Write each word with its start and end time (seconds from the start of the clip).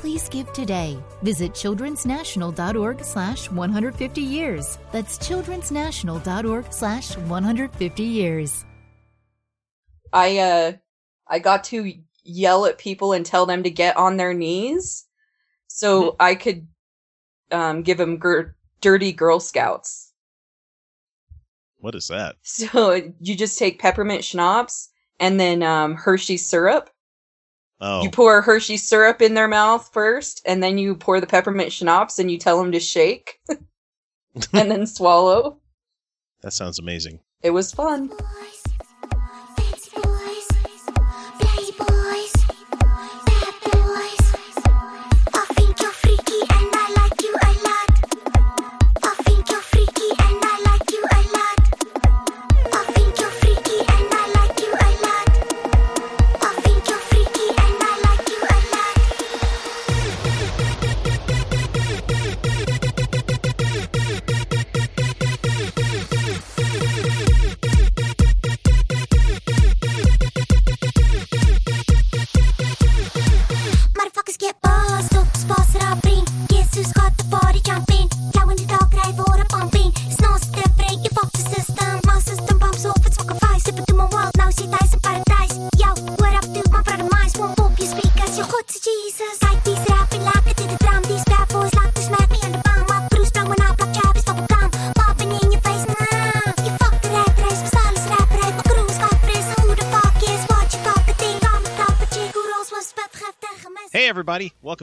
Please 0.00 0.28
give 0.28 0.52
today. 0.52 0.96
Visit 1.22 1.52
childrensnational.org 1.54 3.02
slash 3.02 3.50
150 3.50 4.20
years. 4.20 4.78
That's 4.92 5.18
childrensnational.org 5.18 6.72
slash 6.72 7.16
150 7.16 8.02
years. 8.04 8.64
I 10.12 10.38
uh 10.38 10.72
I 11.26 11.40
got 11.40 11.64
to 11.64 11.92
yell 12.22 12.66
at 12.66 12.78
people 12.78 13.12
and 13.12 13.26
tell 13.26 13.44
them 13.44 13.64
to 13.64 13.70
get 13.70 13.96
on 13.96 14.16
their 14.16 14.32
knees 14.32 15.04
so 15.66 16.14
I 16.20 16.36
could 16.36 16.68
um 17.50 17.82
give 17.82 17.98
them 17.98 18.18
gir- 18.18 18.54
dirty 18.80 19.10
girl 19.12 19.40
scouts. 19.40 20.12
What 21.78 21.96
is 21.96 22.06
that? 22.06 22.36
So 22.44 22.94
you 23.20 23.34
just 23.34 23.58
take 23.58 23.80
peppermint 23.80 24.24
schnapps 24.24 24.90
and 25.18 25.40
then 25.40 25.64
um 25.64 25.96
Hershey 25.96 26.36
syrup 26.36 26.88
Oh, 27.80 28.02
You 28.02 28.10
pour 28.10 28.42
Hershey 28.42 28.76
syrup 28.76 29.22
in 29.22 29.34
their 29.34 29.46
mouth 29.48 29.88
first, 29.92 30.42
and 30.44 30.62
then 30.62 30.78
you 30.78 30.96
pour 30.96 31.20
the 31.20 31.26
peppermint 31.26 31.72
schnapps, 31.72 32.18
and 32.18 32.30
you 32.30 32.36
tell 32.38 32.58
them 32.58 32.72
to 32.72 32.80
shake, 32.80 33.38
and 34.52 34.70
then 34.70 34.86
swallow. 34.86 35.58
that 36.42 36.52
sounds 36.52 36.78
amazing. 36.78 37.20
It 37.42 37.50
was 37.50 37.72
fun. 37.72 38.10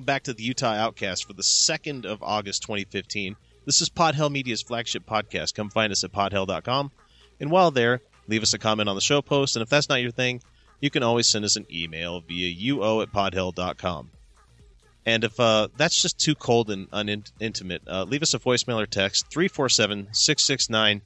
Back 0.05 0.23
to 0.23 0.33
the 0.33 0.43
Utah 0.43 0.73
Outcast 0.73 1.25
for 1.25 1.33
the 1.33 1.41
2nd 1.41 2.05
of 2.05 2.21
August 2.21 2.61
2015. 2.61 3.35
This 3.65 3.81
is 3.81 3.89
Podhell 3.89 4.31
Media's 4.31 4.61
flagship 4.61 5.05
podcast. 5.05 5.55
Come 5.55 5.69
find 5.69 5.91
us 5.91 6.03
at 6.03 6.11
podhell.com. 6.11 6.91
And 7.39 7.51
while 7.51 7.71
there, 7.71 8.01
leave 8.27 8.43
us 8.43 8.53
a 8.53 8.59
comment 8.59 8.87
on 8.87 8.95
the 8.95 9.01
show 9.01 9.21
post. 9.21 9.55
And 9.55 9.63
if 9.63 9.69
that's 9.69 9.89
not 9.89 10.01
your 10.01 10.11
thing, 10.11 10.41
you 10.79 10.89
can 10.89 11.03
always 11.03 11.27
send 11.27 11.45
us 11.45 11.55
an 11.55 11.65
email 11.73 12.21
via 12.21 12.73
uo 12.73 13.01
at 13.01 13.11
podhell.com. 13.11 14.11
And 15.07 15.23
if 15.23 15.39
uh, 15.39 15.67
that's 15.77 16.01
just 16.01 16.19
too 16.19 16.35
cold 16.35 16.69
and 16.69 16.89
unintimate, 16.91 17.81
uh, 17.87 18.03
leave 18.03 18.23
us 18.23 18.33
a 18.33 18.39
voicemail 18.39 18.81
or 18.81 18.85
text 18.85 19.27
347 19.31 20.09
669 20.11 21.01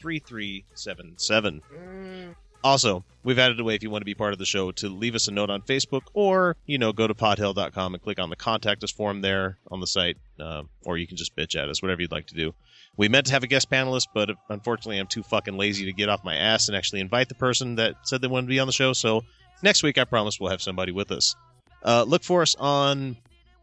3377. 0.00 2.34
Also, 2.64 3.04
we've 3.22 3.38
added 3.38 3.60
a 3.60 3.64
way 3.64 3.74
if 3.74 3.82
you 3.82 3.90
want 3.90 4.00
to 4.00 4.06
be 4.06 4.14
part 4.14 4.32
of 4.32 4.38
the 4.38 4.46
show 4.46 4.72
to 4.72 4.88
leave 4.88 5.14
us 5.14 5.28
a 5.28 5.30
note 5.30 5.50
on 5.50 5.60
Facebook 5.60 6.00
or, 6.14 6.56
you 6.64 6.78
know, 6.78 6.94
go 6.94 7.06
to 7.06 7.12
podhell.com 7.12 7.92
and 7.92 8.02
click 8.02 8.18
on 8.18 8.30
the 8.30 8.36
contact 8.36 8.82
us 8.82 8.90
form 8.90 9.20
there 9.20 9.58
on 9.70 9.80
the 9.80 9.86
site, 9.86 10.16
uh, 10.40 10.62
or 10.86 10.96
you 10.96 11.06
can 11.06 11.18
just 11.18 11.36
bitch 11.36 11.62
at 11.62 11.68
us, 11.68 11.82
whatever 11.82 12.00
you'd 12.00 12.10
like 12.10 12.26
to 12.28 12.34
do. 12.34 12.54
We 12.96 13.08
meant 13.08 13.26
to 13.26 13.32
have 13.32 13.42
a 13.42 13.46
guest 13.46 13.70
panelist, 13.70 14.06
but 14.14 14.30
unfortunately, 14.48 14.98
I'm 14.98 15.06
too 15.06 15.22
fucking 15.22 15.58
lazy 15.58 15.84
to 15.84 15.92
get 15.92 16.08
off 16.08 16.24
my 16.24 16.36
ass 16.36 16.68
and 16.68 16.76
actually 16.76 17.00
invite 17.00 17.28
the 17.28 17.34
person 17.34 17.74
that 17.74 17.96
said 18.04 18.22
they 18.22 18.28
wanted 18.28 18.46
to 18.46 18.50
be 18.50 18.60
on 18.60 18.66
the 18.66 18.72
show. 18.72 18.94
So 18.94 19.24
next 19.62 19.82
week, 19.82 19.98
I 19.98 20.04
promise 20.04 20.40
we'll 20.40 20.50
have 20.50 20.62
somebody 20.62 20.92
with 20.92 21.12
us. 21.12 21.36
Uh, 21.84 22.04
look 22.08 22.24
for 22.24 22.40
us 22.40 22.56
on 22.58 23.18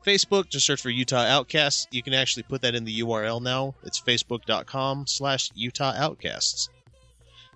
Facebook. 0.05 0.49
Just 0.49 0.67
search 0.67 0.81
for 0.81 0.91
Utah 0.91 1.25
Outcasts. 1.25 1.87
You 1.89 2.03
can 2.03 2.13
actually 2.13 2.43
put 2.43 2.61
that 2.61 2.75
in 2.75 2.85
the 2.85 2.99
URL 2.99 3.41
now. 3.41 3.73
It's 3.83 3.99
facebook.com 3.99 5.07
slash 5.07 5.49
Utah 5.55 5.93
Outcasts. 5.95 6.69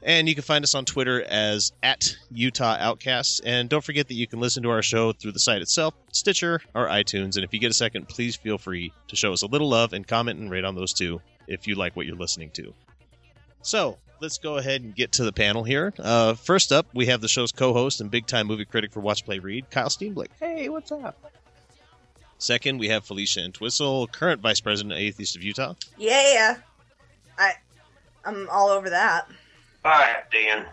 And 0.03 0.29
you 0.29 0.35
can 0.35 0.43
find 0.43 0.63
us 0.63 0.75
on 0.75 0.85
Twitter 0.85 1.23
as 1.23 1.71
at 1.81 2.15
Utah 2.31 2.77
Outcasts. 2.79 3.39
And 3.39 3.69
don't 3.69 3.83
forget 3.83 4.07
that 4.07 4.13
you 4.13 4.27
can 4.27 4.39
listen 4.39 4.61
to 4.63 4.69
our 4.69 4.83
show 4.83 5.13
through 5.13 5.31
the 5.31 5.39
site 5.39 5.61
itself, 5.61 5.95
Stitcher, 6.11 6.61
or 6.75 6.87
iTunes. 6.87 7.35
And 7.35 7.43
if 7.43 7.53
you 7.53 7.59
get 7.59 7.71
a 7.71 7.75
second, 7.75 8.07
please 8.07 8.35
feel 8.35 8.57
free 8.57 8.93
to 9.07 9.15
show 9.15 9.33
us 9.33 9.41
a 9.41 9.47
little 9.47 9.69
love 9.69 9.93
and 9.93 10.07
comment 10.07 10.39
and 10.39 10.51
rate 10.51 10.65
on 10.65 10.75
those 10.75 10.93
too 10.93 11.21
if 11.47 11.67
you 11.67 11.75
like 11.75 11.95
what 11.95 12.05
you're 12.05 12.15
listening 12.15 12.51
to. 12.51 12.73
So 13.63 13.97
let's 14.21 14.37
go 14.37 14.57
ahead 14.57 14.81
and 14.81 14.95
get 14.95 15.13
to 15.13 15.23
the 15.23 15.33
panel 15.33 15.63
here. 15.63 15.91
Uh, 15.97 16.35
first 16.35 16.71
up, 16.71 16.85
we 16.93 17.07
have 17.07 17.21
the 17.21 17.27
show's 17.27 17.51
co-host 17.51 17.99
and 17.99 18.11
big-time 18.11 18.45
movie 18.45 18.65
critic 18.65 18.91
for 18.91 18.99
Watch 18.99 19.25
Play 19.25 19.39
Read, 19.39 19.71
Kyle 19.71 19.89
Steenblick. 19.89 20.27
Hey, 20.39 20.69
what's 20.69 20.91
up? 20.91 21.17
Second, 22.37 22.77
we 22.79 22.89
have 22.89 23.05
Felicia 23.05 23.43
Entwistle, 23.43 24.07
current 24.07 24.41
vice 24.41 24.59
president 24.59 24.93
of 24.93 24.99
Atheist 24.99 25.35
of 25.35 25.43
Utah. 25.43 25.73
Yeah, 25.97 26.57
I, 27.39 27.53
I'm 28.23 28.47
all 28.49 28.69
over 28.69 28.89
that. 28.91 29.27
Hi, 29.85 30.23
Dan. 30.31 30.65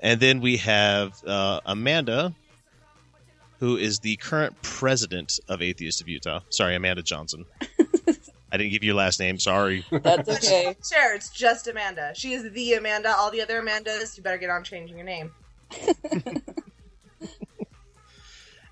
And 0.00 0.18
then 0.18 0.40
we 0.40 0.56
have 0.56 1.12
uh, 1.24 1.60
Amanda, 1.64 2.34
who 3.60 3.76
is 3.76 4.00
the 4.00 4.16
current 4.16 4.60
president 4.60 5.38
of 5.48 5.62
Atheist 5.62 6.00
of 6.00 6.08
Utah. 6.08 6.40
Sorry, 6.50 6.74
Amanda 6.74 7.02
Johnson. 7.02 7.44
I 8.50 8.56
didn't 8.56 8.72
give 8.72 8.82
you 8.82 8.88
your 8.88 8.96
last 8.96 9.20
name. 9.20 9.38
Sorry. 9.38 9.84
That's 9.92 10.28
okay. 10.44 10.74
Sure, 10.84 11.14
it's 11.14 11.30
just 11.30 11.68
Amanda. 11.68 12.12
She 12.16 12.32
is 12.32 12.50
the 12.50 12.72
Amanda. 12.74 13.14
All 13.16 13.30
the 13.30 13.40
other 13.40 13.62
Amandas, 13.62 14.16
you 14.16 14.24
better 14.24 14.38
get 14.38 14.50
on 14.50 14.64
changing 14.64 14.96
your 14.96 15.06
name. 15.06 15.32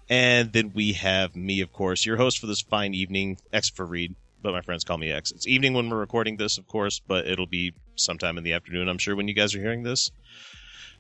And 0.09 0.53
then 0.53 0.73
we 0.73 0.93
have 0.93 1.35
me, 1.35 1.61
of 1.61 1.73
course, 1.73 2.07
your 2.07 2.17
host 2.17 2.39
for 2.39 2.47
this 2.47 2.61
fine 2.61 2.95
evening, 2.95 3.39
X 3.53 3.71
for 3.71 3.85
Read, 3.85 4.15
but 4.47 4.53
my 4.53 4.61
friends 4.61 4.85
call 4.85 4.97
me 4.97 5.11
X. 5.11 5.33
It's 5.33 5.49
evening 5.49 5.75
when 5.75 5.91
we're 5.91 5.99
recording 5.99 6.37
this, 6.37 6.57
of 6.57 6.69
course, 6.69 7.01
but 7.05 7.27
it'll 7.27 7.49
be 7.49 7.75
sometime 7.97 8.39
in 8.39 8.45
the 8.45 8.53
afternoon, 8.53 8.89
I'm 8.89 8.97
sure, 8.97 9.17
when 9.17 9.27
you 9.27 9.35
guys 9.35 9.57
are 9.57 9.59
hearing 9.59 9.83
this. 9.83 10.13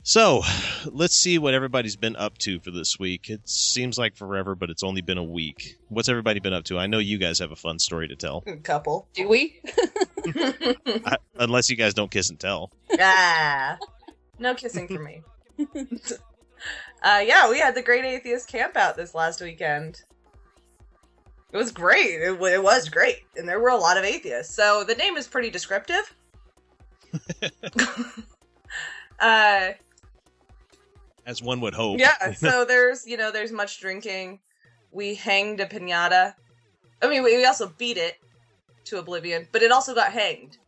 So, 0.02 0.42
let's 0.84 1.16
see 1.16 1.38
what 1.38 1.54
everybody's 1.54 1.94
been 1.94 2.16
up 2.16 2.38
to 2.38 2.58
for 2.58 2.72
this 2.72 2.98
week. 2.98 3.30
It 3.30 3.48
seems 3.48 3.98
like 3.98 4.16
forever, 4.16 4.56
but 4.56 4.68
it's 4.68 4.82
only 4.82 5.00
been 5.00 5.16
a 5.16 5.22
week. 5.22 5.76
What's 5.88 6.08
everybody 6.08 6.40
been 6.40 6.54
up 6.54 6.64
to? 6.64 6.78
I 6.78 6.88
know 6.88 6.98
you 6.98 7.18
guys 7.18 7.38
have 7.38 7.52
a 7.52 7.56
fun 7.56 7.78
story 7.78 8.08
to 8.08 8.16
tell, 8.16 8.42
A 8.48 8.56
couple. 8.56 9.06
Do 9.14 9.28
we? 9.28 9.60
I, 11.04 11.16
unless 11.38 11.70
you 11.70 11.76
guys 11.76 11.94
don't 11.94 12.10
kiss 12.10 12.30
and 12.30 12.40
tell. 12.40 12.72
ah, 12.98 13.78
no 14.40 14.54
kissing 14.56 14.88
for 14.88 14.98
me. 14.98 15.22
uh, 17.04 17.22
yeah, 17.24 17.48
we 17.48 17.60
had 17.60 17.76
the 17.76 17.82
Great 17.82 18.04
Atheist 18.04 18.48
Camp 18.48 18.76
out 18.76 18.96
this 18.96 19.14
last 19.14 19.40
weekend. 19.40 20.02
It 21.56 21.58
was 21.58 21.72
great. 21.72 22.20
It, 22.20 22.38
it 22.38 22.62
was 22.62 22.90
great, 22.90 23.24
and 23.34 23.48
there 23.48 23.58
were 23.58 23.70
a 23.70 23.78
lot 23.78 23.96
of 23.96 24.04
atheists. 24.04 24.54
So 24.54 24.84
the 24.84 24.94
name 24.94 25.16
is 25.16 25.26
pretty 25.26 25.48
descriptive. 25.48 26.14
uh, 29.20 29.70
As 31.24 31.40
one 31.42 31.62
would 31.62 31.72
hope. 31.72 31.98
yeah 31.98 32.32
so 32.36 32.66
there's 32.66 33.06
you 33.06 33.16
know 33.16 33.32
there's 33.32 33.52
much 33.52 33.80
drinking 33.80 34.40
we 34.92 35.14
hanged 35.14 35.60
a 35.60 35.66
piñata 35.66 36.34
i 37.00 37.08
mean 37.08 37.22
we 37.22 37.36
we 37.36 37.46
also 37.46 37.72
beat 37.78 37.96
it 37.96 38.16
to 38.84 38.98
oblivion 38.98 39.48
but 39.50 39.62
it 39.62 39.72
also 39.72 39.94
got 39.94 40.12
hanged 40.12 40.58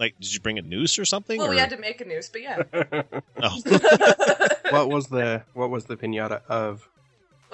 Like, 0.00 0.16
did 0.20 0.34
you 0.34 0.40
bring 0.40 0.58
a 0.58 0.62
noose 0.62 0.98
or 0.98 1.04
something? 1.04 1.38
well 1.38 1.46
or... 1.46 1.50
we 1.50 1.58
had 1.58 1.70
to 1.70 1.76
make 1.78 2.00
a 2.00 2.04
noose 2.04 2.28
but 2.28 2.42
yeah 2.42 2.62
Oh. 3.40 3.60
what 4.70 4.88
was 4.88 5.06
the 5.06 5.44
what 5.54 5.70
was 5.70 5.84
the 5.84 5.96
pinata 5.96 6.40
of? 6.48 6.88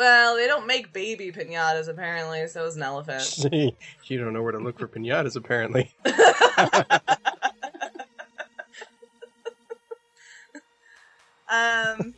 Well 0.03 0.37
they 0.37 0.47
don't 0.47 0.67
make 0.67 0.93
baby 0.93 1.31
piñatas 1.31 1.89
apparently 1.89 2.47
so 2.49 2.63
it 2.63 2.65
was 2.65 2.77
an 2.77 2.83
elephant 2.83 3.47
you 4.05 4.19
don't 4.19 4.33
know 4.33 4.43
where 4.43 4.53
to 4.53 4.59
look 4.59 4.79
for 4.79 4.89
pinatas, 4.89 5.37
apparently. 5.37 5.95
Um, 11.53 12.15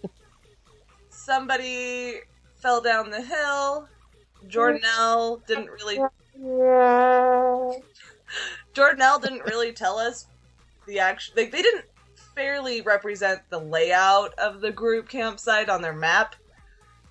somebody 1.10 2.20
fell 2.54 2.80
down 2.80 3.10
the 3.10 3.20
hill. 3.20 3.88
Jordanelle 4.46 5.44
didn't 5.46 5.70
really. 5.70 5.98
Jordanelle 8.74 9.20
didn't 9.20 9.44
really 9.44 9.72
tell 9.72 9.98
us 9.98 10.28
the 10.86 11.00
action. 11.00 11.34
Like 11.36 11.50
they 11.50 11.62
didn't 11.62 11.86
fairly 12.14 12.80
represent 12.80 13.40
the 13.50 13.58
layout 13.58 14.34
of 14.38 14.60
the 14.60 14.70
group 14.70 15.08
campsite 15.08 15.68
on 15.68 15.82
their 15.82 15.92
map 15.92 16.36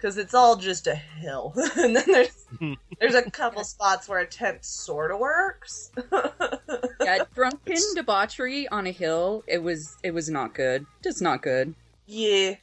because 0.03 0.17
it's 0.17 0.33
all 0.33 0.57
just 0.57 0.85
a 0.85 0.95
hill, 0.95 1.53
and 1.77 1.95
then 1.95 2.03
there's 2.07 2.45
there's 2.99 3.15
a 3.15 3.31
couple 3.31 3.63
spots 3.63 4.09
where 4.09 4.19
a 4.19 4.27
tent 4.27 4.65
sort 4.65 5.11
of 5.11 5.19
works. 5.19 5.91
Yeah, 7.03 7.25
drunken 7.35 7.75
debauchery 7.95 8.65
on 8.69 8.87
a 8.87 8.91
hill. 8.91 9.43
It 9.45 9.61
was 9.61 9.97
it 10.03 10.11
was 10.11 10.29
not 10.29 10.53
good. 10.55 10.85
Just 11.03 11.21
not 11.21 11.41
good. 11.41 11.75
yeah. 12.07 12.55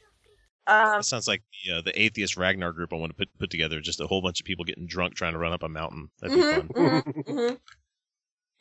Um, 0.65 0.97
That 0.97 1.05
sounds 1.05 1.27
like 1.27 1.43
the 1.65 1.73
uh, 1.77 1.81
the 1.81 1.99
atheist 2.01 2.37
Ragnar 2.37 2.71
group 2.73 2.91
I 2.91 2.95
want 2.95 3.11
to 3.11 3.15
put 3.15 3.29
put 3.37 3.51
together. 3.51 3.79
Just 3.81 4.01
a 4.01 4.07
whole 4.07 4.21
bunch 4.21 4.39
of 4.39 4.45
people 4.47 4.65
getting 4.65 4.87
drunk 4.87 5.13
trying 5.13 5.33
to 5.33 5.39
run 5.39 5.53
up 5.53 5.61
a 5.61 5.69
mountain. 5.69 6.09
That'd 6.19 6.35
be 6.37 6.43
mhm, 6.43 6.67
mhm, 6.73 7.25
mhm. 7.27 7.57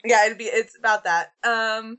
Yeah, 0.05 0.27
it'd 0.27 0.37
be 0.37 0.45
it's 0.45 0.77
about 0.79 1.05
that. 1.05 1.33
Um, 1.43 1.99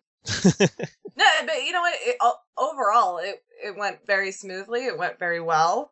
no, 1.17 1.25
but 1.47 1.63
you 1.65 1.71
know 1.71 1.81
what? 1.81 1.95
It, 2.01 2.17
o- 2.21 2.35
overall, 2.59 3.17
it 3.17 3.43
it 3.65 3.75
went 3.75 4.05
very 4.05 4.31
smoothly. 4.31 4.85
It 4.85 4.97
went 4.97 5.17
very 5.17 5.41
well. 5.41 5.91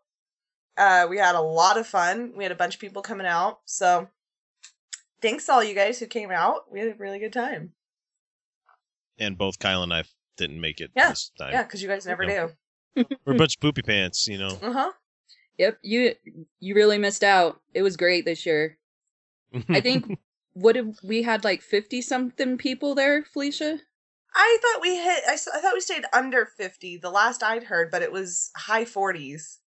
Uh, 0.80 1.06
we 1.10 1.18
had 1.18 1.36
a 1.36 1.42
lot 1.42 1.78
of 1.78 1.86
fun. 1.86 2.32
We 2.36 2.44
had 2.44 2.52
a 2.52 2.56
bunch 2.56 2.74
of 2.76 2.82
people 2.82 3.02
coming 3.02 3.28
out. 3.28 3.60
So, 3.66 4.08
thanks 5.22 5.50
all 5.50 5.64
you 5.64 5.76
guys 5.76 6.00
who 6.00 6.06
came 6.08 6.32
out. 6.32 6.72
We 6.72 6.80
had 6.80 6.90
a 6.90 6.96
really 6.96 7.20
good 7.20 7.34
time. 7.34 7.74
and 9.20 9.38
both 9.38 9.60
Kyle 9.60 9.84
and 9.84 9.94
I 9.94 10.06
didn't 10.38 10.62
make 10.62 10.80
it 10.80 10.92
Yeah, 10.96 11.10
this 11.10 11.32
time. 11.38 11.52
Yeah, 11.52 11.64
because 11.64 11.82
you 11.82 11.90
guys 11.90 12.06
never 12.06 12.26
No. 12.26 12.52
do. 12.96 13.06
We're 13.26 13.34
a 13.36 13.38
bunch 13.38 13.56
of 13.58 13.62
poopy 13.62 13.82
pants, 13.82 14.28
you 14.28 14.38
know. 14.38 14.58
Uh 14.62 14.72
huh. 14.74 14.92
Yep, 15.58 15.80
you 15.84 16.16
you 16.62 16.74
really 16.76 16.98
missed 16.98 17.24
out. 17.24 17.60
It 17.74 17.82
was 17.84 17.98
great 17.98 18.24
this 18.26 18.46
year. 18.46 18.78
I 19.70 19.82
think 19.82 20.18
what 20.54 20.74
did 20.74 20.96
we 21.04 21.24
had 21.24 21.44
like 21.44 21.62
fifty 21.62 22.02
something 22.02 22.58
people 22.58 22.96
there, 22.96 23.24
Felicia? 23.24 23.80
I 24.34 24.58
thought 24.62 24.82
we 24.82 24.96
hit. 24.96 25.24
I, 25.28 25.34
s- 25.34 25.50
I 25.54 25.60
thought 25.60 25.74
we 25.74 25.82
stayed 25.82 26.06
under 26.14 26.46
fifty 26.46 26.96
the 26.98 27.10
last 27.10 27.44
I'd 27.44 27.64
heard, 27.66 27.92
but 27.92 28.02
it 28.02 28.12
was 28.12 28.52
high 28.56 28.86
forties. 28.86 29.59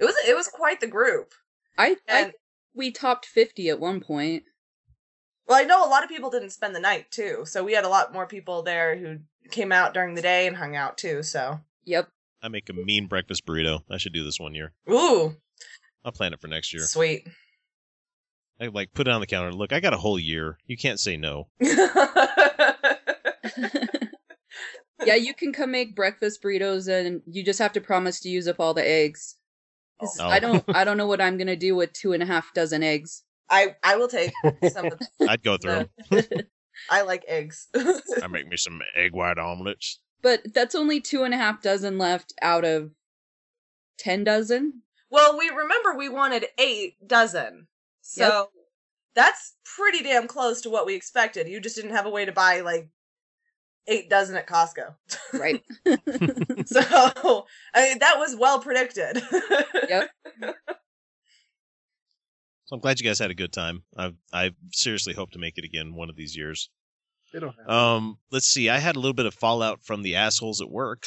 It 0.00 0.04
was 0.04 0.14
it 0.26 0.34
was 0.34 0.48
quite 0.48 0.80
the 0.80 0.86
group. 0.86 1.34
I 1.78 1.96
I 2.08 2.32
we 2.74 2.90
topped 2.90 3.26
fifty 3.26 3.68
at 3.68 3.78
one 3.78 4.00
point. 4.00 4.44
well, 5.46 5.58
I 5.60 5.64
know 5.64 5.84
a 5.84 5.90
lot 5.90 6.02
of 6.02 6.08
people 6.08 6.30
didn't 6.30 6.50
spend 6.50 6.74
the 6.74 6.80
night 6.80 7.10
too, 7.10 7.42
so 7.44 7.62
we 7.62 7.74
had 7.74 7.84
a 7.84 7.88
lot 7.88 8.12
more 8.12 8.26
people 8.26 8.62
there 8.62 8.96
who 8.96 9.18
came 9.50 9.72
out 9.72 9.92
during 9.94 10.14
the 10.14 10.22
day 10.22 10.46
and 10.46 10.56
hung 10.56 10.74
out 10.76 10.96
too. 10.96 11.22
So, 11.22 11.60
Yep. 11.84 12.08
I 12.42 12.48
make 12.48 12.68
a 12.70 12.72
mean 12.72 13.06
breakfast 13.06 13.44
burrito. 13.44 13.80
I 13.90 13.98
should 13.98 14.12
do 14.14 14.24
this 14.24 14.40
one 14.40 14.54
year. 14.54 14.72
ooh, 14.90 15.36
I'll 16.04 16.12
plan 16.12 16.32
it 16.32 16.40
for 16.40 16.48
next 16.48 16.72
year. 16.72 16.82
sweet. 16.86 17.28
I 18.60 18.66
like 18.68 18.92
put 18.94 19.08
it 19.08 19.12
on 19.12 19.20
the 19.20 19.26
counter. 19.26 19.52
Look, 19.52 19.72
I 19.72 19.80
got 19.80 19.94
a 19.94 19.98
whole 19.98 20.18
year. 20.18 20.58
You 20.66 20.76
can't 20.76 21.00
say 21.00 21.16
no. 21.16 21.48
yeah, 25.04 25.14
you 25.14 25.34
can 25.34 25.52
come 25.52 25.70
make 25.70 25.96
breakfast 25.96 26.42
burritos 26.42 26.88
and 26.88 27.22
you 27.26 27.42
just 27.42 27.58
have 27.58 27.72
to 27.72 27.80
promise 27.80 28.20
to 28.20 28.28
use 28.28 28.46
up 28.48 28.60
all 28.60 28.74
the 28.74 28.86
eggs. 28.86 29.36
'Cause 30.00 30.18
Oh. 30.20 30.28
I 30.28 30.38
don't 30.40 30.64
I 30.68 30.84
don't 30.84 30.96
know 30.96 31.06
what 31.06 31.20
I'm 31.20 31.36
gonna 31.38 31.56
do 31.56 31.76
with 31.76 31.92
two 31.92 32.12
and 32.12 32.22
a 32.22 32.26
half 32.26 32.52
dozen 32.54 32.82
eggs. 32.82 33.22
I 33.48 33.76
I 33.82 33.96
will 33.96 34.08
take 34.08 34.32
some 34.72 34.86
of 34.86 34.98
I'd 35.28 35.42
go 35.42 35.56
through. 35.56 35.88
the. 36.10 36.46
I 36.90 37.02
like 37.02 37.24
eggs. 37.28 37.68
I 38.22 38.26
make 38.28 38.48
me 38.48 38.56
some 38.56 38.80
egg 38.96 39.12
white 39.12 39.38
omelets. 39.38 40.00
But 40.22 40.54
that's 40.54 40.74
only 40.74 41.00
two 41.00 41.22
and 41.24 41.34
a 41.34 41.36
half 41.36 41.60
dozen 41.62 41.98
left 41.98 42.32
out 42.42 42.64
of 42.64 42.92
ten 43.98 44.24
dozen. 44.24 44.82
well, 45.10 45.36
we 45.36 45.48
remember 45.50 45.94
we 45.94 46.08
wanted 46.08 46.46
eight 46.58 46.94
dozen, 47.06 47.66
so 48.00 48.24
Yep. 48.24 48.48
that's 49.14 49.56
pretty 49.76 50.02
damn 50.02 50.26
close 50.28 50.60
to 50.62 50.70
what 50.70 50.86
we 50.86 50.94
expected. 50.94 51.48
You 51.48 51.60
just 51.60 51.76
didn't 51.76 51.90
have 51.92 52.06
a 52.06 52.10
way 52.10 52.24
to 52.24 52.32
buy 52.32 52.60
like 52.60 52.88
eight 53.90 54.08
dozen 54.08 54.36
at 54.36 54.46
Costco. 54.46 54.94
Right. 55.34 55.62
So 56.66 57.46
I 57.74 57.88
mean, 57.88 57.98
that 57.98 58.16
was 58.18 58.36
well 58.36 58.60
predicted. 58.60 59.22
Yep. 59.88 60.08
So 62.66 62.76
I'm 62.76 62.80
glad 62.80 63.00
you 63.00 63.06
guys 63.06 63.18
had 63.18 63.30
a 63.30 63.34
good 63.34 63.52
time. 63.52 63.82
I 63.96 64.12
I 64.32 64.52
seriously 64.72 65.12
hope 65.14 65.32
to 65.32 65.38
make 65.38 65.58
it 65.58 65.64
again 65.64 65.94
one 65.94 66.08
of 66.08 66.16
these 66.16 66.36
years. 66.36 66.70
It'll 67.34 67.50
happen. 67.50 67.70
Um, 67.70 68.18
let's 68.30 68.46
see. 68.46 68.68
I 68.68 68.78
had 68.78 68.96
a 68.96 69.00
little 69.00 69.14
bit 69.14 69.26
of 69.26 69.34
fallout 69.34 69.84
from 69.84 70.02
the 70.02 70.16
assholes 70.16 70.60
at 70.60 70.70
work. 70.70 71.06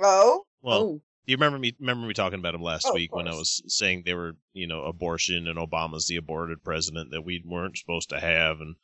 oh, 0.00 0.44
Well, 0.62 0.78
oh, 0.82 0.92
do 1.26 1.30
you 1.32 1.36
remember 1.36 1.58
me 1.58 1.74
remember 1.80 2.06
me 2.06 2.14
talking 2.14 2.38
about 2.38 2.52
them 2.52 2.62
last 2.62 2.86
Oh, 2.88 2.94
week 2.94 3.14
when 3.14 3.28
I 3.28 3.32
was 3.32 3.62
saying 3.68 4.02
they 4.04 4.14
were, 4.14 4.32
you 4.52 4.66
know, 4.66 4.82
abortion 4.84 5.46
and 5.48 5.58
Obama's 5.58 6.06
the 6.06 6.16
aborted 6.16 6.62
president 6.64 7.10
that 7.12 7.22
we 7.22 7.42
weren't 7.46 7.78
supposed 7.78 8.10
to 8.10 8.20
have 8.20 8.60
and 8.60 8.76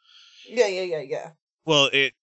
yeah, 0.49 0.67
yeah, 0.67 0.83
yeah, 0.83 1.01
yeah. 1.01 1.31
well, 1.67 1.91
it 1.93 2.15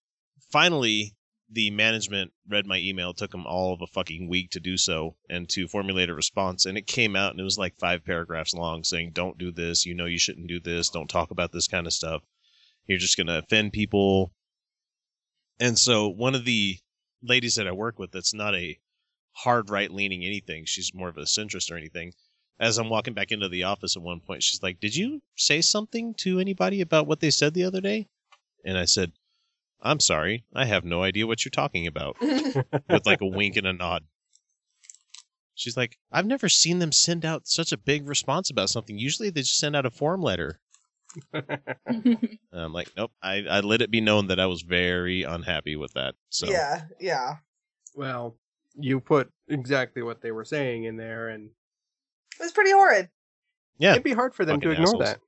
finally 0.56 1.14
the 1.50 1.70
management 1.70 2.32
read 2.48 2.66
my 2.66 2.78
email. 2.78 3.10
It 3.10 3.18
took 3.18 3.32
them 3.32 3.46
all 3.46 3.74
of 3.74 3.82
a 3.82 3.88
fucking 3.88 4.30
week 4.30 4.52
to 4.52 4.62
do 4.62 4.78
so 4.78 5.18
and 5.30 5.50
to 5.50 5.68
formulate 5.68 6.10
a 6.10 6.16
response. 6.16 6.66
And 6.66 6.78
it 6.78 6.88
came 6.88 7.14
out 7.14 7.32
and 7.32 7.42
it 7.42 7.44
was 7.44 7.58
like 7.58 7.78
five 7.78 8.06
paragraphs 8.06 8.54
long 8.54 8.86
saying, 8.86 9.12
don't 9.14 9.38
do 9.38 9.52
this. 9.52 9.86
You 9.86 9.96
know, 9.96 10.06
you 10.06 10.18
shouldn't 10.18 10.48
do 10.48 10.62
this. 10.62 10.90
Don't 10.90 11.10
talk 11.10 11.32
about 11.32 11.52
this 11.52 11.68
kind 11.68 11.86
of 11.86 11.92
stuff. 11.92 12.22
You're 12.88 13.00
just 13.00 13.18
going 13.18 13.28
to 13.28 13.40
offend 13.40 13.74
people. 13.74 14.32
And 15.60 15.78
so 15.78 16.08
one 16.08 16.36
of 16.36 16.46
the 16.46 16.78
ladies 17.22 17.56
that 17.56 17.68
I 17.68 17.74
work 17.74 18.00
with 18.00 18.14
that's 18.14 18.34
not 18.34 18.56
a 18.56 18.80
hard 19.34 19.70
right 19.70 19.92
leaning 19.92 20.24
anything, 20.24 20.64
she's 20.66 20.94
more 20.94 21.10
of 21.10 21.18
a 21.18 21.24
centrist 21.24 21.70
or 21.70 21.76
anything. 21.76 22.14
As 22.62 22.78
I'm 22.78 22.90
walking 22.90 23.14
back 23.14 23.34
into 23.34 23.50
the 23.50 23.64
office 23.64 23.98
at 23.98 24.02
one 24.02 24.22
point, 24.22 24.42
she's 24.42 24.64
like, 24.64 24.80
Did 24.80 24.96
you 24.96 25.22
say 25.36 25.60
something 25.60 26.14
to 26.20 26.40
anybody 26.40 26.80
about 26.80 27.08
what 27.08 27.20
they 27.20 27.30
said 27.30 27.54
the 27.54 27.66
other 27.66 27.82
day? 27.82 28.08
And 28.64 28.78
I 28.78 28.86
said, 28.86 29.12
I'm 29.86 30.00
sorry, 30.00 30.44
I 30.54 30.66
have 30.66 30.84
no 30.84 31.04
idea 31.04 31.28
what 31.28 31.46
you're 31.46 31.52
talking 31.52 31.86
about. 31.88 32.18
With 32.22 33.06
like 33.06 33.22
a 33.22 33.26
wink 33.28 33.56
and 33.56 33.68
a 33.68 33.74
nod. 33.74 34.04
She's 35.54 35.78
like, 35.78 35.98
I've 36.12 36.26
never 36.26 36.50
seen 36.50 36.80
them 36.80 36.92
send 36.92 37.24
out 37.24 37.48
such 37.48 37.72
a 37.72 37.78
big 37.78 38.10
response 38.10 38.50
about 38.50 38.70
something. 38.70 38.98
Usually 38.98 39.30
they 39.30 39.42
just 39.42 39.58
send 39.58 39.76
out 39.76 39.86
a 39.86 39.92
form 39.92 40.22
letter. 40.22 40.60
And 41.32 42.28
I'm 42.52 42.74
like, 42.74 42.92
nope. 42.98 43.12
I, 43.24 43.44
I 43.50 43.60
let 43.62 43.82
it 43.82 43.90
be 43.92 44.02
known 44.02 44.28
that 44.28 44.40
I 44.40 44.48
was 44.48 44.64
very 44.64 45.24
unhappy 45.24 45.76
with 45.78 45.94
that. 45.94 46.16
So 46.30 46.48
Yeah, 46.48 46.82
yeah. 47.00 47.36
Well, 47.96 48.36
you 48.78 49.00
put 49.00 49.32
exactly 49.48 50.02
what 50.02 50.22
they 50.22 50.32
were 50.32 50.44
saying 50.44 50.84
in 50.84 50.98
there, 50.98 51.30
and 51.30 51.52
It 52.40 52.44
was 52.44 52.52
pretty 52.52 52.72
horrid. 52.72 53.10
yeah. 53.78 53.92
it'd 53.92 54.04
be 54.04 54.12
hard 54.14 54.34
for 54.36 54.44
them 54.44 54.60
to 54.60 54.68
Fucking 54.70 54.84
ignore 54.84 55.04
assholes. 55.04 55.04
that. 55.06 55.20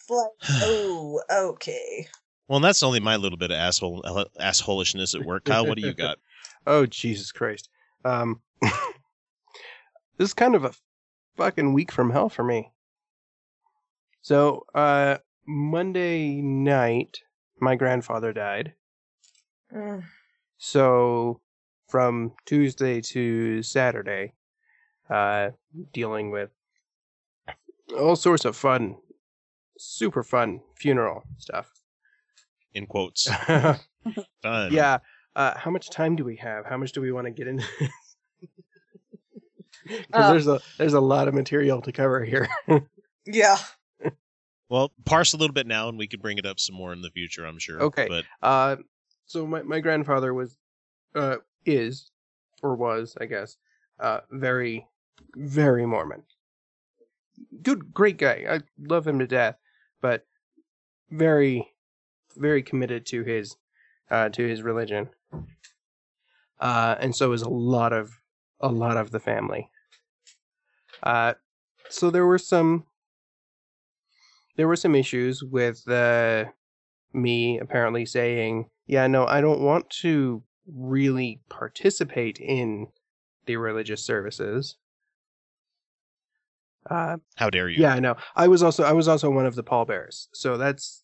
It's 0.00 0.10
like, 0.10 0.30
oh, 0.64 1.22
okay. 1.30 2.08
Well, 2.52 2.58
and 2.58 2.64
that's 2.66 2.82
only 2.82 3.00
my 3.00 3.16
little 3.16 3.38
bit 3.38 3.50
of 3.50 3.56
asshole 3.56 4.02
assholishness 4.38 5.18
at 5.18 5.24
work. 5.24 5.46
Kyle, 5.46 5.66
what 5.66 5.78
do 5.78 5.86
you 5.86 5.94
got? 5.94 6.18
Oh 6.66 6.84
Jesus 6.84 7.32
Christ! 7.32 7.70
Um, 8.04 8.42
this 8.60 10.28
is 10.28 10.34
kind 10.34 10.54
of 10.54 10.66
a 10.66 10.72
fucking 11.34 11.72
week 11.72 11.90
from 11.90 12.10
hell 12.10 12.28
for 12.28 12.44
me. 12.44 12.70
So, 14.20 14.66
uh, 14.74 15.16
Monday 15.46 16.42
night, 16.42 17.22
my 17.58 17.74
grandfather 17.74 18.34
died. 18.34 18.74
Mm. 19.74 20.04
So, 20.58 21.40
from 21.88 22.32
Tuesday 22.44 23.00
to 23.00 23.62
Saturday, 23.62 24.34
uh, 25.08 25.52
dealing 25.94 26.30
with 26.30 26.50
all 27.98 28.14
sorts 28.14 28.44
of 28.44 28.56
fun, 28.56 28.96
super 29.78 30.22
fun 30.22 30.60
funeral 30.76 31.22
stuff. 31.38 31.81
In 32.74 32.86
quotes. 32.86 33.28
Fun. 33.46 34.72
yeah. 34.72 34.98
Uh, 35.34 35.56
how 35.56 35.70
much 35.70 35.90
time 35.90 36.16
do 36.16 36.24
we 36.24 36.36
have? 36.36 36.66
How 36.66 36.76
much 36.76 36.92
do 36.92 37.00
we 37.00 37.12
want 37.12 37.26
to 37.26 37.30
get 37.30 37.46
into? 37.46 37.64
Because 39.86 40.04
Uh, 40.12 40.30
there's 40.30 40.46
a 40.46 40.60
there's 40.78 40.92
a 40.94 41.00
lot 41.00 41.28
of 41.28 41.34
material 41.34 41.80
to 41.82 41.92
cover 41.92 42.24
here. 42.24 42.48
Yeah. 43.24 43.56
Well, 44.68 44.90
parse 45.04 45.32
a 45.32 45.36
little 45.36 45.52
bit 45.54 45.66
now, 45.68 45.88
and 45.88 45.96
we 45.96 46.08
could 46.08 46.20
bring 46.20 46.38
it 46.38 46.46
up 46.46 46.58
some 46.58 46.74
more 46.74 46.92
in 46.92 47.02
the 47.02 47.10
future. 47.10 47.44
I'm 47.46 47.58
sure. 47.60 47.80
Okay. 47.80 48.08
But 48.08 48.24
Uh, 48.42 48.76
so 49.26 49.46
my 49.46 49.62
my 49.62 49.78
grandfather 49.78 50.34
was, 50.34 50.56
uh, 51.14 51.36
is, 51.64 52.10
or 52.64 52.74
was, 52.74 53.16
I 53.20 53.26
guess, 53.26 53.56
uh, 54.00 54.20
very, 54.32 54.88
very 55.36 55.86
Mormon. 55.86 56.24
Good, 57.62 57.94
great 57.94 58.18
guy. 58.18 58.44
I 58.48 58.60
love 58.76 59.06
him 59.06 59.20
to 59.20 59.26
death, 59.28 59.56
but 60.00 60.26
very, 61.10 61.71
very 62.36 62.62
committed 62.62 63.06
to 63.06 63.22
his, 63.22 63.56
uh, 64.10 64.28
to 64.30 64.46
his 64.46 64.62
religion. 64.62 65.10
Uh, 66.60 66.96
and 67.00 67.14
so 67.14 67.32
is 67.32 67.42
a 67.42 67.48
lot 67.48 67.92
of, 67.92 68.20
a 68.60 68.68
lot 68.68 68.96
of 68.96 69.10
the 69.10 69.20
family. 69.20 69.68
Uh, 71.02 71.34
so 71.88 72.10
there 72.10 72.26
were 72.26 72.38
some, 72.38 72.84
there 74.56 74.68
were 74.68 74.76
some 74.76 74.94
issues 74.94 75.42
with, 75.42 75.88
uh, 75.88 76.44
me 77.14 77.58
apparently 77.58 78.06
saying, 78.06 78.70
"Yeah, 78.86 79.06
no, 79.06 79.26
I 79.26 79.40
don't 79.40 79.60
want 79.60 79.90
to 80.00 80.42
really 80.66 81.42
participate 81.48 82.38
in 82.38 82.88
the 83.46 83.56
religious 83.56 84.02
services. 84.02 84.76
Uh, 86.88 87.18
How 87.36 87.50
dare 87.50 87.68
you? 87.68 87.82
yeah, 87.82 87.92
I 87.94 88.00
know. 88.00 88.16
I 88.34 88.48
was 88.48 88.62
also 88.62 88.82
I 88.84 88.92
was 88.92 89.08
also 89.08 89.30
one 89.30 89.46
of 89.46 89.54
the 89.54 89.62
pallbearers, 89.62 90.28
so 90.32 90.56
that's 90.56 91.01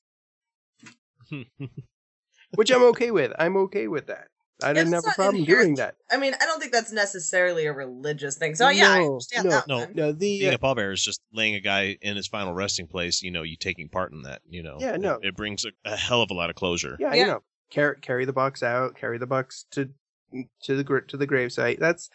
which 2.55 2.71
I'm 2.71 2.83
okay 2.85 3.11
with. 3.11 3.33
I'm 3.39 3.57
okay 3.57 3.89
with 3.89 4.07
that. 4.07 4.29
I 4.61 4.73
didn't 4.73 4.93
It's 4.93 5.05
have 5.07 5.13
a 5.13 5.15
problem 5.15 5.37
inherent- 5.43 5.63
doing 5.63 5.75
that. 5.77 5.95
I 6.11 6.17
mean, 6.17 6.35
I 6.41 6.45
don't 6.45 6.59
think 6.59 6.73
that's 6.73 6.91
necessarily 6.91 7.67
a 7.67 7.73
religious 7.73 8.37
thing. 8.39 8.57
So 8.57 8.69
yeah, 8.69 8.91
I 8.91 8.99
No, 8.99 9.05
understand 9.07 9.45
no, 9.45 9.51
that 9.51 9.69
no. 9.69 9.77
one. 9.79 9.93
No, 9.95 10.13
the 10.13 10.41
Being 10.41 10.53
uh, 10.53 10.57
a 10.57 10.59
pallbearer 10.59 10.93
is 10.93 11.05
just 11.05 11.21
laying 11.33 11.55
a 11.55 11.61
guy 11.61 11.97
in 12.03 12.17
his 12.17 12.27
final 12.27 12.53
resting 12.53 12.89
place. 12.89 13.23
You 13.23 13.31
know, 13.31 13.45
you 13.45 13.57
taking 13.57 13.89
part 13.89 14.11
in 14.13 14.23
that. 14.23 14.43
You 14.49 14.65
know, 14.65 14.79
Yeah, 14.81 14.95
It- 14.95 15.01
no. 15.01 15.21
it, 15.23 15.37
brings 15.37 15.65
a, 15.65 15.69
a 15.85 15.97
hell 15.97 16.23
of 16.23 16.31
a 16.33 16.35
lot 16.35 16.51
of 16.51 16.57
closure. 16.57 16.97
yeah, 16.99 17.15
Yeah. 17.15 17.21
you 17.21 17.27
know, 17.29 17.43
carry 17.71 17.97
carry 18.01 18.25
the 18.25 18.33
box 18.33 18.63
out, 18.65 18.97
carry 18.97 19.19
the 19.19 19.27
box 19.27 19.65
to 19.73 19.91
to 20.65 20.75
the 20.75 20.83
gr- 20.85 20.99
to 21.01 21.17
the 21.17 21.27
gravesite. 21.27 21.79
That's 21.79 22.11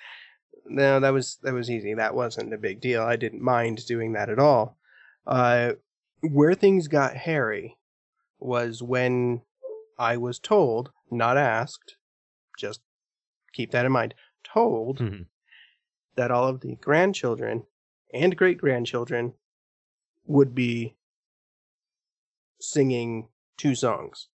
no, 0.65 0.99
that 0.99 1.13
was 1.13 1.37
that 1.43 1.53
was 1.53 1.69
easy. 1.69 1.93
That 1.93 2.13
wasn't 2.13 2.53
a 2.53 2.57
big 2.57 2.81
deal. 2.81 3.03
I 3.03 3.15
didn't 3.15 3.41
mind 3.41 3.85
doing 3.85 4.13
that 4.13 4.29
at 4.29 4.39
all. 4.39 4.77
Uh, 5.25 5.73
where 6.21 6.53
things 6.55 6.89
got 6.89 7.15
hairy 7.15 7.77
was 8.43 8.81
when 8.83 9.41
I 9.97 10.17
was 10.17 10.39
told, 10.39 10.91
not 11.11 11.37
asked, 11.37 11.95
just 12.57 12.81
keep 13.53 13.71
that 13.71 13.85
in 13.85 13.91
mind, 13.91 14.13
told 14.43 14.99
Mhm. 14.99 15.27
that 16.15 16.31
all 16.31 16.47
of 16.47 16.61
the 16.61 16.75
grandchildren 16.75 17.65
and 18.13 18.35
great 18.37 18.57
grandchildren 18.57 19.33
would 20.25 20.53
be 20.55 20.95
singing 22.59 23.29
two 23.57 23.75
songs 23.75 24.29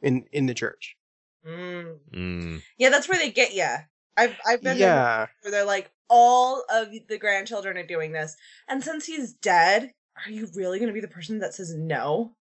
in 0.00 0.26
in 0.32 0.46
the 0.46 0.54
church. 0.54 0.96
Mm. 1.44 1.98
Mm. 2.12 2.62
Yeah, 2.78 2.90
that's 2.90 3.08
where 3.08 3.18
they 3.18 3.30
get 3.30 3.54
you. 3.54 3.68
I've 4.16 4.36
I've 4.46 4.62
been 4.62 4.78
there 4.78 4.88
Yeah, 4.88 5.26
where 5.42 5.50
they're 5.50 5.64
like, 5.64 5.90
all 6.08 6.64
of 6.70 6.88
the 7.08 7.18
grandchildren 7.18 7.76
are 7.76 7.86
doing 7.86 8.12
this, 8.12 8.36
and 8.68 8.82
since 8.82 9.06
he's 9.06 9.32
dead, 9.34 9.92
are 10.24 10.30
you 10.30 10.48
really 10.54 10.78
going 10.78 10.88
to 10.88 10.94
be 10.94 11.00
the 11.00 11.08
person 11.08 11.38
that 11.40 11.54
says 11.54 11.74
no? 11.74 12.36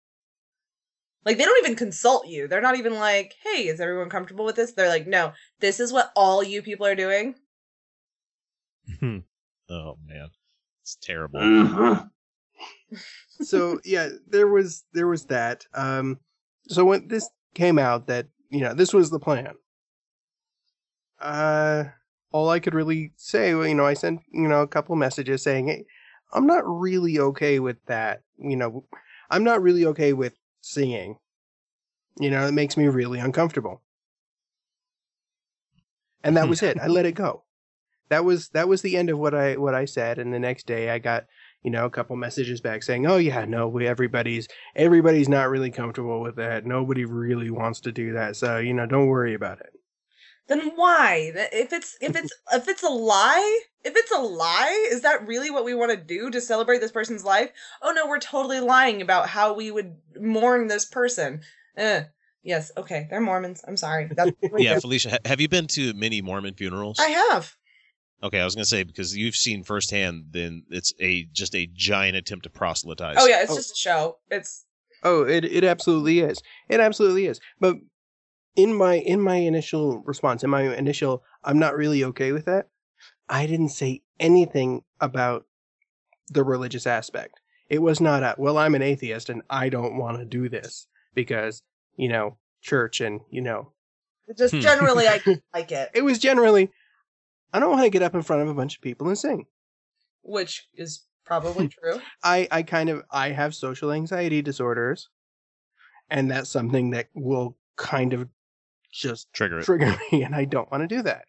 Like 1.25 1.37
they 1.37 1.45
don't 1.45 1.65
even 1.65 1.77
consult 1.77 2.27
you. 2.27 2.49
They're 2.49 2.61
not 2.61 2.79
even 2.79 2.95
like, 2.95 3.35
"Hey, 3.43 3.69
is 3.69 3.81
everyone 3.81 4.09
comfortable 4.09 4.45
with 4.45 4.57
this?" 4.57 4.73
They're 4.73 4.89
like, 4.89 5.07
"No, 5.07 5.33
this 5.61 5.79
is 5.79 5.93
what 5.93 6.13
all 6.17 6.43
you 6.43 6.63
people 6.63 6.87
are 6.87 6.95
doing." 6.95 7.35
oh 9.03 9.99
man, 10.07 10.31
it's 10.83 10.97
terrible. 11.03 11.41
Mm. 11.41 12.11
so 13.43 13.81
yeah, 13.85 14.09
there 14.27 14.49
was 14.49 14.85
there 14.93 15.09
was 15.09 15.27
that. 15.27 15.67
Um, 15.75 16.19
so 16.69 16.85
when 16.85 17.09
this 17.09 17.29
came 17.55 17.79
out 17.79 18.07
that 18.07 18.27
you 18.49 18.61
know 18.61 18.75
this 18.75 18.95
was 18.95 19.11
the 19.11 19.21
plan, 19.21 19.55
uh, 21.21 21.85
all 22.33 22.49
I 22.49 22.61
could 22.61 22.75
really 22.75 23.13
say, 23.17 23.55
well, 23.55 23.67
you 23.67 23.75
know, 23.75 23.87
I 23.87 23.95
sent 23.95 24.21
you 24.33 24.49
know 24.49 24.63
a 24.63 24.69
couple 24.69 24.97
messages 24.97 25.43
saying, 25.43 25.69
hey, 25.69 25.85
I'm 26.33 26.47
not 26.47 26.63
really 26.67 27.19
okay 27.19 27.59
with 27.59 27.85
that. 27.87 28.23
You 28.39 28.57
know, 28.57 28.85
I'm 29.31 29.45
not 29.45 29.63
really 29.63 29.85
okay 29.87 30.13
with 30.13 30.35
singing. 30.61 31.17
You 32.19 32.31
know, 32.31 32.47
it 32.47 32.53
makes 32.53 32.77
me 32.77 32.87
really 32.89 33.19
uncomfortable. 33.19 33.83
And 36.23 36.37
that 36.37 36.45
hmm. 36.45 36.51
was 36.51 36.63
it. 36.63 36.79
I 36.79 36.87
let 36.87 37.07
it 37.07 37.15
go. 37.15 37.45
That 38.09 38.25
was 38.25 38.49
that 38.51 38.69
was 38.69 38.83
the 38.83 38.97
end 38.97 39.09
of 39.09 39.19
what 39.19 39.35
I 39.35 39.57
what 39.57 39.75
I 39.75 39.85
said. 39.85 40.19
And 40.19 40.35
the 40.35 40.39
next 40.39 40.67
day, 40.67 40.91
I 40.91 40.99
got 40.99 41.27
you 41.63 41.71
know 41.71 41.87
a 41.87 41.91
couple 41.91 42.17
messages 42.17 42.61
back 42.61 42.83
saying, 42.83 43.07
"Oh 43.07 43.19
yeah, 43.19 43.45
no, 43.45 43.69
we 43.69 43.87
everybody's 43.87 44.49
everybody's 44.75 45.29
not 45.29 45.49
really 45.49 45.71
comfortable 45.71 46.21
with 46.21 46.37
that. 46.37 46.67
Nobody 46.67 47.05
really 47.05 47.51
wants 47.51 47.81
to 47.81 47.93
do 47.93 48.13
that. 48.15 48.37
So 48.37 48.59
you 48.59 48.75
know, 48.75 48.87
don't 48.87 49.07
worry 49.07 49.35
about 49.35 49.61
it." 49.61 49.73
Then 50.51 50.73
why? 50.75 51.33
If 51.35 51.73
it's 51.73 51.97
if 52.03 52.15
it's 52.15 52.33
if 52.53 52.69
it's 52.69 52.83
a 52.83 52.89
lie, 52.89 53.61
if 53.85 53.95
it's 53.97 54.11
a 54.11 54.19
lie, 54.21 54.89
is 54.91 55.01
that 55.03 55.27
really 55.27 55.51
what 55.51 55.65
we 55.65 55.73
want 55.75 55.93
to 55.93 55.97
do 55.97 56.29
to 56.31 56.41
celebrate 56.41 56.81
this 56.81 56.93
person's 56.93 57.25
life? 57.25 57.51
Oh 57.81 57.93
no, 57.93 58.07
we're 58.07 58.19
totally 58.19 58.61
lying 58.61 59.01
about 59.01 59.29
how 59.29 59.55
we 59.55 59.71
would 59.71 59.97
mourn 60.21 60.67
this 60.67 60.85
person. 60.85 61.41
Eh. 61.79 62.03
Yes, 62.43 62.73
okay, 62.77 63.07
they're 63.11 63.21
Mormons. 63.21 63.63
I'm 63.69 63.77
sorry. 63.77 64.11
That's 64.15 64.33
Yeah. 64.59 64.79
Felicia, 64.81 65.11
ha- 65.11 65.19
have 65.25 65.41
you 65.41 65.49
been 65.49 65.67
to 65.69 65.93
many 65.95 66.21
Mormon 66.21 66.55
funerals? 66.55 66.99
I 66.99 67.09
have. 67.09 67.55
Okay, 68.23 68.41
I 68.41 68.45
was 68.45 68.55
gonna 68.55 68.65
say 68.67 68.83
because 68.83 69.17
you've 69.17 69.37
seen 69.37 69.63
firsthand, 69.63 70.25
then 70.31 70.65
it's 70.71 70.93
a 71.01 71.25
just 71.33 71.55
a 71.55 71.67
giant 71.73 72.17
attempt 72.17 72.43
to 72.45 72.51
proselytize. 72.51 73.17
Oh 73.21 73.27
yeah, 73.27 73.43
it's 73.43 73.53
Oh. 73.53 73.57
just 73.57 73.73
a 73.73 73.77
show. 73.77 74.19
It's 74.31 74.65
Oh, 75.05 75.23
it 75.23 75.45
it 75.45 75.65
absolutely 75.65 76.19
is. 76.21 76.39
It 76.69 76.81
absolutely 76.81 77.27
is. 77.27 77.41
But 77.61 77.77
in 78.57 78.75
my 78.75 78.95
in 78.97 79.21
my 79.21 79.37
initial 79.37 80.01
response, 80.01 80.43
in 80.45 80.51
my 80.51 80.75
initial, 80.77 81.23
I'm 81.45 81.59
not 81.59 81.77
really 81.77 82.05
okay 82.05 82.33
with 82.33 82.45
that. 82.47 82.69
I 83.29 83.47
didn't 83.47 83.71
say 83.71 84.03
anything 84.19 84.83
about 85.01 85.47
the 86.29 86.45
religious 86.45 86.87
aspect. 86.87 87.41
It 87.69 87.81
was 87.83 88.01
not 88.01 88.23
a 88.23 88.35
well, 88.39 88.59
I'm 88.59 88.75
an 88.75 88.83
atheist 88.83 89.29
and 89.31 89.43
I 89.51 89.69
don't 89.69 89.97
want 89.97 90.19
to 90.19 90.25
do 90.25 90.49
this 90.49 90.87
because 91.15 91.63
you 91.97 92.09
know 92.09 92.37
church 92.61 93.01
and 93.01 93.21
you 93.31 93.41
know 93.41 93.73
just 94.37 94.55
Hmm. 94.55 94.61
generally 94.61 95.09
I 95.09 95.21
like 95.55 95.73
it, 95.73 95.91
it 95.95 96.03
was 96.03 96.19
generally 96.19 96.71
I 97.53 97.61
don't 97.61 97.71
want 97.71 97.83
to 97.85 97.91
get 97.91 98.03
up 98.03 98.15
in 98.15 98.23
front 98.23 98.43
of 98.43 98.49
a 98.49 98.55
bunch 98.55 98.77
of 98.77 98.83
people 98.83 99.09
and 99.09 99.19
sing. 99.19 99.47
which 100.23 100.69
is 100.75 101.07
probably 101.25 101.69
true. 101.83 102.01
I 102.23 102.49
I 102.51 102.63
kind 102.63 102.91
of 102.91 103.03
I 103.11 103.31
have 103.31 103.55
social 103.55 103.91
anxiety 103.93 104.43
disorders, 104.43 105.09
and 106.11 106.31
that's 106.31 106.51
something 106.51 106.91
that 106.91 107.09
will 107.15 107.57
kind 107.77 108.13
of 108.13 108.29
just 108.93 109.33
trigger 109.33 109.59
it. 109.61 109.65
trigger 109.65 109.97
me, 110.13 110.23
and 110.23 110.35
I 110.35 110.45
don't 110.45 110.71
want 110.71 110.89
to 110.89 110.95
do 110.97 111.03
that. 111.03 111.25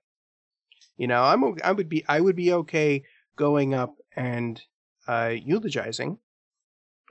You 0.98 1.08
know, 1.08 1.24
I'm 1.24 1.44
o- 1.44 1.58
I 1.64 1.72
would 1.72 1.90
be 1.90 2.04
I 2.08 2.20
would 2.20 2.36
be 2.36 2.54
okay 2.54 3.04
going 3.36 3.74
up 3.74 3.96
and 4.16 4.62
uh, 5.08 5.34
eulogizing. 5.44 6.18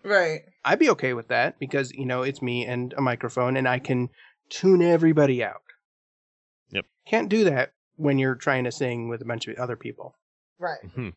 Right. 0.05 0.41
I'd 0.65 0.79
be 0.79 0.91
okay 0.91 1.13
with 1.13 1.29
that 1.29 1.59
because 1.59 1.93
you 1.93 2.07
know 2.07 2.23
it's 2.23 2.41
me 2.41 2.65
and 2.67 2.93
a 2.97 3.01
microphone, 3.01 3.57
and 3.57 3.69
I 3.69 3.79
can 3.79 4.09
tune 4.49 4.83
everybody 4.83 5.43
out. 5.45 5.63
Yep. 6.71 6.87
Can't 7.07 7.29
do 7.29 7.45
that 7.45 7.73
when 7.97 8.19
you're 8.19 8.35
trying 8.35 8.65
to 8.65 8.73
sing 8.73 9.09
with 9.09 9.21
a 9.23 9.25
bunch 9.27 9.47
of 9.49 9.57
other 9.59 9.77
people. 9.77 10.17
Right. 10.59 10.79
Mhm. 10.97 11.15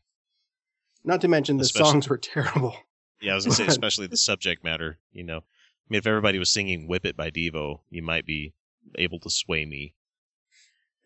Not 1.03 1.21
to 1.21 1.27
mention 1.27 1.57
the 1.57 1.63
Especially- 1.63 1.91
songs 1.91 2.09
were 2.09 2.17
terrible. 2.17 2.75
Yeah, 3.21 3.33
I 3.33 3.35
was 3.35 3.45
gonna 3.45 3.55
say, 3.55 3.65
especially 3.67 4.07
the 4.07 4.17
subject 4.17 4.63
matter. 4.63 4.97
You 5.11 5.23
know, 5.23 5.37
I 5.37 5.41
mean, 5.89 5.97
if 5.99 6.07
everybody 6.07 6.39
was 6.39 6.49
singing 6.49 6.87
"Whip 6.87 7.05
It" 7.05 7.15
by 7.15 7.29
Devo, 7.29 7.81
you 7.89 8.01
might 8.01 8.25
be 8.25 8.53
able 8.95 9.19
to 9.19 9.29
sway 9.29 9.65
me. 9.65 9.95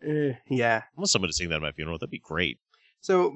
Eh, 0.06 0.34
yeah, 0.50 0.84
I 0.86 1.00
want 1.00 1.10
somebody 1.10 1.32
to 1.32 1.36
sing 1.38 1.50
that 1.50 1.56
at 1.56 1.62
my 1.62 1.72
funeral. 1.72 1.98
That'd 1.98 2.12
be 2.12 2.20
great. 2.20 2.60
So 3.02 3.34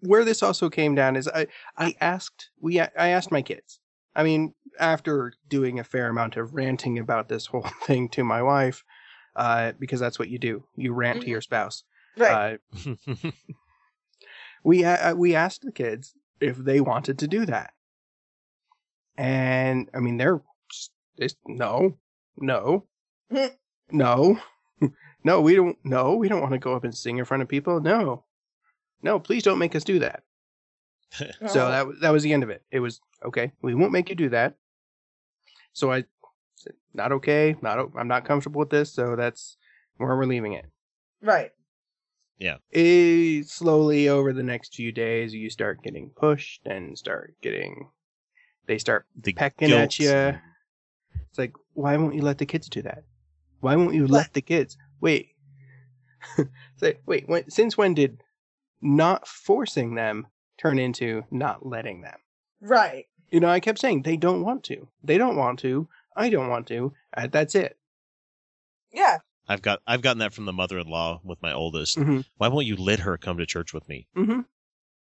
where 0.00 0.24
this 0.24 0.42
also 0.42 0.70
came 0.70 0.94
down 0.94 1.16
is 1.16 1.28
I 1.28 1.46
I 1.76 1.94
asked 2.00 2.50
we 2.60 2.80
I 2.80 2.88
asked 3.08 3.30
my 3.30 3.42
kids. 3.42 3.80
I 4.14 4.22
mean, 4.24 4.54
after 4.78 5.32
doing 5.48 5.78
a 5.78 5.84
fair 5.84 6.08
amount 6.08 6.36
of 6.36 6.54
ranting 6.54 6.98
about 6.98 7.28
this 7.28 7.46
whole 7.46 7.62
thing 7.84 8.08
to 8.10 8.24
my 8.24 8.42
wife, 8.42 8.82
uh, 9.36 9.72
because 9.78 10.00
that's 10.00 10.18
what 10.18 10.28
you 10.30 10.38
do. 10.38 10.64
You 10.76 10.92
rant 10.92 11.20
to 11.20 11.26
Mhm. 11.26 11.30
your 11.30 11.40
spouse. 11.40 11.84
Right. 12.16 12.58
Uh, 12.74 13.30
we 14.64 14.84
uh, 14.84 15.14
we 15.14 15.34
asked 15.34 15.62
the 15.62 15.72
kids 15.72 16.14
if 16.40 16.56
they 16.56 16.80
wanted 16.80 17.18
to 17.20 17.28
do 17.28 17.46
that, 17.46 17.72
and 19.16 19.88
I 19.94 20.00
mean 20.00 20.16
they're 20.16 20.40
just, 20.72 20.90
it's, 21.18 21.36
no, 21.46 21.98
no, 22.40 22.86
no, 23.90 24.40
no. 25.24 25.40
We 25.40 25.54
don't. 25.54 25.76
No, 25.84 26.16
we 26.16 26.28
don't 26.28 26.40
want 26.40 26.52
to 26.52 26.58
go 26.58 26.74
up 26.74 26.84
and 26.84 26.94
sing 26.94 27.18
in 27.18 27.24
front 27.24 27.42
of 27.42 27.48
people. 27.48 27.80
No, 27.80 28.24
no. 29.02 29.18
Please 29.20 29.42
don't 29.42 29.58
make 29.58 29.74
us 29.76 29.84
do 29.84 29.98
that. 30.00 30.22
So 31.48 31.66
Oh. 31.66 31.70
that 31.70 31.86
was 31.86 32.00
that 32.00 32.10
was 32.10 32.22
the 32.22 32.32
end 32.32 32.42
of 32.42 32.50
it. 32.50 32.62
It 32.70 32.80
was 32.80 33.00
okay. 33.24 33.52
We 33.62 33.74
won't 33.74 33.92
make 33.92 34.08
you 34.08 34.14
do 34.14 34.28
that. 34.30 34.54
So 35.72 35.90
I 35.92 36.04
said, 36.56 36.74
not 36.94 37.12
okay. 37.12 37.56
Not 37.62 37.78
o- 37.78 37.92
I'm 37.96 38.08
not 38.08 38.24
comfortable 38.24 38.60
with 38.60 38.70
this. 38.70 38.92
So 38.92 39.16
that's 39.16 39.56
where 39.96 40.16
we're 40.16 40.24
leaving 40.26 40.52
it. 40.54 40.66
right. 41.22 41.50
Eh, 42.72 43.42
slowly 43.44 44.08
over 44.08 44.32
the 44.32 44.42
next 44.42 44.74
few 44.74 44.92
days, 44.92 45.34
you 45.34 45.50
start 45.50 45.82
getting 45.82 46.10
pushed 46.16 46.64
and 46.66 46.96
start 46.96 47.34
getting. 47.42 47.90
They 48.66 48.78
start. 48.78 49.04
the 49.14 49.32
Pecking 49.34 49.72
at 49.72 49.98
ya. 49.98 50.32
And- 51.30 51.32
It's 51.32 51.38
like, 51.38 51.52
why 51.74 51.96
won't 51.96 52.14
you 52.14 52.22
let 52.22 52.38
the 52.38 52.46
kids 52.46 52.68
do 52.68 52.82
that? 52.82 53.04
Why 53.60 53.76
won't 53.76 53.94
you 53.94 54.06
let 54.06 54.32
the 54.32 54.40
kids? 54.40 54.76
Wait. 55.00 55.28
Say, 56.76 56.98
wait. 57.06 57.28
When, 57.28 57.50
since 57.50 57.76
when 57.76 57.94
did 57.94 58.22
not 58.80 59.26
forcing 59.28 59.94
them 59.94 60.26
turn 60.58 60.78
into 60.78 61.24
not 61.30 61.64
letting 61.66 62.00
them? 62.02 62.18
Right. 62.60 63.06
You 63.30 63.40
know, 63.40 63.48
I 63.48 63.60
kept 63.60 63.78
saying 63.78 64.02
they 64.02 64.16
don't 64.16 64.42
want 64.44 64.64
to. 64.64 64.88
They 65.04 65.18
don't 65.18 65.36
want 65.36 65.58
to. 65.60 65.88
I 66.16 66.30
don't 66.30 66.48
want 66.48 66.66
to. 66.68 66.92
Uh, 67.16 67.28
that's 67.28 67.54
it. 67.54 67.78
Yeah. 68.92 69.18
I've 69.48 69.62
got 69.62 69.80
I've 69.86 70.02
gotten 70.02 70.18
that 70.18 70.32
from 70.34 70.44
the 70.46 70.52
mother-in-law 70.52 71.20
with 71.24 71.40
my 71.42 71.52
oldest. 71.52 71.96
Mm-hmm. 71.98 72.20
Why 72.38 72.48
won't 72.48 72.66
you 72.66 72.76
let 72.76 73.00
her 73.00 73.16
come 73.18 73.38
to 73.38 73.46
church 73.46 73.72
with 73.72 73.88
me? 73.88 74.06
Mm-hmm. 74.16 74.40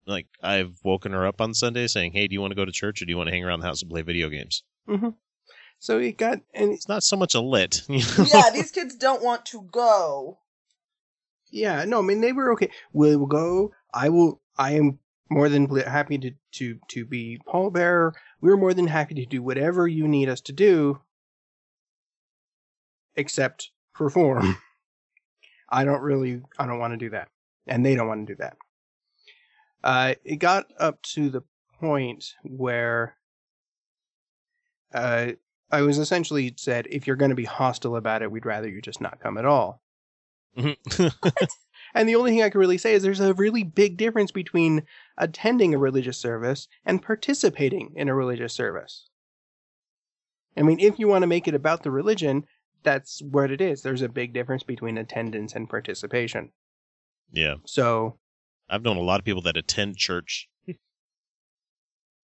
Like 0.05 0.27
I've 0.41 0.79
woken 0.83 1.11
her 1.11 1.25
up 1.27 1.41
on 1.41 1.53
Sunday 1.53 1.87
saying, 1.87 2.13
"Hey, 2.13 2.27
do 2.27 2.33
you 2.33 2.41
want 2.41 2.51
to 2.51 2.55
go 2.55 2.65
to 2.65 2.71
church 2.71 3.01
or 3.01 3.05
do 3.05 3.11
you 3.11 3.17
want 3.17 3.27
to 3.27 3.33
hang 3.33 3.43
around 3.43 3.59
the 3.61 3.65
house 3.67 3.81
and 3.81 3.89
play 3.91 4.01
video 4.01 4.29
games?" 4.29 4.63
So 5.79 5.99
it 5.99 6.17
got 6.17 6.39
and 6.53 6.73
It's 6.73 6.89
not 6.89 7.03
so 7.03 7.15
much 7.17 7.35
a 7.35 7.41
lit. 7.41 7.83
you 7.89 7.99
know? 7.99 8.25
yeah, 8.33 8.49
these 8.51 8.71
kids 8.71 8.95
don't 8.95 9.23
want 9.23 9.45
to 9.47 9.61
go. 9.71 10.39
yeah, 11.51 11.85
no, 11.85 11.99
I 11.99 12.01
mean 12.01 12.21
they 12.21 12.33
were 12.33 12.51
okay. 12.53 12.69
We'll 12.93 13.25
go. 13.25 13.71
I 13.93 14.09
will. 14.09 14.41
I 14.57 14.71
am 14.73 14.99
more 15.29 15.49
than 15.49 15.67
happy 15.79 16.17
to 16.17 16.31
to 16.53 16.79
to 16.89 17.05
be 17.05 17.39
pallbearer. 17.47 18.13
We're 18.41 18.57
more 18.57 18.73
than 18.73 18.87
happy 18.87 19.15
to 19.15 19.25
do 19.25 19.41
whatever 19.43 19.87
you 19.87 20.07
need 20.07 20.29
us 20.29 20.41
to 20.41 20.53
do, 20.53 20.99
except 23.15 23.71
perform. 23.93 24.57
I 25.69 25.83
don't 25.83 26.01
really. 26.01 26.41
I 26.57 26.65
don't 26.65 26.79
want 26.79 26.93
to 26.93 26.97
do 26.97 27.09
that, 27.11 27.29
and 27.67 27.85
they 27.85 27.95
don't 27.95 28.07
want 28.07 28.27
to 28.27 28.33
do 28.33 28.37
that. 28.37 28.57
Uh, 29.83 30.15
it 30.23 30.37
got 30.37 30.65
up 30.79 31.01
to 31.03 31.29
the 31.29 31.43
point 31.79 32.33
where 32.43 33.15
uh, 34.93 35.31
I 35.71 35.81
was 35.81 35.97
essentially 35.97 36.53
said, 36.57 36.87
if 36.89 37.07
you're 37.07 37.15
going 37.15 37.29
to 37.29 37.35
be 37.35 37.45
hostile 37.45 37.95
about 37.95 38.21
it, 38.21 38.31
we'd 38.31 38.45
rather 38.45 38.69
you 38.69 38.81
just 38.81 39.01
not 39.01 39.19
come 39.19 39.37
at 39.37 39.45
all. 39.45 39.81
Mm-hmm. 40.57 41.07
And 41.93 42.07
the 42.07 42.15
only 42.15 42.31
thing 42.31 42.43
I 42.43 42.49
can 42.49 42.59
really 42.59 42.77
say 42.77 42.93
is 42.93 43.03
there's 43.03 43.19
a 43.19 43.33
really 43.33 43.63
big 43.63 43.97
difference 43.97 44.31
between 44.31 44.83
attending 45.17 45.73
a 45.73 45.77
religious 45.77 46.17
service 46.17 46.67
and 46.85 47.01
participating 47.01 47.93
in 47.95 48.09
a 48.09 48.15
religious 48.15 48.53
service. 48.53 49.07
I 50.55 50.63
mean, 50.63 50.79
if 50.79 50.99
you 50.99 51.07
want 51.07 51.23
to 51.23 51.27
make 51.27 51.47
it 51.47 51.55
about 51.55 51.83
the 51.83 51.91
religion, 51.91 52.45
that's 52.83 53.21
what 53.21 53.51
it 53.51 53.61
is. 53.61 53.81
There's 53.81 54.01
a 54.01 54.09
big 54.09 54.33
difference 54.33 54.63
between 54.63 54.97
attendance 54.97 55.53
and 55.53 55.69
participation. 55.69 56.51
yeah. 57.31 57.55
So, 57.65 58.17
I've 58.69 58.83
known 58.83 58.97
a 58.97 59.01
lot 59.01 59.19
of 59.19 59.25
people 59.25 59.41
that 59.43 59.57
attend 59.57 59.97
church. 59.97 60.49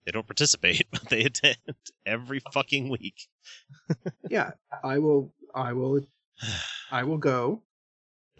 They 0.05 0.11
don't 0.11 0.27
participate, 0.27 0.85
but 0.91 1.09
they 1.09 1.23
attend 1.23 1.57
every 2.05 2.41
fucking 2.51 2.89
week. 2.89 3.27
yeah, 4.29 4.51
I 4.83 4.99
will 4.99 5.33
I 5.53 5.73
will 5.73 6.01
I 6.91 7.03
will 7.03 7.17
go. 7.17 7.61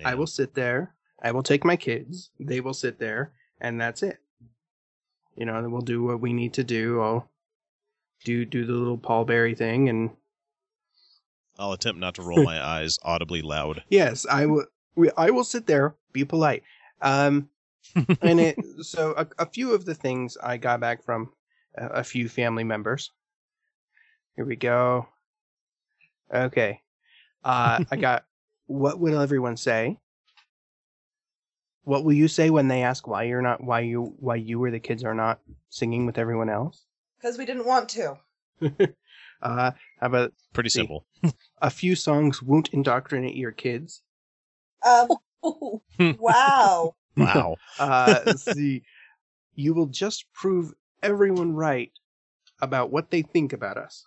I 0.04 0.16
will 0.16 0.28
sit 0.28 0.54
there. 0.54 0.96
I 1.22 1.32
will 1.32 1.44
take 1.44 1.64
my 1.64 1.76
kids. 1.76 2.32
They 2.40 2.60
will 2.60 2.74
sit 2.74 3.00
there, 3.00 3.32
and 3.62 3.80
that's 3.80 4.04
it. 4.04 4.18
You 5.36 5.46
know, 5.46 5.68
we'll 5.70 5.82
do 5.82 6.04
what 6.04 6.20
we 6.20 6.34
need 6.34 6.54
to 6.54 6.64
do. 6.64 7.02
I'll 7.02 7.30
do 8.26 8.46
do 8.46 8.66
the 8.66 8.74
little 8.74 8.98
pallbearer 8.98 9.58
thing, 9.58 9.90
and 9.90 10.10
I'll 11.58 11.72
attempt 11.72 12.00
not 12.00 12.16
to 12.16 12.22
roll 12.22 12.44
my 12.44 12.62
eyes 12.66 12.98
audibly 13.04 13.42
loud. 13.42 13.84
yes, 13.90 14.26
I 14.30 14.46
will. 14.48 14.66
We, 14.96 15.10
I 15.18 15.32
will 15.32 15.44
sit 15.44 15.66
there, 15.66 15.96
be 16.12 16.26
polite. 16.26 16.64
Um, 17.02 17.50
and 18.22 18.40
it 18.40 18.58
so 18.82 19.14
a, 19.18 19.28
a 19.40 19.46
few 19.46 19.74
of 19.74 19.86
the 19.86 19.96
things 19.96 20.38
I 20.42 20.58
got 20.58 20.80
back 20.80 21.04
from 21.04 21.32
a, 21.76 21.88
a 21.88 22.04
few 22.04 22.30
family 22.30 22.64
members. 22.64 23.12
Here 24.36 24.46
we 24.46 24.56
go. 24.56 25.08
Okay, 26.34 26.82
uh, 27.44 27.84
I 27.90 27.96
got. 28.00 28.26
What 28.68 29.00
will 29.00 29.20
everyone 29.20 29.58
say? 29.58 29.98
What 31.84 32.06
will 32.06 32.14
you 32.14 32.30
say 32.30 32.50
when 32.50 32.70
they 32.70 32.82
ask 32.84 33.08
why 33.08 33.24
you're 33.24 33.42
not 33.42 33.62
why 33.62 33.82
you 33.82 34.16
why 34.20 34.36
you 34.36 34.64
or 34.64 34.72
the 34.72 34.80
kids 34.80 35.04
are 35.04 35.14
not 35.14 35.42
singing 35.70 36.06
with 36.06 36.18
everyone 36.18 36.50
else? 36.50 36.86
Because 37.18 37.38
we 37.38 37.46
didn't 37.46 37.66
want 37.66 37.90
to. 37.90 38.18
Uh, 39.44 39.72
how 40.00 40.08
about 40.08 40.34
Pretty 40.54 40.70
See. 40.70 40.80
simple. 40.80 41.06
a 41.62 41.70
few 41.70 41.96
songs 41.96 42.42
won't 42.42 42.70
indoctrinate 42.70 43.36
your 43.36 43.52
kids? 43.52 44.02
Um, 44.86 45.10
wow. 46.18 46.96
Wow. 47.18 47.58
uh, 47.78 48.22
let's 48.26 48.44
see, 48.44 48.84
you 49.56 49.74
will 49.74 49.88
just 49.88 50.32
prove 50.34 50.74
everyone 51.04 51.54
right 51.54 51.92
about 52.62 52.92
what 52.92 53.12
they 53.12 53.22
think 53.22 53.54
about 53.54 53.78
us. 53.78 54.04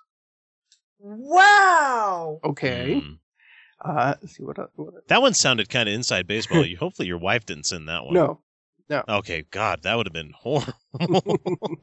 Wow. 0.98 2.40
Okay. 2.42 3.02
Mm. 3.02 3.18
Uh, 3.84 4.14
let's 4.20 4.36
see 4.36 4.42
what. 4.42 4.58
el- 4.58 4.70
what 4.76 5.06
That 5.08 5.20
one 5.22 5.34
sounded 5.34 5.68
kind 5.68 5.88
of 5.88 5.94
inside 5.94 6.26
baseball. 6.26 6.64
You 6.64 6.76
hopefully 6.76 7.08
your 7.08 7.18
wife 7.18 7.44
didn't 7.46 7.66
send 7.66 7.88
that 7.88 8.04
one. 8.04 8.14
no. 8.14 8.40
No. 8.88 9.02
Okay, 9.08 9.44
God, 9.50 9.82
that 9.82 9.96
would 9.96 10.06
have 10.06 10.12
been 10.12 10.32
horrible. 10.32 10.74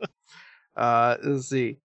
uh, 0.77 1.17
let's 1.21 1.49
see. 1.49 1.79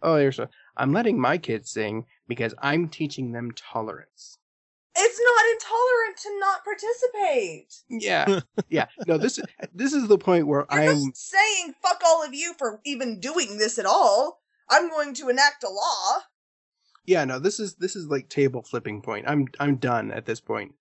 Oh, 0.00 0.16
here's 0.16 0.38
one. 0.38 0.48
I'm 0.74 0.94
letting 0.94 1.20
my 1.20 1.36
kids 1.36 1.70
sing 1.70 2.06
because 2.28 2.54
I'm 2.62 2.88
teaching 2.88 3.30
them 3.32 3.52
tolerance. 3.52 4.38
It's 4.96 5.20
not 5.20 5.44
intolerant 5.54 6.16
to 6.22 6.38
not 6.38 6.64
participate. 6.64 7.74
Yeah, 7.88 8.40
yeah. 8.68 8.86
No, 9.06 9.18
this 9.18 9.38
is 9.38 9.44
this 9.74 9.92
is 9.92 10.06
the 10.08 10.18
point 10.18 10.46
where 10.46 10.66
You're 10.70 10.80
I'm. 10.90 11.10
just 11.10 11.30
saying 11.30 11.74
fuck 11.82 12.00
all 12.06 12.22
of 12.24 12.32
you 12.34 12.54
for 12.58 12.80
even 12.84 13.20
doing 13.20 13.58
this 13.58 13.78
at 13.78 13.86
all. 13.86 14.40
I'm 14.70 14.88
going 14.88 15.14
to 15.14 15.28
enact 15.28 15.64
a 15.64 15.68
law. 15.68 16.20
Yeah, 17.06 17.24
no, 17.24 17.38
this 17.38 17.58
is 17.60 17.74
this 17.74 17.96
is 17.96 18.06
like 18.06 18.28
table 18.28 18.62
flipping 18.62 19.02
point. 19.02 19.26
I'm 19.28 19.46
I'm 19.58 19.76
done 19.76 20.10
at 20.12 20.26
this 20.26 20.40
point. 20.40 20.74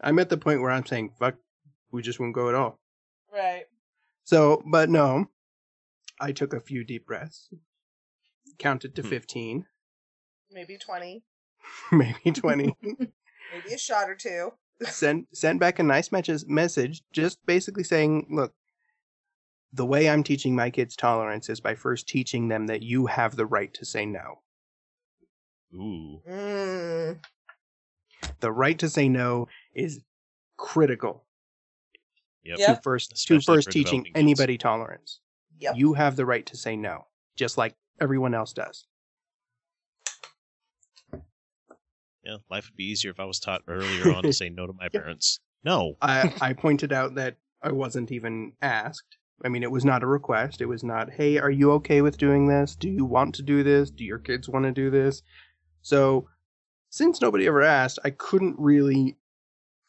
I'm 0.00 0.18
at 0.18 0.28
the 0.28 0.36
point 0.36 0.60
where 0.60 0.70
I'm 0.70 0.84
saying 0.84 1.12
fuck. 1.18 1.36
We 1.92 2.02
just 2.02 2.18
won't 2.20 2.34
go 2.34 2.48
at 2.48 2.54
all. 2.54 2.80
Right. 3.32 3.64
So, 4.24 4.60
but 4.66 4.90
no, 4.90 5.26
I 6.20 6.32
took 6.32 6.52
a 6.52 6.60
few 6.60 6.82
deep 6.84 7.06
breaths, 7.06 7.48
counted 8.58 8.96
to 8.96 9.02
Hmm. 9.02 9.08
15, 9.08 9.66
Maybe 10.50 10.76
20. 10.78 11.22
maybe 11.92 12.32
20, 12.32 12.74
Maybe 13.52 13.74
a 13.74 13.78
shot 13.78 14.08
or 14.08 14.14
two. 14.14 14.52
sent, 14.84 15.26
sent 15.36 15.60
back 15.60 15.78
a 15.78 15.82
nice 15.82 16.12
message, 16.12 16.44
message, 16.46 17.02
just 17.12 17.44
basically 17.46 17.84
saying, 17.84 18.26
look, 18.30 18.52
the 19.72 19.86
way 19.86 20.08
I'm 20.08 20.22
teaching 20.22 20.54
my 20.54 20.70
kids 20.70 20.96
tolerance 20.96 21.48
is 21.48 21.60
by 21.60 21.74
first 21.74 22.08
teaching 22.08 22.48
them 22.48 22.66
that 22.66 22.82
you 22.82 23.06
have 23.06 23.36
the 23.36 23.46
right 23.46 23.72
to 23.74 23.84
say 23.84 24.06
no. 24.06 24.40
Ooh. 25.74 26.20
Mm. 26.28 27.18
The 28.40 28.52
right 28.52 28.78
to 28.78 28.88
say 28.88 29.08
no 29.08 29.48
is 29.74 30.00
critical 30.56 31.26
Yep. 32.46 32.58
Yep. 32.60 32.68
to 32.76 32.82
first, 32.82 33.26
to 33.26 33.40
first 33.40 33.70
teaching 33.70 33.84
developing 33.84 34.12
kids. 34.12 34.22
anybody 34.22 34.58
tolerance. 34.58 35.20
Yep. 35.58 35.76
You 35.76 35.94
have 35.94 36.14
the 36.14 36.24
right 36.24 36.46
to 36.46 36.56
say 36.56 36.76
no, 36.76 37.06
just 37.34 37.58
like 37.58 37.74
everyone 38.00 38.34
else 38.34 38.52
does. 38.52 38.86
Yeah, 42.26 42.38
life 42.50 42.68
would 42.68 42.76
be 42.76 42.90
easier 42.90 43.12
if 43.12 43.20
I 43.20 43.24
was 43.24 43.38
taught 43.38 43.62
earlier 43.68 44.12
on 44.12 44.24
to 44.24 44.32
say 44.32 44.48
no 44.48 44.66
to 44.66 44.72
my 44.72 44.88
Yeah. 44.92 45.00
parents. 45.00 45.38
No. 45.64 45.94
I, 46.02 46.32
I 46.40 46.52
pointed 46.54 46.92
out 46.92 47.14
that 47.14 47.36
I 47.62 47.70
wasn't 47.70 48.10
even 48.10 48.52
asked. 48.60 49.16
I 49.44 49.48
mean, 49.48 49.62
it 49.62 49.70
was 49.70 49.84
not 49.84 50.02
a 50.02 50.06
request. 50.06 50.60
It 50.60 50.66
was 50.66 50.82
not, 50.82 51.10
hey, 51.10 51.38
are 51.38 51.50
you 51.50 51.70
okay 51.72 52.02
with 52.02 52.18
doing 52.18 52.48
this? 52.48 52.74
Do 52.74 52.88
you 52.88 53.04
want 53.04 53.34
to 53.36 53.42
do 53.42 53.62
this? 53.62 53.90
Do 53.90 54.04
your 54.04 54.18
kids 54.18 54.48
want 54.48 54.64
to 54.64 54.72
do 54.72 54.90
this? 54.90 55.22
So, 55.82 56.28
since 56.90 57.20
nobody 57.20 57.46
ever 57.46 57.62
asked, 57.62 57.98
I 58.04 58.10
couldn't 58.10 58.56
really 58.58 59.16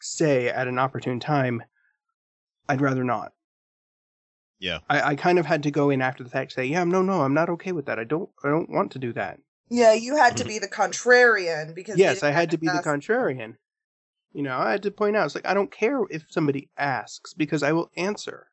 say 0.00 0.48
at 0.48 0.68
an 0.68 0.78
opportune 0.78 1.18
time, 1.18 1.62
I'd 2.68 2.80
rather 2.80 3.02
not. 3.04 3.32
Yeah. 4.60 4.80
I, 4.90 5.00
I 5.00 5.14
kind 5.16 5.38
of 5.38 5.46
had 5.46 5.62
to 5.62 5.70
go 5.70 5.90
in 5.90 6.02
after 6.02 6.22
the 6.22 6.30
fact, 6.30 6.52
say, 6.52 6.66
yeah, 6.66 6.84
no, 6.84 7.02
no, 7.02 7.22
I'm 7.22 7.34
not 7.34 7.48
okay 7.50 7.72
with 7.72 7.86
that. 7.86 7.98
I 7.98 8.04
don't, 8.04 8.28
I 8.44 8.48
don't 8.48 8.70
want 8.70 8.92
to 8.92 8.98
do 8.98 9.12
that. 9.14 9.40
Yeah, 9.70 9.92
you 9.92 10.16
had 10.16 10.36
to 10.38 10.44
be 10.44 10.58
the 10.58 10.68
contrarian 10.68 11.74
because 11.74 11.98
yes, 11.98 12.22
I 12.22 12.30
had 12.30 12.50
to 12.52 12.58
be 12.58 12.66
the 12.66 12.82
contrarian. 12.84 13.56
You 14.32 14.42
know, 14.42 14.56
I 14.56 14.70
had 14.72 14.82
to 14.82 14.90
point 14.90 15.16
out, 15.16 15.26
it's 15.26 15.34
like, 15.34 15.46
I 15.46 15.54
don't 15.54 15.70
care 15.70 16.00
if 16.10 16.26
somebody 16.28 16.68
asks 16.76 17.34
because 17.34 17.62
I 17.62 17.72
will 17.72 17.90
answer. 17.96 18.48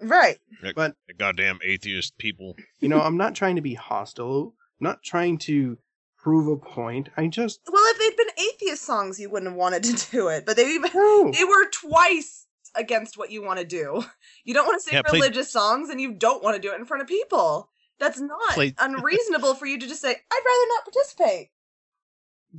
Right. 0.00 0.38
But 0.74 0.94
The 1.08 1.14
goddamn 1.14 1.58
atheist 1.62 2.16
people. 2.18 2.56
You 2.78 2.88
know, 2.88 3.00
I'm 3.00 3.18
not 3.18 3.34
trying 3.34 3.56
to 3.56 3.62
be 3.62 3.74
hostile, 3.74 4.54
I'm 4.80 4.84
not 4.84 5.02
trying 5.02 5.38
to 5.38 5.78
prove 6.16 6.48
a 6.48 6.56
point. 6.56 7.08
I 7.16 7.26
just 7.28 7.60
Well, 7.70 7.82
if 7.86 7.98
they'd 7.98 8.16
been 8.16 8.46
atheist 8.46 8.82
songs, 8.82 9.18
you 9.20 9.30
wouldn't 9.30 9.50
have 9.50 9.58
wanted 9.58 9.84
to 9.84 10.10
do 10.10 10.28
it. 10.28 10.46
But 10.46 10.56
they 10.56 10.78
no. 10.78 11.30
they 11.30 11.44
were 11.44 11.70
twice 11.70 12.46
against 12.74 13.18
what 13.18 13.30
you 13.30 13.42
want 13.42 13.58
to 13.58 13.66
do. 13.66 14.02
You 14.44 14.54
don't 14.54 14.66
want 14.66 14.80
to 14.80 14.82
sing 14.82 14.94
Yeah, 14.94 15.02
play- 15.02 15.18
religious 15.18 15.50
songs, 15.52 15.90
and 15.90 16.00
you 16.00 16.12
don't 16.12 16.42
want 16.42 16.56
to 16.56 16.62
do 16.62 16.72
it 16.72 16.78
in 16.78 16.86
front 16.86 17.02
of 17.02 17.08
people. 17.08 17.69
That's 18.00 18.18
not 18.18 18.40
Play- 18.54 18.74
unreasonable 18.80 19.54
for 19.54 19.66
you 19.66 19.78
to 19.78 19.86
just 19.86 20.00
say, 20.02 20.08
"I'd 20.10 20.42
rather 20.46 20.68
not 20.68 20.84
participate." 20.92 21.50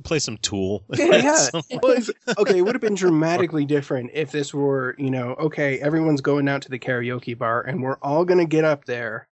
Play 0.04 0.20
some 0.20 0.38
Tool. 0.38 0.84
Yeah. 0.96 1.34
Some- 1.34 1.62
Well, 1.82 1.92
if- 1.98 2.08
okay, 2.38 2.58
it 2.58 2.62
would 2.62 2.74
have 2.74 2.80
been 2.80 2.94
dramatically 2.94 3.66
different 3.66 4.12
if 4.14 4.30
this 4.32 4.54
were, 4.54 4.94
you 4.98 5.10
know, 5.10 5.34
okay, 5.34 5.78
everyone's 5.80 6.22
going 6.22 6.48
out 6.48 6.62
to 6.62 6.70
the 6.70 6.78
karaoke 6.78 7.36
bar 7.36 7.60
and 7.60 7.82
we're 7.82 7.98
all 8.00 8.24
going 8.24 8.38
to 8.40 8.46
get 8.46 8.64
up 8.64 8.86
there 8.86 9.28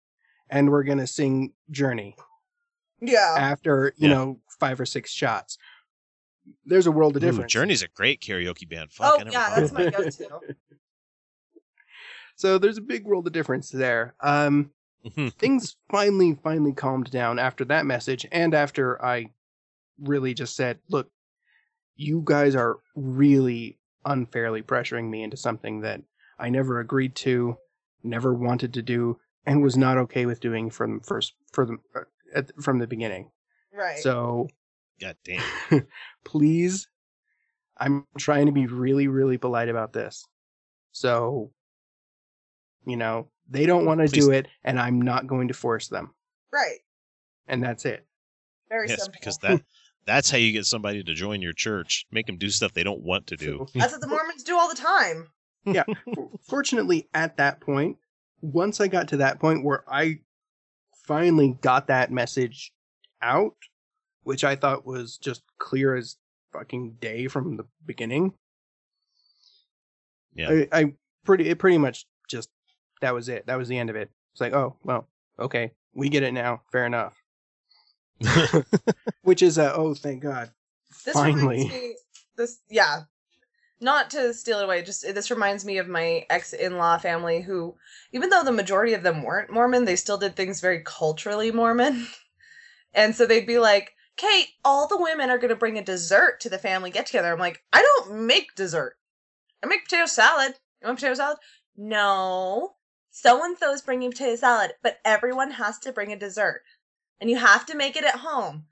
and 0.50 0.70
we're 0.70 0.84
going 0.84 0.98
to 0.98 1.08
sing 1.08 1.52
Journey 1.72 2.14
Yeah. 3.00 3.34
after, 3.36 3.92
you 3.96 4.08
Yeah. 4.08 4.14
know, 4.14 4.40
five 4.60 4.78
or 4.78 4.86
six 4.86 5.10
shots. 5.10 5.58
There's 6.64 6.86
a 6.86 6.92
world 6.92 7.16
of 7.16 7.22
Ooh, 7.24 7.26
difference. 7.26 7.52
Journey's 7.52 7.82
a 7.82 7.88
great 7.88 8.20
karaoke 8.20 8.68
band. 8.68 8.92
Fuck, 8.92 9.12
oh 9.12 9.20
I 9.20 9.24
never 9.24 9.30
yeah, 9.32 9.54
that's 9.56 9.70
of 9.70 9.78
my 9.78 9.90
go-to. 9.90 10.28
So 12.36 12.58
there's 12.58 12.78
a 12.78 12.82
big 12.82 13.04
world 13.04 13.26
of 13.26 13.32
difference 13.32 13.70
there. 13.70 14.14
Um, 14.20 14.70
things 15.38 15.76
finally, 15.90 16.38
finally 16.42 16.72
calmed 16.72 17.10
down 17.10 17.38
after 17.38 17.64
that 17.66 17.86
message 17.86 18.26
and 18.32 18.54
after 18.54 19.02
I 19.04 19.30
really 19.98 20.34
just 20.34 20.56
said, 20.56 20.78
look, 20.88 21.10
you 21.96 22.22
guys 22.24 22.54
are 22.54 22.78
really 22.94 23.78
unfairly 24.04 24.62
pressuring 24.62 25.08
me 25.08 25.22
into 25.22 25.36
something 25.36 25.80
that 25.82 26.02
I 26.38 26.50
never 26.50 26.80
agreed 26.80 27.14
to, 27.16 27.56
never 28.02 28.34
wanted 28.34 28.74
to 28.74 28.82
do, 28.82 29.18
and 29.46 29.62
was 29.62 29.76
not 29.76 29.98
okay 29.98 30.26
with 30.26 30.40
doing 30.40 30.70
from 30.70 31.00
first 31.00 31.34
for 31.52 31.66
the 31.66 31.76
uh, 31.94 32.00
at, 32.34 32.50
from 32.62 32.78
the 32.78 32.86
beginning. 32.86 33.30
Right. 33.72 33.98
So 33.98 34.48
God 35.00 35.16
damn. 35.24 35.86
please, 36.24 36.88
I'm 37.78 38.06
trying 38.18 38.46
to 38.46 38.52
be 38.52 38.66
really, 38.66 39.08
really 39.08 39.38
polite 39.38 39.68
about 39.68 39.92
this. 39.92 40.24
So, 40.92 41.50
you 42.86 42.96
know, 42.96 43.28
they 43.48 43.66
don't 43.66 43.84
want 43.84 44.00
to 44.00 44.06
do 44.08 44.30
it, 44.30 44.48
and 44.64 44.78
I'm 44.80 45.00
not 45.00 45.26
going 45.26 45.48
to 45.48 45.54
force 45.54 45.88
them. 45.88 46.14
right. 46.52 46.78
And 47.46 47.62
that's 47.62 47.84
it. 47.84 48.06
Very 48.70 48.88
Yes, 48.88 49.02
simple. 49.04 49.18
because 49.20 49.36
that 49.38 49.62
that's 50.06 50.30
how 50.30 50.38
you 50.38 50.50
get 50.52 50.64
somebody 50.64 51.02
to 51.04 51.14
join 51.14 51.42
your 51.42 51.52
church. 51.52 52.06
Make 52.10 52.26
them 52.26 52.38
do 52.38 52.48
stuff 52.48 52.72
they 52.72 52.82
don't 52.84 53.02
want 53.02 53.26
to 53.28 53.36
do. 53.36 53.66
That's 53.74 53.92
what 53.92 54.00
the 54.00 54.06
Mormons 54.06 54.42
do 54.44 54.58
all 54.58 54.68
the 54.68 54.74
time. 54.74 55.28
Yeah. 55.66 55.84
Fortunately, 56.48 57.08
at 57.12 57.36
that 57.36 57.60
point, 57.60 57.98
once 58.40 58.80
I 58.80 58.88
got 58.88 59.08
to 59.08 59.18
that 59.18 59.40
point 59.40 59.62
where 59.64 59.84
I 59.86 60.20
finally 61.06 61.58
got 61.60 61.86
that 61.88 62.10
message 62.10 62.72
out, 63.20 63.56
which 64.22 64.42
I 64.44 64.56
thought 64.56 64.86
was 64.86 65.18
just 65.18 65.42
clear 65.58 65.94
as 65.96 66.16
fucking 66.52 66.96
day 67.00 67.26
from 67.28 67.56
the 67.58 67.64
beginning. 67.84 68.32
Yeah. 70.34 70.50
I, 70.50 70.68
I 70.80 70.92
pretty 71.24 71.48
it 71.48 71.58
pretty 71.58 71.78
much 71.78 72.06
just 72.28 72.48
that 73.00 73.14
was 73.14 73.28
it. 73.28 73.46
That 73.46 73.56
was 73.56 73.68
the 73.68 73.78
end 73.78 73.90
of 73.90 73.96
it. 73.96 74.10
It's 74.32 74.40
like, 74.40 74.52
oh 74.52 74.76
well, 74.84 75.08
okay, 75.38 75.72
we 75.94 76.08
get 76.08 76.22
it 76.22 76.32
now. 76.32 76.62
Fair 76.72 76.86
enough. 76.86 77.22
Which 79.22 79.42
is 79.42 79.58
a 79.58 79.74
oh 79.74 79.94
thank 79.94 80.22
God. 80.22 80.50
This 81.04 81.14
finally. 81.14 81.64
reminds 81.64 81.72
me, 81.74 81.96
this 82.36 82.60
yeah. 82.68 83.02
Not 83.80 84.10
to 84.10 84.32
steal 84.32 84.60
it 84.60 84.64
away, 84.64 84.82
just 84.82 85.02
this 85.02 85.30
reminds 85.30 85.64
me 85.64 85.78
of 85.78 85.88
my 85.88 86.24
ex-in-law 86.30 86.98
family 86.98 87.42
who, 87.42 87.74
even 88.12 88.30
though 88.30 88.42
the 88.42 88.52
majority 88.52 88.94
of 88.94 89.02
them 89.02 89.22
weren't 89.22 89.50
Mormon, 89.50 89.84
they 89.84 89.96
still 89.96 90.16
did 90.16 90.36
things 90.36 90.60
very 90.60 90.80
culturally 90.84 91.50
Mormon. 91.50 92.06
And 92.94 93.14
so 93.14 93.26
they'd 93.26 93.46
be 93.46 93.58
like, 93.58 93.94
Kate, 94.16 94.46
all 94.64 94.86
the 94.86 95.00
women 95.00 95.28
are 95.28 95.38
going 95.38 95.50
to 95.50 95.56
bring 95.56 95.78
a 95.78 95.84
dessert 95.84 96.40
to 96.40 96.48
the 96.48 96.58
family 96.58 96.90
get 96.90 97.06
together. 97.06 97.32
I'm 97.32 97.40
like, 97.40 97.62
I 97.72 97.82
don't 97.82 98.26
make 98.26 98.54
dessert. 98.54 98.96
I 99.62 99.66
make 99.66 99.84
potato 99.84 100.06
salad. 100.06 100.54
You 100.80 100.86
want 100.86 100.98
potato 100.98 101.14
salad? 101.14 101.38
No. 101.76 102.74
So 103.16 103.44
and 103.44 103.56
so's 103.56 103.80
bringing 103.80 104.10
potato 104.10 104.34
salad, 104.34 104.72
but 104.82 104.98
everyone 105.04 105.52
has 105.52 105.78
to 105.78 105.92
bring 105.92 106.12
a 106.12 106.16
dessert. 106.16 106.62
And 107.20 107.30
you 107.30 107.36
have 107.36 107.64
to 107.66 107.76
make 107.76 107.94
it 107.94 108.02
at 108.02 108.16
home. 108.16 108.64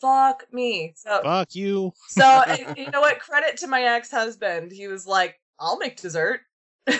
Fuck 0.00 0.52
me. 0.52 0.94
So 0.96 1.20
Fuck 1.22 1.54
you. 1.54 1.92
so 2.08 2.42
you 2.76 2.90
know 2.90 3.00
what? 3.00 3.20
Credit 3.20 3.56
to 3.58 3.68
my 3.68 3.82
ex 3.82 4.10
husband. 4.10 4.72
He 4.72 4.88
was 4.88 5.06
like, 5.06 5.38
"I'll 5.60 5.78
make 5.78 5.96
dessert." 5.96 6.40
and 6.88 6.96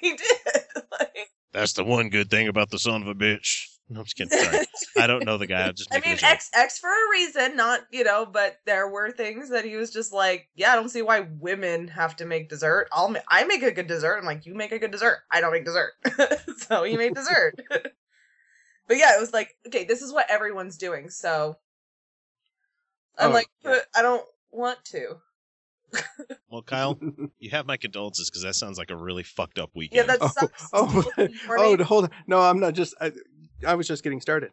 he 0.00 0.16
did. 0.16 0.38
Like, 0.90 1.28
That's 1.52 1.72
the 1.72 1.84
one 1.84 2.08
good 2.08 2.28
thing 2.30 2.46
about 2.48 2.70
the 2.70 2.78
son 2.78 3.02
of 3.02 3.08
a 3.08 3.14
bitch. 3.14 3.66
No, 3.90 4.00
I'm 4.00 4.04
just 4.06 4.16
kidding. 4.16 4.38
Sorry. 4.38 4.64
I 4.98 5.06
don't 5.06 5.24
know 5.26 5.36
the 5.36 5.46
guy. 5.46 5.66
I'm 5.68 5.74
just 5.74 5.90
I 5.94 6.00
mean, 6.00 6.14
a 6.14 6.16
joke. 6.16 6.30
X 6.30 6.50
X 6.54 6.78
for 6.78 6.88
a 6.88 7.10
reason, 7.12 7.54
not 7.56 7.80
you 7.90 8.02
know, 8.04 8.24
but 8.24 8.58
there 8.64 8.88
were 8.88 9.10
things 9.10 9.50
that 9.50 9.64
he 9.64 9.76
was 9.76 9.90
just 9.92 10.12
like, 10.12 10.48
"Yeah, 10.54 10.72
I 10.72 10.76
don't 10.76 10.88
see 10.88 11.02
why 11.02 11.26
women 11.38 11.88
have 11.88 12.16
to 12.16 12.24
make 12.24 12.48
dessert. 12.48 12.88
I'll 12.92 13.08
ma- 13.10 13.20
I 13.28 13.44
make 13.44 13.62
a 13.62 13.70
good 13.70 13.86
dessert." 13.86 14.16
I'm 14.18 14.24
like, 14.24 14.46
"You 14.46 14.54
make 14.54 14.72
a 14.72 14.78
good 14.78 14.90
dessert. 14.90 15.18
I 15.30 15.40
don't 15.42 15.52
make 15.52 15.66
dessert." 15.66 15.92
so 16.68 16.82
he 16.84 16.96
made 16.96 17.14
dessert. 17.14 17.56
but 17.68 18.96
yeah, 18.96 19.16
it 19.16 19.20
was 19.20 19.32
like, 19.34 19.54
okay, 19.66 19.84
this 19.84 20.00
is 20.00 20.12
what 20.12 20.30
everyone's 20.30 20.78
doing. 20.78 21.10
So 21.10 21.56
I'm 23.18 23.30
Oh, 23.30 23.34
like, 23.34 23.48
yeah. 23.64 23.78
I 23.94 24.00
don't 24.02 24.24
want 24.50 24.82
to. 24.86 25.16
Well, 26.50 26.62
Kyle, 26.62 26.98
you 27.38 27.50
have 27.50 27.66
my 27.66 27.76
condolences 27.76 28.28
because 28.28 28.42
that 28.42 28.54
sounds 28.54 28.78
like 28.78 28.90
a 28.90 28.96
really 28.96 29.22
fucked 29.22 29.58
up 29.58 29.70
weekend. 29.74 30.08
Yeah, 30.08 30.14
weekend. 30.14 30.20
that 30.20 30.26
Oh, 30.26 30.40
sucks. 30.40 30.68
oh, 30.72 31.22
in 31.22 31.76
the 31.76 31.82
oh, 31.82 31.84
hold 31.84 32.04
on. 32.04 32.10
No, 32.26 32.40
I'm 32.40 32.58
not 32.58 32.74
just. 32.74 32.94
I, 33.00 33.12
I 33.66 33.74
was 33.74 33.88
just 33.88 34.02
getting 34.02 34.20
started 34.20 34.50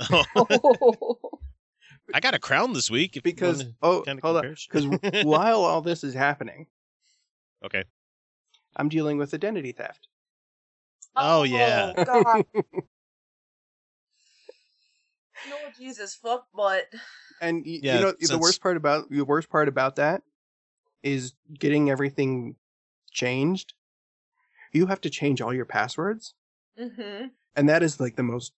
I 2.14 2.20
got 2.20 2.34
a 2.34 2.38
crown 2.38 2.72
this 2.72 2.90
week. 2.90 3.16
If 3.16 3.22
because 3.22 3.62
you 3.62 3.74
oh, 3.82 4.02
kind 4.02 4.18
of 4.18 4.22
hold 4.22 4.36
on. 4.38 4.56
Because 4.68 4.86
while 5.24 5.64
all 5.64 5.80
this 5.80 6.04
is 6.04 6.14
happening, 6.14 6.66
okay. 7.64 7.84
I'm 8.76 8.88
dealing 8.88 9.18
with 9.18 9.34
identity 9.34 9.72
theft. 9.72 10.08
Oh, 11.14 11.42
yeah. 11.42 11.92
God. 12.04 12.44
no, 12.54 12.62
Jesus, 15.78 16.14
fuck, 16.14 16.46
but 16.54 16.86
And 17.40 17.64
y- 17.66 17.80
Yeah, 17.82 17.96
you 17.96 18.00
know 18.02 18.12
the 18.12 18.26
since- 18.26 18.40
worst 18.40 18.62
part 18.62 18.76
about 18.76 19.10
the 19.10 19.22
worst 19.22 19.50
part 19.50 19.68
about 19.68 19.96
that 19.96 20.22
is 21.02 21.34
getting 21.58 21.90
everything 21.90 22.56
changed. 23.10 23.74
You 24.72 24.86
have 24.86 25.00
to 25.02 25.10
change 25.10 25.42
all 25.42 25.52
your 25.52 25.66
passwords, 25.66 26.34
hmm 26.78 27.26
and 27.56 27.68
that 27.68 27.82
is 27.82 28.00
like 28.00 28.16
the 28.16 28.22
most 28.22 28.52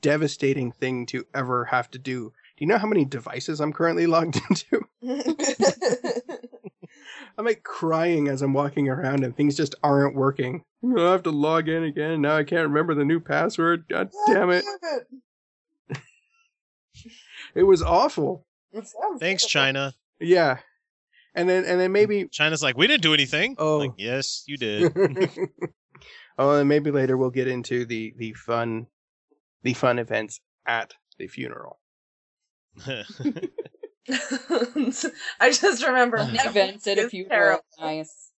devastating 0.00 0.72
thing 0.72 1.06
to 1.06 1.24
ever 1.34 1.64
have 1.66 1.90
to 1.90 1.98
do. 1.98 2.32
Do 2.56 2.64
you 2.64 2.66
know 2.66 2.78
how 2.78 2.86
many 2.86 3.04
devices 3.04 3.60
I'm 3.60 3.72
currently 3.72 4.06
logged 4.06 4.40
into? 4.50 4.82
I'm 7.38 7.44
like 7.44 7.62
crying 7.64 8.28
as 8.28 8.40
I'm 8.40 8.54
walking 8.54 8.88
around 8.88 9.22
and 9.24 9.36
things 9.36 9.56
just 9.56 9.74
aren't 9.82 10.14
working. 10.14 10.64
I 10.96 11.00
have 11.10 11.22
to 11.24 11.30
log 11.30 11.68
in 11.68 11.84
again. 11.84 12.12
and 12.12 12.22
Now 12.22 12.36
I 12.36 12.44
can't 12.44 12.68
remember 12.68 12.94
the 12.94 13.04
new 13.04 13.20
password. 13.20 13.84
God 13.88 14.10
damn 14.26 14.50
it. 14.50 14.64
It 17.54 17.62
was 17.64 17.82
awful. 17.82 18.46
Thanks, 19.18 19.46
China. 19.46 19.94
Yeah. 20.20 20.58
And 21.34 21.48
then 21.48 21.64
and 21.64 21.78
then 21.80 21.92
maybe 21.92 22.28
China's 22.30 22.62
like, 22.62 22.76
we 22.76 22.86
didn't 22.86 23.02
do 23.02 23.12
anything. 23.14 23.56
Oh. 23.58 23.78
Like, 23.78 23.92
yes, 23.98 24.44
you 24.46 24.56
did. 24.56 24.92
oh, 26.38 26.58
and 26.58 26.68
maybe 26.68 26.90
later 26.90 27.16
we'll 27.16 27.30
get 27.30 27.48
into 27.48 27.84
the 27.84 28.14
the 28.16 28.32
fun 28.32 28.86
the 29.62 29.74
fun 29.74 29.98
events 29.98 30.40
at 30.66 30.94
the 31.18 31.28
funeral. 31.28 31.78
I 34.08 35.50
just 35.50 35.84
remember 35.84 36.18
Events 36.18 36.86
at 36.86 36.98
a 36.98 37.08
funeral. 37.08 37.30
terrible. 37.30 37.64
Nice. 37.80 38.30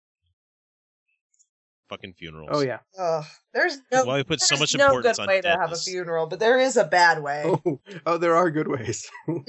Fucking 1.89 2.15
funerals. 2.15 2.51
Oh 2.53 2.61
yeah. 2.61 2.79
Ugh, 2.99 3.25
there's 3.55 3.79
no, 3.93 4.05
Why 4.05 4.17
we 4.17 4.25
put 4.25 4.41
so 4.41 4.57
there's 4.57 4.61
much 4.61 4.77
no 4.77 4.87
importance 4.87 5.19
good 5.19 5.23
on 5.23 5.29
way 5.29 5.41
to 5.41 5.51
have 5.51 5.73
a 5.73 5.77
funeral, 5.77 6.27
but 6.27 6.41
there 6.41 6.59
is 6.59 6.77
a 6.77 6.85
bad 6.85 7.23
way. 7.23 7.45
Oh, 7.47 7.81
oh, 8.05 8.19
there 8.19 8.35
are 8.35 8.51
good 8.51 8.67
ways. 8.67 9.09
Give 9.27 9.45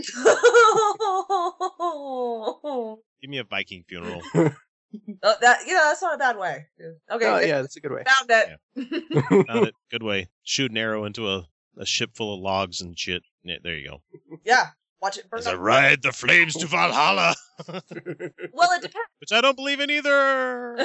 me 3.30 3.40
a 3.40 3.44
Viking 3.44 3.84
funeral. 3.88 4.22
Oh, 5.24 5.36
that 5.42 5.60
yeah, 5.68 5.82
that's 5.86 6.02
not 6.02 6.16
a 6.16 6.18
bad 6.18 6.38
way. 6.38 6.66
Okay, 7.12 7.26
oh 7.26 7.40
yeah, 7.40 7.62
that's 7.62 7.76
a 7.76 7.82
good 7.82 7.92
way. 7.92 8.04
found 8.06 8.30
it. 8.30 9.46
Found 9.48 9.68
it. 9.68 9.74
Good 9.92 10.04
way. 10.04 10.30
Shoot 10.44 10.72
an 10.72 10.78
arrow 10.78 11.04
into 11.06 11.28
a, 11.30 11.46
a 11.78 11.86
ship 11.86 12.12
full 12.16 12.34
of 12.34 12.40
logs 12.40 12.80
and 12.82 12.98
shit. 12.98 13.22
Yeah, 13.44 13.58
there 13.64 13.76
you 13.76 13.90
go. 13.90 14.02
yeah, 14.46 14.68
watch 15.02 15.18
it 15.18 15.30
burn. 15.30 15.40
As 15.40 15.48
I 15.48 15.56
ride 15.56 16.02
the 16.04 16.12
flames 16.14 16.54
to 16.56 16.68
Valhalla, 16.68 17.36
Well, 17.68 18.72
it 18.72 18.82
depends. 18.82 19.10
which 19.20 19.32
I 19.34 19.42
don't 19.42 19.56
believe 19.58 19.80
in 19.82 19.90
either. 19.92 20.78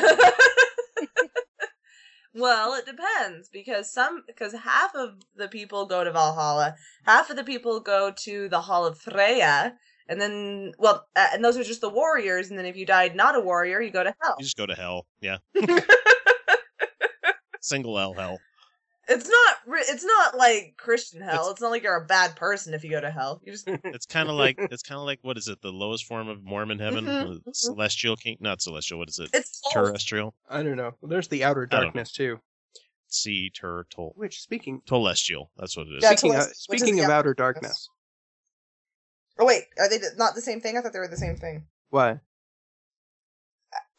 well, 2.34 2.74
it 2.74 2.86
depends 2.86 3.48
because 3.52 3.92
some 3.92 4.24
because 4.26 4.52
half 4.54 4.94
of 4.94 5.10
the 5.36 5.48
people 5.48 5.86
go 5.86 6.02
to 6.02 6.10
Valhalla, 6.10 6.74
half 7.04 7.30
of 7.30 7.36
the 7.36 7.44
people 7.44 7.78
go 7.80 8.10
to 8.24 8.48
the 8.48 8.62
Hall 8.62 8.86
of 8.86 8.98
Freya, 8.98 9.74
and 10.08 10.20
then 10.20 10.72
well, 10.78 11.06
uh, 11.16 11.28
and 11.32 11.44
those 11.44 11.56
are 11.56 11.64
just 11.64 11.80
the 11.80 11.88
warriors. 11.88 12.50
And 12.50 12.58
then 12.58 12.66
if 12.66 12.76
you 12.76 12.86
died 12.86 13.14
not 13.16 13.36
a 13.36 13.40
warrior, 13.40 13.80
you 13.80 13.90
go 13.90 14.02
to 14.04 14.14
hell. 14.22 14.36
You 14.38 14.44
just 14.44 14.56
go 14.56 14.66
to 14.66 14.74
hell. 14.74 15.06
Yeah. 15.20 15.38
Single 17.60 17.98
L 17.98 18.12
hell. 18.14 18.38
It's 19.08 19.28
not. 19.28 19.56
It's 19.88 20.04
not 20.04 20.36
like 20.36 20.74
Christian 20.78 21.20
hell. 21.22 21.50
It's, 21.50 21.60
not 21.60 21.70
like 21.70 21.82
you're 21.82 21.96
a 21.96 22.04
bad 22.06 22.36
person 22.36 22.72
if 22.72 22.84
you 22.84 22.90
go 22.90 23.00
to 23.00 23.10
hell. 23.10 23.40
You 23.44 23.52
just 23.52 23.68
It's 23.84 24.06
kind 24.06 24.28
of 24.28 24.36
like 24.36 24.56
it's 24.58 24.82
kind 24.82 24.98
of 24.98 25.04
like 25.06 25.18
what 25.22 25.36
is 25.36 25.48
it? 25.48 25.60
The 25.60 25.70
lowest 25.72 26.06
form 26.06 26.28
of 26.28 26.42
Mormon 26.44 26.78
heaven, 26.78 27.04
Mhm, 27.04 27.36
Uh, 27.46 27.52
celestial 27.52 28.16
king, 28.16 28.36
not 28.40 28.62
celestial. 28.62 28.98
What 28.98 29.08
is 29.08 29.18
it? 29.18 29.30
it's. 29.32 29.60
Terrestrial, 29.72 30.34
I 30.48 30.62
don't 30.62 30.76
know. 30.76 30.92
There's 31.02 31.28
the 31.28 31.44
outer 31.44 31.62
I 31.70 31.74
don't 31.74 31.80
know. 31.80 31.84
darkness 31.86 32.12
too. 32.12 32.38
sea 33.08 33.50
turtle, 33.50 34.12
Which 34.16 34.40
speaking 34.40 34.80
celestial 34.88 35.50
That's 35.56 35.76
what 35.76 35.86
it 35.88 35.96
is. 35.96 36.02
Yeah, 36.02 36.10
speaking 36.14 36.32
Teles- 36.32 36.46
of, 36.46 36.88
is 36.88 37.04
of 37.04 37.04
outer 37.04 37.12
outer 37.12 37.34
darkness. 37.34 37.62
darkness. 37.62 37.88
Oh 39.38 39.46
wait, 39.46 39.64
are 39.78 39.88
they 39.88 39.98
not 40.16 40.34
the 40.34 40.40
same 40.40 40.60
thing? 40.60 40.76
I 40.76 40.80
thought 40.80 40.92
they 40.92 40.98
were 40.98 41.08
the 41.08 41.16
same 41.16 41.36
thing. 41.36 41.66
What? 41.90 42.20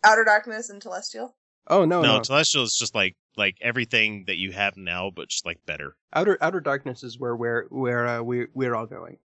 Outer 0.04 0.24
darkness 0.26 0.70
and 0.70 0.82
celestial. 0.82 1.36
Oh 1.68 1.86
no, 1.86 2.02
no, 2.02 2.18
no. 2.18 2.24
celestial 2.24 2.64
is 2.64 2.76
just 2.76 2.94
like 2.94 3.16
like 3.38 3.56
everything 3.62 4.26
that 4.28 4.38
you 4.38 4.52
have 4.52 4.76
now, 4.78 5.10
but 5.10 5.30
just 5.30 5.46
like 5.46 5.66
better. 5.66 5.96
Outer 6.14 6.38
outer 6.42 6.60
darkness 6.60 7.04
is 7.04 7.18
where 7.18 7.36
where 7.36 7.66
where 7.70 8.06
uh, 8.08 8.22
we 8.22 8.48
we're 8.54 8.76
all 8.76 8.86
going. 8.86 9.18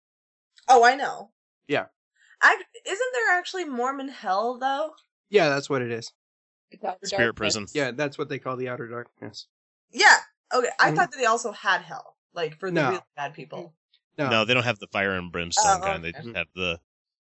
Oh, 0.68 0.84
I 0.84 0.94
know. 0.94 1.30
Yeah. 1.66 1.86
I, 2.40 2.54
isn't 2.86 3.12
there 3.12 3.36
actually 3.38 3.64
Mormon 3.64 4.08
hell 4.08 4.58
though? 4.58 4.92
Yeah, 5.30 5.48
that's 5.48 5.68
what 5.68 5.82
it 5.82 5.90
is. 5.90 6.12
It's 6.70 6.84
outer 6.84 6.98
Spirit 7.06 7.34
darkness. 7.36 7.54
prison. 7.56 7.66
Yeah, 7.74 7.90
that's 7.90 8.16
what 8.16 8.28
they 8.28 8.38
call 8.38 8.56
the 8.56 8.68
outer 8.68 8.86
darkness. 8.86 9.46
Yeah. 9.90 10.16
Okay, 10.54 10.68
I 10.78 10.90
Mhm. 10.92 10.96
thought 10.96 11.10
that 11.10 11.18
they 11.18 11.26
also 11.26 11.52
had 11.52 11.82
hell, 11.82 12.16
like 12.32 12.58
for 12.58 12.70
the 12.70 12.74
No. 12.74 12.88
really 12.90 13.02
bad 13.16 13.34
people. 13.34 13.74
No, 14.18 14.28
No, 14.30 14.44
they 14.44 14.52
don't 14.54 14.64
have 14.64 14.78
the 14.80 14.88
fire 14.88 15.12
and 15.14 15.30
brimstone 15.32 15.80
Oh, 15.80 15.84
kind. 15.84 16.04
They 16.04 16.08
okay. 16.10 16.22
just 16.22 16.36
have 16.36 16.48
the 16.54 16.80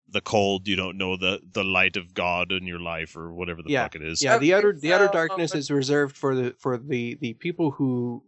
the 0.09 0.21
cold. 0.21 0.69
You 0.69 0.77
don't 0.77 0.99
know 0.99 1.17
the 1.17 1.41
the 1.53 1.65
light 1.65 1.97
of 1.97 2.13
God 2.15 2.53
in 2.53 2.67
your 2.67 2.79
life 2.79 3.17
or 3.17 3.33
whatever 3.33 3.63
the 3.63 3.71
Yeah. 3.71 3.85
fuck 3.85 3.97
it 3.97 4.03
is. 4.03 4.23
yeah, 4.23 4.37
the 4.39 4.53
Okay, 4.53 4.59
outer 4.69 4.79
the 4.79 4.93
outer 4.93 5.07
so- 5.07 5.13
darkness 5.13 5.55
is 5.55 5.71
reserved 5.71 6.15
for 6.17 6.35
the 6.35 6.55
for 6.59 6.77
the 6.77 7.15
the 7.15 7.33
people 7.35 7.71
who 7.73 8.23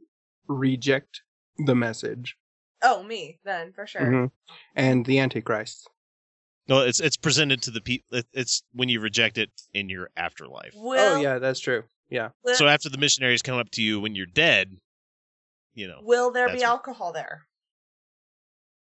reject 0.48 1.22
the 1.58 1.74
message 1.74 2.36
Oh, 2.82 3.02
me 3.02 3.38
then 3.44 3.72
for 3.72 3.86
sure. 3.86 4.02
Mhm. 4.02 4.30
And 4.74 5.04
the 5.06 5.18
Antichrist. 5.18 5.88
No, 6.68 6.80
it's 6.80 7.00
it's 7.00 7.16
presented 7.16 7.62
to 7.62 7.70
the 7.70 7.80
people. 7.80 8.22
It's 8.32 8.62
when 8.72 8.88
you 8.88 9.00
reject 9.00 9.38
it 9.38 9.50
in 9.74 9.88
your 9.88 10.10
afterlife. 10.16 10.72
Will 10.74 11.16
oh 11.16 11.20
yeah, 11.20 11.38
that's 11.38 11.60
true. 11.60 11.84
Yeah. 12.08 12.30
will, 12.42 12.54
So 12.54 12.68
after 12.68 12.88
the 12.88 12.98
missionaries 12.98 13.42
come 13.42 13.58
up 13.58 13.70
to 13.72 13.82
you 13.82 14.00
when 14.00 14.14
you're 14.14 14.26
dead, 14.26 14.76
you 15.74 15.88
know, 15.88 16.00
will 16.02 16.30
there 16.30 16.46
be 16.46 16.52
That's 16.52 16.62
what- 16.62 16.70
alcohol 16.70 17.12
there? 17.12 17.46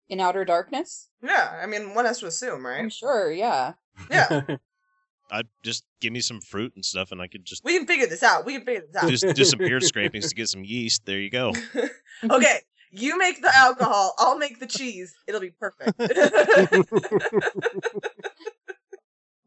In 0.09 0.19
outer 0.19 0.45
darkness? 0.45 1.09
Yeah, 1.21 1.59
I 1.61 1.65
mean, 1.65 1.93
one 1.93 2.05
has 2.05 2.19
to 2.19 2.27
assume, 2.27 2.65
right? 2.65 2.77
I'm 2.77 2.85
right? 2.85 2.93
sure, 2.93 3.31
yeah. 3.31 3.73
Yeah, 4.09 4.41
I 5.31 5.43
just 5.63 5.83
give 5.99 6.13
me 6.13 6.21
some 6.21 6.39
fruit 6.39 6.73
and 6.75 6.85
stuff, 6.85 7.11
and 7.11 7.21
I 7.21 7.27
could 7.27 7.43
just 7.45 7.63
we 7.63 7.77
can 7.77 7.85
figure 7.85 8.07
this 8.07 8.23
out. 8.23 8.45
We 8.45 8.53
can 8.53 8.63
figure 8.63 8.83
this 8.89 8.95
out. 8.95 9.09
just 9.09 9.35
do 9.35 9.43
some 9.43 9.59
beard 9.59 9.83
scrapings 9.83 10.29
to 10.29 10.35
get 10.35 10.47
some 10.47 10.63
yeast. 10.63 11.05
There 11.05 11.19
you 11.19 11.29
go. 11.29 11.53
okay, 12.31 12.61
you 12.91 13.17
make 13.17 13.41
the 13.41 13.53
alcohol. 13.55 14.13
I'll 14.17 14.37
make 14.37 14.59
the 14.59 14.67
cheese. 14.67 15.13
It'll 15.27 15.41
be 15.41 15.51
perfect. 15.51 15.99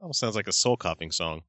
Almost 0.01 0.20
sounds 0.20 0.37
like 0.37 0.49
a 0.49 0.53
soul 0.53 0.77
coughing 0.77 1.11
song. 1.11 1.42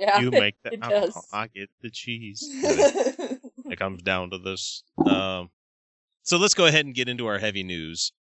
Yeah. 0.00 0.18
You 0.20 0.30
make 0.32 0.56
the 0.64 0.72
it 0.72 0.82
alcohol, 0.82 1.06
does. 1.06 1.28
I 1.32 1.46
get 1.46 1.70
the 1.80 1.90
cheese. 1.90 2.44
it 2.52 3.78
comes 3.78 4.02
down 4.02 4.30
to 4.30 4.38
this. 4.38 4.82
Um, 4.98 5.50
so 6.26 6.36
let's 6.36 6.54
go 6.54 6.66
ahead 6.66 6.84
and 6.84 6.94
get 6.94 7.08
into 7.08 7.26
our 7.26 7.38
heavy 7.38 7.62
news. 7.62 8.12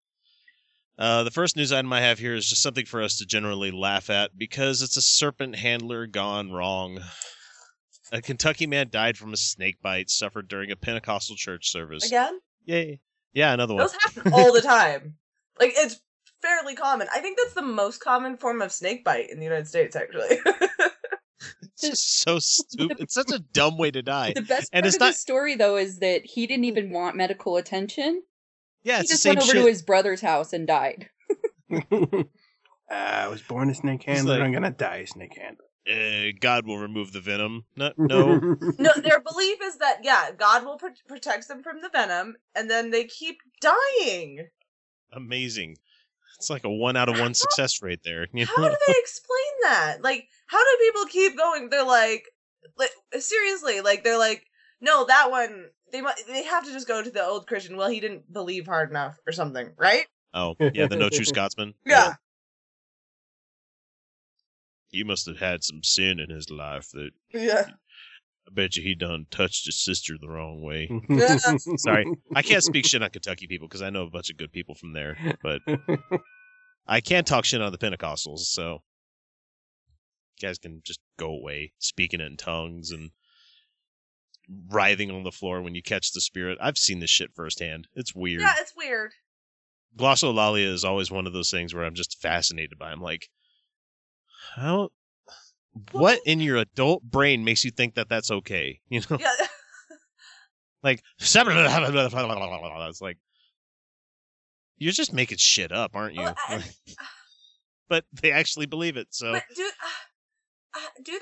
Uh, 0.97 1.23
the 1.23 1.31
first 1.31 1.57
news 1.57 1.73
item 1.73 1.91
I 1.91 2.01
have 2.01 2.19
here 2.19 2.35
is 2.35 2.47
just 2.47 2.61
something 2.61 2.85
for 2.85 3.01
us 3.01 3.17
to 3.17 3.25
generally 3.25 3.71
laugh 3.71 4.09
at 4.09 4.37
because 4.37 4.81
it's 4.81 4.95
a 4.95 5.01
serpent 5.01 5.55
handler 5.55 6.07
gone 6.07 6.51
wrong. 6.51 6.99
A 8.11 8.21
Kentucky 8.21 8.67
man 8.67 8.89
died 8.91 9.17
from 9.17 9.33
a 9.33 9.37
snake 9.37 9.81
bite 9.81 10.09
suffered 10.09 10.47
during 10.47 10.71
a 10.71 10.75
Pentecostal 10.75 11.35
church 11.35 11.69
service. 11.69 12.05
Again, 12.05 12.39
Yay. 12.65 12.99
Yeah, 13.33 13.51
another 13.53 13.73
one. 13.73 13.83
those 13.83 13.95
happen 13.99 14.31
all 14.33 14.53
the 14.53 14.61
time. 14.61 15.15
Like 15.59 15.73
it's 15.75 15.99
fairly 16.41 16.75
common. 16.75 17.07
I 17.13 17.19
think 17.19 17.37
that's 17.37 17.55
the 17.55 17.61
most 17.61 17.99
common 17.99 18.37
form 18.37 18.61
of 18.61 18.71
snake 18.71 19.03
bite 19.03 19.29
in 19.29 19.39
the 19.39 19.43
United 19.43 19.67
States, 19.67 19.95
actually. 19.95 20.37
It's 21.77 21.89
just 21.89 22.21
so 22.21 22.39
stupid. 22.39 22.97
It's 22.99 23.13
such 23.13 23.31
a 23.31 23.39
dumb 23.53 23.77
way 23.77 23.91
to 23.91 24.01
die. 24.01 24.33
The 24.33 24.41
best 24.41 24.69
And 24.73 24.83
part 24.83 24.87
it's 24.87 24.95
of 24.95 24.99
not- 25.01 25.07
the 25.13 25.17
story, 25.19 25.55
though, 25.55 25.75
is 25.77 25.99
that 25.99 26.25
he 26.25 26.47
didn't 26.47 26.65
even 26.65 26.89
want 26.91 27.15
medical 27.15 27.57
attention. 27.57 28.23
Yeah, 28.83 28.95
he 28.97 29.01
it's 29.01 29.09
the 29.09 29.13
just 29.13 29.23
same 29.23 29.31
went 29.31 29.41
over 29.43 29.51
shit. 29.53 29.61
to 29.63 29.67
his 29.67 29.81
brother's 29.83 30.21
house 30.21 30.53
and 30.53 30.65
died. 30.67 31.09
I 32.89 33.27
was 33.27 33.41
born 33.41 33.69
a 33.69 33.75
snake 33.75 34.03
handler. 34.03 34.35
like- 34.35 34.43
I'm 34.43 34.53
gonna 34.53 34.71
die 34.71 34.97
a 34.97 35.07
snake 35.07 35.35
handler. 35.37 35.65
uh, 35.89 36.31
God 36.39 36.65
will 36.67 36.77
remove 36.77 37.11
the 37.13 37.19
venom. 37.19 37.65
No, 37.75 37.91
no. 37.97 38.37
no, 38.77 38.91
their 38.97 39.19
belief 39.19 39.57
is 39.63 39.77
that 39.79 39.99
yeah, 40.03 40.29
God 40.37 40.65
will 40.65 40.77
pr- 40.77 40.87
protect 41.07 41.47
them 41.47 41.63
from 41.63 41.81
the 41.81 41.89
venom, 41.89 42.35
and 42.55 42.69
then 42.69 42.91
they 42.91 43.05
keep 43.05 43.37
dying. 43.59 44.47
amazing. 45.11 45.77
It's 46.37 46.49
like 46.49 46.63
a 46.63 46.69
one 46.69 46.97
out 46.97 47.09
of 47.09 47.19
one 47.19 47.33
success 47.33 47.81
rate 47.81 48.01
there. 48.03 48.27
You 48.33 48.45
How 48.45 48.67
do 48.67 48.75
they 48.87 48.93
explain 48.97 49.53
that? 49.63 49.97
Like, 50.01 50.27
how 50.47 50.63
do 50.63 50.77
people 50.81 51.05
keep 51.05 51.37
going? 51.37 51.69
They're 51.69 51.85
like, 51.85 52.25
like 52.77 52.91
seriously, 53.19 53.81
like 53.81 54.03
they're 54.03 54.17
like, 54.17 54.45
no, 54.81 55.05
that 55.05 55.31
one. 55.31 55.67
They 55.91 56.01
mu- 56.01 56.09
they 56.27 56.43
have 56.43 56.65
to 56.65 56.71
just 56.71 56.87
go 56.87 57.01
to 57.01 57.09
the 57.09 57.23
old 57.23 57.47
Christian. 57.47 57.77
Well, 57.77 57.89
he 57.89 57.99
didn't 57.99 58.31
believe 58.31 58.65
hard 58.65 58.89
enough 58.89 59.17
or 59.25 59.31
something, 59.31 59.71
right? 59.77 60.05
Oh, 60.33 60.55
yeah, 60.59 60.87
the 60.87 60.97
no 60.97 61.09
true 61.09 61.23
Scotsman. 61.25 61.73
Yeah. 61.85 62.15
He 64.89 65.03
must 65.03 65.25
have 65.27 65.37
had 65.37 65.63
some 65.63 65.83
sin 65.83 66.19
in 66.19 66.29
his 66.29 66.49
life 66.49 66.89
that 66.91 67.11
Yeah. 67.31 67.67
I 68.47 68.51
bet 68.53 68.75
you 68.75 68.83
he 68.83 68.95
done 68.95 69.25
touched 69.31 69.65
his 69.65 69.83
sister 69.83 70.15
the 70.19 70.29
wrong 70.29 70.61
way. 70.61 70.89
Sorry, 71.77 72.05
I 72.35 72.41
can't 72.41 72.63
speak 72.63 72.85
shit 72.85 73.01
on 73.01 73.09
Kentucky 73.09 73.47
people 73.47 73.67
because 73.67 73.81
I 73.81 73.89
know 73.89 74.03
a 74.03 74.09
bunch 74.09 74.29
of 74.29 74.37
good 74.37 74.51
people 74.51 74.75
from 74.75 74.93
there, 74.93 75.17
but 75.41 75.61
I 76.87 77.01
can't 77.01 77.25
talk 77.25 77.45
shit 77.45 77.61
on 77.61 77.71
the 77.71 77.77
Pentecostals, 77.77 78.39
so 78.39 78.83
you 80.39 80.47
guys 80.47 80.59
can 80.59 80.81
just 80.83 80.99
go 81.17 81.29
away 81.29 81.73
speaking 81.79 82.21
in 82.21 82.37
tongues 82.37 82.91
and 82.91 83.11
writhing 84.69 85.09
on 85.09 85.23
the 85.23 85.31
floor 85.31 85.61
when 85.61 85.73
you 85.73 85.81
catch 85.81 86.11
the 86.11 86.21
spirit. 86.21 86.57
I've 86.61 86.77
seen 86.77 86.99
this 86.99 87.09
shit 87.09 87.31
firsthand. 87.33 87.87
It's 87.95 88.13
weird. 88.13 88.41
Yeah, 88.41 88.53
it's 88.59 88.73
weird. 88.75 89.11
Glossolalia 89.97 90.67
is 90.67 90.83
always 90.83 91.09
one 91.09 91.25
of 91.25 91.33
those 91.33 91.49
things 91.49 91.73
where 91.73 91.85
I'm 91.85 91.95
just 91.95 92.21
fascinated 92.21 92.77
by. 92.77 92.91
I'm 92.91 93.01
like, 93.01 93.29
how? 94.55 94.89
What 95.91 96.19
in 96.25 96.39
your 96.39 96.57
adult 96.57 97.03
brain 97.03 97.43
makes 97.43 97.63
you 97.65 97.71
think 97.71 97.95
that 97.95 98.09
that's 98.09 98.31
okay? 98.31 98.79
You 98.89 99.01
know, 99.09 99.17
Yeah. 99.19 99.31
like 100.83 101.01
it's 101.19 101.35
like 103.01 103.17
you're 104.77 104.91
just 104.91 105.13
making 105.13 105.37
shit 105.37 105.71
up, 105.71 105.95
aren't 105.95 106.15
you? 106.15 106.21
Well, 106.21 106.35
I- 106.47 106.63
but 107.89 108.05
they 108.21 108.31
actually 108.31 108.65
believe 108.65 108.97
it, 108.97 109.07
so 109.11 109.33
But 109.33 109.43
do 109.55 109.63
uh, 109.63 110.79
uh, 110.79 110.79
do 111.03 111.11
they? 111.11 111.19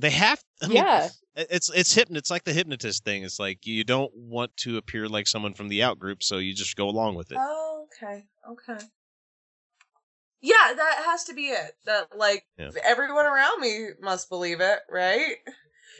they 0.00 0.10
have. 0.10 0.42
I 0.62 0.66
mean, 0.68 0.76
yeah. 0.78 1.08
it's 1.36 1.70
it's 1.70 1.94
hypnot. 1.94 2.16
It's 2.16 2.30
like 2.30 2.44
the 2.44 2.52
hypnotist 2.52 3.04
thing. 3.04 3.22
It's 3.22 3.38
like 3.38 3.66
you 3.66 3.84
don't 3.84 4.10
want 4.14 4.56
to 4.58 4.78
appear 4.78 5.08
like 5.08 5.26
someone 5.26 5.52
from 5.54 5.68
the 5.68 5.82
out 5.82 5.98
group, 5.98 6.22
so 6.22 6.38
you 6.38 6.54
just 6.54 6.76
go 6.76 6.88
along 6.88 7.16
with 7.16 7.30
it. 7.30 7.38
Oh, 7.38 7.86
okay, 8.02 8.24
okay. 8.50 8.82
Yeah, 10.40 10.72
that 10.76 11.02
has 11.06 11.24
to 11.24 11.34
be 11.34 11.48
it. 11.48 11.72
That 11.84 12.16
like 12.16 12.46
Yeah. 12.58 12.70
everyone 12.84 13.26
around 13.26 13.60
me 13.60 13.88
must 14.00 14.28
believe 14.28 14.60
it, 14.60 14.78
right? 14.90 15.36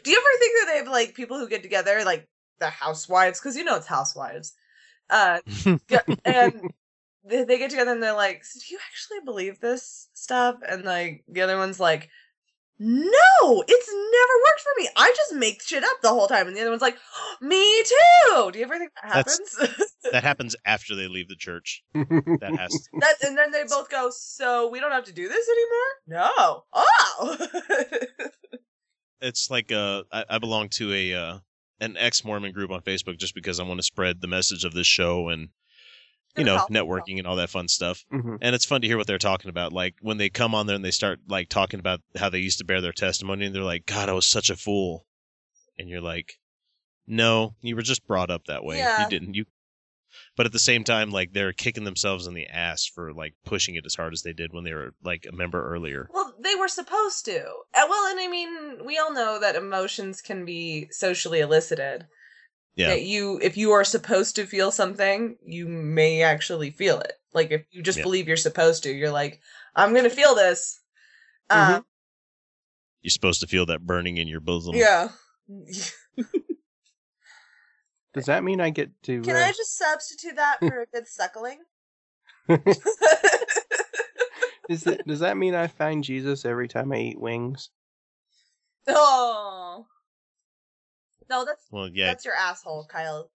Do 0.03 0.09
you 0.09 0.17
ever 0.17 0.39
think 0.39 0.53
that 0.59 0.71
they 0.71 0.77
have 0.79 0.87
like 0.87 1.15
people 1.15 1.37
who 1.37 1.47
get 1.47 1.61
together, 1.61 2.03
like 2.03 2.27
the 2.59 2.69
housewives, 2.69 3.39
because 3.39 3.55
you 3.55 3.63
know 3.63 3.75
it's 3.75 3.87
housewives, 3.87 4.53
uh, 5.09 5.39
and 6.25 6.71
they, 7.23 7.43
they 7.43 7.57
get 7.57 7.69
together 7.69 7.91
and 7.91 8.01
they're 8.01 8.13
like, 8.13 8.43
"So 8.43 8.59
"Do 8.59 8.73
you 8.73 8.79
actually 8.91 9.19
believe 9.25 9.59
this 9.59 10.09
stuff?" 10.13 10.55
And 10.67 10.83
like 10.83 11.23
the 11.27 11.41
other 11.41 11.57
one's 11.57 11.79
like, 11.79 12.09
"No, 12.83 13.63
it's 13.67 13.89
never 13.89 14.33
worked 14.43 14.61
for 14.61 14.81
me. 14.81 14.89
I 14.97 15.13
just 15.15 15.33
make 15.35 15.61
shit 15.61 15.83
up 15.83 16.01
the 16.01 16.09
whole 16.09 16.27
time." 16.27 16.47
And 16.47 16.57
the 16.57 16.61
other 16.61 16.71
one's 16.71 16.81
like, 16.81 16.97
"Me 17.41 17.83
too." 17.83 18.51
Do 18.51 18.57
you 18.59 18.65
ever 18.65 18.77
think 18.77 18.91
that 19.01 19.13
That's- 19.13 19.57
happens? 19.59 19.93
that 20.11 20.23
happens 20.23 20.55
after 20.65 20.95
they 20.95 21.07
leave 21.07 21.29
the 21.29 21.35
church. 21.35 21.83
That 21.93 22.55
has 22.57 22.71
to. 22.71 22.89
That 22.99 23.15
and 23.23 23.37
then 23.37 23.51
they 23.51 23.63
both 23.63 23.89
go, 23.89 24.09
so 24.11 24.69
we 24.69 24.79
don't 24.79 24.91
have 24.91 25.05
to 25.05 25.13
do 25.13 25.29
this 25.29 25.47
anymore? 25.47 26.27
No. 26.27 26.63
Oh. 26.73 27.47
it's 29.21 29.49
like 29.51 29.71
uh 29.71 30.03
I, 30.11 30.25
I 30.31 30.37
belong 30.39 30.69
to 30.69 30.93
a 30.93 31.13
uh 31.13 31.37
an 31.79 31.95
ex 31.97 32.23
Mormon 32.23 32.51
group 32.51 32.71
on 32.71 32.81
Facebook 32.81 33.17
just 33.17 33.35
because 33.35 33.59
I 33.59 33.63
want 33.63 33.79
to 33.79 33.83
spread 33.83 34.21
the 34.21 34.27
message 34.27 34.65
of 34.65 34.73
this 34.73 34.87
show 34.87 35.29
and 35.29 35.49
you 36.37 36.43
know 36.43 36.65
networking 36.69 37.17
and 37.17 37.27
all 37.27 37.35
that 37.37 37.49
fun 37.49 37.67
stuff. 37.67 38.05
Mhm. 38.11 38.37
And 38.41 38.55
it's 38.55 38.65
fun 38.65 38.81
to 38.81 38.87
hear 38.87 38.97
what 38.97 39.07
they're 39.07 39.17
talking 39.17 39.49
about. 39.49 39.73
Like 39.73 39.95
when 40.01 40.17
they 40.17 40.29
come 40.29 40.55
on 40.55 40.67
there 40.67 40.75
and 40.75 40.85
they 40.85 40.91
start 40.91 41.19
like 41.27 41.49
talking 41.49 41.79
about 41.79 42.01
how 42.15 42.29
they 42.29 42.39
used 42.39 42.59
to 42.59 42.65
bear 42.65 42.81
their 42.81 42.93
testimony 42.93 43.45
and 43.45 43.53
they're 43.55 43.63
like, 43.63 43.85
God, 43.85 44.09
I 44.09 44.13
was 44.13 44.27
such 44.27 44.49
a 44.49 44.55
fool. 44.55 45.05
And 45.77 45.89
you're 45.89 46.01
like, 46.01 46.39
No, 47.07 47.55
you 47.61 47.75
were 47.75 47.81
just 47.81 48.05
brought 48.07 48.29
up 48.29 48.45
that 48.45 48.63
way. 48.63 48.77
Yeah. 48.77 49.03
You 49.03 49.09
didn't 49.09 49.33
you 49.33 49.45
but 50.35 50.45
at 50.45 50.51
the 50.51 50.59
same 50.59 50.83
time, 50.83 51.09
like 51.09 51.31
they're 51.31 51.53
kicking 51.53 51.85
themselves 51.85 52.27
in 52.27 52.33
the 52.33 52.47
ass 52.47 52.85
for 52.85 53.13
like 53.13 53.33
pushing 53.45 53.75
it 53.75 53.85
as 53.85 53.95
hard 53.95 54.11
as 54.11 54.23
they 54.23 54.33
did 54.33 54.51
when 54.51 54.65
they 54.65 54.73
were 54.73 54.93
like 55.03 55.25
a 55.27 55.33
member 55.33 55.71
earlier. 55.73 56.09
well, 56.13 56.35
they 56.39 56.53
were 56.55 56.67
supposed 56.67 57.23
to. 57.25 57.39
Uh, 57.73 57.85
well, 57.89 58.07
and 58.11 58.19
I 58.19 58.27
mean, 58.27 58.85
we 58.85 58.97
all 58.97 59.13
know 59.13 59.39
that 59.39 59.55
emotions 59.55 60.21
can 60.21 60.43
be 60.43 60.89
socially 60.91 61.39
elicited. 61.39 62.07
Yeah. 62.75 62.89
That 62.89 63.03
you, 63.03 63.39
if 63.41 63.57
you 63.57 63.71
are 63.71 63.83
supposed 63.83 64.35
to 64.37 64.45
feel 64.45 64.71
something, 64.71 65.37
you 65.45 65.67
may 65.67 66.21
actually 66.23 66.71
feel 66.71 66.99
it. 66.99 67.13
Like 67.33 67.51
if 67.51 67.65
you 67.71 67.81
just 67.81 67.97
Yeah. 67.97 68.03
believe 68.03 68.27
you're 68.27 68.37
supposed 68.37 68.83
to, 68.83 68.91
you're 68.91 69.11
like, 69.11 69.41
I'm 69.75 69.93
gonna 69.93 70.09
feel 70.09 70.35
this. 70.35 70.79
Um, 71.49 71.85
You're 73.01 73.11
supposed 73.11 73.41
to 73.41 73.47
feel 73.47 73.65
that 73.65 73.85
burning 73.85 74.17
in 74.17 74.27
your 74.27 74.39
bosom. 74.39 74.75
yeah. 74.75 75.09
Does 78.13 78.25
that 78.25 78.43
mean 78.43 78.61
I 78.61 78.69
get 78.69 78.91
to? 79.03 79.21
Can 79.21 79.35
uh, 79.35 79.39
I 79.39 79.51
just 79.51 79.77
substitute 79.77 80.35
that 80.35 80.59
for 80.59 80.81
a 80.81 80.85
good 80.85 81.07
suckling? 81.07 81.59
Is 84.69 84.87
it, 84.87 85.05
does 85.05 85.19
that 85.19 85.35
mean 85.35 85.53
I 85.53 85.67
find 85.67 86.01
Jesus 86.01 86.45
every 86.45 86.69
time 86.69 86.93
I 86.93 86.97
eat 86.97 87.19
wings? 87.19 87.71
oh. 88.87 89.85
No, 91.31 91.45
that's 91.45 91.65
Well, 91.71 91.89
yeah. 91.93 92.07
that's 92.07 92.25
your 92.25 92.35
asshole, 92.35 92.85
Kyle. 92.91 93.31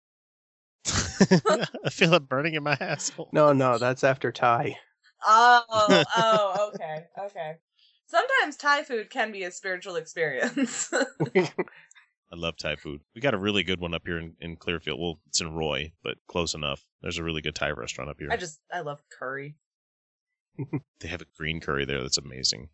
I 0.85 1.89
feel 1.89 2.13
it 2.13 2.29
burning 2.29 2.53
in 2.53 2.63
my 2.63 2.77
asshole. 2.79 3.29
No, 3.33 3.51
no, 3.51 3.77
that's 3.77 4.05
after 4.05 4.31
Thai. 4.31 4.77
Oh, 5.27 5.63
oh, 6.15 6.71
okay, 6.73 7.07
okay. 7.19 7.55
Sometimes 8.07 8.55
Thai 8.55 8.83
food 8.83 9.09
can 9.09 9.33
be 9.33 9.43
a 9.43 9.51
spiritual 9.51 9.97
experience. 9.97 10.89
I 11.35 11.49
love 12.33 12.55
Thai 12.55 12.77
food. 12.77 13.01
We 13.13 13.19
got 13.19 13.33
a 13.33 13.37
really 13.37 13.63
good 13.63 13.81
one 13.81 13.93
up 13.93 14.03
here 14.05 14.17
in, 14.17 14.35
in 14.39 14.55
Clearfield. 14.55 14.97
Well, 14.97 15.19
it's 15.27 15.41
in 15.41 15.53
Roy, 15.53 15.91
but 16.01 16.15
close 16.29 16.53
enough. 16.53 16.85
There's 17.01 17.17
a 17.17 17.23
really 17.23 17.41
good 17.41 17.55
Thai 17.55 17.71
restaurant 17.71 18.09
up 18.09 18.15
here. 18.19 18.29
I 18.31 18.37
just 18.37 18.61
I 18.73 18.79
love 18.79 19.01
curry. 19.19 19.57
They 21.01 21.09
have 21.09 21.21
a 21.21 21.25
green 21.37 21.59
curry 21.59 21.83
there 21.83 22.01
that's 22.01 22.17
amazing. 22.17 22.69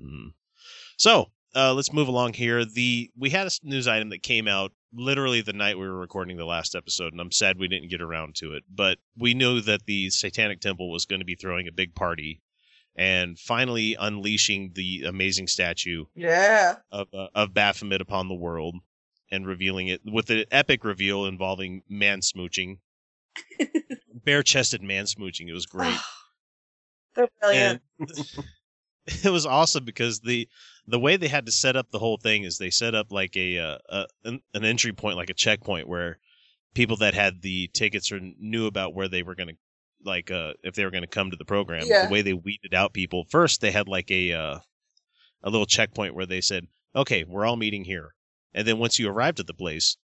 Mm. 0.00 0.32
So 0.96 1.30
uh, 1.54 1.72
let's 1.74 1.92
move 1.92 2.08
along 2.08 2.34
here. 2.34 2.64
The 2.64 3.10
we 3.16 3.30
had 3.30 3.46
a 3.46 3.50
news 3.62 3.86
item 3.88 4.10
that 4.10 4.22
came 4.22 4.48
out 4.48 4.72
literally 4.92 5.40
the 5.40 5.52
night 5.52 5.78
we 5.78 5.88
were 5.88 5.98
recording 5.98 6.36
the 6.36 6.44
last 6.44 6.74
episode, 6.74 7.12
and 7.12 7.20
I'm 7.20 7.32
sad 7.32 7.58
we 7.58 7.68
didn't 7.68 7.90
get 7.90 8.00
around 8.00 8.34
to 8.36 8.54
it. 8.54 8.64
But 8.72 8.98
we 9.16 9.34
knew 9.34 9.60
that 9.62 9.86
the 9.86 10.10
Satanic 10.10 10.60
Temple 10.60 10.90
was 10.90 11.06
going 11.06 11.20
to 11.20 11.24
be 11.26 11.34
throwing 11.34 11.66
a 11.68 11.72
big 11.72 11.94
party 11.94 12.40
and 12.96 13.38
finally 13.38 13.96
unleashing 13.98 14.72
the 14.74 15.04
amazing 15.04 15.48
statue 15.48 16.04
Yeah. 16.14 16.76
of 16.92 17.08
uh, 17.12 17.26
of 17.34 17.52
Baphomet 17.54 18.00
upon 18.00 18.28
the 18.28 18.34
world 18.34 18.76
and 19.30 19.46
revealing 19.46 19.88
it 19.88 20.00
with 20.04 20.30
an 20.30 20.44
epic 20.52 20.84
reveal 20.84 21.26
involving 21.26 21.82
man 21.88 22.20
smooching, 22.20 22.78
bare 24.24 24.42
chested 24.42 24.82
man 24.82 25.04
smooching. 25.06 25.48
It 25.48 25.54
was 25.54 25.66
great. 25.66 25.98
They're 27.16 27.28
brilliant. 27.40 27.82
and 27.98 28.08
it 29.24 29.30
was 29.30 29.46
awesome 29.46 29.84
because 29.84 30.20
the 30.20 30.48
the 30.86 30.98
way 30.98 31.16
they 31.16 31.28
had 31.28 31.46
to 31.46 31.52
set 31.52 31.76
up 31.76 31.90
the 31.90 31.98
whole 31.98 32.16
thing 32.18 32.44
is 32.44 32.58
they 32.58 32.70
set 32.70 32.94
up 32.94 33.10
like 33.10 33.36
a, 33.36 33.58
uh, 33.58 33.78
a 33.88 34.06
an, 34.24 34.40
an 34.54 34.64
entry 34.64 34.92
point 34.92 35.16
like 35.16 35.30
a 35.30 35.34
checkpoint 35.34 35.88
where 35.88 36.18
people 36.74 36.96
that 36.98 37.14
had 37.14 37.40
the 37.42 37.68
tickets 37.72 38.10
or 38.12 38.20
knew 38.38 38.66
about 38.66 38.94
where 38.94 39.08
they 39.08 39.22
were 39.22 39.34
going 39.34 39.48
to 39.48 39.56
like 40.04 40.30
uh 40.30 40.52
if 40.62 40.74
they 40.74 40.84
were 40.84 40.90
going 40.90 41.02
to 41.02 41.08
come 41.08 41.30
to 41.30 41.36
the 41.36 41.44
program 41.44 41.84
Yeah. 41.86 42.06
the 42.06 42.12
way 42.12 42.20
they 42.22 42.34
weeded 42.34 42.74
out 42.74 42.92
people 42.92 43.24
first 43.30 43.60
they 43.60 43.70
had 43.70 43.88
like 43.88 44.10
a 44.10 44.32
uh 44.32 44.58
a 45.42 45.50
little 45.50 45.66
checkpoint 45.66 46.14
where 46.14 46.26
they 46.26 46.40
said 46.40 46.66
okay 46.94 47.24
we're 47.24 47.46
all 47.46 47.56
meeting 47.56 47.84
here 47.84 48.14
and 48.52 48.66
then 48.66 48.78
once 48.78 48.98
you 48.98 49.08
arrived 49.08 49.40
at 49.40 49.46
the 49.46 49.54
place 49.54 49.96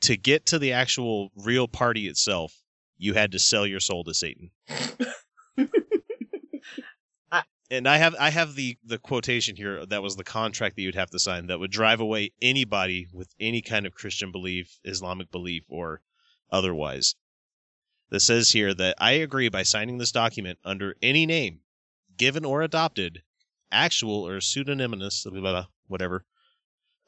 to 0.00 0.16
get 0.16 0.46
to 0.46 0.58
the 0.58 0.72
actual 0.72 1.30
real 1.36 1.68
party 1.68 2.08
itself 2.08 2.60
you 2.98 3.14
had 3.14 3.30
to 3.32 3.38
sell 3.38 3.66
your 3.66 3.80
soul 3.80 4.02
to 4.04 4.14
satan 4.14 4.50
and 7.70 7.88
I 7.88 7.96
have 7.96 8.14
I 8.18 8.30
have 8.30 8.54
the 8.54 8.78
the 8.84 8.98
quotation 8.98 9.56
here 9.56 9.84
that 9.86 10.02
was 10.02 10.16
the 10.16 10.24
contract 10.24 10.76
that 10.76 10.82
you'd 10.82 10.94
have 10.94 11.10
to 11.10 11.18
sign 11.18 11.46
that 11.46 11.58
would 11.58 11.70
drive 11.70 12.00
away 12.00 12.32
anybody 12.40 13.08
with 13.12 13.34
any 13.40 13.62
kind 13.62 13.86
of 13.86 13.94
Christian 13.94 14.30
belief, 14.30 14.78
Islamic 14.84 15.30
belief, 15.30 15.64
or 15.68 16.02
otherwise. 16.50 17.16
That 18.10 18.20
says 18.20 18.52
here 18.52 18.72
that 18.74 18.94
I 18.98 19.12
agree 19.12 19.48
by 19.48 19.64
signing 19.64 19.98
this 19.98 20.12
document 20.12 20.60
under 20.64 20.94
any 21.02 21.26
name, 21.26 21.62
given 22.16 22.44
or 22.44 22.62
adopted, 22.62 23.22
actual 23.72 24.26
or 24.26 24.40
pseudonymous, 24.40 25.24
blah, 25.24 25.32
blah, 25.32 25.40
blah, 25.40 25.66
whatever. 25.88 26.24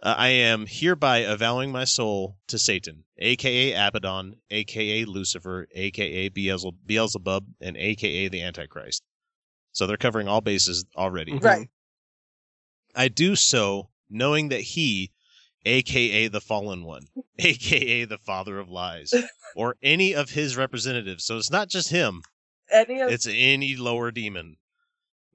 Uh, 0.03 0.14
I 0.16 0.29
am 0.29 0.66
hereby 0.68 1.18
avowing 1.18 1.71
my 1.71 1.85
soul 1.85 2.38
to 2.49 2.59
Satan, 2.59 3.05
aka 3.16 3.73
Abaddon, 3.75 4.40
aka 4.51 5.05
Lucifer, 5.05 5.68
aka 5.73 6.29
Beelzebub, 6.29 6.77
Beelzebub 6.85 7.47
and 7.61 7.77
aka 7.77 8.29
the 8.29 8.42
Antichrist. 8.42 9.05
So 9.79 9.87
they're 9.87 9.97
covering 9.97 10.27
all 10.27 10.41
bases 10.41 10.85
already. 10.97 11.31
Mm-hmm. 11.31 11.47
Right. 11.47 11.69
I 12.97 13.07
do 13.07 13.37
so 13.37 13.91
knowing 14.11 14.49
that 14.49 14.61
he, 14.61 15.12
aka 15.64 16.27
the 16.27 16.41
fallen 16.41 16.83
one, 16.83 17.05
aka 17.38 18.05
the 18.05 18.19
father 18.19 18.59
of 18.59 18.69
lies, 18.69 19.14
or 19.55 19.77
any 19.81 20.17
of 20.17 20.31
his 20.31 20.57
representatives, 20.57 21.25
so 21.25 21.37
it's 21.37 21.53
not 21.53 21.69
just 21.69 21.91
him, 21.91 22.23
Any 22.73 23.01
of 23.01 23.12
it's 23.12 23.29
any 23.31 23.77
lower 23.77 24.11
demon, 24.11 24.57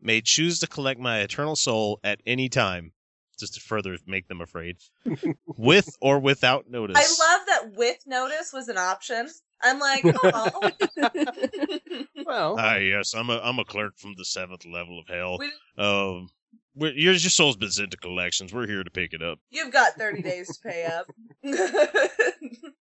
may 0.02 0.20
choose 0.20 0.60
to 0.60 0.68
collect 0.68 1.00
my 1.00 1.20
eternal 1.20 1.56
soul 1.56 2.02
at 2.04 2.20
any 2.26 2.50
time, 2.50 2.92
just 3.40 3.54
to 3.54 3.62
further 3.62 3.98
make 4.06 4.28
them 4.28 4.42
afraid, 4.42 4.76
with 5.58 5.96
or 6.02 6.20
without 6.20 6.70
notice. 6.70 6.98
I 6.98 7.32
love 7.38 7.48
that 7.48 7.78
with 7.78 8.00
notice 8.06 8.52
was 8.52 8.68
an 8.68 8.78
option. 8.78 9.30
I'm 9.64 9.80
like, 9.80 10.04
oh, 10.06 10.72
Well, 12.26 12.56
Ah, 12.60 12.76
yes, 12.76 13.14
I'm 13.14 13.30
a 13.30 13.40
I'm 13.40 13.60
a 13.60 13.66
clerk 13.66 13.98
from 13.98 14.14
the 14.18 14.26
seventh 14.26 14.66
level 14.66 15.00
of 15.00 15.08
hell. 15.08 15.38
we, 15.40 15.52
Um, 15.84 16.30
we're, 16.76 16.92
your 16.94 17.14
your 17.14 17.30
soul's 17.30 17.56
been 17.58 17.72
sent 17.72 17.92
to 17.92 17.98
collections. 17.98 18.54
We're 18.54 18.68
here 18.68 18.84
to 18.84 18.92
pick 18.92 19.14
it 19.14 19.22
up. 19.22 19.40
you've 19.50 19.72
got 19.72 19.94
30 19.94 20.22
days 20.22 20.48
to 20.58 20.70
pay 20.70 20.86
up. 20.86 21.08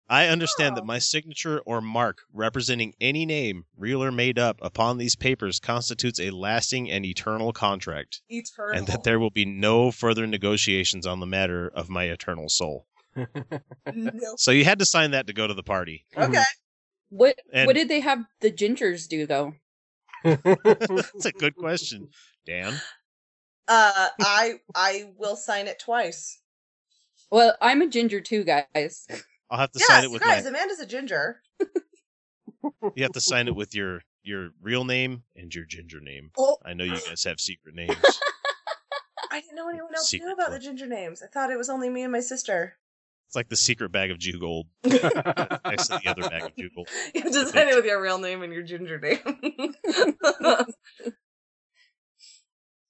I 0.10 0.28
understand 0.28 0.74
Oh. 0.74 0.76
that 0.76 0.86
my 0.86 1.00
signature 1.00 1.60
or 1.66 1.82
mark 1.82 2.20
representing 2.32 2.94
any 3.02 3.26
name, 3.26 3.66
real 3.76 4.02
or 4.02 4.12
made 4.12 4.40
up, 4.40 4.58
upon 4.62 4.98
these 4.98 5.18
papers 5.18 5.60
constitutes 5.60 6.18
a 6.20 6.30
lasting 6.32 6.90
and 6.90 7.06
eternal 7.06 7.52
contract, 7.52 8.22
Eternal. 8.30 8.78
and 8.78 8.88
that 8.88 9.04
there 9.04 9.20
will 9.20 9.32
be 9.32 9.44
no 9.46 9.92
further 9.92 10.26
negotiations 10.26 11.06
on 11.06 11.20
the 11.20 11.26
matter 11.26 11.68
of 11.68 11.90
my 11.90 12.06
eternal 12.06 12.48
soul. 12.48 12.88
No. 13.94 14.34
So 14.38 14.52
you 14.52 14.66
had 14.66 14.80
to 14.80 14.86
sign 14.86 15.12
that 15.12 15.28
to 15.28 15.34
go 15.34 15.48
to 15.48 15.54
the 15.54 15.64
party. 15.64 16.06
Okay. 16.16 16.42
What 17.10 17.38
And- 17.54 17.68
what 17.68 17.76
did 17.76 17.88
they 17.90 18.02
have 18.02 18.20
the 18.42 18.52
gingers 18.52 19.08
do 19.08 19.26
though? 19.26 19.54
That's 20.24 21.26
a 21.26 21.32
good 21.32 21.56
question, 21.56 22.10
Dan. 22.46 22.74
Uh, 23.68 24.08
I 24.22 24.56
I 24.76 25.12
will 25.18 25.36
sign 25.36 25.68
it 25.68 25.80
twice. 25.80 26.40
Well, 27.32 27.56
I'm 27.62 27.82
a 27.82 27.88
ginger 27.88 28.22
too, 28.22 28.44
guys. 28.44 29.08
I'll 29.50 29.60
have 29.60 29.72
to 29.72 29.80
sign 29.80 30.04
it 30.06 30.12
with 30.12 30.22
guys. 30.22 30.44
my. 30.44 30.50
Amanda's 30.50 30.80
a 30.80 30.86
ginger. 30.86 31.42
You 32.96 33.04
have 33.04 33.12
to 33.14 33.22
sign 33.22 33.48
it 33.48 33.56
with 33.56 33.74
your 33.76 34.02
your 34.24 34.50
real 34.62 34.84
name 34.84 35.24
and 35.36 35.54
your 35.54 35.66
ginger 35.66 36.00
name. 36.02 36.32
Oh, 36.38 36.58
I 36.66 36.74
know 36.74 36.84
you 36.84 37.00
guys 37.00 37.24
have 37.26 37.40
secret 37.40 37.76
names. 37.76 37.96
I 39.32 39.40
didn't 39.42 39.56
know 39.56 39.70
anyone 39.70 39.94
else 39.96 40.10
Secret 40.10 40.28
knew 40.28 40.34
about 40.34 40.48
club. 40.48 40.60
the 40.62 40.66
ginger 40.66 40.88
names. 40.88 41.22
I 41.22 41.28
thought 41.28 41.52
it 41.52 41.58
was 41.58 41.70
only 41.70 41.90
me 41.90 42.04
and 42.04 42.12
my 42.12 42.20
sister. 42.22 42.78
It's 43.28 43.36
like 43.36 43.50
the 43.50 43.58
secret 43.58 43.92
bag 43.92 44.10
of 44.10 44.20
Jew 44.20 44.40
gold 44.40 44.68
next 44.86 45.02
to 45.88 46.00
the 46.02 46.08
other 46.08 46.30
bag 46.30 46.44
of 46.44 46.56
Jew 46.56 46.70
gold. 46.74 46.88
You 47.14 47.24
have 47.24 47.34
to 47.34 47.48
sign 47.48 47.68
it 47.68 47.76
with 47.76 47.84
your 47.84 48.02
real 48.02 48.20
name 48.20 48.42
and 48.42 48.54
your 48.54 48.64
ginger 48.64 48.98
name. 49.00 49.20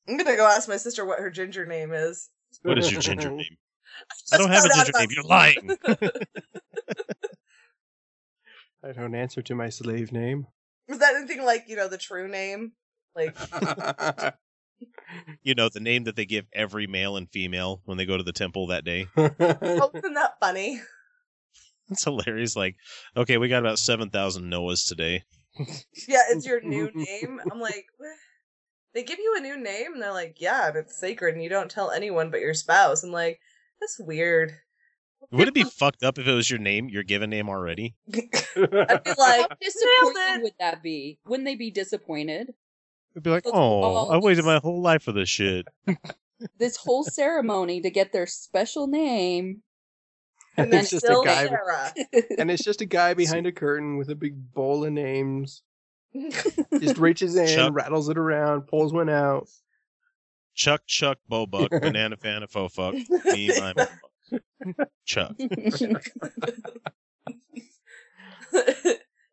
I'm 0.07 0.15
gonna 0.15 0.35
go 0.35 0.45
ask 0.45 0.69
my 0.69 0.77
sister 0.77 1.05
what 1.05 1.19
her 1.19 1.31
ginger 1.31 1.65
name 1.65 1.91
is. 1.91 2.29
What 2.61 2.77
is 2.77 2.91
your 2.91 3.01
ginger 3.01 3.31
name? 3.31 3.57
Just 4.19 4.33
I 4.33 4.37
don't 4.37 4.51
have 4.51 4.63
a 4.65 4.69
ginger 4.69 4.91
name. 4.95 5.09
You're 5.09 5.23
lying. 5.23 5.77
I 8.83 8.91
don't 8.91 9.15
answer 9.15 9.41
to 9.41 9.55
my 9.55 9.69
slave 9.69 10.11
name. 10.11 10.45
Is 10.87 10.99
that 10.99 11.15
anything 11.15 11.43
like 11.43 11.65
you 11.67 11.75
know 11.75 11.87
the 11.87 11.97
true 11.97 12.27
name? 12.27 12.73
Like 13.15 13.35
You 15.41 15.55
know 15.55 15.69
the 15.69 15.79
name 15.79 16.03
that 16.03 16.15
they 16.15 16.25
give 16.25 16.45
every 16.53 16.87
male 16.87 17.15
and 17.15 17.29
female 17.29 17.81
when 17.85 17.97
they 17.97 18.05
go 18.05 18.17
to 18.17 18.23
the 18.23 18.33
temple 18.33 18.67
that 18.67 18.83
day. 18.83 19.07
oh, 19.17 19.91
isn't 19.93 20.13
that 20.13 20.35
funny? 20.39 20.81
It's 21.89 22.03
hilarious. 22.03 22.55
Like, 22.55 22.75
okay, 23.15 23.37
we 23.37 23.47
got 23.47 23.59
about 23.59 23.79
seven 23.79 24.09
thousand 24.09 24.51
Noahs 24.51 24.87
today. 24.87 25.23
Yeah, 26.07 26.21
it's 26.29 26.45
your 26.45 26.61
new 26.61 26.91
name. 26.93 27.39
I'm 27.51 27.59
like, 27.59 27.85
what? 27.97 28.11
they 28.93 29.03
give 29.03 29.19
you 29.19 29.35
a 29.37 29.41
new 29.41 29.57
name, 29.61 29.93
and 29.93 30.01
they're 30.01 30.11
like, 30.11 30.37
yeah, 30.39 30.67
and 30.67 30.75
it's 30.77 30.99
sacred, 30.99 31.35
and 31.35 31.43
you 31.43 31.49
don't 31.49 31.69
tell 31.69 31.91
anyone 31.91 32.31
but 32.31 32.41
your 32.41 32.53
spouse. 32.53 33.03
I'm 33.03 33.11
like, 33.11 33.39
that's 33.79 33.99
weird. 33.99 34.53
Would 35.31 35.47
it 35.47 35.53
be 35.53 35.63
fucked 35.63 36.03
up 36.03 36.17
if 36.17 36.27
it 36.27 36.33
was 36.33 36.49
your 36.49 36.59
name, 36.59 36.89
your 36.89 37.03
given 37.03 37.29
name 37.29 37.49
already? 37.49 37.95
I'd 38.13 39.03
be 39.03 39.13
like, 39.17 39.47
How 39.47 39.47
disappointing 39.61 40.43
would 40.43 40.53
that 40.59 40.81
be? 40.81 41.19
Wouldn't 41.25 41.45
they 41.45 41.55
be 41.55 41.71
disappointed? 41.71 42.53
It'd 43.17 43.23
be 43.23 43.31
like, 43.31 43.45
Those 43.45 43.53
oh, 43.55 44.09
I 44.09 44.17
waited 44.19 44.45
my 44.45 44.59
whole 44.59 44.79
life 44.79 45.01
for 45.01 45.11
this 45.11 45.27
shit. 45.27 45.67
This 46.59 46.77
whole 46.77 47.03
ceremony 47.03 47.81
to 47.81 47.89
get 47.89 48.11
their 48.11 48.27
special 48.27 48.85
name. 48.85 49.63
and 50.55 50.71
and 50.71 50.81
it's 50.83 50.91
just 50.91 51.05
a 51.05 51.19
guy, 51.25 51.49
and 52.37 52.51
it's 52.51 52.63
just 52.63 52.81
a 52.81 52.85
guy 52.85 53.13
behind 53.15 53.47
a 53.47 53.51
curtain 53.51 53.97
with 53.97 54.09
a 54.09 54.13
big 54.13 54.53
bowl 54.53 54.85
of 54.85 54.91
names. 54.91 55.63
Just 56.79 56.99
reaches 56.99 57.35
in, 57.35 57.47
Chuck. 57.47 57.73
rattles 57.73 58.07
it 58.09 58.19
around, 58.19 58.67
pulls 58.67 58.93
one 58.93 59.09
out. 59.09 59.47
Chuck, 60.53 60.83
Chuck, 60.85 61.17
Bobuck, 61.29 61.69
Banana 61.71 62.17
Fan, 62.17 62.43
and 62.43 62.51
Faux 62.51 62.77
Me, 62.77 63.49
my 63.59 63.73
Chuck. 65.05 65.33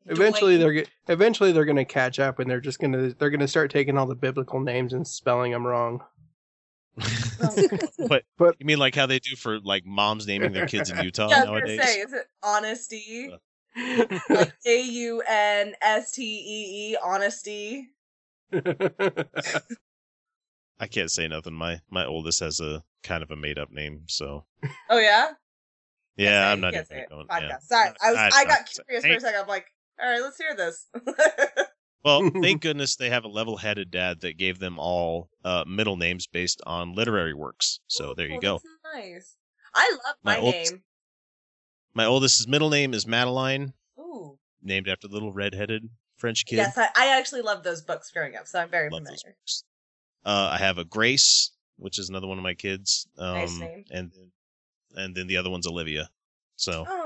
Eventually, 0.06 0.58
Dwayne. 0.58 0.86
they're 1.06 1.14
eventually 1.14 1.52
they're 1.52 1.64
gonna 1.64 1.84
catch 1.84 2.18
up, 2.18 2.38
and 2.38 2.50
they're 2.50 2.60
just 2.60 2.78
gonna 2.78 3.14
they're 3.18 3.30
gonna 3.30 3.48
start 3.48 3.70
taking 3.70 3.96
all 3.96 4.06
the 4.06 4.14
biblical 4.14 4.60
names 4.60 4.92
and 4.92 5.06
spelling 5.06 5.52
them 5.52 5.66
wrong. 5.66 6.02
what? 7.96 8.22
But- 8.38 8.56
you 8.58 8.66
mean 8.66 8.78
like 8.78 8.94
how 8.94 9.06
they 9.06 9.18
do 9.18 9.34
for 9.36 9.58
like 9.60 9.84
moms 9.86 10.26
naming 10.26 10.52
their 10.52 10.66
kids 10.66 10.90
in 10.90 11.02
Utah 11.02 11.28
yeah, 11.30 11.44
nowadays? 11.44 11.82
say, 11.82 12.00
is 12.00 12.12
it 12.12 12.26
honesty? 12.42 13.32
Uh. 13.32 13.38
like 14.31 14.52
A 14.66 14.83
U 14.83 15.22
N 15.26 15.74
S 15.81 16.12
T 16.12 16.22
E 16.22 16.92
E, 16.92 16.96
honesty. 17.02 17.88
I 18.52 19.24
can't 20.88 21.10
say 21.10 21.26
nothing. 21.29 21.54
My 21.54 21.81
my 21.90 22.04
oldest 22.04 22.40
has 22.40 22.60
a 22.60 22.83
kind 23.02 23.22
of 23.22 23.31
a 23.31 23.37
made 23.37 23.58
up 23.58 23.70
name, 23.70 24.02
so 24.06 24.44
Oh 24.90 24.98
yeah, 24.98 25.31
yeah, 26.16 26.50
I'm 26.52 26.60
not 26.60 26.72
can't 26.72 26.87
even 26.90 26.96
say 26.96 27.02
it. 27.02 27.10
going. 27.10 27.26
Podcast. 27.26 27.48
Yeah. 27.48 27.58
Sorry, 27.62 27.90
I 28.02 28.10
was 28.10 28.18
I- 28.18 28.31
I, 28.40 28.44
got 28.44 28.70
curious 28.87 29.04
for 29.04 29.12
a 29.12 29.20
second. 29.20 29.40
I'm 29.40 29.48
like, 29.48 29.66
all 30.00 30.10
right, 30.10 30.20
let's 30.20 30.38
hear 30.38 30.54
this. 30.56 30.86
Well, 32.04 32.28
thank 32.42 32.60
goodness 32.60 32.96
they 32.96 33.08
have 33.08 33.24
a 33.24 33.28
level-headed 33.28 33.90
dad 33.90 34.20
that 34.20 34.36
gave 34.36 34.58
them 34.58 34.78
all 34.78 35.30
uh, 35.42 35.64
middle 35.66 35.96
names 35.96 36.26
based 36.26 36.60
on 36.66 36.92
literary 36.94 37.32
works. 37.32 37.80
So 37.86 38.12
there 38.14 38.26
you 38.28 38.36
Oh, 38.36 38.40
go. 38.40 38.52
that's 38.52 38.94
Nice. 38.94 39.36
I 39.74 39.90
love 40.04 40.16
my, 40.22 40.34
My 40.34 40.40
oldest- 40.42 40.72
name. 40.72 40.82
My 41.94 42.04
oldest's 42.04 42.46
middle 42.46 42.68
name 42.68 42.92
is 42.92 43.06
Madeline, 43.06 43.72
Ooh. 43.98 44.36
named 44.62 44.86
after 44.86 45.08
the 45.08 45.14
little 45.14 45.32
red-headed 45.32 45.88
French 46.18 46.44
kid. 46.44 46.56
Yes, 46.56 46.76
I, 46.76 46.88
I 46.94 47.18
actually 47.18 47.40
loved 47.40 47.64
those 47.64 47.80
books 47.80 48.10
growing 48.10 48.36
up, 48.36 48.46
so 48.48 48.58
I'm 48.58 48.68
very 48.68 48.90
Love 48.90 48.98
familiar. 49.00 49.14
those 49.16 49.22
books. 49.40 49.64
Uh, 50.26 50.50
I 50.52 50.58
have 50.58 50.76
a 50.76 50.84
Grace, 50.84 51.52
which 51.78 51.98
is 51.98 52.10
another 52.10 52.26
one 52.26 52.36
of 52.36 52.44
my 52.44 52.54
kids. 52.54 53.06
Um, 53.16 53.34
Nice 53.34 53.58
name. 53.58 53.84
And 53.90 54.12
then, 54.12 54.30
and 54.94 55.14
then 55.16 55.26
the 55.26 55.38
other 55.38 55.48
one's 55.48 55.66
Olivia. 55.66 56.10
So 56.56 56.84
Oh, 56.86 57.04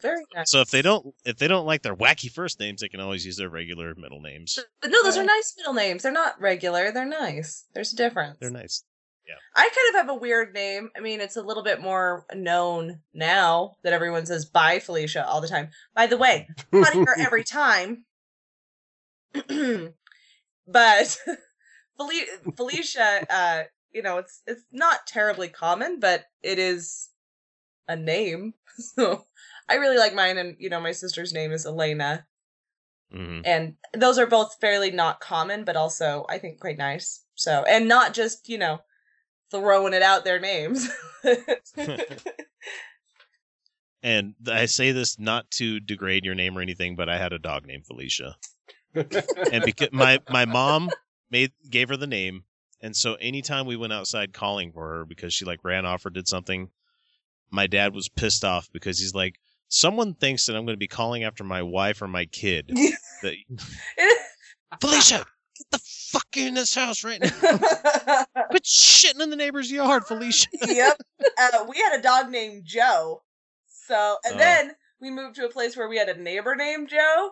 very 0.00 0.24
nice. 0.34 0.50
so 0.50 0.60
if 0.60 0.70
they 0.70 0.82
don't 0.82 1.14
if 1.24 1.38
they 1.38 1.48
don't 1.48 1.66
like 1.66 1.82
their 1.82 1.96
wacky 1.96 2.30
first 2.30 2.60
names, 2.60 2.80
they 2.80 2.88
can 2.88 3.00
always 3.00 3.24
use 3.24 3.36
their 3.36 3.48
regular 3.48 3.94
middle 3.94 4.20
names. 4.20 4.58
But 4.82 4.90
no, 4.90 5.02
those 5.02 5.16
are 5.16 5.24
nice 5.24 5.54
middle 5.56 5.74
names. 5.74 6.02
They're 6.02 6.12
not 6.12 6.40
regular. 6.40 6.90
They're 6.92 7.04
nice. 7.04 7.64
There's 7.74 7.92
a 7.92 7.96
difference. 7.96 8.38
They're 8.40 8.50
nice. 8.50 8.84
Yeah. 9.26 9.34
I 9.54 9.62
kind 9.62 9.88
of 9.94 10.00
have 10.08 10.16
a 10.16 10.18
weird 10.18 10.54
name. 10.54 10.90
I 10.96 11.00
mean, 11.00 11.20
it's 11.20 11.36
a 11.36 11.42
little 11.42 11.62
bit 11.62 11.82
more 11.82 12.24
known 12.34 13.00
now 13.12 13.76
that 13.82 13.92
everyone 13.92 14.24
says 14.24 14.46
bye 14.46 14.78
Felicia 14.78 15.26
all 15.26 15.40
the 15.42 15.48
time. 15.48 15.68
By 15.94 16.06
the 16.06 16.16
way, 16.16 16.48
not 16.72 16.94
here 16.94 17.14
every 17.18 17.44
time. 17.62 18.04
but 20.66 21.18
Fel- 21.98 22.10
Felicia, 22.56 23.26
uh, 23.28 23.62
you 23.92 24.02
know, 24.02 24.18
it's 24.18 24.42
it's 24.46 24.62
not 24.72 25.06
terribly 25.06 25.48
common, 25.48 26.00
but 26.00 26.24
it 26.42 26.58
is 26.58 27.10
a 27.86 27.96
name. 27.96 28.54
So 28.94 29.26
I 29.68 29.74
really 29.74 29.98
like 29.98 30.14
mine, 30.14 30.38
and 30.38 30.56
you 30.58 30.70
know, 30.70 30.80
my 30.80 30.92
sister's 30.92 31.32
name 31.32 31.52
is 31.52 31.66
Elena, 31.66 32.26
hmm 33.12 33.40
and 33.44 33.74
those 33.94 34.18
are 34.18 34.26
both 34.26 34.56
fairly 34.60 34.90
not 34.90 35.20
common, 35.20 35.64
but 35.64 35.76
also 35.76 36.26
I 36.28 36.38
think 36.38 36.60
quite 36.60 36.78
nice. 36.78 37.24
So, 37.34 37.64
and 37.68 37.88
not 37.88 38.14
just 38.14 38.48
you 38.48 38.58
know 38.58 38.80
throwing 39.50 39.94
it 39.94 40.02
out 40.02 40.24
their 40.24 40.40
names. 40.40 40.88
And 44.02 44.34
I 44.46 44.66
say 44.66 44.92
this 44.92 45.18
not 45.18 45.50
to 45.52 45.80
degrade 45.80 46.24
your 46.24 46.34
name 46.34 46.56
or 46.56 46.60
anything, 46.60 46.94
but 46.94 47.08
I 47.08 47.18
had 47.18 47.32
a 47.32 47.38
dog 47.38 47.66
named 47.66 47.86
Felicia. 47.86 48.36
and 48.94 49.64
because 49.64 49.90
my 49.92 50.20
my 50.28 50.44
mom 50.44 50.90
made 51.30 51.52
gave 51.68 51.88
her 51.88 51.96
the 51.96 52.06
name 52.06 52.44
and 52.80 52.96
so 52.96 53.14
anytime 53.14 53.66
we 53.66 53.76
went 53.76 53.92
outside 53.92 54.32
calling 54.32 54.72
for 54.72 54.88
her 54.88 55.04
because 55.04 55.34
she 55.34 55.44
like 55.44 55.62
ran 55.62 55.84
off 55.84 56.06
or 56.06 56.10
did 56.10 56.26
something 56.26 56.70
my 57.50 57.66
dad 57.66 57.94
was 57.94 58.08
pissed 58.08 58.44
off 58.44 58.68
because 58.72 58.98
he's 58.98 59.14
like 59.14 59.34
someone 59.68 60.14
thinks 60.14 60.46
that 60.46 60.56
i'm 60.56 60.64
going 60.64 60.74
to 60.74 60.78
be 60.78 60.88
calling 60.88 61.24
after 61.24 61.44
my 61.44 61.62
wife 61.62 62.00
or 62.02 62.08
my 62.08 62.24
kid 62.26 62.70
that 63.22 63.34
felicia 64.80 65.18
get 65.56 65.70
the 65.70 65.78
fuck 66.10 66.36
in 66.36 66.54
this 66.54 66.74
house 66.74 67.04
right 67.04 67.20
now 67.20 67.28
quit 68.50 68.64
shitting 68.64 69.20
in 69.22 69.30
the 69.30 69.36
neighbor's 69.36 69.70
yard 69.70 70.04
felicia 70.04 70.48
yep. 70.66 70.96
Uh, 71.38 71.64
we 71.68 71.76
had 71.78 71.98
a 71.98 72.02
dog 72.02 72.30
named 72.30 72.62
Joe. 72.64 73.22
So, 73.66 74.16
and 74.24 74.34
Oh. 74.34 74.38
then 74.38 74.72
we 75.00 75.10
moved 75.10 75.36
to 75.36 75.44
a 75.46 75.50
place 75.50 75.76
where 75.76 75.88
we 75.88 75.96
had 75.98 76.08
a 76.08 76.20
neighbor 76.20 76.54
named 76.56 76.88
Joe. 76.88 77.30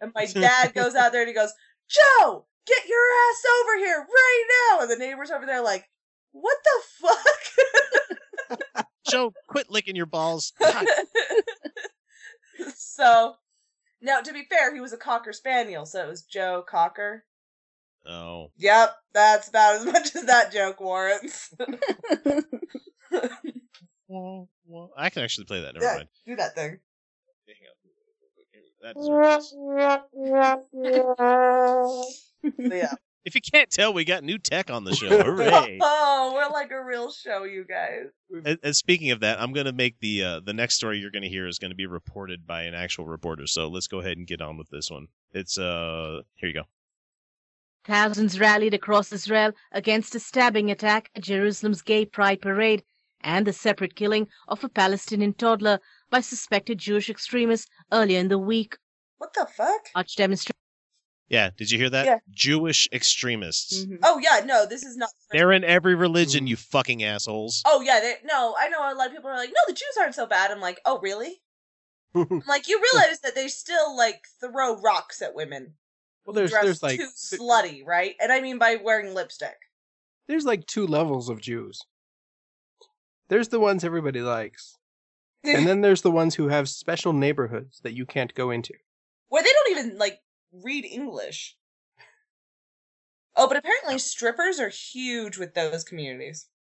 And 0.00 0.12
my 0.14 0.26
dad 0.26 0.74
goes 0.74 0.94
out 0.94 1.12
there 1.12 1.22
and 1.22 1.28
he 1.28 1.34
goes, 1.34 1.52
Joe, 1.88 2.46
get 2.66 2.88
your 2.88 2.98
ass 2.98 3.42
over 3.60 3.76
here 3.78 3.98
right 4.08 4.44
now. 4.70 4.80
And 4.82 4.90
the 4.90 4.96
neighbor's 4.96 5.30
over 5.30 5.44
there 5.46 5.62
like, 5.62 5.88
what 6.32 6.56
the 6.64 6.82
fuck? 8.76 8.86
Joe 9.08 9.32
quit 9.48 9.70
licking 9.70 9.96
your 9.96 10.06
balls 10.06 10.52
God. 10.58 10.86
so, 12.76 13.34
now 14.00 14.20
to 14.20 14.32
be 14.32 14.44
fair, 14.48 14.74
he 14.74 14.80
was 14.80 14.92
a 14.92 14.96
Cocker 14.96 15.32
Spaniel. 15.32 15.86
So 15.86 16.04
it 16.04 16.08
was 16.08 16.22
Joe 16.22 16.64
Cocker. 16.68 17.24
oh 18.06 18.50
Yep, 18.56 18.94
that's 19.12 19.48
about 19.48 19.76
as 19.76 19.84
much 19.84 20.16
as 20.16 20.24
that 20.24 20.52
joke 20.52 20.80
warrants. 20.80 21.54
well, 24.08 24.48
well, 24.66 24.90
i 24.96 25.10
can 25.10 25.22
actually 25.22 25.44
play 25.44 25.62
that 25.62 25.74
never 25.74 25.86
yeah, 25.86 25.96
mind 25.96 26.08
do 26.26 26.36
that 26.36 26.54
thing. 26.54 26.78
That 28.80 28.94
deserves 28.94 29.50
this. 30.62 32.24
Yeah. 32.58 32.94
If 33.24 33.34
you 33.34 33.40
can't 33.40 33.70
tell, 33.70 33.92
we 33.92 34.04
got 34.04 34.24
new 34.24 34.38
tech 34.38 34.70
on 34.70 34.84
the 34.84 34.94
show. 34.94 35.22
Hooray! 35.22 35.78
oh, 35.82 36.32
we're 36.34 36.50
like 36.50 36.70
a 36.70 36.82
real 36.82 37.10
show, 37.10 37.44
you 37.44 37.64
guys. 37.64 38.06
and, 38.44 38.58
and 38.62 38.76
speaking 38.76 39.10
of 39.10 39.20
that, 39.20 39.40
I'm 39.40 39.52
going 39.52 39.66
to 39.66 39.72
make 39.72 40.00
the 40.00 40.22
uh, 40.22 40.40
the 40.40 40.54
next 40.54 40.76
story 40.76 40.98
you're 40.98 41.10
going 41.10 41.22
to 41.22 41.28
hear 41.28 41.46
is 41.46 41.58
going 41.58 41.70
to 41.70 41.76
be 41.76 41.86
reported 41.86 42.46
by 42.46 42.62
an 42.62 42.74
actual 42.74 43.06
reporter. 43.06 43.46
So 43.46 43.68
let's 43.68 43.86
go 43.86 44.00
ahead 44.00 44.16
and 44.16 44.26
get 44.26 44.40
on 44.40 44.56
with 44.56 44.70
this 44.70 44.90
one. 44.90 45.08
It's 45.32 45.58
uh 45.58 46.22
here 46.36 46.48
you 46.48 46.54
go. 46.54 46.64
Thousands 47.84 48.38
rallied 48.38 48.74
across 48.74 49.12
Israel 49.12 49.52
against 49.72 50.14
a 50.14 50.20
stabbing 50.20 50.70
attack 50.70 51.10
at 51.14 51.22
Jerusalem's 51.22 51.82
Gay 51.82 52.04
Pride 52.04 52.40
Parade 52.40 52.82
and 53.20 53.46
the 53.46 53.52
separate 53.52 53.96
killing 53.96 54.28
of 54.46 54.62
a 54.62 54.68
Palestinian 54.68 55.34
toddler 55.34 55.80
by 56.10 56.20
suspected 56.20 56.78
Jewish 56.78 57.10
extremists 57.10 57.68
earlier 57.92 58.20
in 58.20 58.28
the 58.28 58.38
week. 58.38 58.76
What 59.18 59.32
the 59.34 59.46
fuck? 59.46 59.88
Such 59.96 60.16
demonstrations 60.16 60.67
Yeah, 61.28 61.50
did 61.56 61.70
you 61.70 61.78
hear 61.78 61.90
that? 61.90 62.06
Yeah. 62.06 62.18
Jewish 62.30 62.88
extremists. 62.92 63.84
Mhm. 63.84 63.98
Oh 64.02 64.18
yeah, 64.18 64.40
no, 64.44 64.64
this 64.64 64.82
is 64.82 64.96
not. 64.96 65.10
They're 65.30 65.52
in 65.52 65.62
every 65.62 65.94
religion, 65.94 66.46
you 66.46 66.56
fucking 66.56 67.04
assholes. 67.04 67.62
Oh 67.66 67.82
yeah, 67.82 68.00
they, 68.00 68.14
no, 68.24 68.54
I 68.58 68.68
know 68.68 68.80
a 68.80 68.94
lot 68.94 69.08
of 69.08 69.12
people 69.12 69.28
are 69.30 69.36
like, 69.36 69.50
no, 69.50 69.60
the 69.66 69.74
Jews 69.74 69.96
aren't 70.00 70.14
so 70.14 70.26
bad. 70.26 70.50
I'm 70.50 70.60
like, 70.60 70.80
oh 70.86 70.98
really? 71.00 71.42
I'm 72.14 72.42
like, 72.48 72.66
you 72.68 72.80
realize 72.92 73.20
that 73.20 73.34
they 73.34 73.48
still 73.48 73.94
like 73.96 74.22
throw 74.40 74.80
rocks 74.80 75.20
at 75.20 75.34
women 75.34 75.74
well, 76.24 76.34
there's 76.34 76.50
dressed 76.50 76.64
there's 76.64 76.82
like 76.82 76.98
too 76.98 77.08
th- 77.30 77.40
slutty, 77.40 77.86
right? 77.86 78.14
And 78.20 78.32
I 78.32 78.40
mean 78.40 78.58
by 78.58 78.76
wearing 78.76 79.14
lipstick. 79.14 79.56
there's 80.26 80.44
like 80.46 80.66
two 80.66 80.86
levels 80.86 81.28
of 81.28 81.40
Jews. 81.40 81.80
There's 83.28 83.48
the 83.48 83.60
ones 83.60 83.84
everybody 83.84 84.20
likes, 84.22 84.76
and 85.44 85.66
then 85.66 85.82
there's 85.82 86.02
the 86.02 86.10
ones 86.10 86.34
who 86.34 86.48
have 86.48 86.68
special 86.68 87.12
neighborhoods 87.12 87.80
that 87.80 87.92
you 87.94 88.06
can't 88.06 88.34
go 88.34 88.50
into. 88.50 88.72
Where 89.28 89.42
they 89.42 89.50
don't 89.52 89.70
even 89.78 89.98
like 89.98 90.20
read 90.52 90.84
English. 90.84 91.56
Oh, 93.36 93.46
but 93.48 93.56
apparently 93.56 93.98
strippers 93.98 94.58
are 94.58 94.68
huge 94.70 95.38
with 95.38 95.54
those 95.54 95.84
communities. 95.84 96.48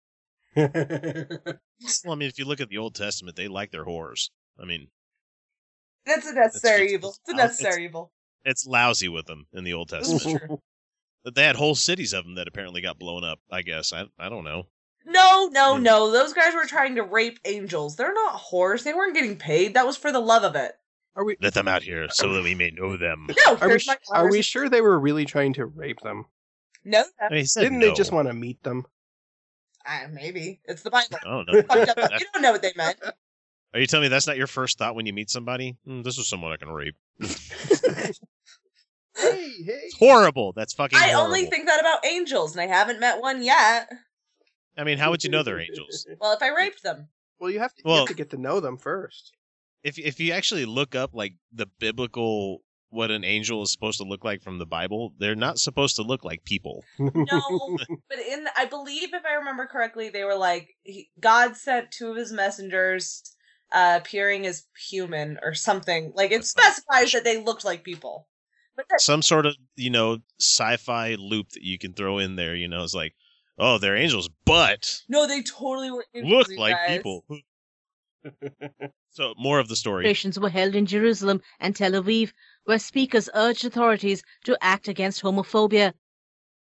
Well, 2.04 2.14
I 2.14 2.16
mean, 2.16 2.28
if 2.28 2.40
you 2.40 2.46
look 2.46 2.60
at 2.60 2.70
the 2.70 2.80
Old 2.80 2.96
Testament, 2.96 3.36
they 3.38 3.48
like 3.48 3.70
their 3.72 3.86
whores. 3.86 4.30
I 4.60 4.66
mean, 4.66 4.88
That's 6.08 6.26
a 6.26 6.34
necessary 6.34 6.86
just- 6.86 6.94
evil. 6.96 7.10
It's 7.10 7.30
a 7.30 7.32
uh, 7.32 7.36
it's- 7.36 7.50
necessary 7.62 7.86
evil. 7.86 8.12
it's 8.46 8.66
lousy 8.66 9.10
with 9.10 9.28
them 9.28 9.46
in 9.54 9.64
the 9.64 9.74
Old 9.74 9.90
Testament. 9.90 10.40
true. 10.48 10.60
But 11.24 11.36
they 11.36 11.44
had 11.44 11.56
whole 11.58 11.76
cities 11.76 12.14
of 12.14 12.24
them 12.24 12.36
that 12.36 12.48
apparently 12.48 12.80
got 12.82 12.98
blown 12.98 13.24
up. 13.26 13.40
I 13.52 13.62
guess 13.62 13.92
I 13.94 14.06
I 14.18 14.30
don't 14.30 14.44
know. 14.46 14.68
No, 15.06 15.50
no, 15.52 15.76
Yeah. 15.76 15.82
no. 15.82 16.12
Those 16.12 16.32
guys 16.34 16.56
were 16.56 16.66
trying 16.66 16.96
to 16.96 17.04
rape 17.04 17.40
angels. 17.46 17.96
They're 17.98 18.14
not 18.14 18.40
whores. 18.50 18.84
They 18.84 18.94
weren't 18.94 19.14
getting 19.14 19.36
paid. 19.38 19.74
That 19.74 19.86
was 19.86 19.98
for 19.98 20.12
the 20.12 20.20
love 20.22 20.44
of 20.44 20.56
it. 20.56 20.74
Are 21.18 21.26
we 21.26 21.36
Let 21.42 21.56
them 21.56 21.68
out 21.68 21.82
here 21.82 22.08
so 22.10 22.32
that 22.34 22.44
we 22.44 22.54
may 22.54 22.70
know 22.70 22.96
them. 22.96 23.28
No, 23.46 23.58
are 23.58 23.68
we, 23.68 23.80
my 23.88 23.98
are 24.14 24.30
we 24.30 24.44
sure 24.44 24.70
they 24.70 24.82
were 24.82 25.00
really 25.00 25.26
trying 25.26 25.54
to 25.54 25.66
rape 25.66 26.00
them? 26.02 26.26
No, 26.86 27.04
I 27.20 27.34
mean, 27.34 27.46
Didn't 27.56 27.80
they 27.80 27.92
just 27.94 28.12
want 28.12 28.28
to 28.28 28.36
meet 28.36 28.62
them? 28.62 28.86
uh, 29.86 30.08
maybe 30.12 30.60
it's 30.66 30.84
the 30.84 30.92
Bible. 30.92 31.18
I 31.26 31.30
don't 31.30 31.48
know. 31.48 31.54
You 31.56 32.26
don't 32.34 32.42
know 32.42 32.52
what 32.52 32.62
they 32.62 32.74
meant. 32.78 32.98
Are 33.74 33.80
you 33.80 33.88
telling 33.88 34.04
me 34.04 34.08
that's 34.10 34.28
not 34.28 34.38
your 34.38 34.48
first 34.48 34.78
thought 34.78 34.96
when 34.96 35.06
you 35.08 35.14
meet 35.14 35.30
somebody? 35.30 35.76
Hmm, 35.86 36.04
this 36.04 36.18
is 36.18 36.30
someone 36.30 36.52
I 36.52 36.58
can 36.58 36.70
rape. 36.70 36.96
hey, 37.20 38.14
hey. 39.16 39.44
It's 39.66 39.98
horrible. 39.98 40.54
That's 40.54 40.74
fucking. 40.74 40.98
I 40.98 41.10
horrible. 41.10 41.26
only 41.26 41.46
think 41.48 41.68
that 41.68 41.80
about 41.80 42.06
angels, 42.06 42.56
and 42.56 42.62
I 42.62 42.68
haven't 42.68 43.00
met 43.00 43.20
one 43.22 43.44
yet. 43.44 43.90
I 44.78 44.84
mean, 44.84 44.98
how 45.00 45.10
would 45.10 45.24
you 45.24 45.30
know 45.32 45.44
they're 45.44 45.60
angels? 45.60 46.06
Well, 46.22 46.34
if 46.34 46.42
I 46.42 46.50
raped 46.50 46.84
them, 46.84 47.10
Well, 47.40 47.50
you 47.50 47.60
have 47.60 47.74
to, 47.76 47.82
you 47.86 47.96
have 47.96 48.08
to 48.08 48.14
get 48.14 48.30
to 48.32 48.38
know 48.38 48.60
them 48.60 48.78
first. 48.78 49.37
If 49.88 49.98
if 49.98 50.20
you 50.20 50.34
actually 50.34 50.66
look 50.66 50.96
up 50.96 51.12
like 51.14 51.36
the 51.54 51.68
biblical 51.80 52.62
what 52.90 53.10
an 53.10 53.24
angel 53.24 53.64
is 53.64 53.72
supposed 53.72 54.00
to 54.00 54.04
look 54.04 54.26
like 54.26 54.42
from 54.42 54.60
the 54.60 54.66
Bible, 54.66 55.14
they're 55.18 55.36
not 55.36 55.60
supposed 55.60 55.96
to 55.96 56.02
look 56.02 56.26
like 56.26 56.44
people. 56.44 56.84
no. 57.00 57.12
but 58.10 58.20
in, 58.20 58.48
I 58.58 58.66
believe, 58.66 59.14
if 59.14 59.24
I 59.26 59.36
remember 59.36 59.66
correctly, 59.66 60.10
they 60.10 60.26
were 60.26 60.36
like 60.36 60.76
he, 60.84 61.10
God 61.22 61.56
sent 61.56 61.92
two 61.92 62.10
of 62.10 62.18
his 62.18 62.34
messengers, 62.34 63.24
uh, 63.72 64.00
appearing 64.02 64.46
as 64.46 64.66
human 64.90 65.40
or 65.42 65.54
something. 65.54 66.12
Like 66.14 66.32
it 66.32 66.44
specifies 66.44 67.14
that 67.14 67.24
they 67.24 67.42
looked 67.42 67.64
like 67.64 67.86
people. 67.86 68.28
But 68.76 68.88
that, 68.90 69.00
Some 69.00 69.22
sort 69.22 69.46
of 69.46 69.56
you 69.78 69.90
know 69.90 70.18
sci-fi 70.38 71.16
loop 71.16 71.52
that 71.52 71.64
you 71.64 71.78
can 71.78 71.94
throw 71.94 72.18
in 72.18 72.36
there. 72.36 72.56
You 72.56 72.68
know, 72.68 72.84
it's 72.84 72.94
like, 72.94 73.14
oh, 73.58 73.78
they're 73.78 73.96
angels, 73.96 74.30
but 74.46 75.02
no, 75.08 75.28
they 75.28 75.44
totally 75.44 75.92
were. 75.92 76.06
angels, 76.14 76.50
look 76.50 76.60
like 76.60 76.76
guys. 76.76 76.98
people. 76.98 77.24
so 79.18 79.34
more 79.36 79.60
of 79.60 79.68
the 79.68 79.76
story. 79.76 80.04
demonstrations 80.04 80.40
were 80.40 80.50
held 80.50 80.76
in 80.76 80.86
Jerusalem 80.86 81.42
and 81.60 81.76
Tel 81.76 81.94
Aviv, 81.94 82.34
where 82.66 82.78
speakers 82.78 83.28
urged 83.34 83.66
authorities 83.66 84.22
to 84.44 84.56
act 84.62 84.88
against 84.88 85.24
homophobia. 85.24 85.94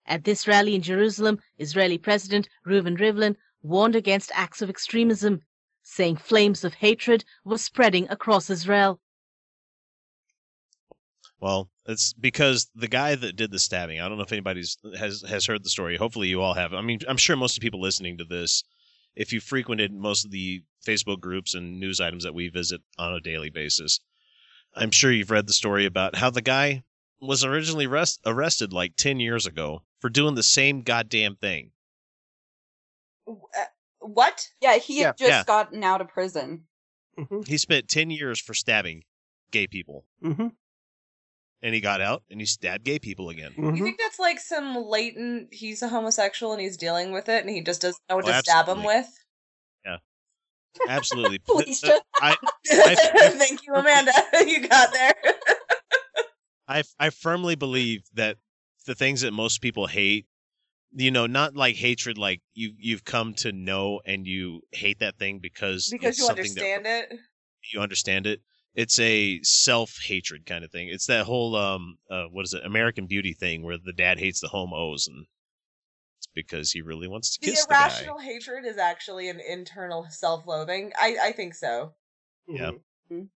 At 0.07 0.23
this 0.23 0.47
rally 0.47 0.77
in 0.77 0.83
Jerusalem, 0.83 1.41
Israeli 1.59 1.99
President 1.99 2.49
Reuven 2.65 2.97
Rivlin 2.97 3.35
warned 3.61 3.97
against 3.97 4.31
acts 4.35 4.63
of 4.63 4.71
extremism, 4.71 5.43
saying 5.83 6.19
flames 6.19 6.63
of 6.63 6.75
hatred 6.75 7.25
were 7.45 7.59
spreading 7.59 8.09
across 8.09 8.49
Israel. 8.49 9.01
Well, 11.41 11.71
it's 11.87 12.13
because 12.13 12.71
the 12.73 12.87
guy 12.87 13.17
that 13.17 13.35
did 13.35 13.51
the 13.51 13.59
stabbing. 13.59 14.01
I 14.01 14.09
don't 14.09 14.17
know 14.17 14.25
if 14.25 14.33
anybody's 14.33 14.77
has 14.97 15.23
has 15.29 15.47
heard 15.47 15.65
the 15.65 15.71
story. 15.71 15.97
Hopefully, 15.97 16.29
you 16.29 16.41
all 16.41 16.55
have. 16.55 16.73
I 16.73 16.83
mean, 16.83 17.01
I'm 17.09 17.17
sure 17.17 17.37
most 17.37 17.57
of 17.57 17.61
the 17.61 17.67
people 17.67 17.81
listening 17.81 18.19
to 18.19 18.25
this, 18.25 18.63
if 19.17 19.33
you 19.33 19.41
frequented 19.41 19.93
most 19.93 20.25
of 20.25 20.31
the 20.31 20.63
Facebook 20.87 21.21
groups 21.21 21.55
and 21.55 21.79
news 21.81 22.01
items 22.01 22.25
that 22.25 22.35
we 22.35 22.49
visit 22.49 22.81
on 22.99 23.13
a 23.15 23.21
daily 23.21 23.51
basis, 23.51 24.01
I'm 24.75 24.91
sure 24.91 25.11
you've 25.13 25.31
read 25.31 25.47
the 25.47 25.53
story 25.53 25.87
about 25.87 26.17
how 26.17 26.31
the 26.31 26.43
guy 26.43 26.83
was 27.21 27.45
originally 27.45 27.87
rest, 27.87 28.21
arrested 28.25 28.73
like 28.73 28.95
10 28.97 29.19
years 29.21 29.47
ago 29.47 29.83
for 30.01 30.09
doing 30.09 30.35
the 30.35 30.43
same 30.43 30.83
goddamn 30.83 31.37
thing. 31.37 31.73
Uh, 33.29 33.65
what? 34.01 34.49
Yeah, 34.61 34.79
he 34.79 34.99
had 34.99 35.17
Yeah. 35.19 35.27
just 35.27 35.31
Yeah. 35.31 35.45
gotten 35.45 35.83
out 35.85 36.01
of 36.01 36.09
prison. 36.09 36.67
Mm-hmm. 37.19 37.43
He 37.47 37.59
spent 37.59 37.89
10 37.89 38.11
years 38.11 38.41
for 38.41 38.55
stabbing 38.55 39.05
gay 39.51 39.67
people. 39.67 40.07
Mm-hmm. 40.23 40.49
And 41.61 41.75
he 41.75 41.81
got 41.81 42.01
out 42.01 42.23
and 42.31 42.41
he 42.41 42.47
stabbed 42.47 42.85
gay 42.85 43.01
people 43.01 43.31
again. 43.31 43.53
You 43.57 43.65
Mm-hmm. 43.65 43.83
think 43.85 43.99
that's 43.99 44.21
like 44.21 44.39
some 44.39 44.77
latent? 44.77 45.53
He's 45.53 45.83
a 45.83 45.89
homosexual 45.89 46.53
and 46.53 46.63
he's 46.63 46.77
dealing 46.77 47.11
with 47.11 47.29
it, 47.29 47.45
and 47.45 47.51
he 47.51 47.61
just 47.63 47.83
doesn't 47.83 48.01
know 48.09 48.17
what 48.17 48.27
Oh, 48.27 48.33
to 48.33 48.39
stab 48.39 48.69
him 48.69 48.85
with. 48.85 49.09
Absolutely. 50.89 51.41
Felicia. 51.47 52.01
I, 52.21 52.37
I- 52.71 52.95
Thank 53.39 53.67
you, 53.67 53.75
Amanda. 53.75 54.13
you 54.47 54.69
got 54.69 54.93
there. 54.93 55.15
I, 56.67 56.83
I 56.99 57.11
firmly 57.11 57.55
believe 57.55 58.03
that 58.15 58.37
the 58.87 58.95
things 58.95 59.23
that 59.23 59.33
most 59.33 59.61
people 59.63 59.87
hate, 59.87 60.27
you 60.93 61.11
know, 61.11 61.27
not 61.27 61.57
like 61.57 61.77
hatred, 61.77 62.19
like 62.19 62.41
you, 62.55 62.73
you've 62.79 63.05
come 63.05 63.35
to 63.35 63.53
know 63.53 64.01
and 64.05 64.27
you 64.27 64.61
hate 64.73 65.01
that 65.01 65.19
thing 65.19 65.39
because, 65.41 65.89
because 65.91 66.11
it's 66.11 66.19
you 66.19 66.27
something 66.27 66.45
understand 66.45 66.87
it. 66.87 67.11
that 67.11 67.19
you 67.73 67.81
understand 67.81 68.27
it. 68.27 68.41
It's 68.75 68.99
a 69.01 69.41
self 69.43 69.99
hatred 70.05 70.47
kind 70.47 70.65
of 70.65 70.71
thing. 70.71 70.89
It's 70.89 71.07
that 71.07 71.27
whole, 71.27 71.57
um, 71.57 71.97
uh, 72.11 72.25
what 72.31 72.45
is 72.45 72.55
it, 72.55 72.65
American 72.65 73.07
Beauty 73.07 73.33
thing 73.35 73.65
where 73.65 73.79
the 73.83 73.93
dad 73.93 74.19
hates 74.19 74.41
the 74.41 74.49
homos 74.49 75.09
and 75.09 75.19
it's 75.21 75.29
because 76.47 76.71
he 76.71 76.83
really 76.83 77.09
wants 77.09 77.37
to 77.37 77.41
The 77.41 77.51
kiss 77.53 77.67
the 77.67 77.75
guy. 77.75 77.87
irrational 77.89 78.19
hatred 78.19 78.65
is 78.65 78.79
actually 78.79 79.29
an 79.29 79.41
internal 79.41 80.07
self-loathing. 80.09 80.93
I 80.99 81.17
I 81.25 81.33
think 81.33 81.55
so. 81.55 81.95
Yeah. 82.47 82.73
Mhm. 83.11 83.29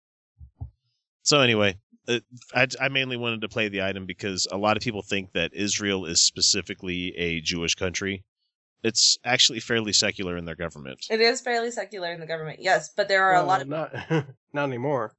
So 1.23 1.39
anyway, 1.39 1.77
uh, 2.07 2.19
I, 2.53 2.67
I 2.79 2.89
mainly 2.89 3.17
wanted 3.17 3.41
to 3.41 3.49
play 3.49 3.67
the 3.69 3.81
item 3.83 4.05
because 4.05 4.47
a 4.51 4.57
lot 4.57 4.77
of 4.77 4.83
people 4.83 5.01
think 5.01 5.33
that 5.33 5.53
Israel 5.53 6.05
is 6.05 6.21
specifically 6.21 7.15
a 7.17 7.41
Jewish 7.41 7.75
country. 7.75 8.23
It's 8.83 9.17
actually 9.23 9.59
fairly 9.59 9.93
secular 9.93 10.37
in 10.37 10.45
their 10.45 10.55
government. 10.55 10.99
It 11.09 11.21
is 11.21 11.41
fairly 11.41 11.71
secular 11.71 12.11
in 12.11 12.19
the 12.19 12.25
government, 12.27 12.59
yes, 12.61 12.91
but 12.95 13.07
there 13.07 13.23
are 13.23 13.35
a 13.35 13.43
lot 13.43 13.61
of 13.61 13.67
not 13.67 13.93
not 14.53 14.65
anymore. 14.65 15.13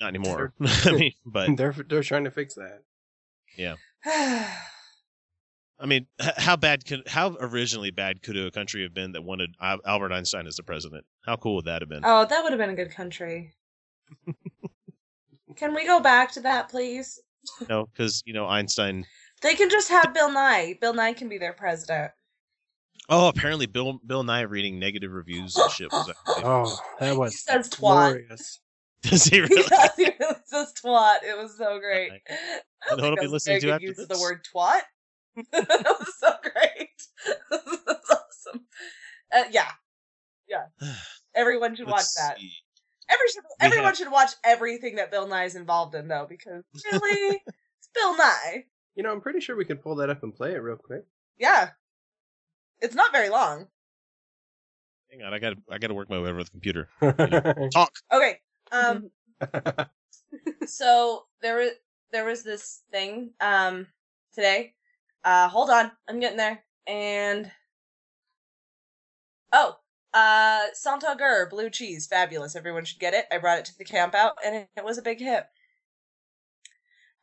Not 0.00 0.08
anymore. 0.08 0.52
I 0.60 0.90
mean, 0.92 1.12
but 1.24 1.48
they're 1.56 1.74
they're 1.88 2.02
trying 2.02 2.24
to 2.24 2.30
fix 2.32 2.56
that. 2.56 2.82
I 5.82 5.86
mean, 5.86 6.06
how 6.36 6.54
bad 6.56 6.84
could 6.86 7.08
how 7.08 7.36
originally 7.40 7.90
bad 7.90 8.22
could 8.22 8.36
a 8.36 8.50
country 8.52 8.82
have 8.84 8.94
been 8.94 9.12
that 9.12 9.22
wanted 9.24 9.54
Albert 9.60 10.12
Einstein 10.12 10.46
as 10.46 10.54
the 10.56 10.62
president? 10.62 11.04
How 11.26 11.34
cool 11.36 11.56
would 11.56 11.64
that 11.64 11.82
have 11.82 11.88
been? 11.88 12.02
Oh, 12.04 12.24
that 12.24 12.42
would 12.44 12.52
have 12.52 12.58
been 12.60 12.70
a 12.70 12.74
good 12.76 12.92
country. 12.92 13.52
Can 15.56 15.74
we 15.74 15.84
go 15.84 16.00
back 16.00 16.32
to 16.32 16.40
that, 16.40 16.68
please? 16.70 17.20
No, 17.68 17.86
because 17.86 18.22
you 18.24 18.32
know 18.32 18.46
Einstein. 18.46 19.04
They 19.42 19.54
can 19.56 19.68
just 19.68 19.88
have 19.90 20.14
Bill 20.14 20.30
Nye. 20.30 20.78
Bill 20.80 20.94
Nye 20.94 21.12
can 21.14 21.28
be 21.28 21.36
their 21.38 21.52
president. 21.52 22.12
Oh, 23.08 23.26
apparently 23.28 23.66
Bill 23.66 23.98
Bill 24.06 24.22
Nye 24.22 24.42
reading 24.42 24.78
negative 24.78 25.10
reviews 25.10 25.56
and 25.56 25.70
shit 25.72 25.90
was. 25.90 26.08
actually- 26.08 26.44
Oh, 26.44 26.78
that 27.00 27.16
was 27.16 27.32
He 27.32 27.38
says 27.38 27.68
twat. 27.68 27.78
glorious. 27.80 28.60
Does 29.02 29.24
he 29.24 29.40
really? 29.40 29.64
Yes, 29.68 29.94
he 29.96 30.04
really 30.20 30.36
says 30.46 30.72
twat. 30.80 31.24
It 31.24 31.36
was 31.36 31.58
so 31.58 31.80
great. 31.80 32.10
Right. 32.12 32.20
I 32.30 32.90
You 32.92 32.96
know 32.98 33.02
what 33.02 33.04
I'll 33.04 33.16
be 33.16 33.16
that 33.16 33.22
was 33.22 33.30
a 33.30 33.34
listening 33.34 33.60
to 33.62 33.66
good 33.66 33.72
after 33.74 33.86
use 33.86 33.96
this? 33.96 34.06
the 34.08 34.20
word 34.20 34.46
twat. 34.54 34.82
that 35.52 35.96
was 35.98 36.14
so 36.18 36.32
great. 36.42 36.88
That's 37.50 38.10
awesome. 38.10 38.64
Uh, 39.34 39.44
yeah, 39.50 39.70
yeah. 40.48 40.66
Everyone 41.34 41.74
should 41.74 41.86
watch 41.86 41.96
Let's 41.96 42.14
that. 42.16 42.38
see. 42.38 42.52
Every 43.10 43.28
should, 43.28 43.42
everyone 43.60 43.86
have- 43.86 43.96
should 43.96 44.10
watch 44.10 44.30
everything 44.44 44.96
that 44.96 45.10
Bill 45.10 45.26
Nye 45.26 45.44
is 45.44 45.56
involved 45.56 45.94
in, 45.94 46.08
though, 46.08 46.26
because 46.28 46.64
really, 46.92 47.40
it's 47.46 47.88
Bill 47.94 48.16
Nye. 48.16 48.64
You 48.94 49.02
know, 49.02 49.12
I'm 49.12 49.20
pretty 49.20 49.40
sure 49.40 49.56
we 49.56 49.64
can 49.64 49.78
pull 49.78 49.96
that 49.96 50.10
up 50.10 50.22
and 50.22 50.34
play 50.34 50.52
it 50.52 50.58
real 50.58 50.76
quick. 50.76 51.04
Yeah, 51.38 51.70
it's 52.80 52.94
not 52.94 53.12
very 53.12 53.28
long. 53.30 53.66
Hang 55.10 55.22
on, 55.22 55.34
I 55.34 55.38
got 55.38 55.50
to 55.50 55.56
I 55.70 55.78
got 55.78 55.88
to 55.88 55.94
work 55.94 56.08
my 56.10 56.18
way 56.20 56.30
over 56.30 56.42
the 56.44 56.50
computer. 56.50 56.88
Talk. 57.72 57.92
Okay. 58.12 58.38
Um. 58.70 59.10
so 60.66 61.24
there 61.42 61.56
was 61.56 61.70
there 62.12 62.24
was 62.24 62.42
this 62.42 62.82
thing 62.90 63.30
um 63.40 63.86
today. 64.34 64.74
Uh, 65.24 65.48
hold 65.48 65.70
on, 65.70 65.90
I'm 66.08 66.20
getting 66.20 66.36
there. 66.36 66.62
And 66.86 67.50
oh, 69.52 69.76
uh, 70.12 70.60
Saint 70.74 71.04
Agur 71.04 71.48
blue 71.50 71.70
cheese, 71.70 72.06
fabulous. 72.06 72.56
Everyone 72.56 72.84
should 72.84 72.98
get 73.00 73.14
it. 73.14 73.26
I 73.30 73.38
brought 73.38 73.58
it 73.58 73.64
to 73.66 73.78
the 73.78 73.84
camp 73.84 74.14
out, 74.14 74.38
and 74.44 74.56
it, 74.56 74.68
it 74.76 74.84
was 74.84 74.98
a 74.98 75.02
big 75.02 75.20
hit. 75.20 75.44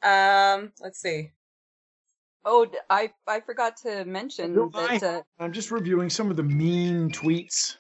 Um, 0.02 0.72
let's 0.80 1.02
see. 1.02 1.32
Oh, 2.46 2.68
I 2.90 3.12
I 3.28 3.42
forgot 3.42 3.76
to 3.84 4.06
mention 4.06 4.54
Bill 4.54 4.70
that. 4.70 5.02
Nye. 5.02 5.08
Uh, 5.08 5.22
I'm 5.40 5.52
just 5.52 5.72
reviewing 5.72 6.10
some 6.10 6.32
of 6.32 6.38
the 6.38 6.44
mean 6.44 7.12
tweets. 7.12 7.76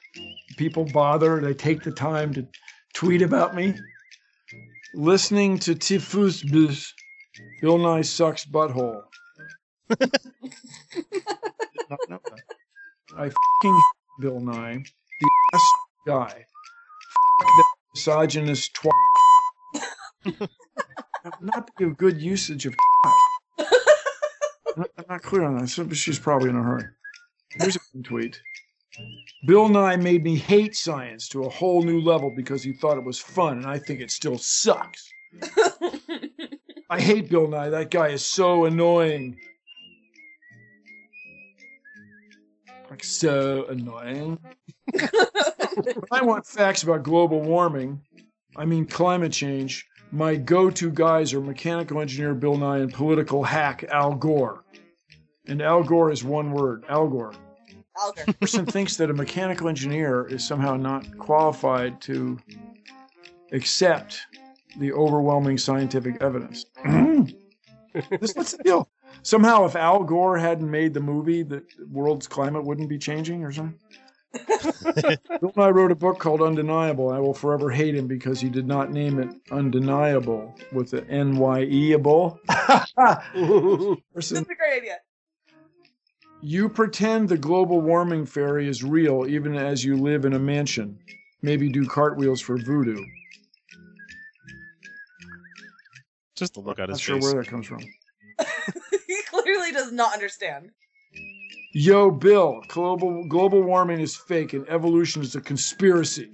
People 0.57 0.86
bother, 0.86 1.39
they 1.39 1.53
take 1.53 1.82
the 1.82 1.91
time 1.91 2.34
to 2.34 2.45
tweet 2.93 3.22
about 3.22 3.55
me. 3.55 3.74
Listening 4.93 5.59
to 5.59 5.76
Tifus 5.76 6.43
Bus, 6.43 6.93
Bill 7.61 7.78
Nye 7.78 8.01
sucks 8.01 8.43
butthole. 8.45 9.03
Not 11.89 11.99
know 12.09 12.19
that. 12.23 12.43
I 13.17 13.29
fucking 13.29 13.81
Bill 14.21 14.39
Nye, 14.39 14.83
the 15.21 15.29
ass 15.55 15.71
guy. 16.05 16.45
That 17.39 17.65
misogynist 17.95 18.73
twat. 18.75 18.91
Not 21.41 21.69
be 21.77 21.85
a 21.85 21.89
good 21.89 22.21
usage 22.21 22.65
of 22.65 22.73
twat. 22.73 23.13
I'm 23.59 23.65
not- 24.81 24.89
I'm 24.97 25.05
not 25.09 25.21
clear 25.23 25.43
on 25.43 25.57
that. 25.57 25.67
So 25.67 25.89
she's 25.89 26.19
probably 26.19 26.49
in 26.49 26.55
a 26.55 26.63
hurry. 26.63 26.85
Here's 27.51 27.75
a 27.75 27.79
tweet. 28.03 28.39
Bill 29.47 29.67
Nye 29.69 29.95
made 29.95 30.23
me 30.23 30.35
hate 30.35 30.75
science 30.75 31.27
to 31.29 31.43
a 31.45 31.49
whole 31.49 31.81
new 31.83 31.99
level 32.01 32.29
because 32.35 32.61
he 32.63 32.73
thought 32.73 32.97
it 32.97 33.03
was 33.03 33.19
fun, 33.19 33.57
and 33.57 33.65
I 33.65 33.79
think 33.79 33.99
it 34.01 34.11
still 34.11 34.37
sucks. 34.37 35.09
I 36.89 36.99
hate 36.99 37.29
Bill 37.29 37.47
Nye. 37.47 37.69
That 37.69 37.91
guy 37.91 38.09
is 38.09 38.25
so 38.25 38.65
annoying. 38.65 39.37
So 43.03 43.65
annoying. 43.65 44.39
I 46.11 46.23
want 46.23 46.45
facts 46.45 46.83
about 46.83 47.03
global 47.03 47.41
warming, 47.41 48.01
I 48.55 48.65
mean 48.65 48.85
climate 48.85 49.31
change, 49.31 49.85
my 50.11 50.35
go 50.35 50.69
to 50.71 50.91
guys 50.91 51.33
are 51.33 51.41
mechanical 51.41 52.01
engineer 52.01 52.33
Bill 52.33 52.57
Nye 52.57 52.79
and 52.79 52.93
political 52.93 53.43
hack 53.43 53.83
Al 53.89 54.15
Gore. 54.15 54.63
And 55.47 55.61
Al 55.61 55.83
Gore 55.83 56.11
is 56.11 56.23
one 56.23 56.51
word 56.51 56.83
Al 56.89 57.07
Gore. 57.07 57.33
Alger. 58.01 58.33
person 58.33 58.65
thinks 58.65 58.97
that 58.97 59.09
a 59.09 59.13
mechanical 59.13 59.67
engineer 59.67 60.25
is 60.27 60.45
somehow 60.45 60.75
not 60.75 61.17
qualified 61.17 61.99
to 62.01 62.39
accept 63.51 64.21
the 64.77 64.91
overwhelming 64.93 65.57
scientific 65.57 66.21
evidence. 66.21 66.65
this, 66.85 68.33
what's 68.33 68.53
the 68.53 68.63
deal? 68.63 68.89
Somehow, 69.24 69.65
if 69.65 69.76
Al 69.76 70.03
Gore 70.03 70.38
hadn't 70.38 70.70
made 70.70 70.93
the 70.93 70.99
movie, 71.01 71.43
the 71.43 71.63
world's 71.91 72.28
climate 72.28 72.63
wouldn't 72.63 72.89
be 72.89 72.97
changing 72.97 73.43
or 73.43 73.51
something. 73.51 73.80
Bill 75.41 75.51
Nye 75.55 75.70
wrote 75.70 75.91
a 75.91 75.95
book 75.95 76.20
called 76.20 76.41
Undeniable. 76.41 77.09
I 77.09 77.20
will 77.20 77.34
forever 77.34 77.72
hate 77.72 77.95
him 77.95 78.07
because 78.07 78.39
he 78.39 78.49
did 78.49 78.67
not 78.67 78.91
name 78.91 79.20
it 79.20 79.30
Undeniable 79.51 80.53
with 80.72 80.91
the 80.91 81.05
N 81.07 81.38
Y 81.38 81.63
E 81.63 81.93
able. 81.93 82.39
That's 82.47 82.91
a 82.95 84.45
great 84.45 84.78
idea. 84.78 84.97
you 86.41 86.70
pretend 86.70 87.28
the 87.28 87.38
global 87.38 87.82
warming 87.82 88.26
fairy 88.26 88.67
is 88.67 88.84
real 88.84 89.26
even 89.28 89.55
as 89.55 89.84
you 89.84 89.97
live 89.97 90.26
in 90.26 90.34
a 90.34 90.39
mansion. 90.39 90.99
Maybe 91.41 91.70
do 91.70 91.86
cartwheels 91.88 92.39
for 92.41 92.57
voodoo. 92.57 93.03
Just 96.36 96.53
the 96.53 96.59
look 96.59 96.80
on 96.80 96.88
Not 96.88 96.91
his 96.91 97.01
sure 97.01 97.20
where 97.20 97.34
that 97.34 97.47
comes 97.47 97.65
from. 97.65 97.80
Clearly 99.70 99.86
does 99.86 99.93
not 99.93 100.13
understand. 100.13 100.72
Yo, 101.74 102.09
Bill, 102.11 102.61
global 102.67 103.28
global 103.28 103.61
warming 103.61 103.99
is 103.99 104.15
fake 104.15 104.53
and 104.53 104.67
evolution 104.70 105.22
is 105.22 105.36
a 105.36 105.41
conspiracy. 105.41 106.32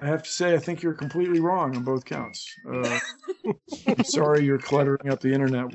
I 0.00 0.06
have 0.06 0.22
to 0.22 0.28
say, 0.30 0.54
I 0.54 0.58
think 0.58 0.82
you're 0.82 0.94
completely 0.94 1.40
wrong 1.40 1.74
on 1.76 1.82
both 1.82 2.04
counts. 2.04 2.46
Uh, 2.70 2.98
I'm 3.88 4.04
sorry 4.04 4.44
you're 4.44 4.58
cluttering 4.58 5.10
up 5.10 5.20
the 5.20 5.32
internet. 5.32 5.72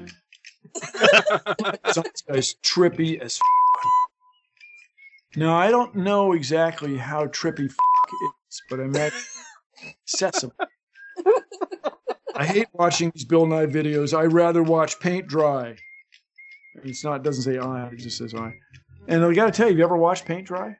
Some 1.91 2.04
guy's 2.28 2.56
trippy 2.64 3.20
as. 3.20 3.39
F- 3.39 3.41
now 5.38 5.56
I 5.56 5.72
don't 5.72 5.95
know 5.95 6.34
exactly 6.34 6.97
how 6.97 7.26
trippy 7.28 7.70
f- 7.70 7.76
is, 8.49 8.62
but 8.70 8.80
I 8.80 8.84
imagine 8.84 9.20
accessible. 10.04 10.56
I 12.36 12.45
hate 12.45 12.68
watching 12.74 13.12
these 13.14 13.26
Bill 13.26 13.45
Nye 13.45 13.66
videos. 13.66 14.18
I 14.18 14.24
rather 14.24 14.62
watch 14.64 14.99
paint 14.99 15.28
dry. 15.28 15.78
It's 16.84 17.03
not. 17.03 17.17
It 17.17 17.24
doesn't 17.24 17.43
say 17.43 17.57
I. 17.57 17.88
It 17.88 17.97
just 17.97 18.17
says 18.17 18.34
I. 18.34 18.53
And 19.07 19.24
I 19.24 19.34
got 19.34 19.45
to 19.45 19.51
tell 19.51 19.67
you, 19.67 19.74
have 19.74 19.80
you 19.80 19.84
ever 19.84 19.97
watched 19.97 20.26
paint 20.26 20.47
dry? 20.47 20.76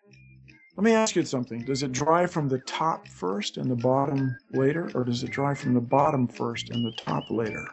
Let 0.78 0.84
me 0.84 0.94
ask 0.94 1.16
you 1.16 1.26
something. 1.26 1.66
Does 1.66 1.84
it 1.84 1.92
dry 1.92 2.26
from 2.26 2.48
the 2.48 2.60
top 2.60 3.08
first 3.08 3.58
and 3.58 3.70
the 3.70 3.76
bottom 3.76 4.36
later, 4.54 4.90
or 4.96 5.04
does 5.04 5.22
it 5.24 5.32
dry 5.32 5.54
from 5.54 5.74
the 5.74 5.82
bottom 5.82 6.28
first 6.28 6.70
and 6.70 6.86
the 6.86 6.94
top 6.94 7.30
later? 7.30 7.66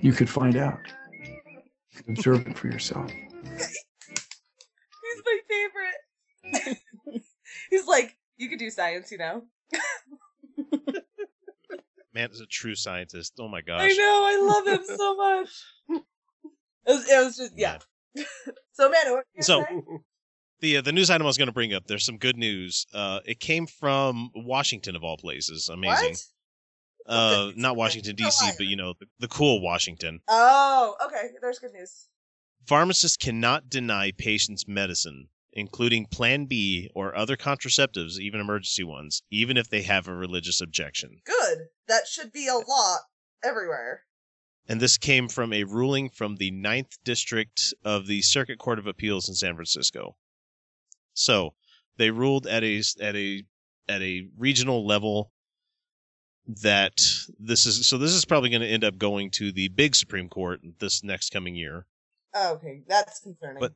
You 0.00 0.12
could 0.12 0.30
find 0.30 0.56
out. 0.56 0.78
Observe 2.08 2.46
it 2.46 2.56
for 2.56 2.68
yourself. 2.68 3.10
He's 3.42 3.72
my 5.24 5.38
favorite. 5.48 6.78
He's 7.70 7.86
like, 7.86 8.16
you 8.36 8.48
could 8.48 8.58
do 8.58 8.70
science, 8.70 9.12
you 9.12 9.18
know. 9.18 9.42
Man 12.18 12.30
is 12.32 12.40
a 12.40 12.46
true 12.46 12.74
scientist. 12.74 13.34
Oh 13.38 13.46
my 13.48 13.60
gosh. 13.60 13.80
I 13.80 13.92
know, 13.92 14.22
I 14.24 14.64
love 14.64 14.66
him 14.80 14.96
so 14.96 15.14
much. 15.24 15.48
It 15.90 16.02
was, 16.86 17.08
it 17.08 17.24
was 17.24 17.36
just 17.36 17.52
yeah. 17.56 17.78
so 18.72 18.90
man, 18.90 19.12
what 19.12 19.24
So- 19.40 19.62
say? 19.62 19.80
The 20.60 20.78
uh, 20.78 20.82
the 20.82 20.90
news 20.90 21.08
item 21.08 21.24
I 21.24 21.28
was 21.28 21.38
going 21.38 21.46
to 21.46 21.52
bring 21.52 21.72
up. 21.72 21.84
There's 21.86 22.04
some 22.04 22.18
good 22.18 22.36
news. 22.36 22.84
Uh, 22.92 23.20
it 23.24 23.38
came 23.38 23.68
from 23.68 24.30
Washington 24.34 24.96
of 24.96 25.04
all 25.04 25.16
places. 25.16 25.68
Amazing. 25.68 26.16
What? 27.04 27.14
Uh, 27.14 27.52
not 27.54 27.76
Washington 27.76 28.16
D.C., 28.16 28.50
but 28.58 28.66
you 28.66 28.74
know 28.74 28.94
the, 28.98 29.06
the 29.20 29.28
cool 29.28 29.62
Washington. 29.62 30.18
Oh, 30.26 30.96
okay. 31.06 31.28
There's 31.40 31.60
good 31.60 31.70
news. 31.74 32.08
Pharmacists 32.66 33.16
cannot 33.16 33.68
deny 33.70 34.10
patients 34.18 34.66
medicine, 34.66 35.28
including 35.52 36.06
Plan 36.06 36.46
B 36.46 36.90
or 36.94 37.16
other 37.16 37.36
contraceptives, 37.36 38.18
even 38.18 38.40
emergency 38.40 38.84
ones, 38.84 39.22
even 39.30 39.56
if 39.56 39.68
they 39.68 39.82
have 39.82 40.08
a 40.08 40.14
religious 40.14 40.60
objection. 40.60 41.20
Good. 41.24 41.58
That 41.86 42.06
should 42.06 42.32
be 42.32 42.46
a 42.48 42.54
law 42.54 42.96
everywhere. 43.44 44.02
And 44.68 44.80
this 44.80 44.98
came 44.98 45.28
from 45.28 45.52
a 45.52 45.64
ruling 45.64 46.10
from 46.10 46.36
the 46.36 46.50
Ninth 46.50 46.98
District 47.02 47.72
of 47.84 48.06
the 48.06 48.20
Circuit 48.20 48.58
Court 48.58 48.78
of 48.78 48.86
Appeals 48.86 49.28
in 49.28 49.34
San 49.34 49.54
Francisco. 49.54 50.16
So 51.14 51.54
they 51.96 52.10
ruled 52.10 52.46
at 52.46 52.62
a 52.62 52.82
at 53.00 53.16
a 53.16 53.44
at 53.88 54.02
a 54.02 54.28
regional 54.36 54.86
level 54.86 55.32
that 56.46 57.00
this 57.38 57.66
is 57.66 57.86
so 57.86 57.96
this 57.98 58.12
is 58.12 58.24
probably 58.24 58.50
going 58.50 58.62
to 58.62 58.68
end 58.68 58.84
up 58.84 58.98
going 58.98 59.30
to 59.32 59.52
the 59.52 59.68
big 59.68 59.96
Supreme 59.96 60.28
Court 60.28 60.60
this 60.78 61.02
next 61.02 61.30
coming 61.30 61.54
year. 61.56 61.86
Oh, 62.34 62.54
okay, 62.54 62.82
that's 62.86 63.20
concerning. 63.20 63.60
But- 63.60 63.72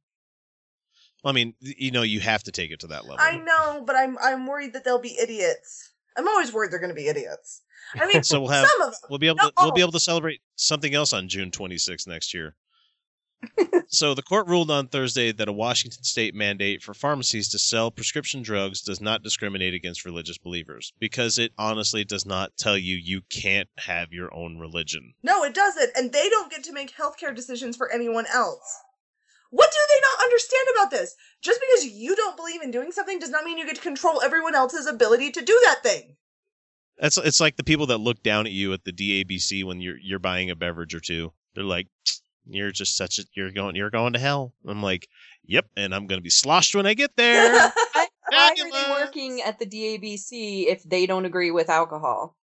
I 1.24 1.32
mean, 1.32 1.54
you 1.60 1.90
know, 1.90 2.02
you 2.02 2.20
have 2.20 2.42
to 2.44 2.52
take 2.52 2.70
it 2.70 2.80
to 2.80 2.88
that 2.88 3.04
level. 3.04 3.18
I 3.20 3.36
know, 3.36 3.84
but 3.86 3.96
I'm 3.96 4.18
I'm 4.18 4.46
worried 4.46 4.72
that 4.72 4.84
they'll 4.84 4.98
be 4.98 5.16
idiots. 5.18 5.92
I'm 6.16 6.28
always 6.28 6.52
worried 6.52 6.70
they're 6.72 6.78
going 6.78 6.90
to 6.90 6.94
be 6.94 7.08
idiots. 7.08 7.62
I 7.94 8.06
mean, 8.06 8.22
So 8.24 8.40
we'll 8.40 8.50
have 8.50 8.68
some 8.68 8.82
of 8.82 8.92
them. 8.92 9.00
we'll 9.08 9.18
be 9.18 9.28
able 9.28 9.38
to 9.38 9.52
we'll 9.58 9.72
be 9.72 9.80
able 9.80 9.92
to 9.92 10.00
celebrate 10.00 10.40
something 10.56 10.94
else 10.94 11.12
on 11.12 11.28
June 11.28 11.50
26th 11.50 12.06
next 12.06 12.34
year. 12.34 12.54
so 13.88 14.14
the 14.14 14.22
court 14.22 14.46
ruled 14.46 14.70
on 14.70 14.86
Thursday 14.86 15.32
that 15.32 15.48
a 15.48 15.52
Washington 15.52 16.04
state 16.04 16.32
mandate 16.34 16.80
for 16.80 16.94
pharmacies 16.94 17.48
to 17.48 17.58
sell 17.58 17.90
prescription 17.90 18.40
drugs 18.40 18.82
does 18.82 19.00
not 19.00 19.22
discriminate 19.24 19.74
against 19.74 20.04
religious 20.04 20.38
believers 20.38 20.92
because 21.00 21.38
it 21.38 21.52
honestly 21.58 22.04
does 22.04 22.24
not 22.24 22.56
tell 22.56 22.78
you 22.78 22.96
you 22.96 23.20
can't 23.30 23.68
have 23.78 24.12
your 24.12 24.32
own 24.32 24.58
religion. 24.58 25.14
No, 25.24 25.42
it 25.42 25.54
doesn't, 25.54 25.90
and 25.96 26.12
they 26.12 26.28
don't 26.28 26.52
get 26.52 26.62
to 26.64 26.72
make 26.72 26.96
healthcare 26.96 27.34
decisions 27.34 27.76
for 27.76 27.90
anyone 27.90 28.26
else. 28.32 28.80
What 29.52 29.70
do 29.70 29.78
they 29.86 30.00
not 30.00 30.24
understand 30.24 30.66
about 30.74 30.90
this? 30.90 31.14
Just 31.42 31.60
because 31.60 31.84
you 31.92 32.16
don't 32.16 32.38
believe 32.38 32.62
in 32.62 32.70
doing 32.70 32.90
something 32.90 33.18
does 33.18 33.28
not 33.28 33.44
mean 33.44 33.58
you 33.58 33.66
get 33.66 33.76
to 33.76 33.82
control 33.82 34.22
everyone 34.22 34.54
else's 34.54 34.86
ability 34.86 35.30
to 35.32 35.44
do 35.44 35.60
that 35.66 35.82
thing. 35.82 36.16
That's 36.98 37.18
it's 37.18 37.38
like 37.38 37.56
the 37.56 37.62
people 37.62 37.86
that 37.88 37.98
look 37.98 38.22
down 38.22 38.46
at 38.46 38.52
you 38.52 38.72
at 38.72 38.84
the 38.84 38.92
DABC 38.92 39.62
when 39.64 39.82
you're 39.82 39.98
you're 39.98 40.18
buying 40.18 40.50
a 40.50 40.56
beverage 40.56 40.94
or 40.94 41.00
two. 41.00 41.34
They're 41.54 41.64
like, 41.64 41.88
"You're 42.46 42.70
just 42.70 42.96
such 42.96 43.18
a 43.18 43.24
you're 43.34 43.52
going 43.52 43.76
you're 43.76 43.90
going 43.90 44.14
to 44.14 44.18
hell." 44.18 44.54
I'm 44.66 44.82
like, 44.82 45.06
"Yep," 45.44 45.66
and 45.76 45.94
I'm 45.94 46.06
going 46.06 46.18
to 46.18 46.24
be 46.24 46.30
sloshed 46.30 46.74
when 46.74 46.86
I 46.86 46.94
get 46.94 47.14
there. 47.16 47.52
Why 48.30 48.54
are 48.58 48.70
they 48.70 48.90
working 48.90 49.42
at 49.42 49.58
the 49.58 49.66
DABC 49.66 50.66
if 50.66 50.82
they 50.84 51.04
don't 51.04 51.26
agree 51.26 51.50
with 51.50 51.68
alcohol? 51.68 52.38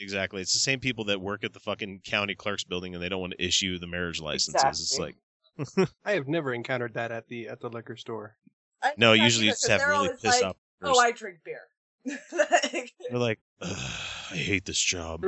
Exactly. 0.00 0.40
It's 0.40 0.54
the 0.54 0.58
same 0.58 0.80
people 0.80 1.04
that 1.04 1.20
work 1.20 1.44
at 1.44 1.52
the 1.52 1.60
fucking 1.60 2.00
county 2.04 2.34
clerk's 2.34 2.64
building 2.64 2.94
and 2.94 3.02
they 3.02 3.08
don't 3.08 3.20
want 3.20 3.34
to 3.38 3.44
issue 3.44 3.78
the 3.78 3.86
marriage 3.86 4.20
licenses. 4.20 4.80
It's 4.80 4.98
like 4.98 5.14
I 6.04 6.12
have 6.12 6.28
never 6.28 6.52
encountered 6.54 6.94
that 6.94 7.10
at 7.12 7.26
the 7.28 7.48
at 7.48 7.60
the 7.60 7.68
liquor 7.68 7.96
store. 7.96 8.36
I 8.82 8.92
no, 8.96 9.12
usually 9.12 9.42
do 9.42 9.46
you 9.46 9.50
that 9.52 9.54
just 9.54 9.62
'cause 9.66 9.80
have 9.80 9.88
really 9.88 10.06
always 10.08 10.20
pissed 10.20 10.42
like, 10.42 10.50
off. 10.50 10.56
Oh, 10.82 10.98
I 10.98 11.12
drink 11.12 11.38
beer. 11.44 11.60
Like, 12.32 12.92
They're 13.10 13.18
like, 13.18 13.40
I 13.60 14.34
hate 14.36 14.64
this 14.64 14.78
job. 14.78 15.26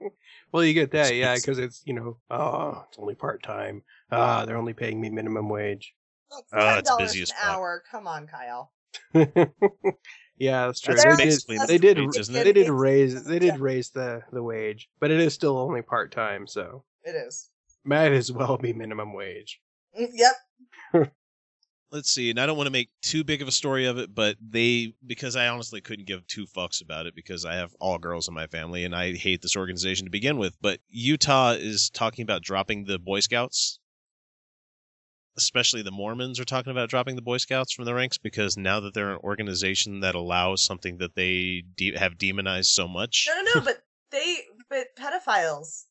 well, 0.52 0.64
you 0.64 0.72
get 0.72 0.92
that, 0.92 1.06
It's- 1.06 1.14
yeah, 1.14 1.34
because 1.34 1.58
it's 1.58 1.82
you 1.84 1.94
know, 1.94 2.18
oh, 2.30 2.84
it's 2.88 2.98
only 2.98 3.14
part 3.14 3.42
time. 3.42 3.82
Ah, 4.10 4.44
they're 4.46 4.56
only 4.56 4.72
paying 4.72 5.00
me 5.00 5.10
minimum 5.10 5.48
wage. 5.48 5.94
it's 6.30 6.48
Oh, 6.52 6.78
it's 6.78 6.90
$10 6.90 6.98
busy 6.98 7.18
an 7.20 7.22
as 7.24 7.32
fuck. 7.32 7.44
hour. 7.44 7.82
Come 7.90 8.06
on, 8.06 8.26
Kyle. 8.28 8.72
yeah, 10.38 10.66
that's 10.66 10.80
true. 10.80 10.94
That's 10.94 11.04
they 11.04 11.10
did, 11.10 11.18
basically 11.18 11.58
they 11.66 11.78
did, 11.78 11.98
wage, 11.98 12.18
isn't 12.18 12.34
they 12.34 12.52
did 12.52 12.68
raise, 12.70 13.24
they 13.24 13.38
did 13.38 13.54
yeah. 13.54 13.56
raise 13.58 13.90
the 13.90 14.22
the 14.32 14.42
wage, 14.42 14.88
but 15.00 15.10
it 15.10 15.20
is 15.20 15.34
still 15.34 15.58
only 15.58 15.82
part 15.82 16.12
time, 16.12 16.46
so 16.46 16.84
It 17.04 17.14
is. 17.16 17.50
might 17.84 18.12
as 18.12 18.30
well 18.30 18.56
be 18.58 18.72
minimum 18.72 19.12
wage. 19.12 19.60
Mm, 19.98 20.08
Yep. 20.12 21.12
Let's 21.90 22.10
see, 22.10 22.30
and 22.30 22.40
I 22.40 22.46
don't 22.46 22.56
want 22.56 22.68
to 22.68 22.72
make 22.72 22.88
too 23.02 23.22
big 23.22 23.42
of 23.42 23.48
a 23.48 23.52
story 23.52 23.84
of 23.84 23.98
it, 23.98 24.14
but 24.14 24.36
they 24.40 24.94
because 25.06 25.36
I 25.36 25.48
honestly 25.48 25.82
couldn't 25.82 26.06
give 26.06 26.26
two 26.26 26.46
fucks 26.46 26.80
about 26.82 27.04
it 27.04 27.14
because 27.14 27.44
I 27.44 27.56
have 27.56 27.74
all 27.80 27.98
girls 27.98 28.28
in 28.28 28.32
my 28.34 28.46
family 28.46 28.84
and 28.84 28.96
I 28.96 29.12
hate 29.12 29.42
this 29.42 29.56
organization 29.56 30.06
to 30.06 30.10
begin 30.10 30.38
with. 30.38 30.56
But 30.62 30.80
Utah 30.88 31.50
is 31.50 31.90
talking 31.90 32.22
about 32.22 32.40
dropping 32.42 32.84
the 32.86 32.98
Boy 32.98 33.20
Scouts. 33.20 33.78
Especially 35.36 35.82
the 35.82 35.90
Mormons 35.90 36.40
are 36.40 36.44
talking 36.46 36.70
about 36.70 36.88
dropping 36.88 37.16
the 37.16 37.20
Boy 37.22 37.36
Scouts 37.38 37.72
from 37.74 37.84
the 37.86 37.94
ranks 37.94 38.16
because 38.16 38.56
now 38.56 38.80
that 38.80 38.94
they're 38.94 39.12
an 39.12 39.20
organization 39.22 40.00
that 40.00 40.14
allows 40.14 40.62
something 40.62 40.96
that 40.98 41.14
they 41.14 41.62
de- 41.76 41.96
have 41.96 42.16
demonized 42.18 42.70
so 42.70 42.86
much, 42.88 43.26
No, 43.28 43.42
no, 43.42 43.50
no. 43.56 43.60
but 43.64 43.82
they, 44.10 44.38
but 44.70 44.88
pedophiles. 44.98 45.84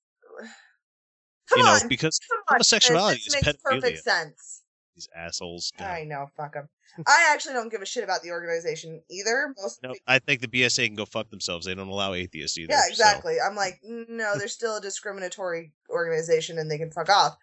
Come 1.52 1.60
you 1.60 1.66
know, 1.66 1.72
on. 1.72 1.88
because 1.88 2.20
Come 2.20 2.40
homosexuality 2.48 3.18
this 3.26 3.28
is 3.28 3.34
makes 3.36 3.48
pedophilia. 3.48 3.62
perfect 3.82 4.04
sense. 4.04 4.62
these 4.96 5.08
assholes. 5.16 5.72
God. 5.78 5.86
I 5.86 6.04
know, 6.06 6.28
fuck 6.38 6.54
them. 6.54 6.70
I 7.08 7.30
actually 7.34 7.54
don't 7.54 7.70
give 7.72 7.82
a 7.82 7.86
shit 7.86 8.04
about 8.04 8.22
the 8.22 8.32
organization 8.32 9.02
either. 9.10 9.54
Most 9.62 9.82
No, 9.84 9.94
I 10.08 10.20
think 10.20 10.42
the 10.42 10.48
BSA 10.48 10.88
can 10.88 10.96
go 10.96 11.06
fuck 11.06 11.30
themselves. 11.30 11.66
They 11.66 11.74
don't 11.76 11.88
allow 11.88 12.14
atheists 12.14 12.58
either. 12.58 12.74
yeah, 12.74 12.82
so- 12.82 12.90
exactly. 12.90 13.36
I'm 13.40 13.56
like, 13.56 13.80
no, 13.84 14.34
they're 14.38 14.48
still 14.48 14.78
a 14.78 14.82
discriminatory 14.82 15.72
organization, 15.90 16.58
and 16.58 16.70
they 16.70 16.78
can 16.78 16.92
fuck 16.92 17.10
off. 17.10 17.38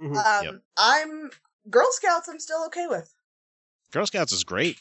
Mhm. 0.00 0.16
Um, 0.16 0.44
Yep. 0.44 0.54
I'm 0.76 1.30
Girl 1.70 1.86
Scouts. 1.90 2.28
I'm 2.28 2.40
still 2.40 2.64
okay 2.66 2.86
with. 2.88 3.12
Girl 3.92 4.06
Scouts 4.06 4.32
is 4.32 4.44
great. 4.44 4.78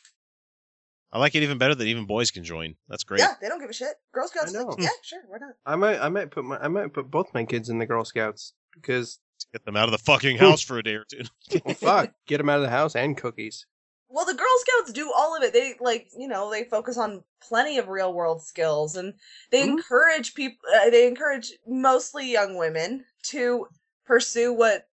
I 1.12 1.20
like 1.20 1.36
it 1.36 1.44
even 1.44 1.60
better 1.60 1.76
that 1.76 1.86
even 1.86 2.06
boys 2.06 2.32
can 2.32 2.44
join. 2.44 2.76
That's 2.90 3.04
great. 3.04 3.20
Yeah, 3.20 3.36
they 3.40 3.48
don't 3.48 3.60
give 3.60 3.70
a 3.70 3.74
shit. 3.74 3.94
Girl 4.14 4.28
Scouts. 4.28 4.52
Like, 4.52 4.66
yeah, 4.80 4.90
sure, 5.04 5.22
why 5.28 5.38
not? 5.40 5.54
I 5.66 5.76
might, 5.76 6.00
I 6.00 6.10
might 6.10 6.32
put 6.32 6.44
my, 6.44 6.58
I 6.58 6.68
might 6.70 6.92
put 6.92 7.12
both 7.12 7.32
my 7.36 7.44
kids 7.46 7.70
in 7.70 7.78
the 7.78 7.86
Girl 7.86 8.04
Scouts 8.04 8.54
because, 8.74 9.20
Get 9.52 9.66
them 9.66 9.76
out 9.76 9.86
of 9.86 9.92
the 9.92 10.00
fucking 10.00 10.38
house 10.38 10.62
for 10.62 10.80
a 10.80 10.84
day 10.84 10.96
or 10.96 11.06
two. 11.06 11.24
well, 11.66 11.76
fuck, 11.76 12.12
get 12.26 12.40
them 12.40 12.50
out 12.50 12.58
of 12.58 12.64
the 12.64 12.70
house 12.70 12.96
and 12.96 13.16
cookies. 13.16 13.68
Well, 14.10 14.26
the 14.26 14.34
Girl 14.34 14.48
Scouts 14.60 14.94
do 14.94 15.12
all 15.16 15.36
of 15.36 15.44
it. 15.44 15.54
They 15.54 15.76
like, 15.80 16.10
you 16.18 16.28
know, 16.28 16.50
they 16.50 16.64
focus 16.64 16.98
on 16.98 17.24
plenty 17.42 17.78
of 17.78 17.88
real 17.88 18.14
world 18.14 18.42
skills, 18.42 18.96
and 18.96 19.14
they 19.52 19.62
Mhm. 19.62 19.78
encourage 19.78 20.34
people. 20.34 20.58
Uh, 20.76 20.90
they 20.90 21.08
encourage 21.08 21.54
mostly 21.68 22.32
young 22.32 22.56
women 22.58 23.06
to 23.24 23.68
pursue 24.06 24.54
what 24.54 24.88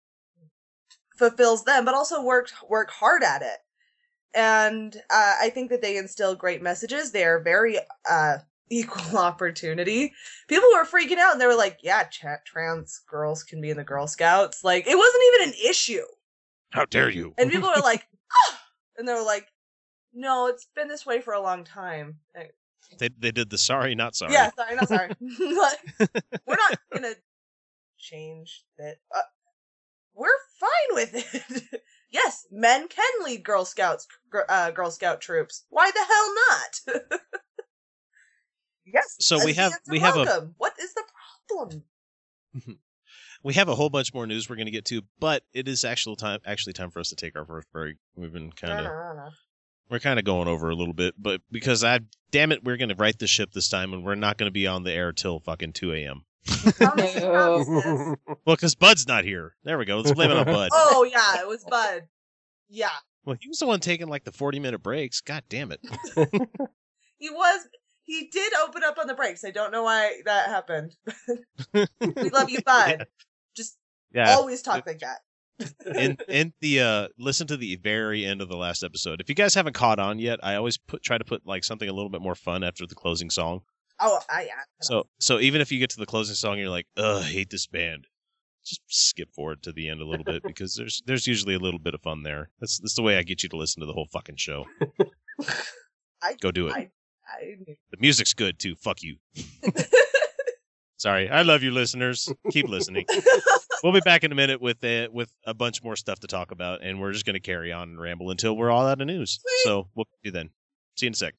fulfills 1.15 1.63
them, 1.63 1.85
but 1.85 1.93
also 1.93 2.21
work 2.21 2.51
work 2.67 2.89
hard 2.89 3.23
at 3.23 3.41
it. 3.41 3.59
And 4.33 4.95
uh, 5.09 5.35
I 5.41 5.49
think 5.49 5.69
that 5.69 5.81
they 5.81 5.97
instill 5.97 6.35
great 6.35 6.61
messages. 6.61 7.11
They 7.11 7.25
are 7.25 7.39
very 7.39 7.79
uh, 8.09 8.37
equal 8.69 9.17
opportunity. 9.17 10.13
People 10.47 10.69
were 10.73 10.85
freaking 10.85 11.17
out, 11.17 11.33
and 11.33 11.41
they 11.41 11.47
were 11.47 11.55
like, 11.55 11.79
"Yeah, 11.81 12.03
tra- 12.11 12.41
trans 12.45 13.01
girls 13.09 13.43
can 13.43 13.61
be 13.61 13.69
in 13.69 13.77
the 13.77 13.83
Girl 13.83 14.07
Scouts." 14.07 14.63
Like, 14.63 14.87
it 14.87 14.97
wasn't 14.97 15.23
even 15.33 15.49
an 15.49 15.69
issue. 15.69 16.05
How 16.71 16.85
dare 16.85 17.09
you? 17.09 17.33
And 17.37 17.49
people 17.51 17.69
were 17.69 17.81
like, 17.83 18.05
ah! 18.33 18.61
and 18.97 19.07
they 19.07 19.13
were 19.13 19.23
like, 19.23 19.47
no, 20.13 20.47
it's 20.47 20.67
been 20.75 20.87
this 20.87 21.05
way 21.05 21.21
for 21.21 21.33
a 21.33 21.41
long 21.41 21.63
time. 21.63 22.19
Like, 22.35 22.53
They 22.99 23.09
they 23.17 23.31
did 23.31 23.49
the 23.49 23.57
sorry, 23.57 23.95
not 23.95 24.15
sorry. 24.15 24.33
Yeah, 24.33 24.49
sorry, 24.55 24.75
not 24.75 24.87
sorry. 24.87 25.09
Like, 25.39 26.23
we're 26.45 26.55
not 26.55 26.79
gonna 26.91 27.13
change 27.97 28.63
that. 28.77 28.97
Uh, 29.15 29.21
we're 30.13 30.29
fine 30.59 30.95
with 30.95 31.11
it. 31.13 31.81
yes, 32.11 32.47
men 32.51 32.87
can 32.87 33.23
lead 33.23 33.43
Girl 33.43 33.65
Scouts, 33.65 34.07
uh, 34.49 34.71
Girl 34.71 34.89
Scout 34.91 35.21
troops. 35.21 35.65
Why 35.69 35.91
the 35.91 36.05
hell 36.07 37.01
not? 37.03 37.41
Yes. 38.93 39.15
So 39.19 39.43
we 39.45 39.53
have- 39.53 39.71
lesbians 39.71 39.89
are 39.89 39.91
we 39.91 39.99
have 39.99 40.15
a- 40.17 40.49
What 40.57 40.73
is 40.79 40.93
the 40.93 41.03
problem? 41.47 41.83
Mm-hmm. 42.55 42.71
We 43.43 43.53
have 43.53 43.69
a 43.69 43.75
whole 43.75 43.89
bunch 43.89 44.13
more 44.13 44.25
news 44.25 44.49
we're 44.49 44.55
going 44.55 44.65
to 44.65 44.71
get 44.71 44.85
to, 44.85 45.03
but 45.19 45.43
it 45.53 45.67
is 45.67 45.85
actual 45.85 46.15
time 46.15 46.39
actually 46.45 46.73
time 46.73 46.89
for 46.89 46.99
us 46.99 47.09
to 47.09 47.15
take 47.15 47.35
our 47.37 47.45
first 47.45 47.71
break. 47.71 47.97
We've 48.15 48.33
been 48.33 48.51
kind 48.51 48.73
of 48.73 48.79
ah. 48.79 48.81
don't 48.83 48.85
know, 48.87 48.99
I 48.99 49.07
don't 49.07 49.17
know. 49.17 49.29
we're 49.89 49.99
kind 49.99 50.19
of 50.19 50.25
going 50.25 50.47
over 50.47 50.69
a 50.69 50.75
little 50.75 50.93
bit, 50.93 51.13
but 51.17 51.41
because 51.51 51.83
I 51.83 51.99
damn 52.31 52.51
it, 52.51 52.63
we're 52.63 52.77
going 52.77 52.89
to 52.89 52.95
write 52.95 53.19
the 53.19 53.27
ship 53.27 53.51
this 53.53 53.69
time, 53.69 53.93
and 53.93 54.03
we're 54.03 54.15
not 54.15 54.37
going 54.37 54.47
to 54.47 54.53
be 54.53 54.65
on 54.67 54.83
the 54.83 54.91
air 54.91 55.11
till 55.13 55.39
fucking 55.39 55.73
two 55.73 55.93
a.m. 55.93 56.23
Promise, 56.77 57.15
No. 57.15 57.63
promises. 57.63 58.15
Well, 58.45 58.55
because 58.55 58.75
Bud's 58.75 59.07
not 59.07 59.23
here. 59.25 59.55
There 59.63 59.77
we 59.77 59.85
go. 59.85 59.97
Let's 59.97 60.13
blame 60.13 60.31
it 60.31 60.37
on 60.37 60.45
Bud. 60.45 60.69
Oh 60.73 61.03
yeah, 61.09 61.41
it 61.41 61.47
was 61.47 61.63
Bud. 61.63 62.07
Yeah, 62.69 62.89
Well, 63.23 63.37
he 63.39 63.47
was 63.49 63.59
the 63.59 63.67
one 63.67 63.79
taking 63.79 64.07
like 64.07 64.23
the 64.23 64.31
forty-minute 64.31 64.81
breaks. 64.81 65.21
God 65.21 65.43
damn 65.47 65.71
it. 65.71 65.79
he 67.17 67.29
was. 67.29 67.67
He 68.07 68.27
did 68.31 68.53
open 68.63 68.83
up 68.83 68.97
on 68.97 69.05
the 69.07 69.13
breaks. 69.13 69.43
I 69.45 69.51
don't 69.51 69.71
know 69.71 69.83
why 69.83 70.21
that 70.25 70.47
happened. 70.47 70.95
we 71.73 72.29
love 72.31 72.49
you, 72.49 72.61
Bud. 72.65 73.05
Just 73.55 73.77
Yeah. 74.13 74.33
always 74.33 74.61
talk 74.61 74.87
like 74.87 74.99
that. 74.99 75.19
in 75.95 76.15
in 76.29 76.53
the 76.61 76.79
uh 76.79 77.07
listen 77.19 77.47
to 77.47 77.57
the 77.57 77.75
very 77.75 78.23
end 78.25 78.41
of 78.41 78.47
the 78.47 78.55
last 78.55 78.81
episode. 78.83 79.19
If 79.21 79.27
you 79.27 79.35
guys 79.35 79.53
haven't 79.53 79.73
caught 79.73 79.99
on 79.99 80.19
yet, 80.19 80.39
I 80.41 80.55
always 80.55 80.77
put 80.77 81.03
try 81.03 81.17
to 81.17 81.25
put 81.25 81.45
like 81.45 81.63
something 81.63 81.89
a 81.89 81.93
little 81.93 82.09
bit 82.09 82.21
more 82.21 82.35
fun 82.35 82.63
after 82.63 82.87
the 82.87 82.95
closing 82.95 83.29
song. 83.29 83.61
Oh, 83.99 84.19
I, 84.29 84.43
yeah. 84.45 84.53
So 84.81 85.07
so 85.19 85.39
even 85.39 85.59
if 85.59 85.71
you 85.71 85.79
get 85.79 85.89
to 85.91 85.99
the 85.99 86.05
closing 86.05 86.35
song, 86.35 86.57
you're 86.59 86.69
like, 86.69 86.87
ugh, 86.95 87.23
I 87.23 87.27
hate 87.27 87.49
this 87.49 87.67
band. 87.67 88.05
Just 88.63 88.81
skip 88.87 89.33
forward 89.33 89.63
to 89.63 89.71
the 89.71 89.89
end 89.89 89.99
a 90.01 90.05
little 90.05 90.23
bit 90.23 90.43
because 90.47 90.75
there's 90.75 91.01
there's 91.05 91.27
usually 91.27 91.55
a 91.55 91.59
little 91.59 91.79
bit 91.79 91.93
of 91.95 92.01
fun 92.01 92.23
there. 92.23 92.51
That's 92.61 92.79
that's 92.79 92.95
the 92.95 93.01
way 93.01 93.17
I 93.17 93.23
get 93.23 93.43
you 93.43 93.49
to 93.49 93.57
listen 93.57 93.81
to 93.81 93.85
the 93.87 93.93
whole 93.93 94.07
fucking 94.13 94.37
show. 94.37 94.65
I, 96.21 96.35
Go 96.41 96.51
do 96.51 96.67
it. 96.67 96.73
I, 96.73 96.89
I, 97.27 97.57
The 97.91 97.97
music's 97.99 98.33
good 98.33 98.59
too. 98.59 98.75
Fuck 98.75 99.03
you. 99.03 99.17
Sorry, 100.97 101.29
I 101.29 101.43
love 101.43 101.61
you, 101.61 101.71
listeners. 101.71 102.31
Keep 102.51 102.69
listening. 102.69 103.05
we'll 103.83 103.93
be 103.93 103.99
back 103.99 104.23
in 104.23 104.31
a 104.31 104.35
minute 104.35 104.59
with 104.59 104.83
uh, 104.83 105.07
with 105.11 105.31
a 105.45 105.53
bunch 105.53 105.83
more 105.83 105.95
stuff 105.95 106.19
to 106.21 106.27
talk 106.27 106.51
about, 106.51 106.81
and 106.81 106.99
we're 106.99 107.11
just 107.11 107.25
going 107.25 107.35
to 107.35 107.39
carry 107.39 107.71
on 107.71 107.89
and 107.89 108.01
ramble 108.01 108.31
until 108.31 108.57
we're 108.57 108.71
all 108.71 108.87
out 108.87 108.99
of 108.99 109.05
news. 109.07 109.39
So 109.63 109.89
we'll 109.95 110.05
see 110.05 110.19
you 110.23 110.31
then. 110.31 110.49
See 110.95 111.05
you 111.05 111.09
in 111.09 111.13
a 111.13 111.17
sec. 111.17 111.35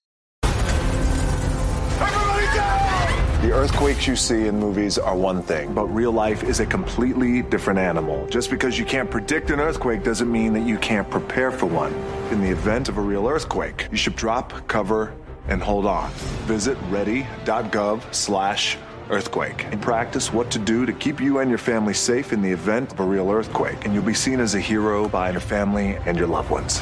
The 3.42 3.52
earthquakes 3.52 4.06
you 4.06 4.14
see 4.14 4.46
in 4.46 4.58
movies 4.58 4.98
are 4.98 5.16
one 5.16 5.42
thing, 5.42 5.72
but 5.72 5.86
real 5.86 6.12
life 6.12 6.42
is 6.42 6.60
a 6.60 6.66
completely 6.66 7.42
different 7.42 7.78
animal. 7.78 8.26
Just 8.28 8.50
because 8.50 8.78
you 8.78 8.84
can't 8.84 9.10
predict 9.10 9.50
an 9.50 9.58
earthquake 9.60 10.02
doesn't 10.04 10.30
mean 10.30 10.52
that 10.52 10.66
you 10.66 10.76
can't 10.78 11.08
prepare 11.08 11.50
for 11.50 11.66
one. 11.66 11.92
In 12.32 12.40
the 12.40 12.50
event 12.50 12.88
of 12.88 12.98
a 12.98 13.00
real 13.00 13.26
earthquake, 13.28 13.88
you 13.90 13.96
should 13.96 14.16
drop, 14.16 14.66
cover, 14.66 15.14
and 15.48 15.62
hold 15.62 15.86
on. 15.86 16.10
Visit 16.46 16.76
ready.gov 16.88 18.14
slash 18.14 18.76
earthquake 19.10 19.64
and 19.64 19.80
practice 19.80 20.32
what 20.32 20.50
to 20.50 20.58
do 20.58 20.84
to 20.86 20.92
keep 20.92 21.20
you 21.20 21.38
and 21.38 21.48
your 21.48 21.58
family 21.58 21.94
safe 21.94 22.32
in 22.32 22.42
the 22.42 22.50
event 22.50 22.92
of 22.92 23.00
a 23.00 23.04
real 23.04 23.30
earthquake. 23.30 23.84
And 23.84 23.94
you'll 23.94 24.02
be 24.04 24.14
seen 24.14 24.40
as 24.40 24.54
a 24.54 24.60
hero 24.60 25.08
by 25.08 25.30
your 25.30 25.40
family 25.40 25.96
and 26.06 26.16
your 26.18 26.26
loved 26.26 26.50
ones. 26.50 26.80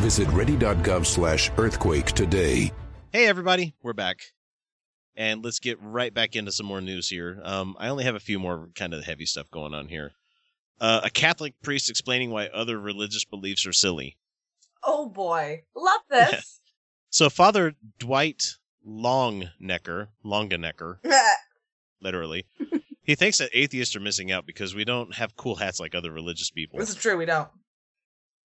Visit 0.00 0.28
ready.gov 0.28 1.06
slash 1.06 1.50
earthquake 1.58 2.06
today. 2.12 2.72
Hey, 3.12 3.26
everybody, 3.26 3.74
we're 3.82 3.92
back. 3.92 4.20
And 5.16 5.42
let's 5.42 5.58
get 5.60 5.78
right 5.80 6.12
back 6.12 6.36
into 6.36 6.52
some 6.52 6.66
more 6.66 6.80
news 6.82 7.08
here. 7.08 7.40
Um, 7.42 7.76
I 7.78 7.88
only 7.88 8.04
have 8.04 8.14
a 8.14 8.20
few 8.20 8.38
more 8.38 8.68
kind 8.74 8.92
of 8.92 9.04
heavy 9.04 9.24
stuff 9.24 9.50
going 9.50 9.72
on 9.72 9.88
here. 9.88 10.12
Uh, 10.78 11.00
a 11.04 11.10
Catholic 11.10 11.54
priest 11.62 11.88
explaining 11.88 12.30
why 12.30 12.48
other 12.48 12.78
religious 12.78 13.24
beliefs 13.24 13.66
are 13.66 13.72
silly. 13.72 14.16
oh 14.84 15.08
boy, 15.08 15.62
love 15.74 16.02
this. 16.10 16.55
So, 17.16 17.30
Father 17.30 17.74
Dwight 17.98 18.56
Longnecker, 18.86 20.08
Longenecker, 20.22 20.98
literally, 22.02 22.44
he 23.04 23.14
thinks 23.14 23.38
that 23.38 23.48
atheists 23.54 23.96
are 23.96 24.00
missing 24.00 24.30
out 24.30 24.44
because 24.44 24.74
we 24.74 24.84
don't 24.84 25.14
have 25.14 25.34
cool 25.34 25.56
hats 25.56 25.80
like 25.80 25.94
other 25.94 26.12
religious 26.12 26.50
people. 26.50 26.78
this 26.78 26.90
is 26.90 26.94
true. 26.96 27.16
We 27.16 27.24
don't. 27.24 27.48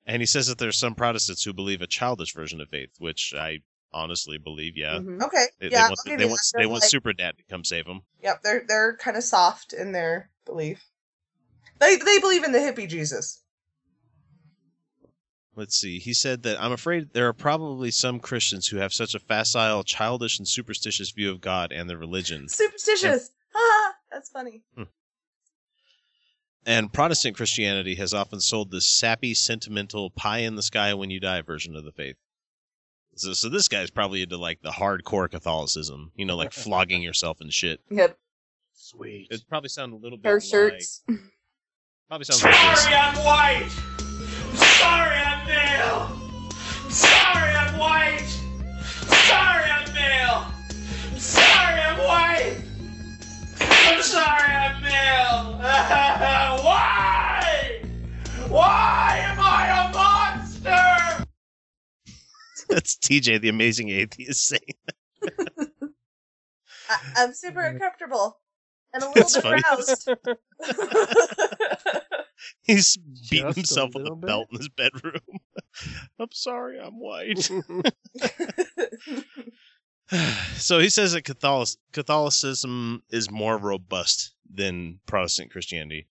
And 0.05 0.22
he 0.22 0.26
says 0.26 0.47
that 0.47 0.57
there's 0.57 0.80
some 0.80 0.95
Protestants 0.95 1.43
who 1.43 1.51
believe 1.51 1.82
a 1.82 1.88
childish 1.88 2.34
version 2.34 2.61
of 2.61 2.69
faith, 2.69 2.91
which 2.97 3.34
I 3.38 3.59
honestly 3.91 4.38
believe. 4.38 4.78
Yeah, 4.78 4.99
Mhm. 4.99 5.22
Okay. 5.22 5.47
they, 5.59 5.69
yeah. 5.69 5.89
they 5.89 5.89
want 5.89 5.99
they 6.05 6.26
want 6.26 6.41
they 6.55 6.65
want 6.65 6.82
like- 6.84 6.89
Super 6.89 7.11
Dad 7.11 7.36
to 7.39 7.43
come 7.49 7.65
save 7.65 7.84
them. 7.84 8.03
Yep. 8.24 8.41
They're 8.41 8.63
they're 8.65 8.95
kind 8.95 9.17
of 9.17 9.26
soft 9.26 9.74
in 9.74 9.91
their 9.91 10.32
belief. 10.45 10.82
They 11.80 11.97
they 11.97 12.19
believe 12.19 12.45
in 12.45 12.53
the 12.53 12.59
hippie 12.59 12.88
Jesus. 12.88 13.41
Let's 15.56 15.76
see. 15.76 15.99
He 15.99 16.14
said 16.14 16.43
that 16.43 16.62
I'm 16.62 16.72
afraid 16.72 17.12
there 17.12 17.28
are 17.28 17.34
probably 17.34 17.91
some 17.91 18.20
Christians 18.20 18.68
who 18.68 18.78
have 18.78 18.93
such 18.93 19.14
a 19.14 19.20
facile, 19.20 19.84
childish, 19.84 20.39
and 20.39 20.47
superstitious 20.47 21.12
view 21.12 21.30
of 21.30 21.41
God 21.41 21.72
and 21.72 21.89
their 21.89 21.97
religion. 21.97 22.47
Superstitious. 22.47 23.32
Ah, 23.54 23.95
that's 24.10 24.30
funny. 24.30 24.64
And 26.66 26.93
Protestant 26.93 27.36
Christianity 27.36 27.95
has 27.95 28.14
often 28.14 28.39
sold 28.39 28.72
this 28.72 28.88
sappy, 28.88 29.34
sentimental, 29.34 30.10
pie 30.12 30.39
in 30.39 30.56
the 30.56 30.62
sky 30.62 30.93
when 30.93 31.10
you 31.10 31.20
die 31.20 31.41
version 31.41 31.76
of 31.76 31.84
the 31.84 31.91
faith. 31.91 32.16
So, 33.16 33.34
so 33.34 33.49
this 33.49 33.68
guy's 33.68 33.89
probably 33.89 34.22
into 34.22 34.38
like 34.38 34.62
the 34.62 34.72
hardcore 34.72 35.30
Catholicism, 35.30 36.12
you 36.16 36.26
know, 36.26 36.38
like 36.38 36.54
flogging 36.54 37.02
yourself 37.02 37.41
and 37.41 37.52
shit. 37.52 37.82
Yep. 37.89 38.18
Sweet. 38.74 39.28
It 39.32 39.43
probably 39.49 39.70
sound 39.70 39.93
a 39.93 39.97
little 39.97 40.18
bit 40.18 40.28
Hair 40.28 40.36
like, 40.36 40.43
shirts. 40.43 41.04
probably 42.08 42.26
sounds 42.26 42.43
like. 42.43 42.54
I'm 42.56 43.16
white. 43.26 43.70
Sorry, 44.54 45.31
I'm 45.42 45.48
male. 45.48 46.08
Sorry, 46.89 47.52
I'm 47.52 47.78
white. 47.78 48.28
Sorry, 49.08 49.72
I'm 49.72 49.94
male. 49.94 50.46
Sorry, 51.18 51.82
I'm 51.82 51.98
white. 51.98 52.58
I'm 53.60 54.02
sorry, 54.04 54.54
I'm 54.54 54.82
male. 54.84 55.58
Why? 56.64 57.82
Why 58.50 59.20
am 59.24 59.39
I 59.39 59.68
a 59.80 59.94
monster? 59.94 61.26
That's 62.70 62.96
TJ, 62.98 63.42
the 63.42 63.50
amazing 63.50 63.89
atheist, 63.89 64.46
saying. 64.46 64.62
I, 66.89 66.98
I'm 67.18 67.34
super 67.34 67.62
uncomfortable 67.62 68.38
and 68.94 69.04
a 69.04 69.08
little 69.08 69.14
That's 69.14 70.06
bit 70.06 70.18
funny. 70.24 70.38
He's 72.64 72.98
beating 73.30 73.48
Just 73.54 73.58
a 73.58 73.60
himself 73.60 73.89
with 73.94 74.02
a 74.02 74.04
little 74.04 74.16
bit? 74.16 74.28
belt 74.28 74.48
in 74.52 74.58
his 74.58 74.70
bedroom. 74.70 75.20
I'm 76.20 76.32
sorry, 76.32 76.80
I'm 76.80 77.00
white. 77.00 77.50
so 80.56 80.80
he 80.80 80.89
says 80.89 81.14
that 81.14 81.24
Catholic- 81.24 81.78
Catholicism 81.94 83.04
is 83.10 83.30
more 83.32 83.58
robust 83.58 84.34
than 84.52 85.00
Protestant 85.06 85.52
Christianity, 85.52 86.08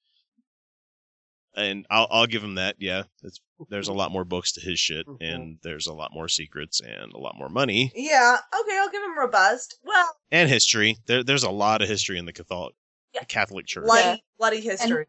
and 1.61 1.87
I'll 1.91 2.07
I'll 2.11 2.27
give 2.27 2.43
him 2.43 2.57
that. 2.57 2.77
Yeah, 2.79 3.05
it's, 3.23 3.41
there's 3.69 3.89
a 3.89 3.93
lot 3.93 4.11
more 4.13 4.25
books 4.25 4.53
to 4.53 4.61
his 4.61 4.79
shit, 4.81 5.07
Mhm. 5.07 5.17
and 5.21 5.59
there's 5.63 5.87
a 5.87 5.93
lot 5.93 6.13
more 6.13 6.29
secrets 6.29 6.81
and 6.81 7.13
a 7.13 7.19
lot 7.19 7.37
more 7.39 7.49
money 7.49 7.93
yeah. 7.95 8.39
Okay, 8.61 8.79
I'll 8.79 8.91
give 8.91 9.03
him 9.03 9.19
robust. 9.19 9.79
Well, 9.85 10.17
and 10.31 10.49
history. 10.49 10.97
There 11.07 11.23
there's 11.23 11.45
a 11.45 11.51
lot 11.51 11.83
of 11.83 11.89
history 11.89 12.19
in 12.19 12.25
the 12.25 12.33
Catholic 12.33 12.75
Yeah. 13.15 13.25
Catholic 13.25 13.67
Church. 13.67 13.85
bloody 13.85 14.03
Yeah. 14.09 14.17
bloody 14.39 14.61
history. 14.61 15.07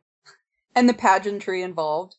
And 0.76 0.88
the 0.88 0.94
pageantry 0.94 1.62
involved. 1.64 2.16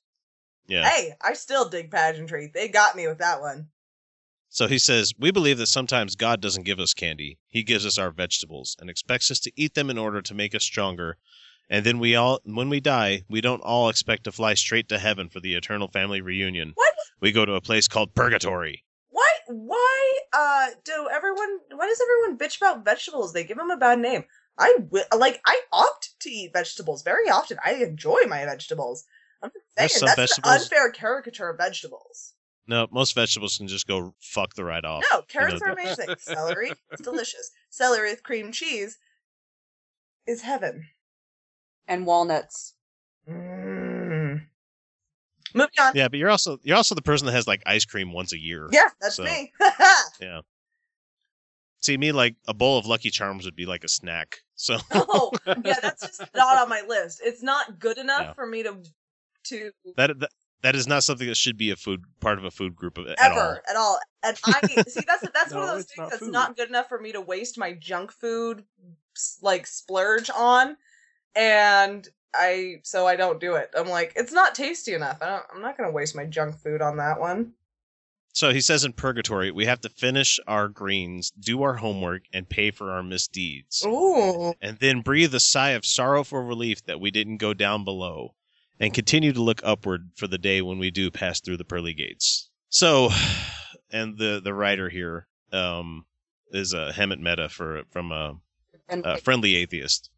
yeah. 0.67 0.89
Hey, 0.89 1.13
I 1.21 1.33
still 1.35 1.69
dig 1.69 1.91
pageantry. 1.91 2.51
They 2.53 2.69
got 2.69 2.97
me 2.97 3.07
with 3.07 3.19
that 3.19 3.41
one. 3.41 3.69
So 4.51 4.67
he 4.69 4.79
says, 4.79 5.15
We 5.19 5.31
believe 5.31 5.57
that 5.59 5.67
sometimes 5.69 6.15
God 6.15 6.43
doesn't 6.43 6.65
give 6.65 6.79
us 6.79 6.93
candy. 6.93 7.39
He 7.49 7.63
gives 7.63 7.87
us 7.87 7.97
our 7.97 8.11
vegetables 8.11 8.77
and 8.79 8.91
expects 8.91 9.31
us 9.31 9.41
to 9.41 9.53
eat 9.57 9.73
them 9.75 9.89
in 9.89 9.97
order 9.97 10.21
to 10.21 10.35
make 10.35 10.55
us 10.55 10.63
stronger. 10.65 11.17
And 11.73 11.87
then 11.87 11.99
we 11.99 12.15
all 12.17 12.39
when 12.45 12.69
we 12.69 12.81
die, 12.81 13.23
we 13.31 13.41
don't 13.41 13.63
all 13.63 13.89
expect 13.89 14.25
to 14.25 14.33
fly 14.33 14.53
straight 14.53 14.91
to 14.91 14.99
heaven 14.99 15.31
for 15.31 15.41
the 15.41 15.55
eternal 15.55 15.89
family 15.89 16.21
reunion. 16.21 16.73
What? 16.75 16.95
We 17.19 17.33
go 17.33 17.47
to 17.47 17.55
a 17.55 17.63
place 17.63 17.89
called 17.89 18.15
purgatory. 18.15 18.85
Why? 19.09 19.29
Why? 19.47 20.21
Uh, 20.35 20.67
do 20.85 21.09
everyone? 21.11 21.61
Why 21.71 21.87
does 21.87 22.03
everyone 22.03 22.37
bitch 22.37 22.59
about 22.59 22.85
vegetables? 22.85 23.33
They 23.33 23.45
give 23.45 23.57
them 23.57 23.71
a 23.71 23.79
bad 23.79 24.01
name. 24.01 24.25
I 24.59 24.77
like. 25.17 25.41
I 25.47 25.63
opt 25.73 26.11
to 26.21 26.31
eat 26.31 26.53
vegetables 26.53 27.03
very 27.03 27.31
often. 27.31 27.57
I 27.65 27.77
enjoy 27.77 28.21
my 28.29 28.45
vegetables. 28.45 29.05
I'm 29.43 29.51
just 29.79 29.95
saying 29.95 30.13
that's 30.15 30.37
an 30.39 30.45
unfair 30.45 30.91
caricature 30.91 31.49
of 31.49 31.57
vegetables. 31.57 32.35
No, 32.67 32.87
most 32.93 33.15
vegetables 33.15 33.57
can 33.57 33.67
just 33.67 33.87
go 33.87 34.15
fuck 34.21 34.55
the 34.55 34.65
right 34.65 34.85
off. 34.85 35.05
No, 35.11 35.23
carrots 35.23 35.63
know, 35.63 35.69
are 35.69 35.73
amazing. 35.73 36.15
Celery, 36.19 36.73
it's 36.91 37.01
delicious. 37.03 37.51
Celery 37.71 38.11
with 38.11 38.23
cream 38.23 38.53
cheese 38.53 38.99
is 40.27 40.43
heaven. 40.43 40.87
And 41.89 42.07
walnuts. 42.07 42.75
Mm. 43.29 44.43
Moving 45.55 45.71
on. 45.81 45.93
Yeah, 45.95 46.09
but 46.09 46.19
you're 46.19 46.31
also 46.31 46.59
you're 46.63 46.77
also 46.77 46.95
the 46.95 47.03
person 47.03 47.27
that 47.27 47.33
has 47.33 47.47
like 47.47 47.63
ice 47.67 47.85
cream 47.85 48.13
once 48.13 48.33
a 48.33 48.39
year. 48.39 48.69
Yeah, 48.73 48.89
that's 49.01 49.17
So- 49.17 49.25
me. 49.25 49.53
Yeah. 50.21 50.41
See 51.81 51.97
me 51.97 52.13
like 52.13 52.37
a 52.47 52.55
bowl 52.55 52.79
of 52.79 52.87
Lucky 52.87 53.11
Charms 53.11 53.45
would 53.45 53.57
be 53.57 53.67
like 53.67 53.83
a 53.83 53.89
snack. 53.89 54.39
So 54.55 54.79
oh, 54.93 55.33
yeah, 55.65 55.81
that's 55.83 56.03
just 56.07 56.23
not 56.35 56.63
on 56.63 56.69
my 56.69 56.83
list. 56.87 57.21
It's 57.25 57.43
not 57.43 57.81
good 57.81 57.99
enough 57.99 58.23
Yeah. 58.23 58.33
for 58.35 58.47
me 58.47 58.63
to 58.63 58.77
to 59.47 59.73
that, 59.97 60.19
that 60.21 60.31
that 60.63 60.77
is 60.77 60.87
not 60.87 61.03
something 61.03 61.27
that 61.27 61.37
should 61.37 61.59
be 61.59 61.71
a 61.73 61.77
food 61.77 62.05
part 62.21 62.39
of 62.39 62.45
a 62.45 62.53
food 62.53 62.77
group 62.77 62.97
at 62.99 63.07
all. 63.07 63.15
ever 63.33 63.63
at 63.69 63.75
all. 63.77 63.99
And 64.23 64.39
I 64.47 64.61
see 64.87 65.01
that's 65.05 65.27
that's 65.35 65.53
one 65.53 65.65
of 65.65 65.69
those 65.71 65.87
things 65.87 65.99
not 65.99 66.11
that's 66.11 66.23
food. 66.23 66.33
not 66.33 66.57
good 66.57 66.69
enough 66.69 66.89
for 66.89 67.01
me 67.01 67.11
to 67.13 67.21
waste 67.21 67.59
my 67.59 67.73
junk 67.73 68.13
food 68.13 68.65
like 69.43 69.67
splurge 69.67 70.31
on. 70.31 70.77
And 71.35 72.09
I 72.35 72.81
so 72.83 73.07
I 73.07 73.17
don't 73.17 73.41
do 73.41 73.55
it. 73.55 73.71
I'm 73.77 73.89
like 73.89 74.13
it's 74.17 74.33
not 74.33 74.55
tasty 74.55 74.95
enough. 74.95 75.19
I 75.21 75.27
don't, 75.27 75.45
I'm 75.55 75.63
not 75.63 75.77
going 75.77 75.89
to 75.89 75.95
waste 75.95 76.17
my 76.17 76.27
junk 76.27 76.59
food 76.59 76.83
on 76.83 76.97
that 76.99 77.21
one. 77.21 77.53
So 78.35 78.51
he 78.53 78.63
says 78.63 78.85
in 78.85 78.95
Purgatory, 78.95 79.51
we 79.51 79.67
have 79.67 79.83
to 79.83 79.91
finish 79.91 80.41
our 80.47 80.69
greens, 80.69 81.31
do 81.33 81.63
our 81.63 81.75
homework, 81.75 82.23
and 82.33 82.49
pay 82.49 82.71
for 82.71 82.91
our 82.91 83.03
misdeeds. 83.03 83.85
Ooh. 83.85 84.55
And 84.63 84.79
then 84.79 85.03
breathe 85.03 85.35
a 85.35 85.41
sigh 85.41 85.71
of 85.71 85.85
sorrowful 85.85 86.41
relief 86.43 86.83
that 86.87 86.99
we 86.99 87.11
didn't 87.11 87.37
go 87.37 87.53
down 87.53 87.85
below, 87.85 88.35
and 88.81 88.95
continue 88.95 89.35
to 89.35 89.43
look 89.43 89.61
upward 89.63 90.13
for 90.17 90.27
the 90.27 90.39
day 90.39 90.63
when 90.63 90.79
we 90.79 90.91
do 90.91 91.11
pass 91.11 91.41
through 91.41 91.59
the 91.59 91.65
pearly 91.65 91.93
gates. 91.93 92.49
So, 92.71 93.11
and 93.91 94.17
the 94.17 94.41
the 94.43 94.55
writer 94.55 94.89
here 94.89 95.27
um, 95.53 96.07
is 96.51 96.73
a 96.73 96.91
Hemant 96.93 97.21
Mehta 97.21 97.51
for 97.51 97.83
from 97.91 98.13
a, 98.13 98.39
a 98.89 99.19
friendly 99.19 99.57
atheist. 99.57 100.11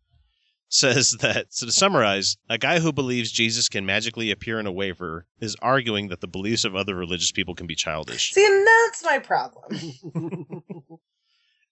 Says 0.75 1.13
that 1.21 1.47
so 1.51 1.67
to 1.67 1.73
summarize, 1.73 2.37
a 2.49 2.59
guy 2.59 2.81
who 2.81 2.93
believes 2.93 3.31
Jesus 3.31 3.69
can 3.69 3.87
magically 3.87 4.31
appear 4.31 4.59
in 4.59 4.67
a 4.67 4.73
wafer 4.73 5.27
is 5.41 5.57
arguing 5.63 6.09
that 6.09 6.21
the 6.21 6.27
beliefs 6.27 6.65
of 6.65 6.75
other 6.75 6.95
religious 6.95 7.33
people 7.33 7.55
can 7.55 7.67
be 7.67 7.77
childish. 7.77 8.33
See, 8.33 8.45
and 8.45 8.67
that's 8.67 9.05
my 9.05 9.19
problem. 9.19 9.93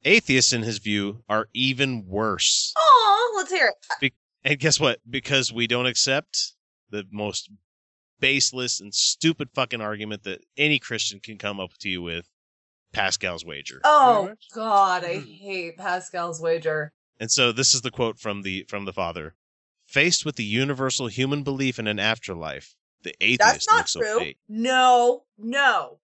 Atheists, 0.04 0.52
in 0.52 0.62
his 0.62 0.78
view, 0.78 1.22
are 1.28 1.48
even 1.52 2.06
worse. 2.06 2.72
Oh, 2.76 3.34
let's 3.36 3.52
hear 3.52 3.68
it. 3.68 3.74
Be- 4.00 4.14
and 4.44 4.58
guess 4.58 4.80
what? 4.80 4.98
Because 5.08 5.52
we 5.52 5.66
don't 5.66 5.86
accept 5.86 6.52
the 6.90 7.04
most 7.10 7.50
baseless 8.20 8.80
and 8.80 8.94
stupid 8.94 9.48
fucking 9.54 9.80
argument 9.80 10.24
that 10.24 10.40
any 10.56 10.78
Christian 10.78 11.20
can 11.20 11.38
come 11.38 11.60
up 11.60 11.70
to 11.80 11.88
you 11.88 12.02
with, 12.02 12.28
Pascal's 12.92 13.44
wager. 13.44 13.80
Oh 13.84 14.32
God, 14.54 15.04
I 15.04 15.18
hmm. 15.18 15.26
hate 15.26 15.76
Pascal's 15.76 16.40
wager. 16.40 16.92
And 17.22 17.30
so 17.30 17.52
this 17.52 17.72
is 17.72 17.82
the 17.82 17.92
quote 17.92 18.18
from 18.18 18.42
the 18.42 18.66
from 18.68 18.84
the 18.84 18.92
father. 18.92 19.36
Faced 19.86 20.24
with 20.24 20.34
the 20.34 20.42
universal 20.42 21.06
human 21.06 21.44
belief 21.44 21.78
in 21.78 21.86
an 21.86 22.00
afterlife, 22.00 22.74
the 23.04 23.14
atheist 23.20 23.38
That's 23.38 23.68
not 23.68 23.76
looks 23.76 23.92
true. 23.92 24.16
opaque. 24.16 24.38
No, 24.48 25.22
no. 25.38 26.00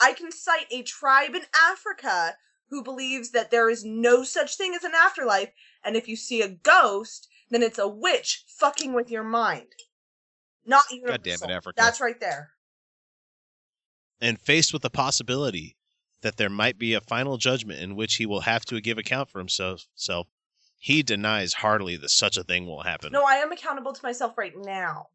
I 0.00 0.12
can 0.12 0.30
cite 0.30 0.68
a 0.70 0.84
tribe 0.84 1.34
in 1.34 1.42
Africa 1.68 2.36
who 2.70 2.84
believes 2.84 3.32
that 3.32 3.50
there 3.50 3.68
is 3.68 3.84
no 3.84 4.22
such 4.22 4.56
thing 4.56 4.72
as 4.76 4.84
an 4.84 4.92
afterlife, 4.94 5.50
and 5.82 5.96
if 5.96 6.06
you 6.06 6.14
see 6.14 6.42
a 6.42 6.48
ghost, 6.48 7.26
then 7.50 7.64
it's 7.64 7.80
a 7.80 7.88
witch 7.88 8.44
fucking 8.46 8.92
with 8.92 9.10
your 9.10 9.24
mind. 9.24 9.66
Not 10.64 10.84
universal. 10.92 11.16
God 11.16 11.24
damn 11.24 11.50
it, 11.50 11.52
Africa. 11.52 11.74
That's 11.76 12.00
right 12.00 12.20
there. 12.20 12.52
And 14.20 14.40
faced 14.40 14.72
with 14.72 14.82
the 14.82 14.90
possibility 14.90 15.76
that 16.20 16.36
there 16.36 16.50
might 16.50 16.78
be 16.78 16.94
a 16.94 17.00
final 17.00 17.36
judgment 17.36 17.80
in 17.80 17.96
which 17.96 18.14
he 18.14 18.26
will 18.26 18.42
have 18.42 18.64
to 18.66 18.80
give 18.80 18.96
account 18.96 19.28
for 19.28 19.40
himself, 19.40 19.88
self, 19.96 20.28
he 20.82 21.04
denies 21.04 21.52
heartily 21.54 21.96
that 21.96 22.08
such 22.10 22.36
a 22.36 22.42
thing 22.42 22.66
will 22.66 22.82
happen. 22.82 23.12
No, 23.12 23.24
I 23.24 23.36
am 23.36 23.52
accountable 23.52 23.92
to 23.92 24.04
myself 24.04 24.36
right 24.36 24.52
now. 24.56 25.06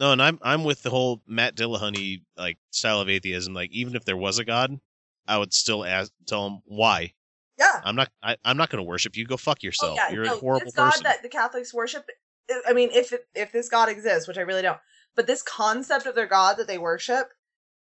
No, 0.00 0.10
and 0.10 0.20
I'm 0.20 0.40
I'm 0.42 0.64
with 0.64 0.82
the 0.82 0.90
whole 0.90 1.22
Matt 1.24 1.54
Dillahunty 1.54 2.22
like 2.36 2.58
style 2.72 3.00
of 3.00 3.08
atheism. 3.08 3.54
Like 3.54 3.70
even 3.70 3.94
if 3.94 4.04
there 4.04 4.16
was 4.16 4.40
a 4.40 4.44
god, 4.44 4.80
I 5.26 5.38
would 5.38 5.54
still 5.54 5.84
ask 5.84 6.10
tell 6.26 6.48
him 6.48 6.62
why. 6.64 7.12
Yeah. 7.58 7.80
I'm 7.84 7.94
not 7.94 8.10
I, 8.22 8.36
I'm 8.44 8.56
not 8.56 8.70
going 8.70 8.82
to 8.82 8.88
worship 8.88 9.16
you. 9.16 9.24
Go 9.24 9.36
fuck 9.36 9.58
Oh, 9.62 9.66
yourself. 9.66 9.96
yeah, 9.96 10.10
You're 10.10 10.24
no, 10.24 10.34
a 10.34 10.40
horrible 10.40 10.64
this 10.66 10.74
God 10.74 10.90
person. 10.90 11.04
that 11.04 11.22
the 11.22 11.28
Catholics 11.28 11.72
worship. 11.72 12.04
I- 12.50 12.62
I 12.68 12.72
mean, 12.72 12.90
if 12.92 13.12
it, 13.12 13.26
if 13.36 13.52
this 13.52 13.68
God 13.68 13.88
exists, 13.88 14.26
which 14.26 14.38
I 14.38 14.40
really 14.42 14.62
don't, 14.62 14.78
but 15.14 15.28
this 15.28 15.42
concept 15.42 16.06
of 16.06 16.16
their 16.16 16.26
God 16.26 16.56
that 16.56 16.66
they 16.66 16.78
worship 16.78 17.28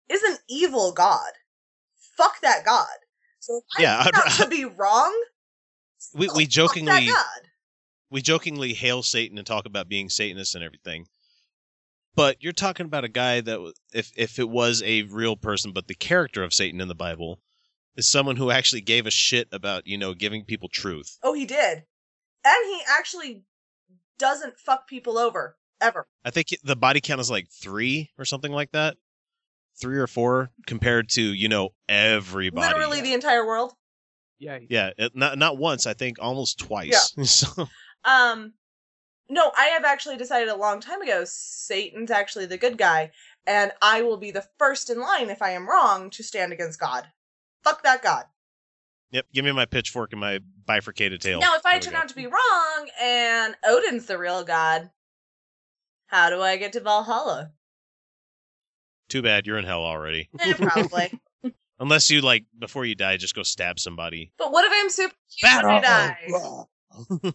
is 0.09 0.22
an 0.22 0.36
evil 0.48 0.92
God. 0.92 1.32
Fuck 2.16 2.40
that 2.42 2.64
God. 2.64 2.86
So 3.40 3.62
I 3.76 3.82
Yeah, 3.82 4.03
turn 4.05 4.12
I'd- 4.14 4.30
out 4.30 4.36
to 4.44 4.48
be 4.48 4.64
wrong, 4.66 5.12
we 6.14 6.28
we 6.34 6.46
jokingly 6.46 7.09
we 8.11 8.22
jokingly 8.22 8.74
hail 8.74 9.03
Satan 9.03 9.38
and 9.38 9.46
talk 9.46 9.66
about 9.66 9.88
being 9.88 10.09
Satanist 10.09 10.55
and 10.55 10.64
everything. 10.64 11.07
But 12.14 12.42
you're 12.42 12.53
talking 12.53 12.86
about 12.86 13.05
a 13.05 13.09
guy 13.09 13.40
that 13.40 13.72
if 13.94 14.12
if 14.16 14.38
it 14.38 14.48
was 14.48 14.82
a 14.84 15.03
real 15.03 15.36
person, 15.36 15.72
but 15.72 15.88
the 15.88 15.94
character 15.94 16.42
of 16.42 16.53
Satan 16.53 16.80
in 16.80 16.88
the 16.88 16.94
Bible 16.94 17.40
is 17.96 18.07
someone 18.07 18.36
who 18.36 18.50
actually 18.50 18.82
gave 18.82 19.07
a 19.07 19.11
shit 19.11 19.48
about, 19.53 19.86
you 19.86 19.98
know, 19.98 20.14
giving 20.14 20.44
people 20.44 20.68
truth. 20.68 21.18
Oh, 21.22 21.32
he 21.32 21.46
did, 21.46 21.84
and 22.44 22.66
he 22.66 22.80
actually 22.88 23.44
doesn't 24.18 24.59
fuck 24.59 24.86
people 24.86 25.18
over 25.18 25.57
ever. 25.80 26.07
I 26.24 26.30
think 26.30 26.48
the 26.62 26.76
body 26.76 27.00
count 27.00 27.20
is 27.20 27.30
like 27.30 27.48
3 27.50 28.11
or 28.18 28.24
something 28.24 28.53
like 28.53 28.72
that. 28.72 28.96
3 29.80 29.98
or 29.98 30.07
4 30.07 30.50
compared 30.66 31.09
to, 31.11 31.22
you 31.22 31.48
know, 31.48 31.70
everybody. 31.88 32.66
Literally 32.66 33.00
the 33.00 33.14
entire 33.14 33.44
world. 33.46 33.72
Yeah. 34.43 34.59
Yeah, 34.68 34.90
it, 34.99 35.14
not 35.14 35.38
not 35.38 35.57
once, 35.57 35.86
I 35.86 35.95
think 35.95 36.18
almost 36.20 36.59
twice. 36.59 37.14
so 37.22 37.68
Um, 38.05 38.55
no, 39.28 39.53
I 39.57 39.66
have 39.66 39.84
actually 39.84 40.16
decided 40.16 40.49
a 40.49 40.57
long 40.57 40.80
time 40.80 41.01
ago 41.01 41.22
Satan's 41.24 42.11
actually 42.11 42.47
the 42.47 42.59
good 42.59 42.76
guy, 42.76 43.12
and 43.47 43.70
I 43.80 44.03
will 44.03 44.16
be 44.16 44.32
the 44.32 44.45
first 44.59 44.90
in 44.90 45.01
line 45.01 45.30
if 45.30 45.40
I 45.40 45.51
am 45.51 45.68
wrong 45.68 46.11
to 46.11 46.24
stand 46.24 46.53
against 46.53 46.80
God. 46.80 47.07
Fuck 47.62 47.84
that 47.84 48.03
God. 48.03 48.24
Yep, 49.12 49.26
give 49.32 49.45
me 49.45 49.53
my 49.53 49.64
pitchfork 49.64 50.11
and 50.12 50.20
my 50.20 50.40
bifurcated 50.66 51.20
tail. 51.20 51.38
Now, 51.38 51.55
if 51.55 51.64
I 51.64 51.78
turn 51.78 51.93
go. 51.93 52.01
out 52.01 52.09
to 52.09 52.16
be 52.16 52.26
wrong 52.26 52.88
and 53.01 53.55
Odin's 53.64 54.07
the 54.07 54.18
real 54.18 54.43
God, 54.43 54.90
how 56.07 56.30
do 56.30 56.40
I 56.40 56.57
get 56.57 56.72
to 56.72 56.80
Valhalla? 56.80 57.53
Too 59.09 59.22
bad 59.22 59.47
you're 59.47 59.59
in 59.59 59.66
hell 59.66 59.84
already. 59.84 60.30
Eh, 60.40 60.55
probably. 60.55 61.12
Unless 61.83 62.11
you 62.11 62.20
like 62.20 62.45
before 62.59 62.85
you 62.85 62.95
die, 62.95 63.16
just 63.16 63.35
go 63.35 63.43
stab 63.43 63.80
somebody. 63.80 64.30
but 64.39 64.53
what 64.53 64.64
if 64.64 64.72
I'm 64.72 64.89
super 64.89 65.14
cute 65.37 65.64
when 65.64 65.66
I 65.66 65.80
die? 65.80 67.33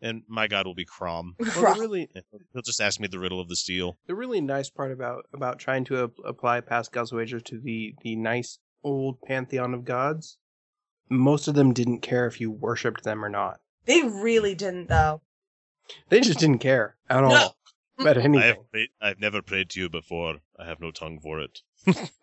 and 0.00 0.22
my 0.26 0.46
god 0.48 0.66
will 0.66 0.74
be 0.74 0.86
Crom. 0.86 1.36
Well, 1.38 1.78
really, 1.78 2.08
he'll 2.52 2.62
just 2.62 2.80
ask 2.80 2.98
me 2.98 3.08
the 3.08 3.18
riddle 3.18 3.38
of 3.38 3.48
the 3.48 3.56
steel. 3.56 3.98
the 4.06 4.14
really 4.14 4.40
nice 4.40 4.70
part 4.70 4.92
about 4.92 5.26
about 5.34 5.58
trying 5.58 5.84
to 5.84 6.04
ap- 6.04 6.24
apply 6.24 6.62
Pascal's 6.62 7.12
wager 7.12 7.38
to 7.38 7.60
the 7.60 7.94
the 8.02 8.16
nice 8.16 8.58
old 8.82 9.20
pantheon 9.20 9.74
of 9.74 9.84
gods, 9.84 10.38
most 11.10 11.48
of 11.48 11.54
them 11.54 11.74
didn't 11.74 12.00
care 12.00 12.26
if 12.26 12.40
you 12.40 12.50
worshipped 12.50 13.04
them 13.04 13.22
or 13.22 13.28
not. 13.28 13.60
They 13.84 14.02
really 14.02 14.54
didn't, 14.54 14.88
though. 14.88 15.20
They 16.08 16.20
just 16.20 16.38
didn't 16.38 16.58
care 16.60 16.96
at 17.10 17.22
all 17.22 17.30
No. 17.30 17.50
about 17.98 18.16
mm. 18.16 18.40
I 18.40 18.46
have 18.46 18.70
prayed, 18.70 18.88
I've 19.00 19.20
never 19.20 19.42
prayed 19.42 19.68
to 19.70 19.80
you 19.80 19.90
before. 19.90 20.38
I 20.58 20.64
have 20.64 20.80
no 20.80 20.90
tongue 20.90 21.20
for 21.20 21.40
it. 21.40 21.60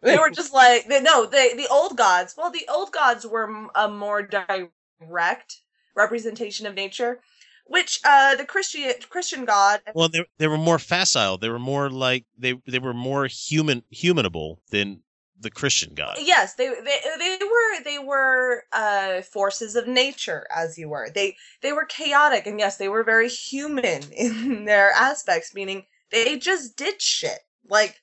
They 0.01 0.17
were 0.17 0.29
just 0.29 0.53
like, 0.53 0.87
they, 0.87 1.01
no, 1.01 1.25
they, 1.25 1.53
the 1.53 1.67
old 1.67 1.97
gods. 1.97 2.35
Well, 2.37 2.51
the 2.51 2.67
old 2.69 2.91
gods 2.91 3.25
were 3.25 3.67
a 3.75 3.89
more 3.89 4.21
direct 4.21 5.57
representation 5.95 6.65
of 6.65 6.75
nature, 6.75 7.19
which 7.65 7.99
uh, 8.05 8.35
the 8.35 8.45
Christian 8.45 8.93
Christian 9.09 9.45
god. 9.45 9.81
Well, 9.93 10.09
they 10.09 10.25
they 10.37 10.47
were 10.47 10.57
more 10.57 10.79
facile. 10.79 11.37
They 11.37 11.49
were 11.49 11.59
more 11.59 11.89
like 11.89 12.25
they 12.37 12.53
they 12.67 12.79
were 12.79 12.93
more 12.93 13.27
human 13.27 13.83
humanable 13.93 14.59
than 14.71 15.01
the 15.39 15.51
Christian 15.51 15.93
god. 15.93 16.17
Yes, 16.19 16.55
they 16.55 16.67
they 16.69 16.99
they 17.17 17.39
were 17.41 17.83
they 17.83 17.99
were 17.99 18.63
uh 18.73 19.21
forces 19.21 19.75
of 19.75 19.87
nature 19.87 20.45
as 20.53 20.77
you 20.77 20.89
were. 20.89 21.09
They 21.13 21.35
they 21.61 21.73
were 21.73 21.85
chaotic 21.85 22.45
and 22.45 22.59
yes, 22.59 22.77
they 22.77 22.89
were 22.89 23.03
very 23.03 23.29
human 23.29 24.03
in 24.11 24.65
their 24.65 24.91
aspects 24.91 25.53
meaning 25.53 25.85
they 26.11 26.37
just 26.37 26.75
did 26.75 27.01
shit. 27.01 27.39
Like 27.67 28.01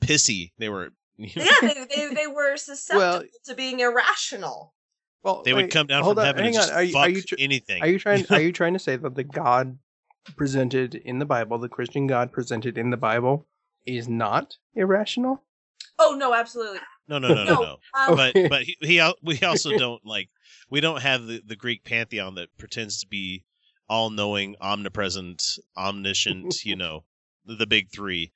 Pissy. 0.00 0.52
They 0.58 0.68
were. 0.68 0.90
yeah, 1.18 1.44
they 1.60 1.86
they, 1.94 2.14
they 2.14 2.26
were 2.26 2.56
susceptible 2.56 3.00
Well- 3.00 3.22
to 3.46 3.54
being 3.54 3.80
irrational. 3.80 4.74
Well, 5.24 5.42
They 5.42 5.52
would 5.52 5.64
wait, 5.64 5.72
come 5.72 5.88
down 5.88 6.04
from 6.04 6.16
on, 6.18 6.24
heaven 6.24 6.44
and 6.46 6.54
just. 6.54 6.72
Are 6.72 6.82
you, 6.82 6.92
fuck 6.92 7.06
are 7.08 7.10
you 7.10 7.22
tr- 7.22 7.34
anything. 7.40 7.82
Are 7.82 7.88
you 7.88 7.98
trying? 7.98 8.24
Are 8.30 8.40
you 8.40 8.52
trying 8.52 8.74
to 8.74 8.78
say 8.78 8.94
that 8.94 9.16
the 9.16 9.24
God 9.24 9.76
presented 10.36 10.94
in 10.94 11.18
the 11.18 11.24
Bible, 11.24 11.58
the 11.58 11.68
Christian 11.68 12.06
God 12.06 12.32
presented 12.32 12.78
in 12.78 12.90
the 12.90 12.96
Bible, 12.96 13.46
is 13.84 14.08
not 14.08 14.56
irrational? 14.74 15.42
Oh 15.98 16.14
no, 16.16 16.34
absolutely. 16.34 16.78
No, 17.08 17.18
no, 17.18 17.28
no, 17.28 17.44
no, 17.44 17.54
No, 17.54 17.60
no. 17.62 17.78
um, 17.98 18.16
but 18.16 18.34
but 18.48 18.62
he, 18.62 18.76
he 18.80 19.12
we 19.22 19.40
also 19.42 19.76
don't 19.76 20.04
like 20.06 20.28
we 20.70 20.80
don't 20.80 21.02
have 21.02 21.26
the, 21.26 21.42
the 21.44 21.56
Greek 21.56 21.84
pantheon 21.84 22.36
that 22.36 22.56
pretends 22.56 23.00
to 23.00 23.08
be 23.08 23.44
all 23.88 24.10
knowing, 24.10 24.54
omnipresent, 24.60 25.42
omniscient. 25.76 26.64
you 26.64 26.76
know, 26.76 27.04
the, 27.44 27.56
the 27.56 27.66
big 27.66 27.90
three. 27.90 28.32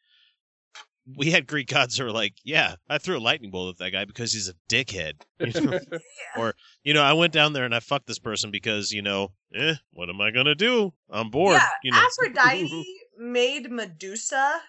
We 1.16 1.30
had 1.30 1.46
Greek 1.46 1.68
gods 1.68 1.98
who 1.98 2.04
were 2.04 2.12
like, 2.12 2.34
yeah, 2.44 2.76
I 2.88 2.98
threw 2.98 3.18
a 3.18 3.20
lightning 3.20 3.50
bolt 3.50 3.74
at 3.74 3.78
that 3.78 3.90
guy 3.90 4.04
because 4.04 4.32
he's 4.32 4.48
a 4.48 4.54
dickhead. 4.68 5.22
You 5.40 5.60
know? 5.60 5.78
Or 6.36 6.54
you 6.84 6.94
know, 6.94 7.02
I 7.02 7.12
went 7.12 7.32
down 7.32 7.52
there 7.52 7.64
and 7.64 7.74
I 7.74 7.80
fucked 7.80 8.06
this 8.06 8.20
person 8.20 8.50
because 8.50 8.92
you 8.92 9.02
know, 9.02 9.32
eh, 9.54 9.74
what 9.92 10.08
am 10.08 10.20
I 10.20 10.30
gonna 10.30 10.54
do? 10.54 10.92
I'm 11.10 11.30
bored. 11.30 11.54
Yeah, 11.54 11.68
you 11.82 11.90
know, 11.90 11.98
Aphrodite 11.98 12.86
made 13.18 13.70
Medusa 13.70 14.60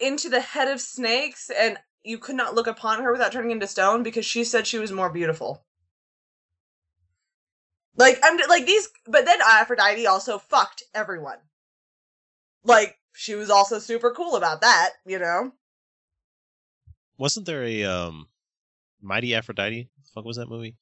into 0.00 0.28
the 0.28 0.40
head 0.40 0.68
of 0.68 0.80
snakes, 0.80 1.50
and 1.56 1.78
you 2.02 2.18
could 2.18 2.34
not 2.34 2.54
look 2.54 2.66
upon 2.66 3.02
her 3.02 3.12
without 3.12 3.32
turning 3.32 3.52
into 3.52 3.66
stone 3.66 4.02
because 4.02 4.26
she 4.26 4.42
said 4.44 4.66
she 4.66 4.78
was 4.78 4.90
more 4.90 5.10
beautiful. 5.10 5.64
Like 7.96 8.18
I'm 8.22 8.38
like 8.48 8.66
these, 8.66 8.88
but 9.06 9.24
then 9.24 9.38
Aphrodite 9.40 10.06
also 10.06 10.38
fucked 10.38 10.82
everyone. 10.94 11.38
Like 12.64 12.98
she 13.14 13.34
was 13.34 13.50
also 13.50 13.78
super 13.78 14.10
cool 14.12 14.36
about 14.36 14.60
that, 14.62 14.90
you 15.06 15.18
know. 15.18 15.52
wasn't 17.18 17.46
there 17.46 17.62
a 17.64 17.84
um, 17.84 18.28
Mighty 19.00 19.34
Aphrodite? 19.34 19.88
The 20.04 20.10
fuck 20.14 20.24
was 20.24 20.36
that 20.36 20.48
movie? 20.48 20.76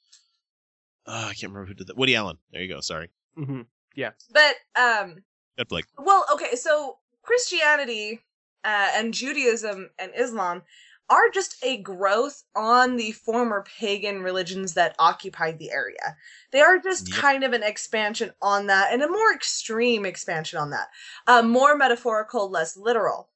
Uh, 1.06 1.26
I 1.30 1.34
can't 1.34 1.52
remember 1.52 1.66
who 1.66 1.74
did 1.74 1.86
that. 1.88 1.96
Woody 1.96 2.14
Allen. 2.16 2.38
There 2.52 2.62
you 2.62 2.68
go. 2.72 2.80
Sorry. 2.80 3.08
hmm 3.34 3.62
Yeah. 3.94 4.10
But 4.32 4.54
um, 4.80 5.16
Good 5.58 5.68
Blake. 5.68 5.86
Well, 5.98 6.24
okay, 6.32 6.54
so 6.56 6.98
Christianity 7.22 8.20
uh, 8.64 8.88
and 8.94 9.12
Judaism 9.14 9.90
and 9.98 10.12
Islam 10.16 10.62
are 11.10 11.28
just 11.28 11.56
a 11.62 11.78
growth 11.78 12.44
on 12.54 12.96
the 12.96 13.12
former 13.12 13.64
pagan 13.78 14.22
religions 14.22 14.74
that 14.74 14.94
occupied 14.98 15.58
the 15.58 15.72
area. 15.72 16.16
They 16.52 16.60
are 16.60 16.78
just 16.78 17.10
Yep. 17.10 17.20
kind 17.20 17.44
of 17.44 17.52
an 17.52 17.62
expansion 17.64 18.32
on 18.40 18.68
that 18.68 18.92
and 18.92 19.02
a 19.02 19.08
more 19.08 19.34
extreme 19.34 20.06
expansion 20.06 20.58
on 20.58 20.70
that. 20.70 20.88
Uh, 21.26 21.42
more 21.42 21.76
metaphorical, 21.76 22.48
less 22.48 22.76
literal. 22.76 23.28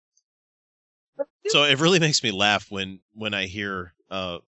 So 1.48 1.64
it 1.64 1.80
really 1.80 1.98
makes 2.00 2.22
me 2.22 2.30
laugh 2.30 2.70
when 2.70 3.00
when 3.12 3.34
I 3.34 3.46
hear 3.46 3.92
uh 4.10 4.38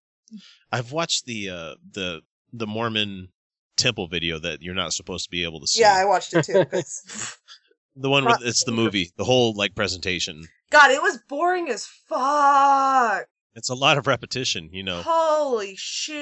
I've 0.72 0.92
watched 0.92 1.26
the 1.26 1.50
uh 1.50 1.74
the 1.92 2.22
the 2.52 2.66
Mormon 2.66 3.28
temple 3.76 4.06
video 4.08 4.38
that 4.38 4.62
you're 4.62 4.74
not 4.74 4.92
supposed 4.92 5.24
to 5.24 5.30
be 5.30 5.44
able 5.44 5.60
to 5.60 5.66
see. 5.66 5.80
Yeah, 5.82 5.94
I 5.94 6.04
watched 6.04 6.32
it 6.32 6.44
too. 6.44 6.64
the 7.96 8.10
one 8.10 8.24
with 8.24 8.38
it's 8.42 8.64
the 8.64 8.72
movie, 8.72 9.12
the 9.16 9.24
whole 9.24 9.54
like 9.54 9.74
presentation. 9.74 10.48
God, 10.70 10.90
it 10.90 11.00
was 11.02 11.18
boring 11.28 11.68
as 11.68 11.86
fuck. 11.86 13.26
It's 13.54 13.68
a 13.70 13.74
lot 13.74 13.96
of 13.98 14.06
repetition, 14.06 14.68
you 14.72 14.82
know. 14.82 15.00
Holy 15.02 15.74
shit! 15.76 16.16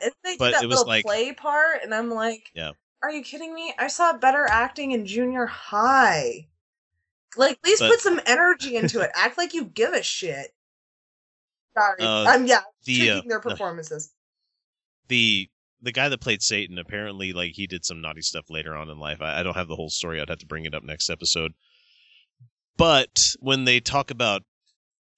And 0.00 0.12
they 0.24 0.36
did 0.36 0.40
that 0.54 0.62
it 0.62 0.66
was 0.66 0.78
little 0.78 0.86
like- 0.86 1.04
play 1.04 1.32
part, 1.32 1.82
and 1.82 1.94
I'm 1.94 2.10
like, 2.10 2.50
Yeah. 2.54 2.72
Are 3.02 3.10
you 3.12 3.22
kidding 3.22 3.54
me? 3.54 3.72
I 3.78 3.86
saw 3.86 4.12
better 4.16 4.46
acting 4.50 4.90
in 4.92 5.06
junior 5.06 5.46
high. 5.46 6.48
Like, 7.36 7.52
at 7.62 7.64
least 7.64 7.80
But- 7.80 7.90
put 7.90 8.00
some 8.00 8.20
energy 8.26 8.74
into 8.76 9.00
it. 9.00 9.10
Act 9.14 9.38
like 9.38 9.54
you 9.54 9.64
give 9.66 9.92
a 9.92 10.02
shit. 10.02 10.52
Sorry, 11.76 12.00
Uh, 12.00 12.24
I'm 12.26 12.46
yeah, 12.46 12.62
the, 12.84 13.10
uh, 13.10 13.22
their 13.26 13.38
performances. 13.40 14.12
the 15.08 15.48
the 15.80 15.92
guy 15.92 16.08
that 16.08 16.20
played 16.20 16.42
Satan 16.42 16.76
apparently 16.76 17.32
like 17.32 17.52
he 17.52 17.68
did 17.68 17.84
some 17.84 18.00
naughty 18.00 18.20
stuff 18.22 18.50
later 18.50 18.74
on 18.74 18.90
in 18.90 18.98
life. 18.98 19.20
I, 19.22 19.38
I 19.38 19.42
don't 19.44 19.54
have 19.54 19.68
the 19.68 19.76
whole 19.76 19.90
story. 19.90 20.20
I'd 20.20 20.28
have 20.28 20.38
to 20.40 20.46
bring 20.46 20.64
it 20.64 20.74
up 20.74 20.82
next 20.82 21.08
episode. 21.08 21.52
But 22.78 23.34
when 23.40 23.64
they 23.64 23.80
talk 23.80 24.10
about 24.10 24.42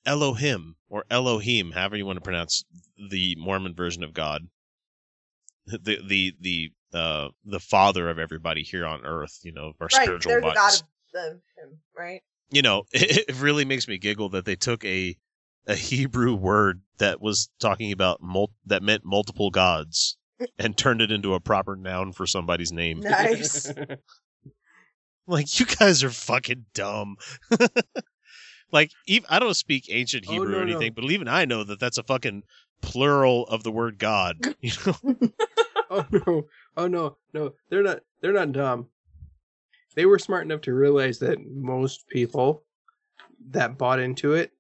Elohim 0.05 0.77
or 0.89 1.05
Elohim, 1.11 1.73
however 1.73 1.97
you 1.97 2.07
want 2.07 2.17
to 2.17 2.25
pronounce 2.25 2.65
the 3.11 3.37
Mormon 3.39 3.75
version 3.75 4.03
of 4.03 4.13
God, 4.15 4.49
the 5.67 5.99
the 6.05 6.35
the 6.41 6.71
uh 6.93 7.29
the 7.45 7.61
father 7.61 8.09
of 8.09 8.19
everybody 8.19 8.63
here 8.63 8.85
on 8.87 9.05
earth, 9.05 9.39
you 9.45 9.53
know, 9.53 9.73
our 9.81 9.89
Right, 9.93 10.03
spiritual 10.05 10.31
they're 10.33 10.41
the 10.41 10.47
bodies. 10.49 10.57
god 10.57 10.75
of 10.75 10.83
the 11.13 11.41
him, 11.63 11.79
right? 11.97 12.23
you 12.51 12.63
know, 12.63 12.85
it, 12.93 13.29
it 13.29 13.37
really 13.41 13.65
makes 13.65 13.87
me 13.87 13.99
giggle 13.99 14.31
that 14.31 14.45
they 14.47 14.57
took 14.57 14.85
a 14.85 15.17
a 15.67 15.77
Hebrew 15.77 16.35
word 16.35 16.81
that 16.99 17.21
was 17.21 17.51
talking 17.61 17.93
about 17.93 18.23
mul- 18.23 18.51
that 18.67 18.83
meant 18.83 19.05
multiple 19.05 19.51
gods 19.51 20.17
and 20.59 20.77
turned 20.77 21.03
it 21.03 21.13
into 21.13 21.35
a 21.35 21.41
proper 21.41 21.77
noun 21.77 22.13
for 22.13 22.27
somebody's 22.27 22.73
name. 22.73 23.01
Nice. 23.01 23.73
like 25.27 25.59
you 25.61 25.67
guys 25.67 26.03
are 26.05 26.11
fucking 26.11 26.67
dumb. 26.75 27.17
like 28.73 28.91
even, 29.07 29.27
I 29.31 29.39
don't 29.39 29.55
speak 29.55 29.87
ancient 29.89 30.25
Oh, 30.29 30.33
Hebrew 30.33 30.53
no, 30.53 30.59
or 30.59 30.65
no. 30.65 30.71
anything, 30.73 30.93
but 30.95 31.05
even 31.05 31.29
I 31.29 31.45
know 31.45 31.65
that 31.65 31.81
that's 31.81 31.99
a 31.99 32.03
fucking 32.03 32.43
plural 32.83 33.47
of 33.47 33.63
the 33.63 33.73
word 33.73 33.99
God. 33.99 34.39
You 34.61 34.73
know, 34.87 35.17
oh 35.91 36.07
no, 36.11 36.47
oh 36.77 36.87
no, 36.87 37.17
no, 37.33 37.55
they're 37.69 37.83
not. 37.83 38.01
They're 38.21 38.33
not 38.33 38.53
dumb. 38.53 38.89
They 39.95 40.07
were 40.07 40.19
smart 40.19 40.45
enough 40.45 40.61
to 40.63 40.75
realize 40.75 41.19
that 41.19 41.39
most 41.47 42.07
people 42.09 42.63
that 43.49 43.79
bought 43.79 43.99
into 43.99 44.35
it 44.35 44.53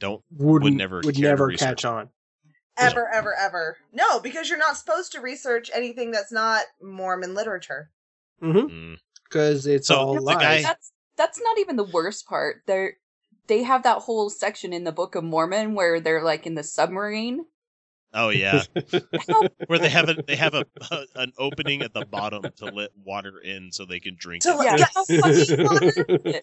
don't 0.00 0.22
would 0.36 0.62
would 0.62 0.74
never 0.74 1.00
would 1.04 1.18
never 1.18 1.52
catch 1.52 1.84
on. 1.84 2.10
Ever, 2.76 3.08
ever, 3.08 3.34
ever. 3.34 3.76
No, 3.92 4.20
because 4.20 4.48
you're 4.48 4.58
not 4.58 4.76
supposed 4.76 5.12
to 5.12 5.20
research 5.20 5.68
anything 5.74 6.12
that's 6.12 6.30
not 6.30 6.62
Mormon 6.80 7.34
literature. 7.34 7.90
Mm-hmm. 8.40 8.94
Because 9.28 9.66
it's 9.66 9.88
So, 9.88 9.96
all 9.96 10.14
the 10.14 10.20
lies. 10.20 10.38
guy- 10.38 10.62
That's 10.62 10.92
that's 11.16 11.40
not 11.42 11.58
even 11.58 11.76
the 11.76 11.84
worst 11.84 12.26
part. 12.26 12.62
They're 12.66 12.94
they 13.48 13.62
have 13.62 13.82
that 13.82 13.98
whole 14.02 14.30
section 14.30 14.72
in 14.72 14.84
the 14.84 14.92
Book 14.92 15.14
of 15.14 15.24
Mormon 15.24 15.74
where 15.74 16.00
they're 16.00 16.22
like 16.22 16.46
in 16.46 16.54
the 16.54 16.62
submarine. 16.62 17.44
Oh 18.14 18.30
yeah, 18.30 18.62
where 19.66 19.78
they 19.78 19.90
have 19.90 20.08
a 20.08 20.14
they 20.26 20.36
have 20.36 20.54
a, 20.54 20.64
a 20.90 21.04
an 21.16 21.32
opening 21.38 21.82
at 21.82 21.92
the 21.92 22.06
bottom 22.06 22.42
to 22.56 22.66
let 22.66 22.90
water 23.04 23.38
in 23.38 23.70
so 23.70 23.84
they 23.84 24.00
can 24.00 24.16
drink. 24.18 24.44
To 24.44 24.50
it. 24.52 24.56
let- 24.56 24.78
Yeah. 24.80 24.86
yes, 24.96 26.42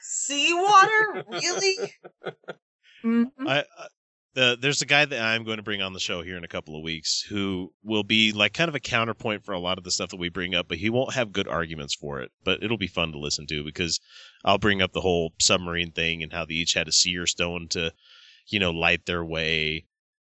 Seawater? 0.00 1.24
Really? 1.30 1.92
Mhm. 3.04 3.26
I, 3.46 3.58
I 3.60 3.86
the 4.34 4.58
there's 4.60 4.82
a 4.82 4.86
guy 4.86 5.04
that 5.04 5.20
I'm 5.20 5.44
going 5.44 5.58
to 5.58 5.62
bring 5.62 5.80
on 5.80 5.92
the 5.92 6.00
show 6.00 6.22
here 6.22 6.36
in 6.36 6.44
a 6.44 6.48
couple 6.48 6.76
of 6.76 6.82
weeks 6.82 7.22
who 7.22 7.72
will 7.82 8.02
be 8.02 8.32
like 8.32 8.52
kind 8.52 8.68
of 8.68 8.74
a 8.74 8.80
counterpoint 8.80 9.44
for 9.44 9.52
a 9.52 9.60
lot 9.60 9.78
of 9.78 9.84
the 9.84 9.90
stuff 9.90 10.10
that 10.10 10.18
we 10.18 10.28
bring 10.28 10.54
up, 10.54 10.68
but 10.68 10.78
he 10.78 10.90
won't 10.90 11.14
have 11.14 11.32
good 11.32 11.48
arguments 11.48 11.94
for 11.94 12.20
it. 12.20 12.30
But 12.44 12.62
it'll 12.62 12.76
be 12.76 12.88
fun 12.88 13.12
to 13.12 13.18
listen 13.18 13.46
to 13.46 13.64
because 13.64 14.00
I'll 14.44 14.58
bring 14.58 14.82
up 14.82 14.92
the 14.92 15.00
whole 15.00 15.32
submarine 15.40 15.92
thing 15.92 16.22
and 16.22 16.32
how 16.32 16.44
they 16.44 16.54
each 16.54 16.74
had 16.74 16.88
a 16.88 16.92
seer 16.92 17.26
stone 17.26 17.68
to, 17.70 17.92
you 18.48 18.58
know, 18.58 18.72
light 18.72 19.06
their 19.06 19.24
way. 19.24 19.86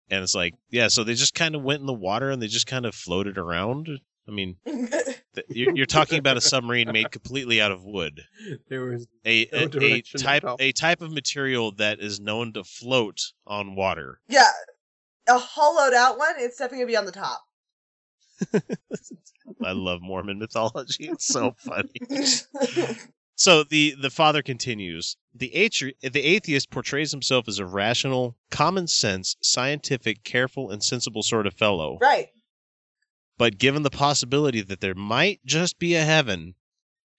And 0.08 0.22
it's 0.22 0.34
like, 0.34 0.54
yeah, 0.70 0.88
so 0.88 1.02
they 1.02 1.14
just 1.14 1.34
kind 1.34 1.56
of 1.56 1.62
went 1.62 1.80
in 1.80 1.86
the 1.86 1.92
water 1.92 2.30
and 2.30 2.40
they 2.40 2.46
just 2.46 2.68
kind 2.68 2.86
of 2.86 2.94
floated 2.94 3.38
around. 3.38 3.88
I 4.28 4.32
mean, 4.32 4.56
th- 4.66 5.46
you're, 5.48 5.76
you're 5.76 5.86
talking 5.86 6.18
about 6.18 6.36
a 6.36 6.40
submarine 6.40 6.90
made 6.92 7.10
completely 7.10 7.60
out 7.60 7.70
of 7.72 7.84
wood 7.84 8.22
there 8.68 8.82
was 8.82 9.06
a, 9.24 9.46
No 9.52 9.68
a, 9.80 9.92
a 9.92 10.02
type 10.02 10.44
a 10.58 10.72
type 10.72 11.00
of 11.00 11.12
material 11.12 11.72
that 11.72 12.00
is 12.00 12.18
known 12.20 12.52
to 12.54 12.64
float 12.64 13.20
on 13.46 13.74
water. 13.74 14.20
yeah. 14.28 14.50
A 15.28 15.38
hollowed 15.38 15.92
out 15.92 16.18
one, 16.18 16.34
it's 16.38 16.56
definitely 16.58 16.84
going 16.84 16.86
to 16.86 16.92
be 16.92 16.96
on 16.96 17.04
the 17.04 17.12
top. 17.12 17.42
I 19.64 19.72
love 19.72 20.00
Mormon 20.00 20.38
mythology. 20.38 21.08
It's 21.08 21.26
so 21.26 21.56
funny. 21.58 21.90
So 23.38 23.64
the 23.64 23.94
the 24.00 24.08
father 24.08 24.40
continues. 24.40 25.16
The 25.34 25.52
athe- 25.54 25.92
the 26.00 26.24
atheist 26.24 26.70
portrays 26.70 27.10
himself 27.10 27.46
as 27.48 27.58
a 27.58 27.66
rational, 27.66 28.34
common 28.50 28.86
sense, 28.86 29.36
scientific, 29.42 30.24
careful, 30.24 30.70
and 30.70 30.82
sensible 30.82 31.22
sort 31.22 31.46
of 31.46 31.52
fellow. 31.52 31.98
right. 32.00 32.28
But 33.38 33.58
given 33.58 33.82
the 33.82 33.90
possibility 33.90 34.62
that 34.62 34.80
there 34.80 34.94
might 34.94 35.40
just 35.44 35.78
be 35.78 35.94
a 35.94 36.04
heaven, 36.04 36.54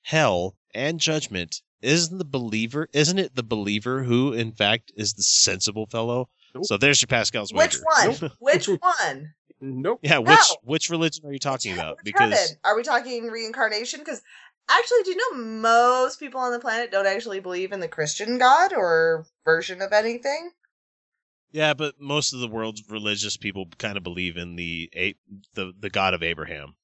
hell, 0.01 0.55
and 0.73 0.99
judgment, 0.99 1.61
isn't 1.81 2.17
the 2.17 2.25
believer 2.25 2.89
isn't 2.91 3.19
it 3.19 3.35
the 3.35 3.43
believer 3.43 4.03
who 4.03 4.33
in 4.33 4.51
fact 4.51 4.91
is 4.95 5.13
the 5.13 5.23
sensible 5.23 5.85
fellow? 5.85 6.29
Nope. 6.55 6.65
So 6.65 6.77
there's 6.77 7.01
your 7.01 7.07
Pascal's 7.07 7.53
wager. 7.53 7.79
Which 7.79 8.19
one? 8.19 8.31
Which 8.39 8.67
one? 8.67 9.33
nope. 9.61 9.99
Yeah, 10.01 10.17
which 10.19 10.29
No. 10.29 10.57
which 10.63 10.89
religion 10.89 11.25
are 11.25 11.33
you 11.33 11.39
talking 11.39 11.73
about? 11.73 11.97
Which 11.97 12.05
Because 12.05 12.33
heaven? 12.33 12.57
Are 12.63 12.75
we 12.75 12.83
talking 12.83 13.27
reincarnation? 13.27 13.99
Because 13.99 14.21
actually, 14.69 15.03
do 15.03 15.11
you 15.11 15.17
know 15.17 15.37
most 15.43 16.19
people 16.19 16.39
on 16.39 16.51
the 16.51 16.59
planet 16.59 16.91
don't 16.91 17.05
actually 17.05 17.39
believe 17.39 17.71
in 17.71 17.79
the 17.79 17.87
Christian 17.87 18.37
God 18.37 18.73
or 18.73 19.25
version 19.45 19.81
of 19.81 19.93
anything? 19.93 20.51
Yeah, 21.57 21.73
but 21.73 21.99
most 21.99 22.33
of 22.33 22.39
the 22.39 22.47
world's 22.47 22.83
religious 22.87 23.35
people 23.35 23.67
kind 23.79 23.97
of 23.97 24.03
believe 24.03 24.37
in 24.37 24.55
the 24.55 24.91
a- 24.95 25.15
the 25.55 25.73
the 25.79 25.89
God 25.89 26.13
of 26.13 26.21
Abraham. 26.21 26.75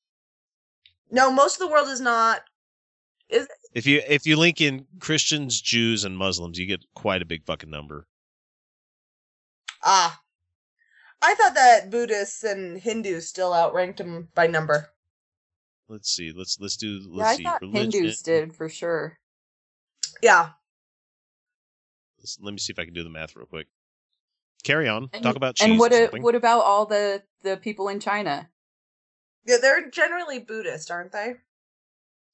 No, 1.11 1.29
most 1.31 1.55
of 1.55 1.59
the 1.59 1.71
world 1.71 1.89
is 1.89 2.01
not. 2.01 2.41
Is 3.29 3.47
If 3.75 3.85
you 3.85 4.01
if 4.07 4.25
you 4.25 4.35
link 4.35 4.59
in 4.61 4.87
Christians, 4.99 5.61
Jews, 5.61 6.03
and 6.03 6.17
Muslims, 6.17 6.57
you 6.57 6.65
get 6.65 6.81
quite 6.95 7.21
a 7.21 7.25
big 7.25 7.45
fucking 7.45 7.69
number. 7.69 8.07
ah. 9.83 10.19
I 11.21 11.35
thought 11.35 11.53
that 11.55 11.89
Buddhists 11.91 12.43
and 12.43 12.79
Hindus 12.81 13.29
still 13.29 13.53
outranked 13.53 13.97
them 13.99 14.27
by 14.35 14.47
number. 14.47 14.89
Let's 15.87 16.09
see. 16.09 16.31
Let's 16.35 16.57
let's 16.59 16.75
do 16.77 16.99
let's 17.07 17.29
I 17.29 17.35
see. 17.35 17.43
thought 17.43 17.61
religion- 17.61 17.91
Hindus 17.91 18.21
did 18.23 18.55
for 18.55 18.67
sure. 18.69 19.19
Yeah. 20.21 20.49
let's- 22.17 22.39
let 22.41 22.51
me 22.53 22.57
see 22.57 22.73
if 22.73 22.79
I 22.79 22.85
can 22.85 22.93
do 22.93 23.03
the 23.03 23.09
math 23.09 23.35
real 23.35 23.45
quick. 23.45 23.67
Carry 24.63 24.87
on. 24.87 25.09
And, 25.13 25.23
Talk 25.23 25.35
about 25.35 25.55
cheese. 25.55 25.69
and 25.69 25.79
what 25.79 25.91
or 25.93 26.05
a, 26.05 26.21
what 26.21 26.35
about 26.35 26.61
all 26.61 26.85
the 26.85 27.23
the 27.41 27.57
people 27.57 27.89
in 27.89 27.99
China? 27.99 28.49
Yeah, 29.45 29.57
they're 29.61 29.89
generally 29.89 30.39
Buddhist, 30.39 30.89
aren't 30.89 31.11
they? 31.11 31.35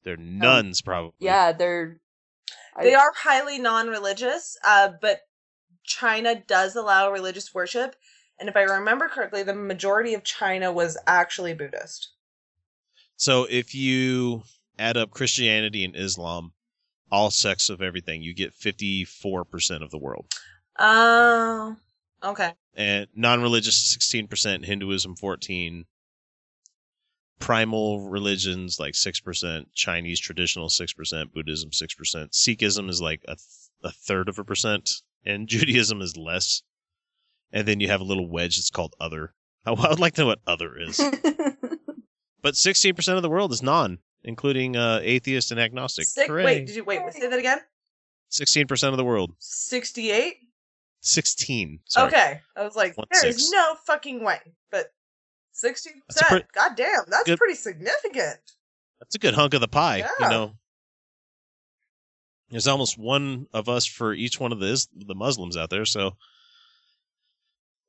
They're 0.04 0.18
nuns, 0.18 0.82
probably. 0.82 1.14
Yeah, 1.20 1.52
they're 1.52 2.00
I- 2.76 2.84
They 2.84 2.94
are 2.94 3.12
highly 3.16 3.60
non-religious, 3.60 4.58
uh, 4.66 4.92
but 5.02 5.22
China 5.84 6.36
does 6.48 6.76
allow 6.76 7.12
religious 7.12 7.54
worship, 7.54 7.96
and 8.40 8.48
if 8.48 8.56
I 8.56 8.62
remember 8.62 9.10
correctly, 9.10 9.42
the 9.44 9.56
majority 9.56 10.14
of 10.14 10.24
China 10.24 10.72
was 10.72 10.98
actually 11.08 11.54
Buddhist. 11.56 12.12
So 13.18 13.46
if 13.50 13.74
you 13.76 14.44
add 14.78 14.96
up 14.98 15.10
Christianity 15.12 15.84
and 15.84 15.96
Islam, 15.96 16.54
all 17.12 17.32
sects 17.32 17.70
of 17.70 17.82
everything, 17.82 18.22
you 18.22 18.34
get 18.36 18.54
fifty 18.54 19.04
four 19.04 19.44
percent 19.44 19.84
of 19.84 19.90
the 19.90 19.98
world. 19.98 20.32
Oh, 20.78 21.76
okay. 22.24 22.54
and 22.76 23.08
non-religious 23.16 23.98
16% 23.98 24.66
hinduism 24.66 25.16
14 25.16 25.86
primal 27.40 28.10
religions 28.10 28.78
like 28.80 28.94
6% 28.94 29.66
chinese 29.74 30.20
traditional 30.20 30.68
6% 30.68 31.34
buddhism 31.34 31.70
6% 31.70 32.32
sikhism 32.32 32.90
is 32.90 33.02
like 33.02 33.22
a, 33.24 33.36
th- 33.36 33.40
a 33.84 33.92
third 33.92 34.28
of 34.30 34.40
a 34.40 34.44
percent 34.44 35.02
and 35.26 35.48
judaism 35.54 36.02
is 36.02 36.18
less 36.18 36.64
and 37.52 37.68
then 37.68 37.80
you 37.80 37.88
have 37.88 38.02
a 38.02 38.06
little 38.06 38.30
wedge 38.30 38.58
that's 38.58 38.70
called 38.70 38.96
other 39.00 39.34
i 39.66 39.72
I 39.74 39.90
would 39.90 40.00
like 40.00 40.16
to 40.16 40.22
know 40.22 40.28
what 40.28 40.40
other 40.46 40.78
is 40.78 40.98
but 42.42 42.54
16% 42.54 43.16
of 43.16 43.22
the 43.22 43.30
world 43.30 43.52
is 43.52 43.64
non 43.64 44.00
including 44.24 44.76
uh, 44.76 45.00
atheist 45.02 45.52
and 45.52 45.60
agnostic 45.60 46.06
Six, 46.06 46.28
Hooray. 46.28 46.44
wait, 46.44 46.68
did 46.68 46.76
you 46.76 46.84
wait? 46.84 47.00
Say 47.14 47.28
that 47.28 47.40
again. 47.40 47.60
16% 48.32 48.90
of 48.90 48.98
the 48.98 49.06
world 49.06 49.32
Sixty-eight. 49.40 50.36
16 51.02 51.80
sorry. 51.86 52.08
Okay, 52.08 52.42
I 52.56 52.64
was 52.64 52.76
like, 52.76 52.98
One 52.98 53.08
there 53.12 53.26
is 53.28 53.38
six. 53.38 53.52
no 53.52 53.76
fucking 53.86 54.24
way. 54.24 54.40
But 54.72 54.94
60%. 55.64 55.92
pre- 56.28 56.44
God 56.54 56.72
damn, 56.76 57.04
that's 57.08 57.24
good- 57.26 57.38
pretty 57.38 57.56
significant. 57.56 58.40
That's 59.00 59.16
a 59.16 59.20
good 59.20 59.34
hunk 59.34 59.54
of 59.54 59.62
the 59.62 59.68
pie, 59.68 59.98
Yeah. 60.00 60.10
you 60.20 60.30
know. 60.30 60.56
There's 62.50 62.68
almost 62.68 62.98
one 62.98 63.48
of 63.54 63.70
us 63.70 63.86
for 63.86 64.14
each 64.14 64.40
one 64.40 64.52
of 64.52 64.60
the 64.60 64.86
the 64.96 65.16
Muslims 65.16 65.56
out 65.56 65.70
there, 65.70 65.86
so 65.86 66.18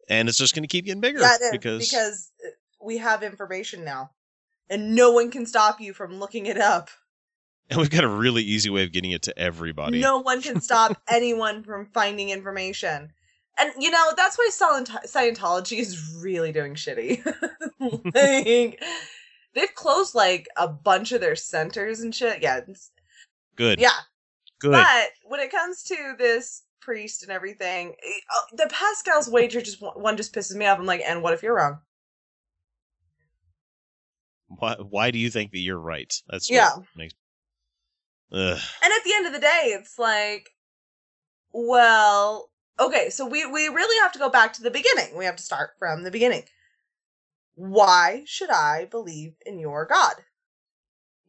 and 0.09 0.29
it's 0.29 0.39
just 0.39 0.55
going 0.55 0.65
to 0.65 0.69
keep 0.69 0.85
getting 0.87 1.01
bigger 1.01 1.21
Yeah, 1.21 1.37
because, 1.53 1.89
because 1.89 2.31
uh, 2.45 2.51
we 2.83 2.99
have 2.99 3.23
information 3.23 3.85
now. 3.85 4.11
and 4.69 4.95
no 4.95 5.13
one 5.13 5.31
can 5.31 5.47
stop 5.47 5.81
you 5.81 5.93
from 5.95 6.19
looking 6.19 6.47
it 6.47 6.59
up. 6.59 6.91
And 7.71 7.79
we've 7.79 7.91
got 7.91 8.03
a 8.03 8.09
really 8.09 8.43
easy 8.43 8.69
way 8.69 8.83
of 8.83 8.91
getting 8.93 9.13
it 9.13 9.23
to 9.23 9.39
everybody. 9.39 10.01
No 10.01 10.19
one 10.19 10.43
can 10.43 10.61
stop 10.61 11.01
anyone 11.09 11.63
from 11.63 11.87
finding 11.95 12.31
information. 12.31 13.13
And 13.59 13.73
you 13.79 13.91
know, 13.91 14.13
that's 14.17 14.37
why 14.37 14.49
Scient- 14.53 15.07
Scientology 15.07 15.79
is 15.79 16.17
really 16.21 16.51
doing 16.51 16.75
shitty. 16.75 17.25
like, 18.15 18.83
they've 19.55 19.75
closed 19.75 20.15
like 20.17 20.49
a 20.57 20.67
bunch 20.67 21.13
of 21.13 21.21
their 21.21 21.37
centers 21.37 22.01
and 22.01 22.13
shit. 22.15 22.43
Yeah. 22.43 22.61
Good. 23.55 23.79
Yeah. 23.81 23.91
Good. 24.59 24.73
But 24.73 25.09
when 25.25 25.41
it 25.41 25.53
comes 25.53 25.85
to 25.85 26.15
this 26.19 26.63
priest 26.81 27.23
and 27.23 27.31
everything, 27.31 27.95
eh, 28.03 28.11
uh, 28.31 28.57
the 28.57 28.69
Pascal's 28.69 29.29
wager 29.29 29.61
just 29.61 29.79
one 29.81 30.17
just 30.17 30.35
pisses 30.35 30.57
me 30.57 30.67
off. 30.67 30.79
I'm 30.79 30.87
like, 30.87 31.03
and 31.07 31.23
what 31.23 31.35
if 31.35 31.43
you're 31.43 31.55
wrong? 31.55 31.79
Why, 34.49 34.75
why 34.77 35.11
do 35.13 35.19
you 35.19 35.31
think 35.31 35.53
that 35.53 35.59
you're 35.61 35.79
right? 35.79 36.13
That's 36.29 36.51
what 36.51 36.57
Yeah. 36.57 36.71
makes. 36.97 37.15
Ugh. 38.33 38.59
And 38.83 38.93
at 38.93 39.05
the 39.05 39.13
end 39.15 39.27
of 39.27 39.33
the 39.33 39.41
day, 39.41 39.75
it's 39.77 39.99
like, 39.99 40.51
well, 41.53 42.51
okay, 42.79 43.11
so 43.11 43.27
we 43.27 43.45
we 43.47 43.69
really 43.69 44.01
have 44.03 44.13
to 44.13 44.19
go 44.19 44.29
back 44.29 44.53
to 44.55 44.63
the 44.63 44.71
beginning. 44.71 45.17
We 45.17 45.25
have 45.25 45.37
to 45.37 45.43
start 45.43 45.71
from 45.79 46.03
the 46.03 46.11
beginning. 46.11 46.45
Why 47.55 48.23
should 48.27 48.51
I 48.51 48.87
believe 48.87 49.35
in 49.45 49.59
your 49.59 49.85
God? 49.85 50.15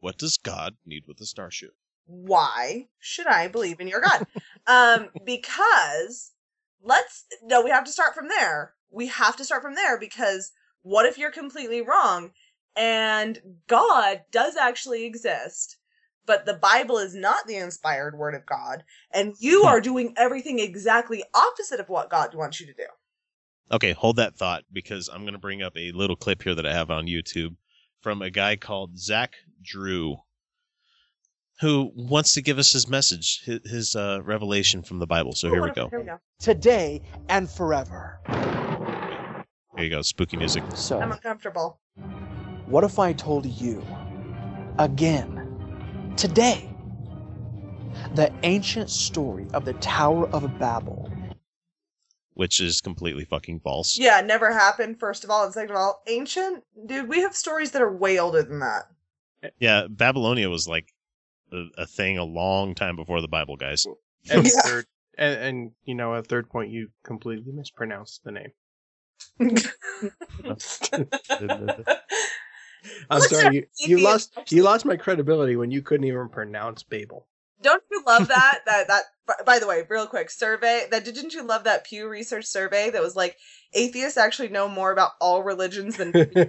What 0.00 0.18
does 0.18 0.38
God 0.38 0.74
need 0.86 1.04
with 1.06 1.20
a 1.20 1.26
starship? 1.26 1.74
Why 2.06 2.88
should 2.98 3.26
I 3.26 3.48
believe 3.48 3.80
in 3.80 3.88
your 3.88 4.00
God? 4.00 4.26
um, 4.66 5.10
because 5.24 6.32
let's 6.82 7.24
no, 7.42 7.62
we 7.62 7.70
have 7.70 7.84
to 7.84 7.92
start 7.92 8.14
from 8.14 8.28
there. 8.28 8.74
We 8.90 9.08
have 9.08 9.36
to 9.36 9.44
start 9.44 9.62
from 9.62 9.74
there 9.74 9.98
because 9.98 10.52
what 10.82 11.06
if 11.06 11.18
you're 11.18 11.30
completely 11.30 11.80
wrong 11.80 12.32
and 12.76 13.60
God 13.66 14.22
does 14.30 14.56
actually 14.56 15.04
exist, 15.04 15.76
but 16.26 16.46
the 16.46 16.54
Bible 16.54 16.98
is 16.98 17.14
not 17.14 17.46
the 17.46 17.56
inspired 17.56 18.16
word 18.16 18.34
of 18.34 18.46
God, 18.46 18.84
and 19.12 19.34
you 19.38 19.64
are 19.64 19.80
doing 19.80 20.14
everything 20.16 20.58
exactly 20.58 21.22
opposite 21.34 21.80
of 21.80 21.88
what 21.88 22.10
God 22.10 22.34
wants 22.34 22.60
you 22.60 22.66
to 22.66 22.74
do. 22.74 22.86
Okay, 23.70 23.92
hold 23.92 24.16
that 24.16 24.36
thought 24.36 24.64
because 24.72 25.08
I'm 25.08 25.22
going 25.22 25.32
to 25.32 25.38
bring 25.38 25.62
up 25.62 25.76
a 25.76 25.92
little 25.92 26.16
clip 26.16 26.42
here 26.42 26.54
that 26.54 26.66
I 26.66 26.72
have 26.72 26.90
on 26.90 27.06
YouTube 27.06 27.56
from 28.00 28.20
a 28.20 28.30
guy 28.30 28.56
called 28.56 28.98
Zach 28.98 29.34
Drew, 29.62 30.16
who 31.60 31.90
wants 31.94 32.32
to 32.34 32.42
give 32.42 32.58
us 32.58 32.72
his 32.72 32.88
message, 32.88 33.42
his, 33.44 33.60
his 33.64 33.96
uh, 33.96 34.20
revelation 34.22 34.82
from 34.82 34.98
the 34.98 35.06
Bible. 35.06 35.32
So 35.32 35.48
here 35.48 35.62
we 35.62 35.70
go. 35.70 35.88
Here 35.88 36.00
we 36.00 36.06
go. 36.06 36.18
Today 36.38 37.00
and 37.28 37.48
forever. 37.48 38.20
Here 39.76 39.84
you 39.84 39.90
go, 39.90 40.02
spooky 40.02 40.36
music. 40.36 40.62
So, 40.74 41.00
I'm 41.00 41.12
uncomfortable. 41.12 41.80
what 42.66 42.84
if 42.84 42.98
I 42.98 43.14
told 43.14 43.46
you 43.46 43.82
again, 44.78 45.41
today, 46.16 46.68
the 48.14 48.32
ancient 48.42 48.90
story 48.90 49.46
of 49.54 49.64
the 49.64 49.74
Tower 49.74 50.28
of 50.30 50.58
Babel? 50.58 51.10
Which 52.34 52.60
is 52.60 52.80
completely 52.80 53.24
fucking 53.24 53.60
false. 53.60 53.98
Yeah, 53.98 54.20
it 54.20 54.26
never 54.26 54.52
happened, 54.52 54.98
first 54.98 55.24
of 55.24 55.30
all, 55.30 55.44
and 55.44 55.52
second 55.52 55.72
of 55.72 55.76
all, 55.76 56.02
ancient 56.06 56.64
dude, 56.86 57.08
we 57.08 57.20
have 57.20 57.36
stories 57.36 57.72
that 57.72 57.82
are 57.82 57.92
way 57.92 58.18
older 58.18 58.42
than 58.42 58.60
that. 58.60 58.84
Yeah, 59.58 59.86
Babylonia 59.88 60.48
was 60.48 60.66
like 60.66 60.92
a, 61.52 61.66
a 61.76 61.86
thing 61.86 62.18
a 62.18 62.24
long 62.24 62.74
time 62.74 62.96
before 62.96 63.20
the 63.20 63.28
Bible, 63.28 63.56
guys. 63.56 63.86
And 64.30 64.46
Yeah. 64.46 64.62
third, 64.62 64.86
and, 65.18 65.40
and 65.40 65.70
you 65.84 65.94
know, 65.94 66.14
a 66.14 66.22
third 66.22 66.48
point, 66.48 66.70
you 66.70 66.88
completely 67.02 67.52
mispronounced 67.52 68.24
the 68.24 68.32
name. 68.32 68.52
I'm 73.10 73.20
Listen, 73.20 73.38
sorry, 73.40 73.54
you, 73.78 73.98
you 73.98 74.04
lost 74.04 74.32
you 74.50 74.62
lost 74.62 74.84
my 74.84 74.96
credibility 74.96 75.56
when 75.56 75.70
you 75.70 75.82
couldn't 75.82 76.06
even 76.06 76.28
pronounce 76.28 76.82
Babel. 76.82 77.26
Don't 77.62 77.82
you 77.90 78.02
love 78.06 78.28
that? 78.28 78.60
that 78.66 78.88
that 78.88 79.04
by 79.46 79.58
the 79.60 79.66
way, 79.68 79.82
real 79.88 80.06
quick 80.06 80.30
survey. 80.30 80.86
That 80.90 81.04
didn't 81.04 81.32
you 81.32 81.44
love 81.44 81.64
that 81.64 81.84
Pew 81.84 82.08
Research 82.08 82.44
survey 82.44 82.90
that 82.90 83.00
was 83.02 83.14
like 83.14 83.36
atheists 83.72 84.18
actually 84.18 84.48
know 84.48 84.68
more 84.68 84.90
about 84.92 85.12
all 85.20 85.42
religions 85.44 85.96
than. 85.96 86.08
and 86.14 86.28
by 86.34 86.40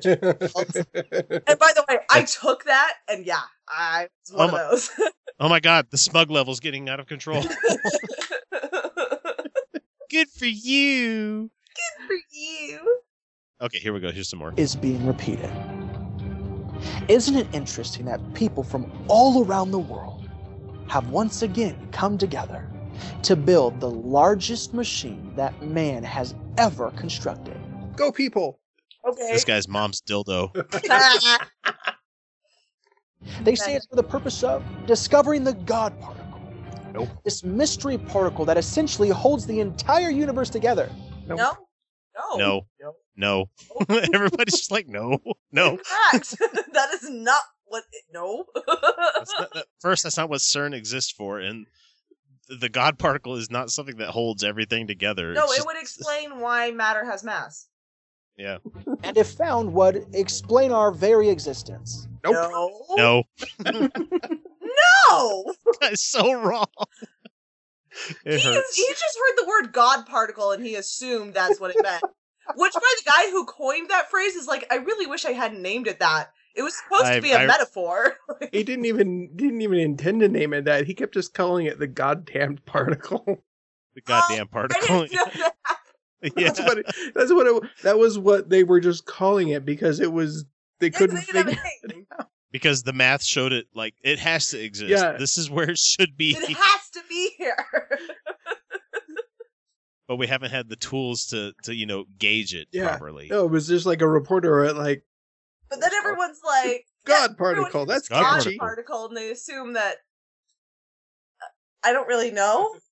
the 1.76 1.86
way, 1.88 2.00
I 2.10 2.24
took 2.24 2.64
that, 2.66 2.94
and 3.08 3.26
yeah, 3.26 3.42
I 3.68 4.08
was 4.28 4.32
oh 4.34 4.38
one 4.38 4.50
Oh 4.50 4.52
my- 4.52 4.62
of 4.64 4.70
those. 4.72 4.90
Oh 5.40 5.50
my 5.50 5.60
god, 5.60 5.88
the 5.90 5.98
smug 5.98 6.30
level's 6.30 6.60
getting 6.60 6.88
out 6.88 7.00
of 7.00 7.08
control. 7.08 7.44
Good 10.10 10.30
for 10.30 10.46
you. 10.46 11.50
Good 11.76 12.08
for 12.08 12.16
you. 12.32 13.00
Okay, 13.60 13.80
here 13.80 13.94
we 13.94 14.00
go. 14.00 14.12
Here's 14.12 14.30
some 14.30 14.40
more. 14.40 14.54
is 14.58 14.76
being 14.76 15.06
repeated. 15.06 15.50
Isn't 17.08 17.36
it 17.36 17.48
interesting 17.54 18.06
that 18.06 18.34
people 18.34 18.64
from 18.64 18.92
all 19.08 19.46
around 19.46 19.72
the 19.72 19.80
world 19.80 20.30
have 20.88 21.10
once 21.10 21.42
again 21.42 21.88
come 21.92 22.18
together 22.18 22.68
to 23.24 23.36
build 23.36 23.80
the 23.80 23.90
largest 23.90 24.74
machine 24.74 25.34
that 25.36 25.62
man 25.62 26.04
has 26.04 26.36
ever 26.58 26.92
constructed? 26.92 27.58
Go 27.96 28.12
people! 28.12 28.60
Okay. 29.06 29.32
This 29.32 29.44
guy's 29.44 29.68
mom's 29.68 30.02
dildo. 30.02 30.52
They 33.44 33.56
say 33.56 33.76
it's 33.76 33.86
for 33.86 33.96
the 33.96 34.04
purpose 34.04 34.44
of 34.44 34.64
discovering 34.86 35.44
the 35.44 35.54
God 35.54 35.98
particle. 36.02 36.42
Nope. 36.94 37.10
This 37.24 37.44
mystery 37.44 37.98
particle 37.98 38.46
that 38.46 38.58
essentially 38.58 39.10
holds 39.10 39.46
the 39.46 39.60
entire 39.60 40.10
universe 40.10 40.50
together. 40.50 40.90
no. 41.28 41.36
No. 42.36 42.66
No. 42.80 42.96
No. 43.16 43.50
Everybody's 43.90 44.58
just 44.58 44.72
like, 44.72 44.88
no, 44.88 45.20
no. 45.52 45.72
Incorrect. 45.72 46.36
that 46.74 46.90
is 46.94 47.10
not 47.10 47.42
what. 47.66 47.84
No. 48.14 48.46
That's 48.56 49.34
not, 49.40 49.54
that, 49.54 49.66
first, 49.80 50.04
that's 50.04 50.18
not 50.18 50.30
what 50.30 50.40
CERN 50.42 50.74
exists 50.74 51.12
for, 51.12 51.40
and 51.40 51.68
the 52.50 52.70
God 52.70 52.98
particle 53.00 53.36
is 53.36 53.50
not 53.52 53.70
something 53.72 53.98
that 53.98 54.10
holds 54.10 54.44
everything 54.44 54.88
together. 54.88 55.34
no, 55.34 55.44
It's 55.44 55.54
it 55.54 55.56
just- 55.58 55.68
would 55.68 55.78
explain 55.78 56.40
why 56.40 56.72
matter 56.72 57.06
has 57.06 57.24
mass. 57.24 57.68
Yeah. 58.36 58.58
And 59.04 59.16
if 59.16 59.30
found, 59.34 59.74
would 59.74 60.08
explain 60.14 60.72
our 60.72 60.92
very 60.92 61.30
existence. 61.30 62.08
No. 62.24 62.74
No. 62.98 63.24
No. 63.64 65.54
That's 65.82 66.04
so 66.04 66.34
wrong. 66.34 66.66
It 68.26 68.40
he, 68.40 68.54
hurts. 68.54 68.76
he 68.76 68.88
just 68.90 69.18
heard 69.20 69.36
the 69.38 69.46
word 69.48 69.72
God 69.72 70.08
particle 70.08 70.52
and 70.52 70.66
he 70.66 70.76
assumed 70.76 71.36
that's 71.36 71.60
what 71.60 71.76
it 71.76 71.84
meant. 71.84 72.04
Which, 72.56 72.74
by 72.74 72.80
the 72.80 73.10
guy 73.10 73.32
who 73.32 73.46
coined 73.46 73.90
that 73.90 74.10
phrase, 74.10 74.36
is 74.36 74.48
like, 74.48 74.66
I 74.72 74.76
really 74.76 75.08
wish 75.08 75.26
I 75.26 75.32
hadn't 75.32 75.62
named 75.62 75.88
it 75.88 76.00
that. 76.00 76.32
It 76.56 76.62
was 76.62 76.76
supposed 76.76 77.06
I- 77.06 77.16
to 77.16 77.22
be 77.22 77.32
a 77.32 77.40
I- 77.40 77.48
metaphor. 77.48 78.18
He 78.52 78.64
didn't 78.64 78.86
even 78.86 79.36
didn't 79.36 79.62
even 79.62 79.80
intend 79.80 80.20
to 80.22 80.28
name 80.28 80.54
it 80.54 80.66
that. 80.66 80.86
He 80.86 80.94
kept 80.94 81.14
just 81.14 81.34
calling 81.34 81.66
it 81.66 81.80
the 81.80 81.88
goddamn 81.88 82.58
particle. 82.66 83.44
The 83.96 84.02
goddamn 84.02 84.48
oh, 84.48 84.52
particle. 84.52 85.08
yeah. 85.12 85.50
That's 86.22 86.60
what 86.60 86.78
it, 86.80 86.86
that's 87.14 87.32
what 87.32 87.48
it, 87.48 87.70
that 87.84 87.98
was 87.98 88.18
what 88.18 88.50
they 88.50 88.64
were 88.64 88.80
just 88.80 89.06
calling 89.06 89.50
it 89.50 89.66
because 89.66 90.00
it 90.00 90.12
was 90.12 90.46
they 90.80 90.90
couldn't 90.90 91.16
they 91.16 91.22
figure 91.22 91.60
a 91.84 91.88
name. 91.88 92.08
Because 92.52 92.84
the 92.84 92.94
math 92.94 93.24
showed 93.24 93.52
it 93.52 93.68
like 93.74 93.96
it 94.04 94.20
has 94.20 94.50
to 94.50 94.64
exist. 94.64 94.90
Yeah. 94.90 95.14
This 95.14 95.38
is 95.38 95.50
where 95.50 95.70
it 95.72 95.80
should 95.80 96.16
be. 96.16 96.32
It 96.32 96.58
has 96.58 96.90
to 96.92 97.02
be 97.10 97.32
here. 97.38 97.66
but 100.08 100.18
we 100.18 100.28
haven't 100.28 100.52
had 100.52 100.70
the 100.70 100.76
tools 100.76 101.26
to 101.28 101.54
to 101.64 101.74
you 101.74 101.86
know 101.86 102.06
gauge 102.18 102.54
it 102.54 102.68
Yeah. 102.72 102.90
properly. 102.90 103.28
No, 103.30 103.46
it 103.46 103.52
was 103.52 103.68
just 103.68 103.86
like 103.86 104.02
a 104.02 104.08
reporter 104.08 104.64
at 104.64 104.76
like 104.76 105.04
But 105.70 105.82
then 105.82 105.92
everyone's 105.94 106.42
like, 106.46 106.86
God 107.06 107.38
particle. 107.38 107.86
That's 107.86 108.08
God 108.08 108.22
God 108.22 108.44
catchy. 108.44 108.58
particle, 108.58 109.08
and 109.08 109.18
they 109.18 109.32
assume 109.32 109.74
that. 109.74 109.98
Uh, 111.42 111.88
I 111.88 111.94
don't 111.94 112.08
really 112.08 112.32
know. 112.32 112.76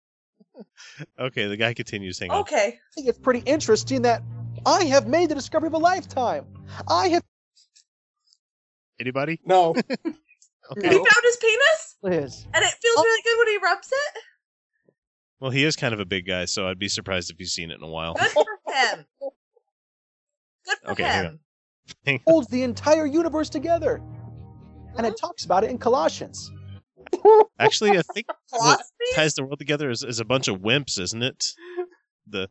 Okay, 1.17 1.47
the 1.47 1.57
guy 1.57 1.73
continues. 1.73 2.19
Hang 2.19 2.29
on. 2.29 2.41
Okay. 2.41 2.67
I 2.75 2.93
think 2.93 3.07
it's 3.07 3.17
pretty 3.17 3.39
interesting 3.45 4.01
that 4.03 4.21
I 4.65 4.83
have 4.85 5.07
made 5.07 5.29
the 5.29 5.35
discovery 5.35 5.67
of 5.67 5.73
a 5.73 5.79
lifetime. 5.79 6.45
I 6.87 7.07
have 7.07 7.23
Anybody? 8.99 9.39
No. 9.45 9.69
okay. 9.71 9.85
He 10.75 10.89
found 10.89 11.23
his 11.23 11.37
penis, 11.37 11.97
Liz. 12.03 12.45
and 12.53 12.63
it 12.63 12.71
feels 12.81 12.97
oh. 12.97 13.03
really 13.03 13.21
good 13.23 13.37
when 13.39 13.47
he 13.47 13.57
rubs 13.57 13.89
it. 13.91 14.21
Well, 15.41 15.49
he 15.49 15.63
is 15.63 15.75
kind 15.75 15.91
of 15.93 15.99
a 15.99 16.05
big 16.05 16.27
guy, 16.27 16.45
so 16.45 16.67
I'd 16.67 16.77
be 16.77 16.87
surprised 16.87 17.31
if 17.31 17.37
he's 17.39 17.51
seen 17.51 17.71
it 17.71 17.77
in 17.77 17.83
a 17.83 17.89
while. 17.89 18.13
Good 18.13 18.29
for 18.29 18.45
him. 18.67 19.05
Good 19.19 20.77
for 20.83 20.91
Okay, 20.91 21.03
hang 21.03 21.25
him. 21.25 21.39
on. 22.07 22.19
holds 22.27 22.47
the 22.47 22.61
entire 22.61 23.07
universe 23.07 23.49
together. 23.49 24.01
And 24.97 25.07
it 25.07 25.17
talks 25.17 25.43
about 25.43 25.63
it 25.63 25.71
in 25.71 25.79
Colossians. 25.79 26.51
Actually, 27.57 27.97
I 27.97 28.03
think 28.13 28.27
what 28.51 28.81
ties 29.15 29.33
the 29.33 29.43
world 29.43 29.57
together 29.57 29.89
is, 29.89 30.03
is 30.03 30.19
a 30.19 30.25
bunch 30.25 30.47
of 30.47 30.59
wimps, 30.59 30.99
isn't 30.99 31.23
it? 31.23 31.53
The 32.27 32.47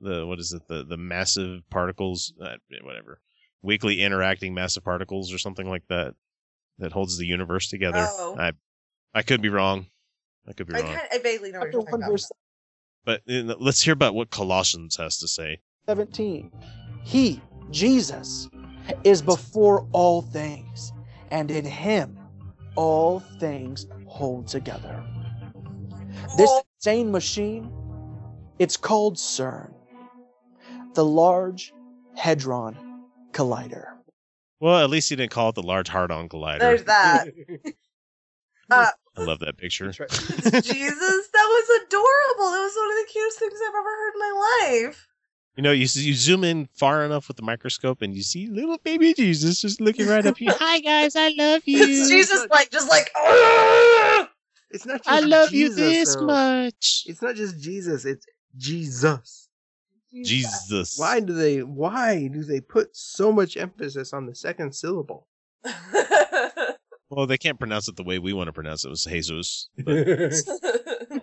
the 0.00 0.26
what 0.26 0.38
is 0.38 0.52
it? 0.52 0.68
The 0.68 0.84
the 0.84 0.98
massive 0.98 1.62
particles, 1.70 2.34
uh, 2.40 2.56
whatever, 2.82 3.20
weakly 3.62 4.02
interacting 4.02 4.52
massive 4.52 4.84
particles 4.84 5.32
or 5.32 5.38
something 5.38 5.68
like 5.68 5.84
that 5.88 6.14
that 6.78 6.92
holds 6.92 7.16
the 7.16 7.26
universe 7.26 7.68
together. 7.68 8.06
Oh. 8.06 8.36
I 8.38 8.52
I 9.14 9.22
could 9.22 9.40
be 9.40 9.48
wrong. 9.48 9.86
I 10.48 10.52
could 10.52 10.66
be 10.66 10.74
I, 10.74 10.80
wrong. 10.80 10.94
kind 10.94 11.08
I 11.12 11.18
vaguely 11.18 11.52
know 11.52 11.60
what 11.60 11.66
Chapter 11.66 11.78
you're 11.78 11.82
talking 11.84 11.92
1, 11.92 12.00
about. 12.02 12.10
verse 12.10 12.30
But 13.04 13.22
uh, 13.28 13.54
let's 13.58 13.82
hear 13.82 13.94
about 13.94 14.14
what 14.14 14.30
Colossians 14.30 14.96
has 14.96 15.18
to 15.18 15.28
say. 15.28 15.60
17. 15.86 16.50
He, 17.04 17.40
Jesus, 17.70 18.48
is 19.04 19.22
before 19.22 19.86
all 19.92 20.22
things, 20.22 20.92
and 21.30 21.50
in 21.50 21.64
him 21.64 22.18
all 22.74 23.20
things 23.38 23.86
hold 24.06 24.46
together. 24.48 25.02
This 26.36 26.50
insane 26.78 27.10
machine, 27.10 27.72
it's 28.58 28.76
called 28.76 29.16
CERN, 29.16 29.72
the 30.94 31.04
Large 31.04 31.72
Hadron 32.16 32.76
Collider. 33.32 33.88
Well, 34.60 34.82
at 34.82 34.90
least 34.90 35.10
he 35.10 35.16
didn't 35.16 35.32
call 35.32 35.50
it 35.50 35.54
the 35.54 35.62
Large 35.62 35.88
Hard-On 35.88 36.28
Collider. 36.28 36.58
There's 36.60 36.84
that. 36.84 37.28
Uh, 38.68 38.90
I 39.16 39.22
love 39.22 39.38
that 39.40 39.56
picture. 39.56 39.86
Jesus, 39.92 40.08
that 40.08 41.48
was 41.48 41.82
adorable. 41.82 42.50
That 42.52 42.62
was 42.62 42.76
one 42.76 42.90
of 42.90 42.96
the 42.96 43.08
cutest 43.10 43.38
things 43.38 43.58
I've 43.62 43.74
ever 43.74 43.82
heard 43.82 44.12
in 44.14 44.20
my 44.20 44.86
life. 44.88 45.08
You 45.56 45.62
know, 45.62 45.72
you 45.72 45.86
you 45.94 46.14
zoom 46.14 46.44
in 46.44 46.66
far 46.74 47.02
enough 47.04 47.28
with 47.28 47.38
the 47.38 47.42
microscope, 47.42 48.02
and 48.02 48.14
you 48.14 48.22
see 48.22 48.46
little 48.46 48.76
baby 48.84 49.14
Jesus 49.14 49.62
just 49.62 49.80
looking 49.80 50.06
right 50.06 50.26
up 50.26 50.38
you. 50.38 50.52
Hi 50.58 50.80
guys, 50.80 51.16
I 51.16 51.30
love 51.30 51.62
you. 51.66 51.82
It's 51.82 51.98
Jesus, 52.08 52.46
like 52.50 52.70
just 52.70 52.90
like. 52.90 53.10
"Ah!" 53.16 54.28
It's 54.70 54.84
not 54.84 54.98
just 54.98 55.08
I 55.08 55.20
love 55.20 55.54
you 55.54 55.70
this 55.70 56.14
though. 56.16 56.26
much. 56.26 57.04
It's 57.06 57.22
not 57.22 57.36
just 57.36 57.58
Jesus, 57.58 58.04
it's 58.04 58.26
Jesus. 58.56 59.48
Jesus. 60.24 60.98
Why 60.98 61.20
do 61.20 61.32
they 61.32 61.62
why 61.62 62.28
do 62.28 62.44
they 62.44 62.60
put 62.60 62.94
so 62.96 63.32
much 63.32 63.56
emphasis 63.56 64.12
on 64.12 64.26
the 64.26 64.34
second 64.34 64.74
syllable? 64.74 65.26
Well, 67.10 67.26
they 67.26 67.38
can't 67.38 67.58
pronounce 67.58 67.88
it 67.88 67.96
the 67.96 68.02
way 68.02 68.18
we 68.18 68.32
want 68.32 68.48
to 68.48 68.52
pronounce 68.52 68.84
it. 68.84 68.88
It 68.88 68.90
was 68.90 69.04
Jesus. 69.04 69.68
But, 69.84 70.32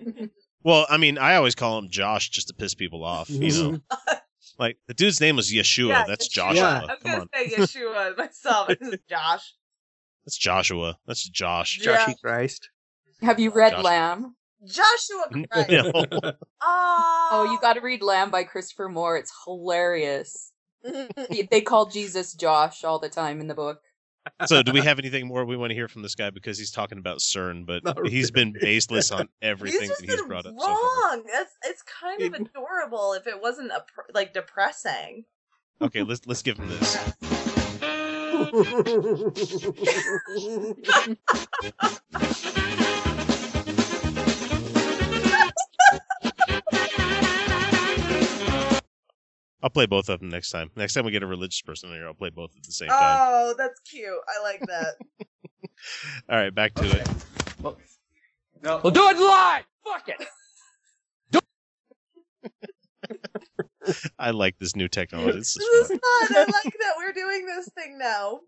well, 0.64 0.86
I 0.90 0.98
mean, 0.98 1.18
I 1.18 1.36
always 1.36 1.56
call 1.56 1.78
him 1.78 1.90
Josh 1.90 2.30
just 2.30 2.48
to 2.48 2.54
piss 2.54 2.74
people 2.74 3.04
off. 3.04 3.30
You 3.30 3.52
know, 3.52 3.80
like 4.60 4.78
the 4.88 4.94
dude's 4.94 5.20
name 5.20 5.36
was 5.36 5.52
Yeshua. 5.52 5.90
Yeah, 5.90 6.06
That's 6.08 6.30
Yeshua. 6.30 6.34
Joshua. 6.34 6.64
I 6.64 6.80
was 6.82 7.00
Come 7.04 7.12
gonna 7.12 7.22
on, 7.22 7.30
say 7.36 7.50
Yeshua 7.56 8.18
myself. 8.18 8.68
This 8.70 8.78
is 8.94 9.00
Josh. 9.10 9.54
that's 10.26 10.38
Joshua. 10.38 10.98
That's 11.06 11.28
Josh. 11.28 11.80
Yeah. 11.82 11.98
Joshy 11.98 12.20
Christ. 12.22 12.70
Have 13.22 13.40
you 13.40 13.52
read 13.52 13.72
Josh. 13.72 13.84
Lamb? 13.84 14.36
Joshua 14.66 15.46
Christ. 15.52 15.70
No. 15.70 15.92
Oh, 16.62 17.30
Oh, 17.36 17.50
you 17.52 17.60
got 17.60 17.74
to 17.74 17.82
read 17.82 18.02
Lamb 18.02 18.30
by 18.32 18.44
Christopher 18.46 18.88
Moore. 18.88 19.18
It's 19.18 19.34
hilarious. 19.46 20.52
He- 21.30 21.48
they 21.50 21.60
call 21.62 21.88
Jesus 21.88 22.34
Josh 22.34 22.84
all 22.86 23.00
the 23.00 23.10
time 23.10 23.42
in 23.42 23.48
the 23.48 23.54
book. 23.54 23.82
So, 24.46 24.64
do 24.64 24.72
we 24.72 24.82
have 24.82 25.00
anything 25.00 25.28
more 25.28 25.46
we 25.46 25.58
want 25.58 25.72
to 25.72 25.76
hear 25.76 25.88
from 25.88 26.02
this 26.02 26.16
guy 26.16 26.30
because 26.30 26.58
he's 26.58 26.72
talking 26.72 26.98
about 26.98 27.20
CERN, 27.20 27.66
but 27.66 27.84
Not 27.84 28.08
he's 28.08 28.32
been 28.32 28.54
baseless 28.60 29.12
on 29.12 29.30
everything 29.42 29.82
he's 29.82 29.90
that 29.98 30.06
he's 30.06 30.16
been 30.16 30.28
brought 30.28 30.46
up 30.46 30.54
so 30.58 30.66
far. 30.66 30.76
wrong. 30.76 31.24
It's 31.26 31.54
it's 31.66 31.84
kind 31.84 32.22
of 32.22 32.34
adorable 32.34 33.14
if 33.14 33.28
it 33.28 33.42
wasn't 33.42 33.72
a, 33.72 33.84
like 34.14 34.34
depressing. 34.34 35.26
Okay, 35.82 36.04
let's 36.04 36.26
let's 36.28 36.42
give 36.42 36.58
him 36.58 36.70
this. 36.70 37.14
I'll 49.64 49.70
play 49.70 49.86
both 49.86 50.10
of 50.10 50.20
them 50.20 50.28
next 50.28 50.50
time. 50.50 50.70
Next 50.76 50.94
time 50.94 51.06
we 51.06 51.12
get 51.12 51.24
a 51.24 51.28
religious 51.28 51.62
person 51.62 51.90
in 51.90 51.96
here, 51.96 52.06
I'll 52.06 52.14
play 52.14 52.30
both 52.30 52.52
at 52.58 52.64
the 52.64 52.72
same 52.74 52.90
time. 52.90 53.18
Oh, 53.22 53.56
that's 53.58 53.80
cute. 53.80 54.12
I 54.28 54.44
like 54.44 54.60
that. 54.68 54.96
All 56.30 56.38
right, 56.38 56.54
back 56.54 56.74
to 56.76 56.84
it. 56.84 57.08
We'll 58.62 58.92
do 58.92 59.10
it 59.10 59.18
live. 59.18 59.64
Fuck 59.86 60.10
it. 60.10 60.28
I 64.20 64.32
like 64.32 64.58
this 64.60 64.76
new 64.76 64.90
technology. 64.90 65.40
This 65.40 65.54
this 65.54 65.64
is 65.64 65.92
is 65.92 66.00
fun. 66.00 66.28
fun. 66.28 66.38
I 66.38 66.40
like 66.64 66.74
that 66.80 66.94
we're 66.98 67.14
doing 67.14 67.46
this 67.46 67.70
thing 67.78 67.98
now. 67.98 68.42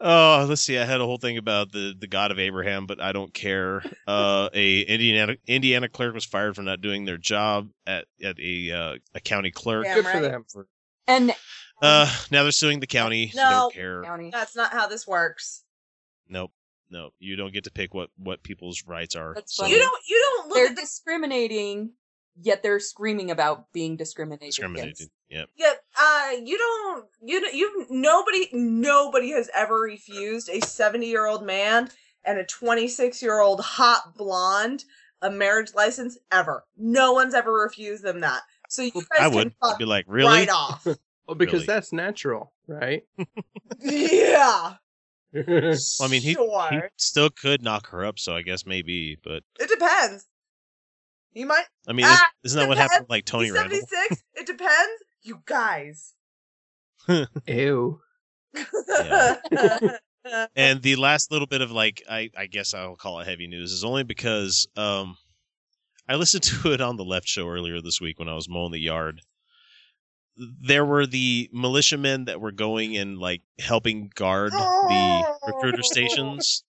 Oh, 0.00 0.46
let's 0.48 0.62
see. 0.62 0.78
I 0.78 0.84
had 0.86 1.00
a 1.00 1.04
whole 1.04 1.18
thing 1.18 1.36
about 1.36 1.72
the 1.72 1.94
the 1.98 2.06
God 2.06 2.30
of 2.30 2.38
Abraham, 2.38 2.86
but 2.86 3.00
I 3.00 3.12
don't 3.12 3.32
care. 3.34 3.82
Uh, 4.06 4.48
a 4.54 4.80
Indiana 4.80 5.36
Indiana 5.46 5.88
clerk 5.88 6.14
was 6.14 6.24
fired 6.24 6.56
for 6.56 6.62
not 6.62 6.80
doing 6.80 7.04
their 7.04 7.18
job 7.18 7.68
at 7.86 8.06
at 8.22 8.38
a 8.40 8.70
uh, 8.72 8.96
a 9.14 9.20
county 9.20 9.50
clerk. 9.50 9.84
Damn 9.84 9.96
Good 9.96 10.06
for 10.06 10.20
right. 10.20 10.22
them. 10.22 10.44
And 11.06 11.34
Uh, 11.82 12.10
now 12.30 12.42
they're 12.42 12.52
suing 12.52 12.80
the 12.80 12.86
county. 12.86 13.28
so 13.30 13.42
No. 13.42 13.50
don't 13.50 13.74
care. 13.74 14.02
County. 14.02 14.30
That's 14.30 14.56
not 14.56 14.72
how 14.72 14.86
this 14.86 15.06
works. 15.06 15.64
Nope. 16.28 16.52
No, 16.90 17.10
you 17.18 17.36
don't 17.36 17.52
get 17.52 17.64
to 17.64 17.70
pick 17.70 17.92
what 17.94 18.10
what 18.16 18.42
people's 18.42 18.84
rights 18.86 19.14
are. 19.16 19.34
That's 19.34 19.54
so. 19.54 19.66
You 19.66 19.78
don't. 19.78 20.02
You 20.08 20.18
don't 20.18 20.48
look 20.48 20.56
they're 20.56 20.66
at 20.70 20.76
discriminating, 20.76 21.92
yet 22.40 22.62
they're 22.62 22.80
screaming 22.80 23.30
about 23.30 23.70
being 23.72 23.96
discriminated 23.96 24.48
discriminated. 24.48 24.88
against. 24.96 25.10
Yep. 25.28 25.48
Yeah, 25.56 25.72
uh, 25.98 26.30
you 26.44 26.56
don't. 26.58 27.06
You 27.22 27.40
don't- 27.40 27.54
you 27.54 27.86
nobody 27.90 28.48
nobody 28.52 29.30
has 29.32 29.50
ever 29.54 29.80
refused 29.80 30.48
a 30.48 30.60
seventy 30.60 31.06
year 31.08 31.26
old 31.26 31.44
man 31.44 31.88
and 32.24 32.38
a 32.38 32.44
twenty 32.44 32.88
six 32.88 33.22
year 33.22 33.40
old 33.40 33.60
hot 33.60 34.14
blonde 34.16 34.84
a 35.22 35.30
marriage 35.30 35.74
license 35.74 36.16
ever. 36.32 36.64
No 36.78 37.12
one's 37.12 37.34
ever 37.34 37.52
refused 37.52 38.02
them 38.02 38.20
that. 38.20 38.42
So 38.68 38.82
you 38.82 38.92
guys 38.92 39.04
I 39.18 39.24
can 39.28 39.34
would 39.34 39.54
I'd 39.62 39.78
be 39.78 39.84
like, 39.84 40.04
really? 40.08 40.28
right 40.30 40.48
off. 40.50 40.86
Well, 41.26 41.36
because 41.36 41.52
Really? 41.60 41.66
that's 41.66 41.92
natural, 41.92 42.52
right? 42.66 43.04
yeah, 43.80 44.74
Well, 45.32 45.76
I 46.02 46.08
mean, 46.08 46.22
he, 46.22 46.34
he 46.34 46.80
still 46.96 47.30
could 47.30 47.62
knock 47.62 47.86
her 47.90 48.04
up, 48.04 48.18
so 48.18 48.34
I 48.34 48.42
guess 48.42 48.66
maybe. 48.66 49.16
But 49.22 49.44
it 49.60 49.68
depends. 49.68 50.26
You 51.32 51.46
might. 51.46 51.66
I 51.86 51.92
mean, 51.92 52.06
Ah, 52.08 52.26
is, 52.42 52.56
not 52.56 52.62
that 52.62 52.68
what 52.68 52.78
happened 52.78 53.06
like 53.08 53.26
Tony 53.26 53.44
He's 53.44 53.52
Randall? 53.52 53.78
seventy 53.78 54.08
six. 54.08 54.24
It 54.34 54.46
depends. 54.46 55.02
You 55.22 55.42
guys. 55.44 56.14
Ew. 57.46 58.00
And 60.54 60.82
the 60.82 60.96
last 60.96 61.32
little 61.32 61.46
bit 61.46 61.62
of 61.62 61.70
like, 61.70 62.02
I 62.08 62.30
I 62.36 62.46
guess 62.46 62.74
I'll 62.74 62.96
call 62.96 63.20
it 63.20 63.26
heavy 63.26 63.46
news 63.46 63.72
is 63.72 63.84
only 63.84 64.02
because 64.02 64.68
um, 64.76 65.16
I 66.08 66.16
listened 66.16 66.42
to 66.62 66.72
it 66.72 66.80
on 66.80 66.96
the 66.96 67.04
Left 67.04 67.26
Show 67.26 67.48
earlier 67.48 67.80
this 67.80 68.00
week 68.00 68.18
when 68.18 68.28
I 68.28 68.34
was 68.34 68.48
mowing 68.48 68.72
the 68.72 68.80
yard. 68.80 69.22
There 70.36 70.84
were 70.84 71.06
the 71.06 71.48
militiamen 71.52 72.26
that 72.26 72.40
were 72.40 72.52
going 72.52 72.96
and 72.96 73.18
like 73.18 73.42
helping 73.58 74.10
guard 74.14 74.52
the 74.52 75.36
recruiter 75.46 75.82
stations. 75.82 76.64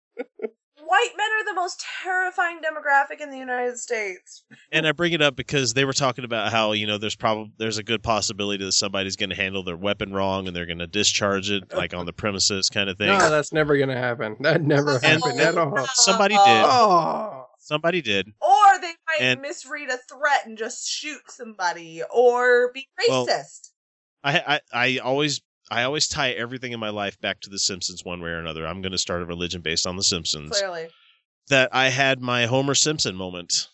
White 1.01 1.17
men 1.17 1.27
are 1.39 1.45
the 1.45 1.53
most 1.55 1.83
terrifying 2.03 2.59
demographic 2.59 3.21
in 3.21 3.31
the 3.31 3.37
United 3.37 3.77
States. 3.79 4.43
and 4.71 4.85
I 4.87 4.91
bring 4.91 5.13
it 5.13 5.21
up 5.21 5.35
because 5.35 5.73
they 5.73 5.83
were 5.83 5.93
talking 5.93 6.23
about 6.25 6.51
how 6.51 6.73
you 6.73 6.85
know 6.85 6.97
there's 6.99 7.15
probably 7.15 7.51
there's 7.57 7.79
a 7.79 7.83
good 7.83 8.03
possibility 8.03 8.63
that 8.65 8.73
somebody's 8.73 9.15
going 9.15 9.31
to 9.31 9.35
handle 9.35 9.63
their 9.63 9.77
weapon 9.77 10.13
wrong 10.13 10.45
and 10.47 10.55
they're 10.55 10.67
going 10.67 10.77
to 10.79 10.85
discharge 10.87 11.49
it 11.49 11.73
like 11.73 11.95
on 11.95 12.05
the 12.05 12.13
premises 12.13 12.69
kind 12.69 12.87
of 12.87 12.97
thing. 12.99 13.07
No, 13.07 13.29
that's 13.31 13.51
never 13.51 13.77
gonna 13.77 13.97
happen. 13.97 14.35
That 14.41 14.61
never 14.61 14.99
happened 14.99 15.39
at 15.39 15.57
all. 15.57 15.87
Somebody 15.95 16.35
did. 16.35 16.41
Oh, 16.45 17.47
Somebody 17.57 18.01
did. 18.01 18.27
Or 18.41 18.79
they 18.79 18.93
might 19.07 19.21
And- 19.21 19.41
misread 19.41 19.89
a 19.89 19.97
threat 19.97 20.45
and 20.45 20.57
just 20.57 20.87
shoot 20.87 21.21
somebody, 21.29 22.01
or 22.13 22.71
be 22.73 22.87
Well, 23.07 23.25
racist. 23.25 23.69
I, 24.23 24.39
I 24.47 24.59
I 24.71 24.97
always 24.99 25.41
I 25.71 25.83
always 25.83 26.09
tie 26.09 26.31
everything 26.31 26.73
in 26.73 26.81
my 26.81 26.89
life 26.89 27.19
back 27.21 27.39
to 27.41 27.49
the 27.49 27.57
Simpsons 27.57 28.03
one 28.03 28.19
way 28.21 28.29
or 28.31 28.39
another. 28.39 28.67
I'm 28.67 28.81
going 28.81 28.91
to 28.91 28.97
start 28.97 29.21
a 29.21 29.25
religion 29.25 29.61
based 29.61 29.87
on 29.87 29.95
the 29.95 30.03
Simpsons. 30.03 30.51
Clearly, 30.51 30.89
That 31.47 31.69
I 31.71 31.87
had 31.87 32.19
my 32.19 32.45
Homer 32.45 32.75
Simpson 32.75 33.15
moment 33.15 33.69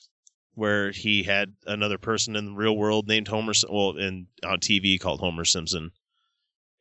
where 0.53 0.91
he 0.91 1.23
had 1.23 1.53
another 1.65 1.97
person 1.97 2.35
in 2.35 2.45
the 2.45 2.51
real 2.51 2.77
world 2.77 3.07
named 3.07 3.27
Homer 3.27 3.53
well 3.67 3.97
in 3.97 4.27
on 4.45 4.59
TV 4.59 4.99
called 4.99 5.19
Homer 5.19 5.43
Simpson. 5.43 5.91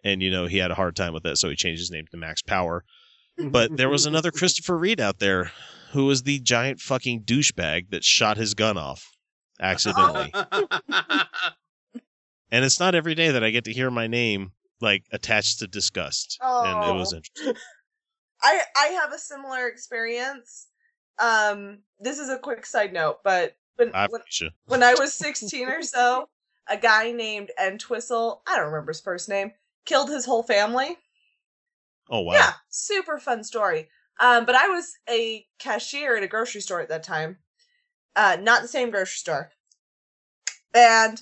And 0.04 0.22
you 0.22 0.30
know, 0.30 0.46
he 0.46 0.58
had 0.58 0.70
a 0.70 0.74
hard 0.74 0.94
time 0.94 1.14
with 1.14 1.22
that, 1.22 1.38
so 1.38 1.48
he 1.48 1.56
changed 1.56 1.80
his 1.80 1.90
name 1.90 2.04
to 2.10 2.18
Max 2.18 2.42
Power. 2.42 2.84
But 3.38 3.74
there 3.76 3.88
was 3.88 4.04
another 4.04 4.30
Christopher 4.32 4.76
Reed 4.76 5.00
out 5.00 5.18
there 5.18 5.50
who 5.92 6.04
was 6.04 6.24
the 6.24 6.40
giant 6.40 6.80
fucking 6.80 7.22
douchebag 7.22 7.88
that 7.90 8.04
shot 8.04 8.36
his 8.36 8.52
gun 8.52 8.76
off 8.76 9.12
accidentally. 9.60 10.30
and 12.50 12.64
it's 12.64 12.78
not 12.78 12.94
every 12.94 13.14
day 13.14 13.30
that 13.30 13.42
I 13.42 13.50
get 13.50 13.64
to 13.64 13.72
hear 13.72 13.90
my 13.90 14.06
name 14.06 14.52
like 14.80 15.04
attached 15.12 15.60
to 15.60 15.66
disgust. 15.66 16.38
And 16.40 16.82
it 16.84 16.92
was 16.92 17.12
Oh. 17.12 17.16
interesting. 17.16 17.54
I 18.42 18.60
I 18.76 18.86
have 19.00 19.12
a 19.12 19.18
similar 19.18 19.66
experience. 19.68 20.66
Um, 21.18 21.78
this 21.98 22.18
is 22.18 22.28
a 22.28 22.38
quick 22.38 22.66
side 22.66 22.92
note, 22.92 23.20
but 23.24 23.56
when 23.76 23.94
I 23.94 24.08
when, 24.08 24.20
when 24.66 24.82
I 24.82 24.94
was 24.94 25.14
sixteen 25.14 25.68
or 25.68 25.82
so, 25.82 26.28
a 26.68 26.76
guy 26.76 27.12
named 27.12 27.50
Entwistle, 27.60 28.42
I 28.46 28.56
don't 28.56 28.66
remember 28.66 28.90
his 28.90 29.00
first 29.00 29.28
name, 29.28 29.52
killed 29.84 30.10
his 30.10 30.26
whole 30.26 30.42
family. 30.42 30.98
Oh 32.10 32.20
wow. 32.20 32.34
Yeah, 32.34 32.52
super 32.68 33.18
fun 33.18 33.42
story. 33.42 33.88
Um, 34.20 34.46
but 34.46 34.54
I 34.54 34.68
was 34.68 34.96
a 35.08 35.46
cashier 35.58 36.16
at 36.16 36.22
a 36.22 36.28
grocery 36.28 36.60
store 36.60 36.80
at 36.80 36.88
that 36.88 37.02
time. 37.02 37.38
Uh, 38.14 38.36
not 38.40 38.62
the 38.62 38.68
same 38.68 38.90
grocery 38.90 39.16
store. 39.18 39.50
And 40.74 41.20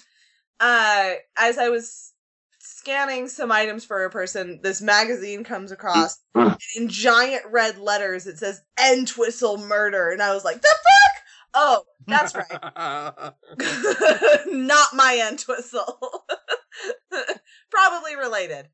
uh, 0.61 1.15
as 1.39 1.59
I 1.59 1.69
was 1.69 2.14
scanning 2.85 3.29
some 3.29 3.51
items 3.51 3.85
for 3.85 4.05
a 4.05 4.11
person, 4.11 4.61
this 4.63 4.83
magazine 4.83 5.43
comes 5.43 5.73
across 5.73 6.19
and 6.35 6.57
in 6.77 6.89
giant 6.89 7.43
red 7.51 7.79
letters. 7.79 8.27
It 8.27 8.39
says 8.39 8.61
"Entwistle 8.79 9.57
Murder," 9.57 10.11
and 10.11 10.23
I 10.23 10.35
was 10.35 10.45
like, 10.45 10.61
"The 10.61 10.69
fuck." 10.69 11.25
Oh, 11.55 11.85
that's 12.07 12.35
right. 12.35 12.51
Not 14.47 14.89
my 14.93 15.27
Entwistle. 15.31 15.99
probably 17.71 18.17
related. 18.17 18.69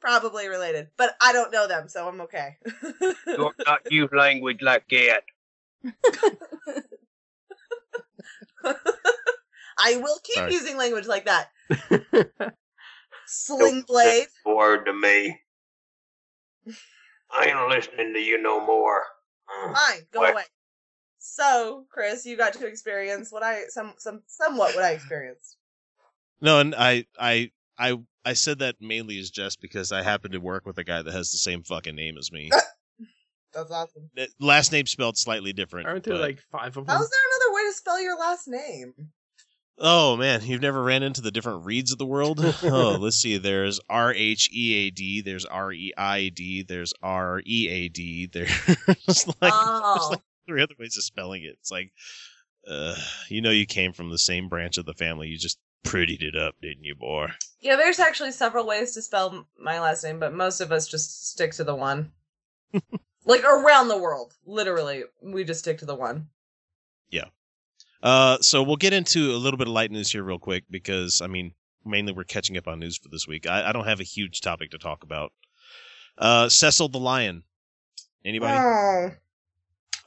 Probably 0.00 0.48
related. 0.48 0.88
But 0.96 1.14
I 1.20 1.32
don't 1.32 1.52
know 1.52 1.68
them, 1.68 1.88
so 1.88 2.08
I'm 2.08 2.22
okay. 2.22 2.56
Do 3.26 3.50
not 3.64 3.92
use 3.92 4.08
language 4.12 4.60
like 4.62 4.88
that. 4.90 5.22
I 9.78 9.96
will 9.96 10.18
keep 10.24 10.36
Sorry. 10.36 10.52
using 10.52 10.76
language 10.76 11.06
like 11.06 11.26
that. 11.26 11.50
Sling 13.32 13.82
blade. 13.82 14.26
Word 14.44 14.84
to 14.84 14.92
me. 14.92 15.38
I 17.30 17.46
ain't 17.46 17.68
listening 17.68 18.12
to 18.12 18.20
you 18.20 18.40
no 18.40 18.64
more. 18.64 19.02
Mm. 19.48 19.74
Fine, 19.74 20.00
go 20.12 20.20
What? 20.20 20.32
away. 20.32 20.42
So, 21.18 21.86
Chris, 21.90 22.26
you 22.26 22.36
got 22.36 22.52
to 22.54 22.66
experience 22.66 23.30
what 23.32 23.42
I 23.42 23.62
some 23.68 23.94
some 23.98 24.22
somewhat 24.26 24.74
what 24.74 24.84
I 24.84 24.90
experienced. 24.92 25.56
No, 26.40 26.58
and 26.60 26.74
I 26.74 27.06
I 27.18 27.50
I 27.78 27.98
I 28.24 28.32
said 28.34 28.58
that 28.58 28.76
mainly 28.80 29.18
as 29.18 29.30
just 29.30 29.60
because 29.60 29.92
I 29.92 30.02
happen 30.02 30.32
to 30.32 30.38
work 30.38 30.66
with 30.66 30.78
a 30.78 30.84
guy 30.84 31.00
that 31.00 31.12
has 31.12 31.30
the 31.30 31.38
same 31.38 31.62
fucking 31.62 31.94
name 31.94 32.18
as 32.18 32.30
me. 32.32 32.50
That's 33.54 33.70
awesome. 33.70 34.10
Last 34.40 34.72
name 34.72 34.86
spelled 34.86 35.16
slightly 35.18 35.52
different. 35.52 35.86
Aren't 35.86 36.04
there 36.04 36.14
but- 36.14 36.22
like 36.22 36.40
five 36.50 36.76
of 36.76 36.86
them? 36.86 36.96
How's 36.96 37.08
there 37.08 37.20
another 37.36 37.54
way 37.54 37.70
to 37.70 37.72
spell 37.76 38.00
your 38.00 38.18
last 38.18 38.48
name? 38.48 38.94
Oh 39.84 40.16
man, 40.16 40.42
you've 40.44 40.62
never 40.62 40.80
ran 40.80 41.02
into 41.02 41.20
the 41.20 41.32
different 41.32 41.64
reads 41.66 41.90
of 41.90 41.98
the 41.98 42.06
world? 42.06 42.38
oh, 42.62 42.96
let's 43.00 43.16
see. 43.16 43.36
There's 43.36 43.80
R 43.90 44.14
H 44.14 44.48
E 44.52 44.74
A 44.86 44.90
D. 44.90 45.20
There's 45.22 45.44
R 45.44 45.72
E 45.72 45.92
I 45.98 46.28
D. 46.28 46.62
There's 46.62 46.94
R 47.02 47.42
E 47.44 47.68
A 47.68 47.88
D. 47.88 48.26
There's 48.32 48.48
like 48.68 48.86
there's 49.06 49.26
Oh. 49.42 50.08
like 50.12 50.20
three 50.46 50.62
other 50.62 50.74
ways 50.78 50.96
of 50.96 51.02
spelling 51.02 51.42
it. 51.42 51.56
It's 51.60 51.72
like, 51.72 51.90
uh, 52.68 52.94
you 53.28 53.40
know, 53.42 53.50
you 53.50 53.66
came 53.66 53.92
from 53.92 54.10
the 54.10 54.18
same 54.18 54.48
branch 54.48 54.78
of 54.78 54.86
the 54.86 54.94
family. 54.94 55.26
You 55.28 55.36
just 55.36 55.58
prettied 55.84 56.22
it 56.22 56.36
up, 56.36 56.54
didn't 56.62 56.84
you, 56.84 56.94
boy? 56.94 57.26
Yeah, 57.60 57.74
there's 57.74 57.98
actually 57.98 58.30
several 58.30 58.66
ways 58.66 58.92
to 58.94 59.02
spell 59.02 59.48
my 59.58 59.80
last 59.80 60.04
name, 60.04 60.20
but 60.20 60.32
most 60.32 60.60
of 60.60 60.70
us 60.70 60.86
just 60.86 61.28
stick 61.32 61.52
to 61.54 61.64
the 61.64 61.74
one. 61.74 62.12
like 63.24 63.42
around 63.44 63.88
the 63.88 63.98
world, 63.98 64.34
literally, 64.46 65.02
we 65.20 65.42
just 65.42 65.60
stick 65.60 65.78
to 65.78 65.86
the 65.86 65.94
one. 65.96 66.28
Yeah. 68.02 68.08
Uh, 68.08 68.38
so 68.40 68.62
we'll 68.62 68.76
get 68.76 68.92
into 68.92 69.32
a 69.32 69.38
little 69.38 69.58
bit 69.58 69.68
of 69.68 69.74
light 69.74 69.90
news 69.90 70.10
here 70.10 70.22
real 70.22 70.38
quick 70.38 70.64
because 70.70 71.20
I 71.20 71.26
mean, 71.26 71.52
mainly 71.84 72.12
we're 72.12 72.24
catching 72.24 72.56
up 72.56 72.68
on 72.68 72.80
news 72.80 72.96
for 72.96 73.08
this 73.08 73.26
week. 73.26 73.46
I, 73.46 73.68
I 73.68 73.72
don't 73.72 73.86
have 73.86 74.00
a 74.00 74.04
huge 74.04 74.40
topic 74.40 74.70
to 74.70 74.78
talk 74.78 75.02
about. 75.02 75.32
Uh, 76.18 76.48
Cecil 76.48 76.88
the 76.88 76.98
Lion. 76.98 77.44
Anybody? 78.24 78.58
Oh. 78.58 79.10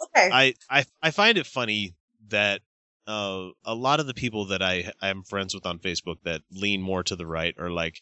Okay. 0.03 0.29
I, 0.31 0.53
I 0.69 0.85
I 1.01 1.11
find 1.11 1.37
it 1.37 1.45
funny 1.45 1.95
that 2.29 2.61
uh, 3.07 3.49
a 3.63 3.75
lot 3.75 3.99
of 3.99 4.07
the 4.07 4.13
people 4.13 4.45
that 4.45 4.61
I 4.61 4.91
I'm 5.01 5.23
friends 5.23 5.53
with 5.53 5.65
on 5.65 5.79
Facebook 5.79 6.17
that 6.23 6.41
lean 6.51 6.81
more 6.81 7.03
to 7.03 7.15
the 7.15 7.25
right 7.25 7.55
are 7.57 7.71
like, 7.71 8.01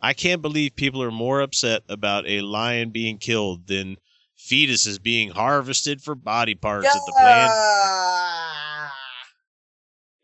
I 0.00 0.12
can't 0.12 0.42
believe 0.42 0.76
people 0.76 1.02
are 1.02 1.10
more 1.10 1.40
upset 1.40 1.82
about 1.88 2.26
a 2.26 2.40
lion 2.40 2.90
being 2.90 3.18
killed 3.18 3.66
than 3.66 3.96
fetuses 4.38 5.02
being 5.02 5.30
harvested 5.30 6.00
for 6.02 6.14
body 6.14 6.54
parts 6.54 6.86
at 6.86 6.94
the 7.06 7.12
plant. 7.12 7.50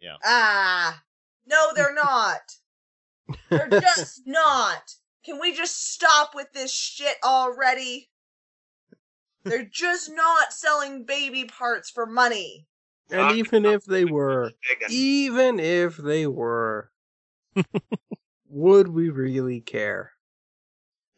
Ah. 0.06 0.12
Yeah. 0.12 0.16
Ah. 0.24 1.02
No, 1.46 1.68
they're 1.74 1.94
not. 1.94 2.40
they're 3.50 3.68
just 3.80 4.22
not. 4.26 4.94
Can 5.24 5.40
we 5.40 5.52
just 5.52 5.92
stop 5.92 6.34
with 6.34 6.52
this 6.52 6.72
shit 6.72 7.16
already? 7.24 8.10
They're 9.44 9.64
just 9.64 10.10
not 10.10 10.52
selling 10.52 11.04
baby 11.04 11.44
parts 11.44 11.90
for 11.90 12.06
money. 12.06 12.66
And 13.10 13.36
even 13.36 13.64
if 13.64 13.84
they 13.84 14.04
were, 14.04 14.52
even 14.90 15.60
if 15.60 15.96
they 15.96 16.26
were, 16.26 16.90
would 18.48 18.88
we 18.88 19.08
really 19.08 19.60
care? 19.60 20.12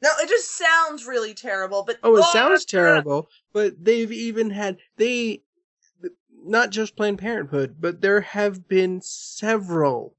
No, 0.03 0.11
it 0.21 0.29
just 0.29 0.57
sounds 0.57 1.07
really 1.07 1.35
terrible, 1.35 1.85
but 1.85 1.97
Oh, 2.03 2.17
it 2.17 2.25
Oh, 2.27 2.33
sounds 2.33 2.65
terrible, 2.65 3.31
but 3.53 3.83
they've 3.83 4.13
even 4.13 4.51
had 4.51 4.79
they 4.97 5.43
not 6.45 6.71
just 6.71 6.97
Planned 6.97 7.19
Parenthood, 7.19 7.77
but 7.81 8.01
there 8.01 8.21
have 8.21 8.69
been 8.69 9.01
several 9.03 10.15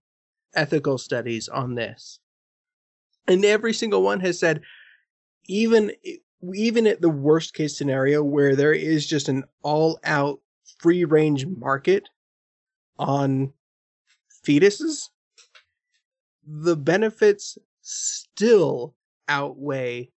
ethical 0.54 0.98
studies 0.98 1.48
on 1.48 1.76
this. 1.76 2.20
And 3.28 3.46
every 3.46 3.74
single 3.74 4.02
one 4.02 4.20
has 4.22 4.40
said 4.40 4.62
even 5.46 5.92
even 6.54 6.88
at 6.88 7.02
the 7.02 7.10
worst 7.10 7.54
case 7.54 7.78
scenario 7.78 8.24
where 8.24 8.56
there 8.56 8.74
is 8.74 9.06
just 9.06 9.28
an 9.28 9.44
all 9.62 10.00
out 10.04 10.40
free 10.80 11.04
range 11.04 11.46
market 11.46 12.08
on 12.98 13.52
fetuses, 14.46 15.10
the 16.46 16.78
benefits 16.78 17.58
still 17.82 18.96
outweigh 19.28 20.12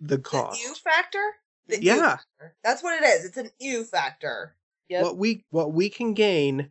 the 0.00 0.18
cost. 0.18 0.62
The 0.62 0.68
U 0.68 0.74
factor? 0.74 1.34
The 1.66 1.76
ew 1.82 1.94
Yeah. 1.94 2.16
factor. 2.16 2.56
That's 2.62 2.82
what 2.82 3.02
it 3.02 3.06
is. 3.06 3.24
It's 3.24 3.36
an 3.36 3.50
ew 3.58 3.84
factor. 3.84 4.54
What 4.90 5.16
we 5.16 5.44
what 5.50 5.72
we 5.72 5.88
can 5.88 6.14
gain 6.14 6.70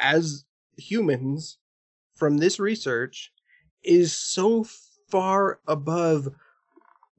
as 0.00 0.44
humans 0.76 1.58
from 2.14 2.38
this 2.38 2.58
research 2.58 3.32
is 3.82 4.12
so 4.12 4.64
far 5.08 5.60
above 5.66 6.28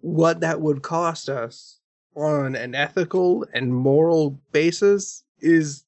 what 0.01 0.41
that 0.41 0.61
would 0.61 0.81
cost 0.81 1.29
us 1.29 1.79
on 2.15 2.55
an 2.55 2.75
ethical 2.75 3.45
and 3.53 3.73
moral 3.73 4.39
basis 4.51 5.23
is 5.39 5.83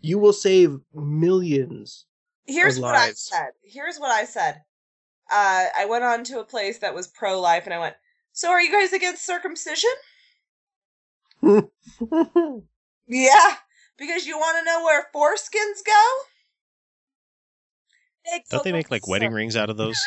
you 0.00 0.18
will 0.18 0.32
save 0.32 0.78
millions 0.94 2.06
Here's 2.46 2.76
of 2.76 2.82
what 2.82 2.94
I 2.94 3.12
said. 3.12 3.50
Here's 3.62 3.98
what 3.98 4.10
I 4.10 4.24
said. 4.24 4.62
Uh, 5.30 5.66
I 5.76 5.86
went 5.88 6.04
on 6.04 6.24
to 6.24 6.40
a 6.40 6.44
place 6.44 6.78
that 6.78 6.94
was 6.94 7.06
pro 7.06 7.40
life 7.40 7.64
and 7.64 7.74
I 7.74 7.78
went, 7.78 7.96
So 8.32 8.50
are 8.50 8.60
you 8.60 8.72
guys 8.72 8.92
against 8.92 9.24
circumcision? 9.24 9.90
Yeah, 13.08 13.54
because 13.98 14.26
you 14.26 14.38
want 14.38 14.58
to 14.58 14.64
know 14.64 14.84
where 14.84 15.06
foreskins 15.14 15.84
go? 15.84 16.08
They 18.24 18.44
Don't 18.48 18.64
they 18.64 18.72
make 18.72 18.90
like 18.90 19.08
wedding 19.08 19.32
rings 19.32 19.56
out 19.56 19.70
of 19.70 19.76
those? 19.76 19.96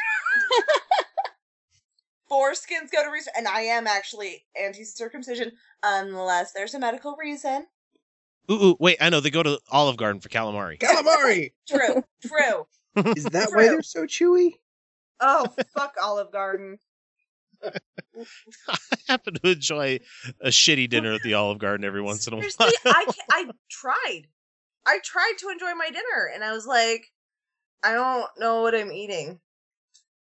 foreskins 2.31 2.91
go 2.91 3.03
to 3.03 3.11
research, 3.11 3.33
and 3.37 3.47
I 3.47 3.61
am 3.61 3.85
actually 3.85 4.45
anti-circumcision 4.59 5.51
unless 5.83 6.53
there's 6.53 6.73
a 6.73 6.79
medical 6.79 7.15
reason. 7.19 7.67
Ooh, 8.49 8.63
ooh, 8.63 8.77
wait, 8.79 8.97
I 9.01 9.09
know 9.09 9.19
they 9.19 9.29
go 9.29 9.43
to 9.43 9.59
Olive 9.69 9.97
Garden 9.97 10.21
for 10.21 10.29
calamari. 10.29 10.79
Calamari. 10.79 11.51
True, 11.67 12.03
true. 12.25 12.65
Is 13.15 13.25
that 13.25 13.49
why 13.51 13.67
they're 13.67 13.81
so 13.81 14.05
chewy? 14.05 14.53
Oh, 15.19 15.53
fuck 15.73 15.95
Olive 16.01 16.31
Garden. 16.31 16.79
I 18.67 18.77
happen 19.07 19.35
to 19.35 19.51
enjoy 19.51 19.99
a 20.41 20.49
shitty 20.49 20.89
dinner 20.89 21.13
at 21.13 21.21
the 21.21 21.33
Olive 21.33 21.59
Garden 21.59 21.85
every 21.85 22.01
once 22.01 22.27
in 22.27 22.33
a 22.33 22.37
while. 22.37 22.45
I 22.85 23.05
I 23.29 23.49
tried. 23.69 24.23
I 24.85 24.99
tried 25.03 25.33
to 25.39 25.49
enjoy 25.49 25.73
my 25.75 25.87
dinner, 25.87 26.31
and 26.33 26.43
I 26.43 26.51
was 26.51 26.65
like, 26.67 27.11
I 27.83 27.93
don't 27.93 28.27
know 28.37 28.61
what 28.61 28.75
I'm 28.75 28.91
eating. 28.91 29.39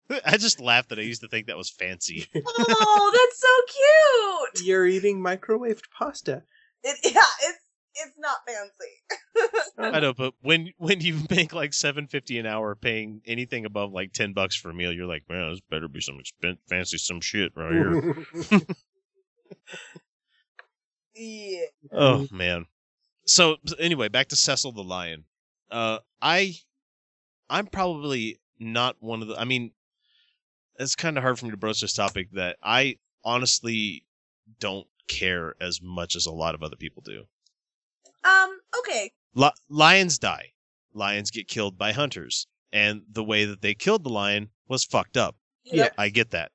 I 0.25 0.37
just 0.37 0.61
laughed 0.61 0.91
that 0.91 0.99
I 0.99 1.03
used 1.03 1.23
to 1.23 1.29
think 1.29 1.47
that 1.47 1.57
was 1.57 1.71
fancy. 1.71 2.27
Oh, 2.37 3.11
that's 3.13 3.41
so 3.41 4.59
cute. 4.61 4.67
You're 4.67 4.87
eating 4.87 5.21
microwaved 5.21 5.91
pasta. 5.97 6.43
It, 6.83 6.99
yeah, 7.05 7.23
it's 7.43 7.59
it's 7.95 8.19
not 8.19 8.37
fancy. 8.47 9.69
I 9.97 10.01
know, 10.01 10.15
but 10.15 10.35
when 10.43 10.73
when 10.79 11.01
you 11.01 11.21
make 11.31 11.53
like 11.53 11.73
seven 11.73 12.07
fifty 12.07 12.39
an 12.39 12.47
hour, 12.47 12.75
paying 12.75 13.23
anything 13.27 13.65
above 13.65 13.93
like 13.93 14.13
ten 14.13 14.33
bucks 14.33 14.57
for 14.57 14.71
a 14.71 14.75
meal, 14.75 14.93
you're 14.93 15.07
like, 15.07 15.25
man, 15.29 15.51
this 15.51 15.61
better 15.71 15.89
be 15.89 16.01
some 16.01 16.19
expen- 16.19 16.59
fancy 16.69 16.99
some 16.99 17.21
shit 17.21 17.53
right 17.57 17.73
here. 17.73 18.27
yeah. 21.15 21.65
oh 21.93 22.27
man. 22.31 22.67
So 23.27 23.57
so 23.67 23.77
anyway, 23.79 24.09
back 24.09 24.29
to 24.29 24.37
Cecil 24.37 24.73
the 24.73 24.83
Lion. 24.83 25.25
Uh, 25.71 25.99
I, 26.21 26.55
I'm 27.49 27.67
probably 27.67 28.39
not 28.59 28.97
one 29.01 29.23
of 29.23 29.29
the. 29.29 29.37
I 29.37 29.45
mean, 29.45 29.73
it's 30.79 30.95
kind 30.95 31.17
of 31.17 31.23
hard 31.23 31.39
for 31.39 31.47
me 31.47 31.51
to 31.51 31.57
broach 31.57 31.81
this 31.81 31.95
topic 31.95 32.31
that 32.33 32.57
I 32.63 32.99
honestly 33.25 34.05
don't 34.61 34.87
care 35.09 35.55
as 35.61 35.81
much 35.83 36.17
as 36.17 36.27
a 36.27 36.33
lot 36.33 36.55
of 36.55 36.63
other 36.63 36.77
people 36.77 37.03
do. 37.05 37.25
Um. 38.25 38.59
Okay. 38.81 39.13
Li- 39.35 39.51
lions 39.69 40.19
die. 40.19 40.53
Lions 40.93 41.31
get 41.31 41.49
killed 41.49 41.77
by 41.77 41.93
hunters, 41.93 42.47
and 42.73 43.03
the 43.11 43.25
way 43.25 43.45
that 43.45 43.61
they 43.61 43.75
killed 43.75 44.05
the 44.05 44.11
lion 44.11 44.51
was 44.69 44.85
fucked 44.85 45.17
up. 45.17 45.37
Yeah. 45.65 45.89
I 45.99 46.09
get 46.09 46.31
that. 46.31 46.53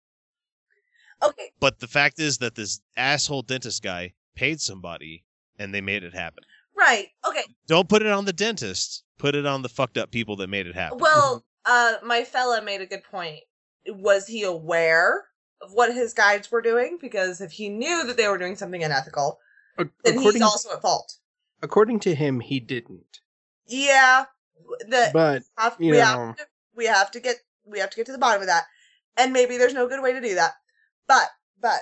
Okay. 1.21 1.51
But 1.59 1.79
the 1.79 1.87
fact 1.87 2.19
is 2.19 2.37
that 2.37 2.55
this 2.55 2.79
asshole 2.95 3.41
dentist 3.41 3.83
guy 3.83 4.13
paid 4.35 4.61
somebody, 4.61 5.25
and 5.57 5.73
they 5.73 5.81
made 5.81 6.03
it 6.03 6.13
happen. 6.13 6.43
Right. 6.75 7.07
Okay. 7.27 7.43
Don't 7.67 7.89
put 7.89 8.01
it 8.01 8.07
on 8.07 8.25
the 8.25 8.33
dentist. 8.33 9.03
Put 9.17 9.35
it 9.35 9.45
on 9.45 9.61
the 9.61 9.69
fucked 9.69 9.97
up 9.97 10.11
people 10.11 10.37
that 10.37 10.47
made 10.47 10.65
it 10.65 10.75
happen. 10.75 10.99
Well, 10.99 11.43
uh, 11.65 11.95
my 12.03 12.23
fella 12.23 12.61
made 12.61 12.79
a 12.79 12.85
good 12.85 13.03
point. 13.03 13.41
Was 13.87 14.27
he 14.27 14.43
aware 14.43 15.25
of 15.61 15.73
what 15.73 15.93
his 15.93 16.13
guides 16.13 16.49
were 16.49 16.61
doing? 16.61 16.97
Because 17.01 17.41
if 17.41 17.51
he 17.51 17.67
knew 17.67 18.05
that 18.05 18.15
they 18.15 18.29
were 18.29 18.37
doing 18.37 18.55
something 18.55 18.81
unethical, 18.81 19.39
then 19.77 20.19
he's 20.19 20.41
also 20.41 20.71
at 20.71 20.81
fault. 20.81 21.15
According 21.61 21.99
to 22.01 22.15
him, 22.15 22.39
he 22.39 22.59
didn't. 22.59 23.19
Yeah. 23.67 24.25
The 24.87 25.09
But, 25.13 25.43
have- 25.57 25.77
you 25.79 25.91
we 25.91 25.97
know- 25.97 26.03
have 26.05 26.35
to 26.37 26.47
We 26.75 26.85
have 26.85 27.11
to 27.11 27.19
get 27.19 27.37
we 27.65 27.79
have 27.79 27.89
to 27.91 27.95
get 27.97 28.05
to 28.07 28.11
the 28.11 28.17
bottom 28.17 28.41
of 28.41 28.47
that. 28.47 28.65
And 29.17 29.33
maybe 29.33 29.57
there's 29.57 29.73
no 29.73 29.87
good 29.87 30.01
way 30.01 30.13
to 30.13 30.21
do 30.21 30.35
that. 30.35 30.53
But 31.07 31.29
but 31.59 31.81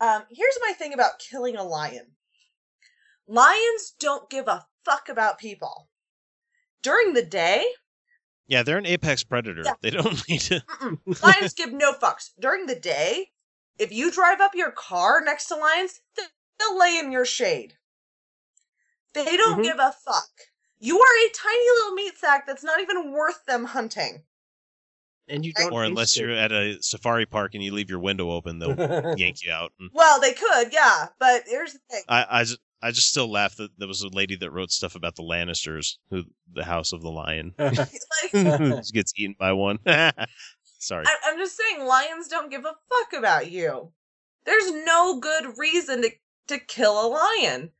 um 0.00 0.24
here's 0.30 0.58
my 0.66 0.72
thing 0.72 0.92
about 0.94 1.18
killing 1.18 1.56
a 1.56 1.62
lion. 1.62 2.12
Lions 3.26 3.92
don't 3.98 4.30
give 4.30 4.48
a 4.48 4.66
fuck 4.84 5.08
about 5.08 5.38
people. 5.38 5.88
During 6.82 7.12
the 7.14 7.24
day, 7.24 7.66
Yeah, 8.46 8.62
they're 8.62 8.78
an 8.78 8.86
apex 8.86 9.24
predator. 9.24 9.62
Yeah. 9.64 9.74
They 9.80 9.90
don't 9.90 10.22
need 10.28 10.40
to. 10.42 10.62
Lions 11.22 11.54
give 11.54 11.72
no 11.72 11.92
fucks. 11.92 12.30
During 12.38 12.66
the 12.66 12.76
day, 12.78 13.32
if 13.78 13.92
you 13.92 14.10
drive 14.12 14.40
up 14.40 14.54
your 14.54 14.70
car 14.70 15.20
next 15.24 15.46
to 15.48 15.56
lions, 15.56 16.00
they'll 16.58 16.78
lay 16.78 16.98
in 16.98 17.10
your 17.12 17.24
shade. 17.26 17.74
They 19.24 19.36
don't 19.36 19.60
Mhm. 19.60 19.64
give 19.64 19.78
a 19.78 19.92
fuck. 20.04 20.30
You 20.78 21.00
are 21.00 21.26
a 21.26 21.30
tiny 21.30 21.70
little 21.76 21.92
meat 21.92 22.18
sack 22.18 22.46
that's 22.46 22.62
not 22.62 22.80
even 22.80 23.10
worth 23.12 23.44
them 23.46 23.64
hunting. 23.64 24.24
and 25.28 25.44
you 25.44 25.52
don't. 25.54 25.72
Or 25.72 25.82
unless 25.84 26.10
taste 26.14 26.20
you're 26.20 26.30
at 26.30 26.52
a 26.52 26.80
safari 26.80 27.26
park 27.26 27.54
and 27.54 27.64
you 27.64 27.72
leave 27.74 27.90
your 27.90 27.98
window 27.98 28.30
open, 28.30 28.60
they'll 28.60 28.76
yank 29.18 29.42
you 29.42 29.50
out. 29.50 29.72
And 29.80 29.90
Well, 29.92 30.20
they 30.20 30.32
could, 30.32 30.72
yeah, 30.72 31.08
but 31.18 31.42
here's 31.48 31.72
the 31.72 31.80
thing. 31.90 32.02
I, 32.08 32.26
I 32.30 32.44
just, 32.44 32.60
I 32.80 32.90
just 32.92 33.08
still 33.08 33.28
laugh 33.28 33.56
that 33.56 33.70
there 33.76 33.88
was 33.88 34.02
a 34.02 34.08
lady 34.08 34.36
that 34.36 34.52
wrote 34.52 34.70
stuff 34.70 34.94
about 34.94 35.16
the 35.16 35.24
Lannisters, 35.24 35.96
who 36.10 36.22
the 36.52 36.62
House 36.62 36.92
of 36.92 37.02
the 37.02 37.10
Lion, 37.10 37.54
like, 37.58 38.84
gets 38.92 39.12
eaten 39.16 39.34
by 39.36 39.52
one. 39.52 39.80
Sorry. 40.78 41.04
I, 41.06 41.16
I'm 41.24 41.38
just 41.38 41.56
saying, 41.56 41.84
lions 41.84 42.28
don't 42.28 42.50
give 42.50 42.64
a 42.64 42.76
fuck 42.88 43.18
about 43.18 43.50
you. 43.50 43.90
There's 44.44 44.70
no 44.84 45.18
good 45.18 45.58
reason 45.58 46.02
to 46.02 46.10
to 46.48 46.58
kill 46.60 47.04
a 47.04 47.08
lion. 47.08 47.72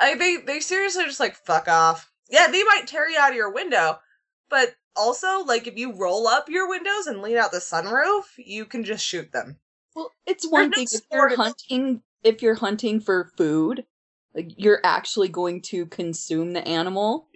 I, 0.00 0.14
they 0.14 0.38
they 0.38 0.60
seriously 0.60 1.04
just 1.04 1.20
like 1.20 1.36
fuck 1.36 1.68
off. 1.68 2.10
Yeah, 2.30 2.48
they 2.50 2.62
might 2.64 2.86
tear 2.86 3.08
you 3.08 3.18
out 3.18 3.30
of 3.30 3.36
your 3.36 3.52
window, 3.52 3.98
but 4.48 4.74
also 4.96 5.44
like 5.44 5.66
if 5.66 5.76
you 5.76 5.92
roll 5.92 6.26
up 6.26 6.48
your 6.48 6.68
windows 6.68 7.06
and 7.06 7.22
lean 7.22 7.36
out 7.36 7.52
the 7.52 7.58
sunroof, 7.58 8.24
you 8.38 8.64
can 8.64 8.84
just 8.84 9.04
shoot 9.04 9.30
them. 9.32 9.58
Well, 9.94 10.12
it's 10.26 10.48
one 10.48 10.70
no 10.70 10.76
thing 10.76 10.86
if 10.90 11.02
you're 11.12 11.36
hunting 11.36 12.02
if 12.22 12.42
you're 12.42 12.54
hunting 12.54 13.00
for 13.00 13.30
food, 13.36 13.84
like 14.34 14.52
you're 14.56 14.80
actually 14.84 15.28
going 15.28 15.62
to 15.62 15.86
consume 15.86 16.52
the 16.52 16.66
animal. 16.66 17.28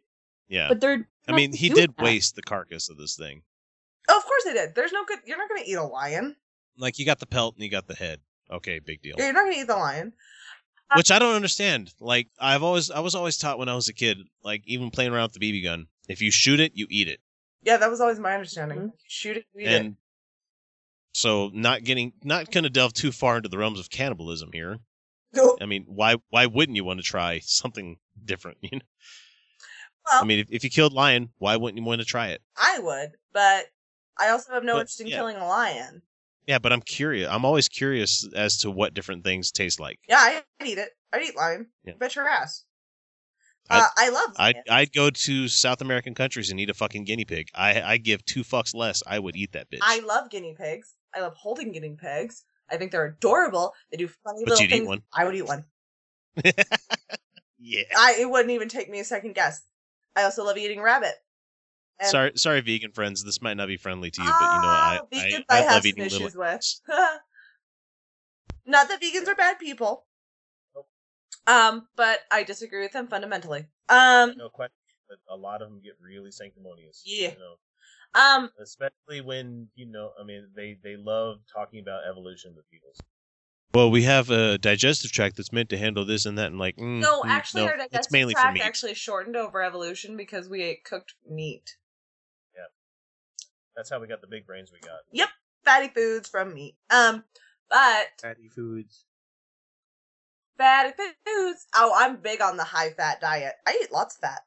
Yeah. 0.48 0.68
But 0.68 0.80
they're 0.80 1.08
I 1.28 1.32
mean, 1.32 1.52
he 1.52 1.68
did 1.68 1.94
that. 1.96 2.02
waste 2.02 2.36
the 2.36 2.42
carcass 2.42 2.90
of 2.90 2.96
this 2.96 3.16
thing. 3.16 3.42
Oh, 4.08 4.18
of 4.18 4.24
course 4.24 4.44
they 4.44 4.52
did. 4.52 4.74
There's 4.74 4.92
no 4.92 5.04
good. 5.04 5.20
You're 5.26 5.38
not 5.38 5.48
going 5.48 5.64
to 5.64 5.70
eat 5.70 5.74
a 5.74 5.82
lion. 5.82 6.36
Like, 6.76 6.98
you 6.98 7.06
got 7.06 7.20
the 7.20 7.26
pelt 7.26 7.54
and 7.54 7.64
you 7.64 7.70
got 7.70 7.86
the 7.86 7.94
head. 7.94 8.20
Okay, 8.50 8.78
big 8.78 9.00
deal. 9.00 9.14
You're 9.16 9.32
not 9.32 9.44
going 9.44 9.54
to 9.54 9.60
eat 9.60 9.66
the 9.66 9.76
lion. 9.76 10.12
Uh, 10.90 10.94
Which 10.96 11.10
I 11.10 11.18
don't 11.18 11.34
understand. 11.34 11.92
Like, 12.00 12.28
I've 12.38 12.62
always, 12.62 12.90
I 12.90 13.00
was 13.00 13.14
always 13.14 13.36
taught 13.36 13.58
when 13.58 13.68
I 13.68 13.74
was 13.74 13.88
a 13.88 13.94
kid, 13.94 14.18
like, 14.42 14.62
even 14.66 14.90
playing 14.90 15.12
around 15.12 15.32
with 15.32 15.40
the 15.40 15.52
BB 15.52 15.64
gun, 15.64 15.86
if 16.08 16.20
you 16.20 16.30
shoot 16.30 16.60
it, 16.60 16.72
you 16.74 16.86
eat 16.90 17.08
it. 17.08 17.20
Yeah, 17.62 17.78
that 17.78 17.90
was 17.90 18.00
always 18.00 18.18
my 18.18 18.34
understanding. 18.34 18.78
Mm-hmm. 18.78 18.86
You 18.86 19.08
shoot 19.08 19.36
it, 19.38 19.44
you 19.54 19.62
eat 19.62 19.68
and 19.68 19.86
it. 19.86 19.94
so, 21.12 21.50
not 21.54 21.84
getting, 21.84 22.12
not 22.22 22.50
going 22.50 22.64
to 22.64 22.70
delve 22.70 22.92
too 22.92 23.12
far 23.12 23.38
into 23.38 23.48
the 23.48 23.56
realms 23.58 23.80
of 23.80 23.88
cannibalism 23.88 24.50
here. 24.52 24.78
No. 25.32 25.56
I 25.60 25.66
mean, 25.66 25.84
why, 25.88 26.16
why 26.28 26.46
wouldn't 26.46 26.76
you 26.76 26.84
want 26.84 27.00
to 27.00 27.04
try 27.04 27.38
something 27.42 27.96
different? 28.22 28.58
You 28.60 28.78
know? 28.78 28.84
Well, 30.06 30.22
I 30.22 30.26
mean, 30.26 30.40
if, 30.40 30.48
if 30.50 30.64
you 30.64 30.70
killed 30.70 30.92
lion, 30.92 31.30
why 31.38 31.56
wouldn't 31.56 31.78
you 31.78 31.84
want 31.84 32.02
to 32.02 32.06
try 32.06 32.28
it? 32.28 32.42
I 32.58 32.78
would, 32.78 33.12
but 33.32 33.64
I 34.18 34.28
also 34.28 34.52
have 34.52 34.62
no 34.62 34.74
But, 34.74 34.80
interest 34.80 35.00
in 35.00 35.06
yeah. 35.06 35.16
killing 35.16 35.36
a 35.36 35.46
lion. 35.46 36.02
Yeah, 36.46 36.58
but 36.58 36.72
I'm 36.72 36.82
curious. 36.82 37.28
I'm 37.30 37.44
always 37.44 37.68
curious 37.68 38.28
as 38.34 38.58
to 38.58 38.70
what 38.70 38.94
different 38.94 39.24
things 39.24 39.50
taste 39.50 39.80
like. 39.80 39.98
Yeah, 40.08 40.18
I'd 40.60 40.66
eat 40.66 40.78
it. 40.78 40.90
I'd 41.12 41.22
eat 41.22 41.36
lime. 41.36 41.68
Yeah. 41.84 41.94
Bet 41.98 42.16
your 42.16 42.28
ass. 42.28 42.64
Uh, 43.70 43.86
I 43.96 44.10
love 44.10 44.32
I'd. 44.36 44.56
I'd 44.68 44.92
go 44.92 45.08
to 45.08 45.48
South 45.48 45.80
American 45.80 46.14
countries 46.14 46.50
and 46.50 46.60
eat 46.60 46.68
a 46.68 46.74
fucking 46.74 47.04
guinea 47.04 47.24
pig. 47.24 47.48
I 47.54 47.80
I 47.80 47.96
give 47.96 48.22
two 48.26 48.42
fucks 48.44 48.74
less. 48.74 49.02
I 49.06 49.18
would 49.18 49.36
eat 49.36 49.52
that 49.52 49.70
bitch. 49.70 49.78
I 49.80 50.00
love 50.00 50.28
guinea 50.28 50.54
pigs. 50.54 50.94
I 51.14 51.20
love 51.20 51.34
holding 51.34 51.72
guinea 51.72 51.96
pigs. 51.98 52.44
I 52.70 52.76
think 52.76 52.92
they're 52.92 53.06
adorable. 53.06 53.72
They 53.90 53.96
do 53.96 54.08
funny 54.08 54.42
But 54.44 54.50
little 54.50 54.62
you'd 54.64 54.70
eat 54.72 54.76
things. 54.76 54.88
one. 54.88 55.02
I 55.14 55.24
would 55.24 55.34
eat 55.34 55.46
one. 55.46 55.64
yeah. 57.58 57.82
I 57.96 58.16
it 58.20 58.30
wouldn't 58.30 58.50
even 58.50 58.68
take 58.68 58.90
me 58.90 59.00
a 59.00 59.04
second 59.04 59.34
guess. 59.34 59.62
I 60.14 60.24
also 60.24 60.44
love 60.44 60.58
eating 60.58 60.82
rabbit. 60.82 61.14
And- 62.00 62.08
sorry, 62.08 62.32
sorry, 62.36 62.60
vegan 62.60 62.92
friends. 62.92 63.22
This 63.24 63.40
might 63.40 63.54
not 63.56 63.68
be 63.68 63.76
friendly 63.76 64.10
to 64.10 64.22
you, 64.22 64.28
but 64.28 64.40
you 64.54 64.62
know 64.62 64.68
what? 64.68 64.82
I 64.82 64.98
Ah, 65.02 65.06
vegans 65.12 65.44
I, 65.48 65.54
I, 65.54 65.58
I 65.58 65.60
have 65.60 65.72
love 65.72 65.82
some 65.82 65.88
eating 65.88 66.02
little. 66.04 66.22
with. 66.40 66.80
Not 68.66 68.88
that 68.88 69.00
vegans 69.00 69.28
are 69.28 69.34
bad 69.34 69.58
people. 69.58 70.06
Um, 71.46 71.88
but 71.96 72.20
I 72.32 72.42
disagree 72.42 72.80
with 72.80 72.92
them 72.92 73.06
fundamentally. 73.06 73.66
Um, 73.88 74.34
No 74.36 74.48
question. 74.48 74.72
But 75.08 75.18
a 75.32 75.36
lot 75.36 75.60
of 75.60 75.68
them 75.68 75.80
get 75.84 75.92
really 76.00 76.30
sanctimonious. 76.30 77.02
Yeah. 77.04 77.32
You 77.32 77.36
know, 77.38 78.20
um, 78.20 78.50
especially 78.60 79.20
when 79.20 79.68
you 79.74 79.84
know. 79.84 80.12
I 80.18 80.24
mean, 80.24 80.48
they 80.56 80.78
they 80.82 80.96
love 80.96 81.40
talking 81.54 81.80
about 81.80 82.00
evolution 82.08 82.54
with 82.56 82.68
people. 82.70 82.88
Well, 83.74 83.90
we 83.90 84.04
have 84.04 84.30
a 84.30 84.56
digestive 84.56 85.12
tract 85.12 85.36
that's 85.36 85.52
meant 85.52 85.68
to 85.70 85.76
handle 85.76 86.06
this 86.06 86.24
and 86.24 86.38
that, 86.38 86.46
and 86.46 86.58
like, 86.58 86.76
mm, 86.76 87.00
no, 87.00 87.20
mm, 87.22 87.26
actually, 87.28 87.62
no, 87.64 87.68
our 87.68 87.74
it's 87.74 87.88
digestive 87.92 88.12
mainly 88.12 88.32
for 88.34 88.40
tract 88.40 88.54
meat. 88.54 88.62
actually 88.64 88.94
shortened 88.94 89.36
over 89.36 89.62
evolution 89.62 90.16
because 90.16 90.48
we 90.48 90.62
ate 90.62 90.84
cooked 90.84 91.12
meat. 91.28 91.76
That's 93.76 93.90
how 93.90 94.00
we 94.00 94.06
got 94.06 94.20
the 94.20 94.26
big 94.26 94.46
brains 94.46 94.70
we 94.72 94.80
got. 94.80 95.00
Yep, 95.12 95.28
fatty 95.64 95.88
foods 95.88 96.28
from 96.28 96.54
meat. 96.54 96.76
Um, 96.90 97.24
but 97.68 98.06
fatty 98.22 98.48
foods. 98.48 99.04
fatty 100.56 100.92
foods. 101.26 101.66
Oh, 101.74 101.92
I'm 101.96 102.16
big 102.16 102.40
on 102.40 102.56
the 102.56 102.64
high 102.64 102.90
fat 102.90 103.20
diet. 103.20 103.54
I 103.66 103.78
eat 103.82 103.92
lots 103.92 104.16
of 104.16 104.20
fat. 104.20 104.42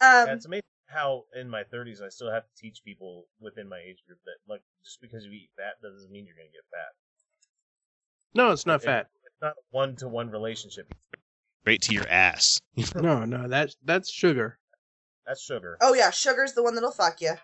Um, 0.00 0.26
yeah, 0.28 0.34
it's 0.34 0.46
amazing 0.46 0.62
how 0.88 1.24
in 1.34 1.48
my 1.48 1.62
30s 1.64 2.02
I 2.02 2.10
still 2.10 2.30
have 2.30 2.44
to 2.44 2.60
teach 2.60 2.82
people 2.84 3.26
within 3.40 3.68
my 3.68 3.78
age 3.78 3.98
group 4.06 4.18
that 4.26 4.36
like 4.48 4.62
just 4.84 5.00
because 5.00 5.24
you 5.24 5.32
eat 5.32 5.50
fat 5.56 5.74
doesn't 5.82 6.10
mean 6.10 6.26
you're 6.26 6.36
going 6.36 6.48
to 6.48 6.52
get 6.52 6.64
fat. 6.70 6.92
No, 8.34 8.52
it's 8.52 8.66
not 8.66 8.82
It- 8.82 8.86
fat. 8.86 9.08
It's 9.24 9.42
not 9.42 9.52
a 9.52 9.62
one 9.70 9.96
to 9.96 10.08
one 10.08 10.30
relationship. 10.30 10.92
Straight 11.62 11.82
to 11.82 11.94
your 11.94 12.08
ass. 12.08 12.60
No, 12.94 13.24
no, 13.24 13.48
that's 13.48 13.76
that's 13.84 14.10
sugar. 14.10 14.58
That's 15.26 15.42
sugar. 15.42 15.76
oh 15.80 15.94
yeah, 15.94 16.10
sugar's 16.10 16.52
the 16.52 16.62
one 16.62 16.74
that'll 16.74 16.90
fuck 16.92 17.20
you. 17.20 17.34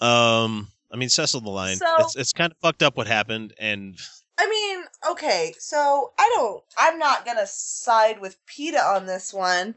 Um, 0.00 0.68
I 0.92 0.96
mean 0.96 1.08
Cecil 1.08 1.40
the 1.40 1.50
Lion. 1.50 1.76
So- 1.78 1.86
it's 2.00 2.16
it's 2.16 2.32
kind 2.32 2.50
of 2.52 2.58
fucked 2.58 2.82
up 2.82 2.96
what 2.96 3.06
happened, 3.06 3.54
and 3.58 3.96
I 4.36 4.48
mean, 4.48 4.84
okay, 5.12 5.54
so 5.58 6.12
I 6.18 6.30
don't. 6.34 6.62
I'm 6.76 6.98
not 6.98 7.24
gonna 7.24 7.46
side 7.46 8.20
with 8.20 8.44
PETA 8.46 8.80
on 8.82 9.06
this 9.06 9.32
one. 9.32 9.76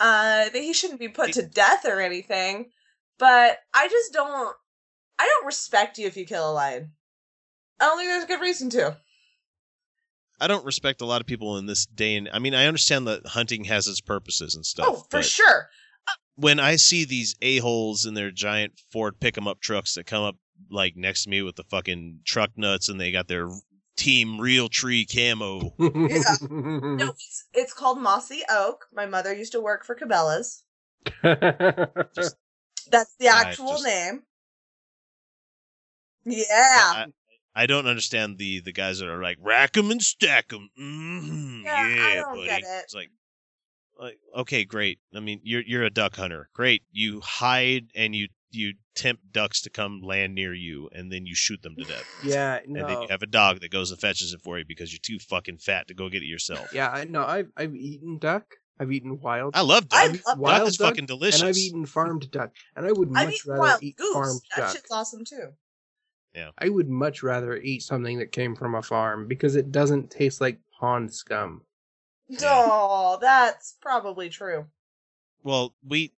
Uh, 0.00 0.48
that 0.50 0.54
he 0.62 0.72
shouldn't 0.72 1.00
be 1.00 1.08
put 1.08 1.32
to 1.32 1.42
death 1.42 1.84
or 1.84 2.00
anything, 2.00 2.70
but 3.18 3.58
I 3.74 3.88
just 3.88 4.12
don't. 4.12 4.54
I 5.18 5.26
don't 5.26 5.46
respect 5.46 5.98
you 5.98 6.06
if 6.06 6.16
you 6.16 6.24
kill 6.24 6.48
a 6.48 6.52
lion. 6.54 6.92
I 7.80 7.86
don't 7.86 7.98
think 7.98 8.08
there's 8.08 8.22
a 8.24 8.28
good 8.28 8.40
reason 8.40 8.70
to. 8.70 8.96
I 10.40 10.46
don't 10.46 10.64
respect 10.64 11.00
a 11.00 11.04
lot 11.06 11.20
of 11.20 11.26
people 11.26 11.56
in 11.58 11.66
this 11.66 11.86
day. 11.86 12.16
And 12.16 12.28
I 12.32 12.38
mean, 12.38 12.54
I 12.54 12.66
understand 12.66 13.06
that 13.08 13.26
hunting 13.26 13.64
has 13.64 13.86
its 13.86 14.00
purposes 14.00 14.54
and 14.54 14.64
stuff. 14.64 14.86
oh, 14.88 14.94
for 15.10 15.18
but 15.18 15.24
sure. 15.24 15.68
Uh, 16.06 16.12
when 16.36 16.60
I 16.60 16.76
see 16.76 17.04
these 17.04 17.34
a 17.42 17.58
holes 17.58 18.06
in 18.06 18.14
their 18.14 18.30
giant 18.30 18.80
Ford 18.92 19.18
pick 19.20 19.36
'em 19.36 19.48
up 19.48 19.60
trucks 19.60 19.94
that 19.94 20.06
come 20.06 20.22
up 20.22 20.36
like 20.70 20.96
next 20.96 21.24
to 21.24 21.30
me 21.30 21.42
with 21.42 21.56
the 21.56 21.64
fucking 21.64 22.20
truck 22.24 22.50
nuts, 22.56 22.88
and 22.88 23.00
they 23.00 23.10
got 23.12 23.28
their 23.28 23.48
Team 23.96 24.38
Realtree 24.38 25.06
camo. 25.12 25.74
Yeah. 25.78 26.36
No, 26.48 27.08
it's, 27.10 27.46
it's 27.52 27.72
called 27.74 28.00
Mossy 28.00 28.42
Oak. 28.48 28.86
My 28.92 29.06
mother 29.06 29.34
used 29.34 29.52
to 29.52 29.60
work 29.60 29.84
for 29.84 29.94
Cabela's. 29.96 30.62
That's 31.22 33.14
the 33.18 33.28
actual 33.28 33.72
just- 33.72 33.84
name. 33.86 34.22
Yeah. 36.24 36.44
I, 36.50 37.06
I 37.58 37.66
don't 37.66 37.86
understand 37.86 38.38
the 38.38 38.60
the 38.60 38.72
guys 38.72 39.00
that 39.00 39.08
are 39.08 39.20
like 39.22 39.38
rack 39.40 39.76
'em 39.76 39.90
and 39.90 40.00
stack 40.02 40.52
'em. 40.52 40.70
Mm, 40.80 41.64
Yeah, 41.64 41.88
yeah, 41.88 42.02
I 42.04 42.14
don't 42.14 42.34
buddy. 42.36 42.46
get 42.46 42.60
it. 42.62 42.84
It's 42.84 42.94
like, 42.94 43.10
like 43.98 44.18
okay, 44.36 44.64
great. 44.64 45.00
I 45.14 45.20
mean, 45.20 45.40
you're 45.42 45.62
you're 45.62 45.82
a 45.84 45.90
duck 45.90 46.16
hunter. 46.16 46.50
Great. 46.54 46.82
You 46.92 47.20
hide 47.20 47.90
and 47.94 48.14
you 48.14 48.28
you 48.50 48.74
tempt 48.94 49.30
ducks 49.32 49.60
to 49.62 49.70
come 49.70 50.00
land 50.02 50.34
near 50.34 50.54
you, 50.54 50.88
and 50.92 51.12
then 51.12 51.26
you 51.26 51.34
shoot 51.34 51.60
them 51.62 51.74
to 51.76 51.84
death. 51.84 52.06
Yeah, 52.24 52.60
no. 52.66 52.80
And 52.80 52.88
then 52.88 53.02
you 53.02 53.08
have 53.08 53.22
a 53.22 53.26
dog 53.26 53.60
that 53.60 53.70
goes 53.70 53.90
and 53.90 54.00
fetches 54.00 54.32
it 54.32 54.40
for 54.40 54.58
you 54.58 54.64
because 54.64 54.92
you're 54.92 55.00
too 55.02 55.18
fucking 55.18 55.58
fat 55.58 55.88
to 55.88 55.94
go 55.94 56.08
get 56.08 56.22
it 56.22 56.26
yourself. 56.26 56.72
Yeah, 56.72 56.88
I 56.90 57.04
no, 57.04 57.24
I've 57.24 57.50
I've 57.56 57.74
eaten 57.74 58.18
duck. 58.18 58.54
I've 58.80 58.92
eaten 58.92 59.18
wild. 59.20 59.56
I 59.56 59.62
love 59.62 59.88
duck. 59.88 60.00
I 60.00 60.06
love 60.26 60.38
wild 60.38 60.68
is 60.68 60.76
duck, 60.76 60.90
fucking 60.90 61.06
delicious. 61.06 61.40
And 61.40 61.48
I've 61.48 61.56
eaten 61.56 61.84
farmed 61.86 62.30
duck, 62.30 62.52
and 62.76 62.86
I 62.86 62.92
would 62.92 63.08
I've 63.08 63.26
much 63.26 63.34
eaten 63.34 63.50
rather 63.50 63.60
wild 63.62 63.82
eat 63.82 63.96
goose. 63.96 64.12
farmed 64.14 64.40
That 64.56 64.62
duck. 64.62 64.76
shit's 64.76 64.90
awesome 64.92 65.24
too. 65.24 65.48
I 66.58 66.68
would 66.68 66.88
much 66.88 67.22
rather 67.22 67.56
eat 67.56 67.82
something 67.82 68.18
that 68.18 68.32
came 68.32 68.54
from 68.54 68.74
a 68.74 68.82
farm 68.82 69.26
because 69.28 69.56
it 69.56 69.72
doesn't 69.72 70.10
taste 70.10 70.40
like 70.40 70.58
pond 70.78 71.12
scum. 71.12 71.62
Oh, 72.42 73.18
that's 73.20 73.76
probably 73.80 74.28
true. 74.28 74.66
Well, 75.42 75.74
we 75.86 76.12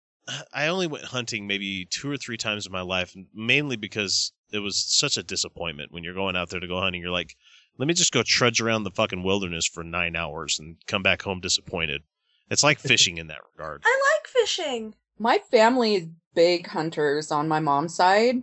I 0.52 0.68
only 0.68 0.86
went 0.86 1.04
hunting 1.04 1.46
maybe 1.46 1.86
two 1.86 2.10
or 2.10 2.16
three 2.16 2.36
times 2.36 2.66
in 2.66 2.72
my 2.72 2.82
life, 2.82 3.14
mainly 3.34 3.76
because 3.76 4.32
it 4.52 4.58
was 4.58 4.76
such 4.76 5.16
a 5.16 5.22
disappointment 5.22 5.92
when 5.92 6.04
you're 6.04 6.14
going 6.14 6.36
out 6.36 6.50
there 6.50 6.60
to 6.60 6.66
go 6.66 6.80
hunting. 6.80 7.02
You're 7.02 7.10
like, 7.10 7.36
let 7.78 7.88
me 7.88 7.94
just 7.94 8.12
go 8.12 8.22
trudge 8.24 8.60
around 8.60 8.84
the 8.84 8.90
fucking 8.90 9.22
wilderness 9.22 9.66
for 9.66 9.84
nine 9.84 10.16
hours 10.16 10.58
and 10.58 10.76
come 10.86 11.02
back 11.02 11.22
home 11.22 11.40
disappointed. 11.40 12.02
It's 12.50 12.64
like 12.64 12.78
fishing 12.78 13.18
in 13.18 13.28
that 13.28 13.40
regard. 13.52 13.82
I 13.84 14.16
like 14.16 14.26
fishing. 14.26 14.94
My 15.18 15.38
family 15.50 15.94
is 15.96 16.08
big 16.34 16.66
hunters 16.66 17.30
on 17.30 17.48
my 17.48 17.60
mom's 17.60 17.94
side. 17.94 18.42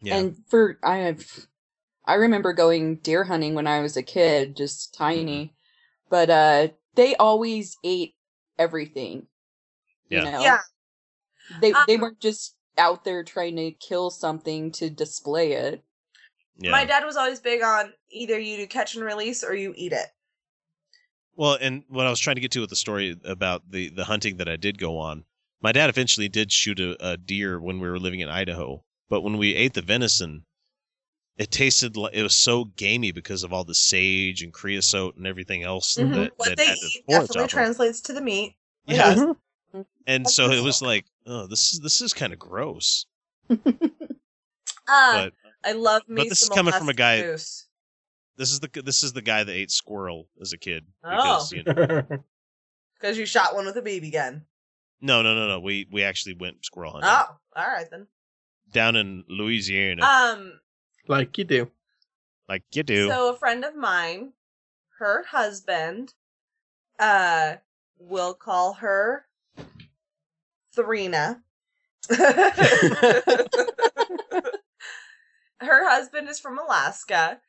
Yeah. 0.00 0.16
And 0.16 0.36
for 0.48 0.78
I 0.82 0.98
have 0.98 1.24
I 2.04 2.14
remember 2.14 2.52
going 2.52 2.96
deer 2.96 3.24
hunting 3.24 3.54
when 3.54 3.66
I 3.66 3.80
was 3.80 3.96
a 3.96 4.02
kid, 4.02 4.56
just 4.56 4.94
tiny. 4.94 5.54
But 6.10 6.30
uh 6.30 6.68
they 6.94 7.16
always 7.16 7.76
ate 7.84 8.14
everything. 8.58 9.26
Yeah. 10.10 10.24
You 10.24 10.30
know? 10.32 10.40
Yeah. 10.42 10.58
They 11.60 11.72
they 11.86 11.94
Um, 11.94 12.00
weren't 12.00 12.20
just 12.20 12.56
out 12.76 13.04
there 13.04 13.24
trying 13.24 13.56
to 13.56 13.72
kill 13.72 14.10
something 14.10 14.70
to 14.72 14.90
display 14.90 15.52
it. 15.52 15.82
yeah. 16.58 16.70
My 16.70 16.84
dad 16.84 17.04
was 17.04 17.16
always 17.16 17.40
big 17.40 17.62
on 17.62 17.92
either 18.10 18.38
you 18.38 18.56
do 18.56 18.66
catch 18.66 18.94
and 18.94 19.04
release 19.04 19.42
or 19.44 19.54
you 19.54 19.74
eat 19.76 19.92
it. 19.92 20.06
Well, 21.36 21.56
and 21.60 21.84
what 21.88 22.06
I 22.06 22.10
was 22.10 22.20
trying 22.20 22.36
to 22.36 22.40
get 22.42 22.50
to 22.52 22.60
with 22.60 22.70
the 22.70 22.76
story 22.76 23.16
about 23.24 23.70
the 23.70 23.88
the 23.90 24.04
hunting 24.04 24.36
that 24.38 24.48
I 24.48 24.56
did 24.56 24.78
go 24.78 24.98
on, 24.98 25.24
my 25.60 25.72
dad 25.72 25.88
eventually 25.88 26.28
did 26.28 26.52
shoot 26.52 26.80
a, 26.80 26.96
a 27.12 27.16
deer 27.16 27.60
when 27.60 27.78
we 27.80 27.88
were 27.88 27.98
living 27.98 28.20
in 28.20 28.28
Idaho. 28.28 28.84
But 29.08 29.22
when 29.22 29.38
we 29.38 29.54
ate 29.54 29.74
the 29.74 29.82
venison, 29.82 30.44
it 31.36 31.50
tasted 31.50 31.96
like 31.96 32.14
it 32.14 32.22
was 32.22 32.34
so 32.36 32.64
gamey 32.64 33.12
because 33.12 33.42
of 33.44 33.52
all 33.52 33.64
the 33.64 33.74
sage 33.74 34.42
and 34.42 34.52
creosote 34.52 35.16
and 35.16 35.26
everything 35.26 35.62
else 35.62 35.94
Mhm. 35.94 36.14
that, 36.14 36.32
what 36.36 36.48
that 36.48 36.56
they 36.58 36.64
eat 36.72 37.04
definitely 37.08 37.40
off 37.40 37.44
of. 37.44 37.50
translates 37.50 38.00
to 38.02 38.12
the 38.12 38.20
meat. 38.20 38.54
Yeah. 38.86 39.14
Yes. 39.74 39.84
And 40.06 40.28
so 40.28 40.50
it 40.50 40.62
was 40.62 40.80
like, 40.82 41.04
oh, 41.26 41.46
this 41.46 41.72
is 41.74 41.80
this 41.80 42.00
is 42.00 42.12
kind 42.14 42.32
of 42.32 42.38
gross. 42.38 43.06
Uh, 43.50 43.56
But 44.86 45.32
I 45.64 45.72
love 45.72 46.08
me 46.08 46.16
but 46.22 46.28
this 46.30 46.42
is 46.42 46.48
coming 46.48 46.72
from 46.72 46.88
a 46.88 46.94
guy. 46.94 47.20
goose. 47.22 47.66
This 48.36 48.52
is 48.52 48.60
the 48.60 48.68
this 48.82 49.02
is 49.02 49.12
the 49.12 49.22
guy 49.22 49.44
that 49.44 49.52
ate 49.52 49.70
squirrel 49.70 50.28
as 50.40 50.52
a 50.52 50.58
kid. 50.58 50.86
Oh. 51.04 51.46
Because, 51.50 51.52
you 51.52 51.62
know, 51.64 52.02
Because 53.00 53.16
you 53.18 53.26
shot 53.26 53.54
one 53.54 53.66
with 53.66 53.76
a 53.76 53.82
BB 53.82 54.10
gun. 54.12 54.44
no, 55.00 55.22
no, 55.22 55.34
no, 55.34 55.46
no. 55.48 55.60
We 55.60 55.86
we 55.90 56.02
actually 56.02 56.34
went 56.34 56.64
squirrel 56.64 56.92
hunting 56.92 57.10
Oh, 57.12 57.36
all 57.56 57.68
right 57.68 57.88
then. 57.90 58.06
Down 58.72 58.96
in 58.96 59.24
Louisiana, 59.28 60.04
Um, 60.04 60.60
Like 61.06 61.36
you 61.38 61.44
do. 61.44 61.70
like 62.48 62.64
you 62.72 62.82
do. 62.82 63.08
so 63.08 63.30
a 63.30 63.36
friend 63.36 63.64
of 63.64 63.74
mine, 63.76 64.32
her 64.98 65.24
husband, 65.24 66.14
uh, 66.98 67.56
we'll 67.98 68.34
call 68.34 68.74
her 68.74 69.26
Thrina. 70.76 71.42
her 75.60 75.88
husband 75.88 76.28
is 76.28 76.38
from 76.40 76.58
Alaska 76.58 77.40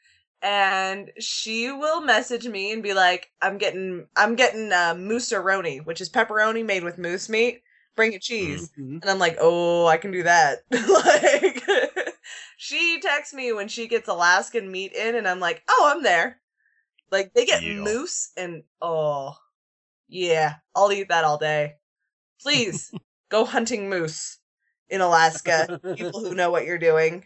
and 0.42 1.12
she 1.20 1.72
will 1.72 2.02
message 2.02 2.48
me 2.48 2.72
and 2.72 2.82
be 2.82 2.94
like 2.94 3.32
I'm 3.42 3.58
getting 3.58 4.08
I'm 4.16 4.36
getting 4.36 4.72
uh 4.72 4.96
moose-a-roni, 4.98 5.86
which 5.86 6.02
is 6.02 6.10
pepperoni 6.10 6.66
made 6.66 6.84
with 6.84 6.98
moose 6.98 7.30
meat. 7.30 7.62
Bring 8.00 8.16
a 8.16 8.20
cheese. 8.20 8.72
Mhm. 8.78 9.02
And 9.02 9.10
I'm 9.12 9.20
like, 9.20 9.36
"Oh, 9.42 9.86
I 9.86 9.98
can 9.98 10.12
do 10.12 10.24
that." 10.24 10.60
like 10.72 12.16
she 12.58 13.02
texts 13.02 13.34
me 13.34 13.52
when 13.52 13.68
she 13.68 13.88
gets 13.88 14.08
Alaskan 14.08 14.72
meat 14.72 14.94
in 14.94 15.16
and 15.16 15.28
I'm 15.28 15.42
like, 15.42 15.64
"Oh, 15.68 15.92
I'm 15.94 16.02
there." 16.02 16.40
Like 17.12 17.34
they 17.34 17.46
get 17.46 17.62
Yeah. 17.62 17.82
moose 17.84 18.32
and 18.38 18.64
oh, 18.82 19.36
yeah, 20.08 20.56
I'll 20.74 20.94
eat 20.94 21.10
that 21.10 21.26
all 21.26 21.38
day. 21.38 21.76
Please 22.42 22.94
go 23.30 23.44
hunting 23.44 23.90
moose 23.90 24.40
in 24.88 25.02
Alaska. 25.02 25.82
People 25.98 26.22
who 26.22 26.34
know 26.34 26.52
what 26.52 26.64
you're 26.64 26.78
doing. 26.78 27.26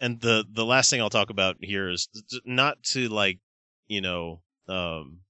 and 0.00 0.20
the 0.20 0.44
the 0.50 0.64
last 0.64 0.90
thing 0.90 1.00
I'll 1.00 1.08
talk 1.08 1.30
about 1.30 1.58
here 1.60 1.88
is 1.88 2.08
not 2.44 2.82
to 2.94 3.06
like 3.08 3.38
you 3.86 4.00
know 4.00 4.42
um 4.66 5.20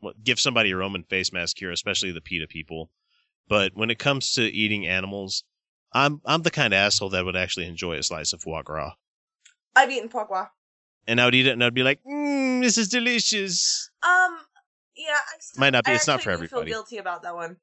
what 0.00 0.24
give 0.24 0.40
somebody 0.40 0.70
a 0.70 0.76
Roman 0.78 1.02
face 1.02 1.30
mask 1.30 1.58
here, 1.58 1.72
especially 1.72 2.12
the 2.12 2.22
PETA 2.22 2.46
people. 2.46 2.90
But 3.48 3.72
when 3.74 3.90
it 3.90 3.98
comes 3.98 4.32
to 4.34 4.42
eating 4.42 4.86
animals, 4.86 5.44
I'm 5.92 6.20
I'm 6.24 6.42
the 6.42 6.50
kind 6.50 6.74
of 6.74 6.78
asshole 6.78 7.10
that 7.10 7.24
would 7.24 7.36
actually 7.36 7.66
enjoy 7.66 7.96
a 7.96 8.02
slice 8.02 8.32
of 8.32 8.42
foie 8.42 8.62
gras, 8.62 8.92
I've 9.74 9.90
eaten 9.90 10.08
foie 10.08 10.24
gras. 10.24 10.48
and 11.06 11.20
I 11.20 11.24
would 11.24 11.34
eat 11.34 11.46
it, 11.46 11.52
and 11.52 11.64
I'd 11.64 11.74
be 11.74 11.82
like, 11.82 12.00
mm, 12.04 12.62
"This 12.62 12.76
is 12.76 12.88
delicious." 12.88 13.90
Um, 14.02 14.38
yeah, 14.94 15.12
I 15.12 15.38
still, 15.40 15.60
Might 15.60 15.70
not 15.70 15.84
be. 15.84 15.92
I 15.92 15.94
It's 15.94 16.06
not 16.06 16.20
for 16.20 16.36
do 16.36 16.46
feel 16.46 16.64
guilty 16.64 16.98
about 16.98 17.22
that 17.22 17.34
one. 17.34 17.56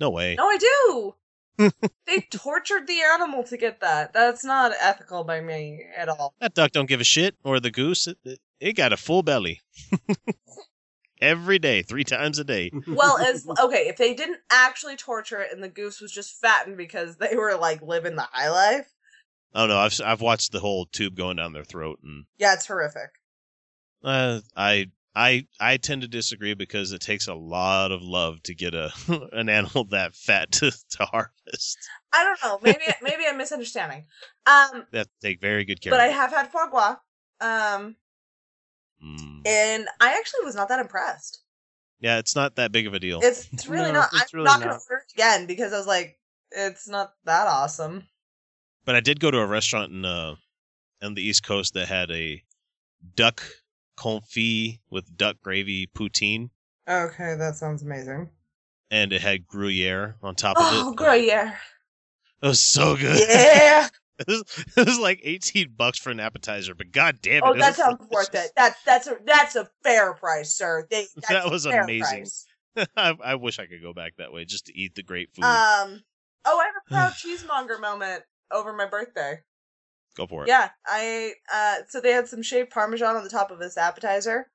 No 0.00 0.10
way. 0.10 0.34
No, 0.36 0.48
I 0.48 0.58
do. 0.58 1.14
they 2.06 2.20
tortured 2.30 2.86
the 2.86 3.00
animal 3.00 3.44
to 3.44 3.56
get 3.56 3.80
that. 3.80 4.12
That's 4.12 4.44
not 4.44 4.72
ethical 4.78 5.24
by 5.24 5.40
me 5.40 5.84
at 5.96 6.08
all. 6.08 6.34
That 6.40 6.54
duck 6.54 6.72
don't 6.72 6.88
give 6.88 7.00
a 7.00 7.04
shit, 7.04 7.34
or 7.44 7.60
the 7.60 7.70
goose. 7.70 8.06
It, 8.06 8.18
it, 8.24 8.40
it 8.60 8.72
got 8.74 8.92
a 8.92 8.96
full 8.96 9.22
belly 9.22 9.62
every 11.20 11.58
day, 11.58 11.82
three 11.82 12.04
times 12.04 12.38
a 12.38 12.44
day. 12.44 12.70
Well, 12.86 13.18
as 13.18 13.46
okay, 13.60 13.88
if 13.88 13.96
they 13.96 14.14
didn't 14.14 14.40
actually 14.50 14.96
torture 14.96 15.40
it 15.40 15.52
and 15.52 15.62
the 15.62 15.68
goose 15.68 16.00
was 16.00 16.12
just 16.12 16.40
fattened 16.40 16.76
because 16.76 17.16
they 17.16 17.36
were 17.36 17.56
like 17.56 17.82
living 17.82 18.16
the 18.16 18.28
high 18.30 18.50
life, 18.50 18.92
Oh 19.54 19.66
no, 19.66 19.78
I've 19.78 19.92
s- 19.92 20.00
I've 20.00 20.20
watched 20.20 20.52
the 20.52 20.60
whole 20.60 20.86
tube 20.86 21.16
going 21.16 21.36
down 21.36 21.52
their 21.52 21.64
throat, 21.64 22.00
and 22.02 22.26
yeah, 22.38 22.52
it's 22.54 22.66
horrific. 22.66 23.10
Uh, 24.04 24.40
I 24.56 24.86
I 25.14 25.46
I 25.58 25.78
tend 25.78 26.02
to 26.02 26.08
disagree 26.08 26.52
because 26.54 26.92
it 26.92 27.00
takes 27.00 27.26
a 27.26 27.34
lot 27.34 27.90
of 27.90 28.02
love 28.02 28.42
to 28.44 28.54
get 28.54 28.74
a 28.74 28.90
an 29.32 29.48
animal 29.48 29.84
that 29.86 30.14
fat 30.14 30.52
to, 30.52 30.70
to 30.90 31.04
harvest. 31.06 31.78
I 32.12 32.22
don't 32.24 32.38
know. 32.44 32.58
Maybe 32.62 32.84
maybe 33.02 33.24
I'm 33.26 33.38
misunderstanding. 33.38 34.04
Um, 34.46 34.86
They 34.92 34.98
have 34.98 35.06
to 35.06 35.12
take 35.28 35.40
very 35.40 35.64
good 35.64 35.80
care. 35.80 35.90
but 35.90 36.00
I 36.00 36.08
it. 36.08 36.12
have 36.14 36.30
had 36.32 36.52
foie 36.52 36.66
gras. 36.70 36.96
Um, 37.40 37.96
Mm. 39.04 39.46
and 39.46 39.88
I 40.00 40.16
actually 40.18 40.44
was 40.44 40.54
not 40.54 40.68
that 40.68 40.80
impressed. 40.80 41.40
Yeah, 42.00 42.18
it's 42.18 42.36
not 42.36 42.56
that 42.56 42.72
big 42.72 42.86
of 42.86 42.94
a 42.94 42.98
deal. 43.00 43.20
It's, 43.22 43.48
it's 43.52 43.66
really 43.68 43.92
No, 43.92 44.00
not. 44.00 44.10
it's 44.12 44.22
I'm 44.34 44.38
really 44.38 44.44
not 44.44 44.60
gonna 44.60 44.72
not. 44.72 44.80
order 44.90 45.02
again 45.14 45.46
because 45.46 45.72
I 45.72 45.78
was 45.78 45.86
like, 45.86 46.18
it's 46.50 46.88
not 46.88 47.12
that 47.24 47.46
awesome. 47.46 48.04
But 48.84 48.94
I 48.96 49.00
did 49.00 49.18
go 49.20 49.30
to 49.30 49.38
a 49.38 49.46
restaurant 49.46 49.92
in 49.92 50.04
uh 50.04 50.36
on 51.02 51.14
the 51.14 51.22
East 51.22 51.44
Coast 51.44 51.74
that 51.74 51.88
had 51.88 52.10
a 52.10 52.42
duck 53.14 53.42
confit 53.98 54.80
with 54.90 55.16
duck 55.16 55.36
gravy 55.42 55.86
poutine, 55.86 56.50
Okay, 56.88 57.34
that 57.36 57.56
sounds 57.56 57.82
amazing. 57.82 58.30
and 58.90 59.12
it 59.12 59.20
had 59.22 59.46
Gruyere 59.46 60.16
on 60.22 60.34
top 60.34 60.56
of 60.56 60.62
it. 60.64 60.68
Oh. 60.84 60.92
Gruyere. 60.94 61.58
It 62.42 62.46
was 62.46 62.60
so 62.60 62.96
good. 62.96 63.18
Yeah. 63.28 63.88
it, 64.20 64.26
was, 64.28 64.64
it 64.76 64.86
was 64.86 64.98
like 64.98 65.20
eighteen 65.24 65.74
bucks 65.76 65.98
for 65.98 66.10
an 66.10 66.20
appetizer, 66.20 66.74
but 66.74 66.90
god 66.90 67.18
damn 67.20 67.36
it! 67.36 67.42
Oh, 67.44 67.54
that 67.54 67.76
sounds 67.76 68.00
worth 68.10 68.34
it. 68.34 68.50
That's 68.56 68.82
that's 68.82 69.06
a 69.06 69.18
that's 69.26 69.56
a 69.56 69.68
fair 69.82 70.14
price, 70.14 70.54
sir. 70.54 70.86
They, 70.90 71.06
that's 71.16 71.28
That 71.28 71.50
was 71.50 71.66
amazing. 71.66 72.26
I, 72.96 73.14
I 73.22 73.34
wish 73.34 73.58
I 73.58 73.66
could 73.66 73.82
go 73.82 73.92
back 73.92 74.14
that 74.16 74.32
way 74.32 74.44
just 74.44 74.66
to 74.66 74.78
eat 74.78 74.94
the 74.94 75.02
great 75.02 75.34
food. 75.34 75.44
Um. 75.44 76.02
Oh, 76.46 76.58
I 76.58 76.64
have 76.64 76.74
a 76.86 76.90
proud 76.90 77.12
cheesemonger 77.12 77.78
moment 77.78 78.22
over 78.50 78.72
my 78.72 78.86
birthday. 78.86 79.40
go 80.16 80.26
for 80.26 80.44
it. 80.44 80.48
Yeah, 80.48 80.70
I 80.86 81.32
uh 81.52 81.76
so 81.88 82.00
they 82.00 82.12
had 82.12 82.28
some 82.28 82.42
shaved 82.42 82.70
parmesan 82.70 83.16
on 83.16 83.24
the 83.24 83.30
top 83.30 83.50
of 83.50 83.58
this 83.58 83.76
appetizer, 83.76 84.46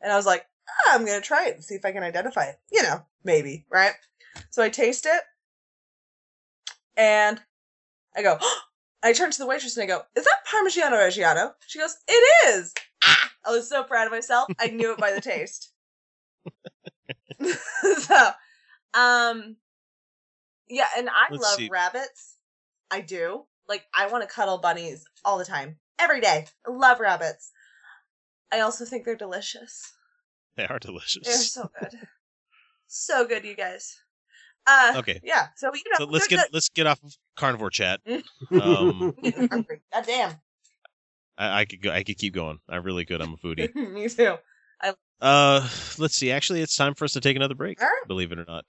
and 0.00 0.10
I 0.10 0.16
was 0.16 0.26
like, 0.26 0.46
ah, 0.86 0.94
I'm 0.94 1.04
gonna 1.04 1.20
try 1.20 1.48
it 1.48 1.56
and 1.56 1.64
see 1.64 1.74
if 1.74 1.84
I 1.84 1.92
can 1.92 2.02
identify 2.02 2.44
it. 2.44 2.56
You 2.70 2.82
know, 2.82 3.02
maybe 3.24 3.66
right. 3.70 3.92
So 4.48 4.62
I 4.62 4.70
taste 4.70 5.04
it, 5.04 5.22
and 6.96 7.38
I 8.16 8.22
go. 8.22 8.38
I 9.02 9.12
turn 9.12 9.30
to 9.30 9.38
the 9.38 9.46
waitress 9.46 9.76
and 9.76 9.84
I 9.84 9.86
go, 9.86 10.02
"Is 10.16 10.24
that 10.24 10.46
Parmigiano 10.46 10.96
Reggiano?" 10.96 11.54
She 11.66 11.78
goes, 11.78 11.96
"It 12.06 12.48
is." 12.48 12.72
Ah! 13.02 13.32
I 13.44 13.50
was 13.50 13.68
so 13.68 13.82
proud 13.82 14.06
of 14.06 14.12
myself. 14.12 14.48
I 14.58 14.68
knew 14.68 14.92
it 14.92 14.98
by 14.98 15.12
the 15.12 15.20
taste. 15.20 15.72
so, 17.98 18.30
um, 18.94 19.56
yeah, 20.68 20.86
and 20.96 21.08
I 21.08 21.28
Let's 21.30 21.42
love 21.42 21.56
see. 21.56 21.68
rabbits. 21.70 22.36
I 22.90 23.00
do. 23.00 23.46
Like, 23.68 23.84
I 23.94 24.06
want 24.06 24.22
to 24.22 24.32
cuddle 24.32 24.58
bunnies 24.58 25.04
all 25.24 25.38
the 25.38 25.44
time, 25.44 25.78
every 25.98 26.20
day. 26.20 26.46
I 26.66 26.70
love 26.70 27.00
rabbits. 27.00 27.50
I 28.52 28.60
also 28.60 28.84
think 28.84 29.04
they're 29.04 29.16
delicious. 29.16 29.92
They 30.56 30.66
are 30.66 30.78
delicious. 30.78 31.26
They're 31.26 31.36
so 31.36 31.70
good, 31.80 31.98
so 32.86 33.26
good, 33.26 33.44
you 33.44 33.56
guys. 33.56 33.98
Uh, 34.66 34.94
Okay. 34.96 35.20
yeah. 35.24 35.48
So 35.56 35.72
you 35.74 35.82
know, 35.92 35.98
So 35.98 36.04
let's 36.04 36.28
get 36.28 36.48
let's 36.52 36.68
get 36.68 36.86
off 36.86 37.02
of 37.02 37.14
carnivore 37.36 37.70
chat. 37.70 38.00
Um, 38.52 39.14
God 39.22 40.04
damn. 40.06 40.32
I, 41.38 41.60
I 41.60 41.64
could 41.64 41.82
go. 41.82 41.90
I 41.90 42.02
could 42.02 42.18
keep 42.18 42.34
going. 42.34 42.58
I 42.68 42.76
really 42.76 43.04
could. 43.04 43.20
I'm 43.20 43.32
a 43.34 43.36
foodie. 43.36 43.74
Me 43.92 44.08
too. 44.08 44.36
I... 44.80 44.94
Uh, 45.20 45.68
let's 45.98 46.14
see. 46.16 46.30
Actually, 46.30 46.60
it's 46.60 46.76
time 46.76 46.94
for 46.94 47.04
us 47.04 47.12
to 47.12 47.20
take 47.20 47.36
another 47.36 47.54
break. 47.54 47.80
Right. 47.80 47.90
Believe 48.06 48.32
it 48.32 48.38
or 48.38 48.44
not, 48.46 48.64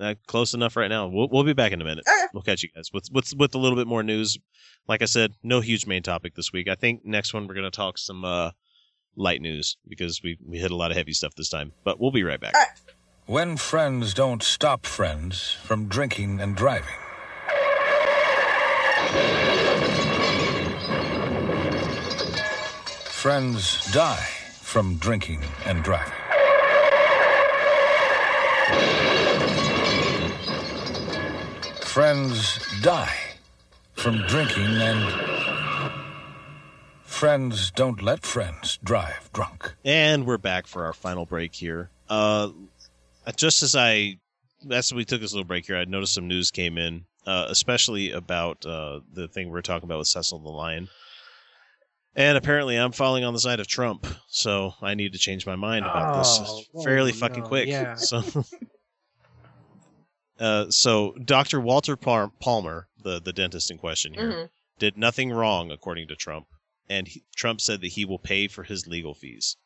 uh, 0.00 0.14
close 0.26 0.54
enough 0.54 0.76
right 0.76 0.88
now. 0.88 1.08
We'll 1.08 1.28
we'll 1.30 1.44
be 1.44 1.52
back 1.54 1.72
in 1.72 1.80
a 1.80 1.84
minute. 1.84 2.04
Okay. 2.08 2.26
We'll 2.32 2.42
catch 2.42 2.62
you 2.62 2.68
guys 2.74 2.90
with 2.92 3.08
with 3.12 3.32
with 3.36 3.54
a 3.54 3.58
little 3.58 3.76
bit 3.76 3.86
more 3.86 4.02
news. 4.02 4.38
Like 4.86 5.02
I 5.02 5.06
said, 5.06 5.32
no 5.42 5.60
huge 5.60 5.86
main 5.86 6.02
topic 6.02 6.34
this 6.34 6.52
week. 6.52 6.68
I 6.68 6.74
think 6.74 7.04
next 7.04 7.34
one 7.34 7.46
we're 7.46 7.54
gonna 7.54 7.70
talk 7.70 7.98
some 7.98 8.24
uh 8.24 8.50
light 9.16 9.40
news 9.42 9.76
because 9.88 10.22
we 10.22 10.38
we 10.46 10.58
hit 10.58 10.70
a 10.70 10.76
lot 10.76 10.90
of 10.90 10.96
heavy 10.96 11.12
stuff 11.12 11.34
this 11.34 11.48
time. 11.50 11.72
But 11.84 12.00
we'll 12.00 12.12
be 12.12 12.22
right 12.22 12.40
back. 12.40 12.54
When 13.28 13.58
friends 13.58 14.14
don't 14.14 14.42
stop 14.42 14.86
friends 14.86 15.52
from 15.62 15.86
drinking 15.86 16.40
and 16.40 16.56
driving. 16.56 16.88
Friends 23.04 23.92
die 23.92 24.26
from 24.62 24.96
drinking 24.96 25.42
and 25.66 25.82
driving. 25.82 26.14
Friends 31.82 32.80
die 32.80 33.14
from 33.92 34.22
drinking, 34.26 34.64
and 34.64 36.02
friends 37.02 37.70
don't 37.72 38.00
let 38.00 38.22
friends 38.22 38.78
drive 38.82 39.28
drunk. 39.34 39.74
And 39.84 40.24
we're 40.24 40.38
back 40.38 40.66
for 40.66 40.86
our 40.86 40.94
final 40.94 41.26
break 41.26 41.54
here. 41.56 41.90
Uh, 42.08 42.48
just 43.36 43.62
as 43.62 43.74
I, 43.76 44.18
as 44.70 44.92
we 44.92 45.04
took 45.04 45.20
this 45.20 45.32
little 45.32 45.44
break 45.46 45.66
here, 45.66 45.76
I 45.76 45.84
noticed 45.84 46.14
some 46.14 46.28
news 46.28 46.50
came 46.50 46.78
in, 46.78 47.04
uh, 47.26 47.46
especially 47.48 48.12
about 48.12 48.64
uh, 48.66 49.00
the 49.12 49.28
thing 49.28 49.46
we 49.48 49.52
were 49.52 49.62
talking 49.62 49.88
about 49.88 49.98
with 49.98 50.08
Cecil 50.08 50.38
the 50.40 50.48
Lion. 50.48 50.88
And 52.16 52.36
apparently, 52.36 52.76
I'm 52.76 52.90
falling 52.92 53.22
on 53.24 53.32
the 53.32 53.38
side 53.38 53.60
of 53.60 53.68
Trump, 53.68 54.06
so 54.28 54.74
I 54.82 54.94
need 54.94 55.12
to 55.12 55.18
change 55.18 55.46
my 55.46 55.54
mind 55.56 55.86
about 55.86 56.16
Oh, 56.16 56.18
this 56.18 56.84
fairly 56.84 57.12
oh, 57.12 57.14
fucking 57.14 57.42
no, 57.44 57.48
quick. 57.48 57.68
yeah. 57.68 57.94
So, 57.96 58.22
uh, 60.40 60.70
so 60.70 61.14
Dr. 61.24 61.60
Walter 61.60 61.96
Par- 61.96 62.32
Palmer, 62.40 62.88
the 63.02 63.20
the 63.20 63.32
dentist 63.32 63.70
in 63.70 63.78
question 63.78 64.14
here, 64.14 64.32
Mhm. 64.32 64.48
did 64.78 64.96
nothing 64.96 65.30
wrong 65.30 65.70
according 65.70 66.08
to 66.08 66.16
Trump, 66.16 66.46
and 66.88 67.08
he, 67.08 67.24
Trump 67.36 67.60
said 67.60 67.80
that 67.82 67.88
he 67.92 68.04
will 68.04 68.18
pay 68.18 68.48
for 68.48 68.62
his 68.64 68.86
legal 68.86 69.14
fees. 69.14 69.56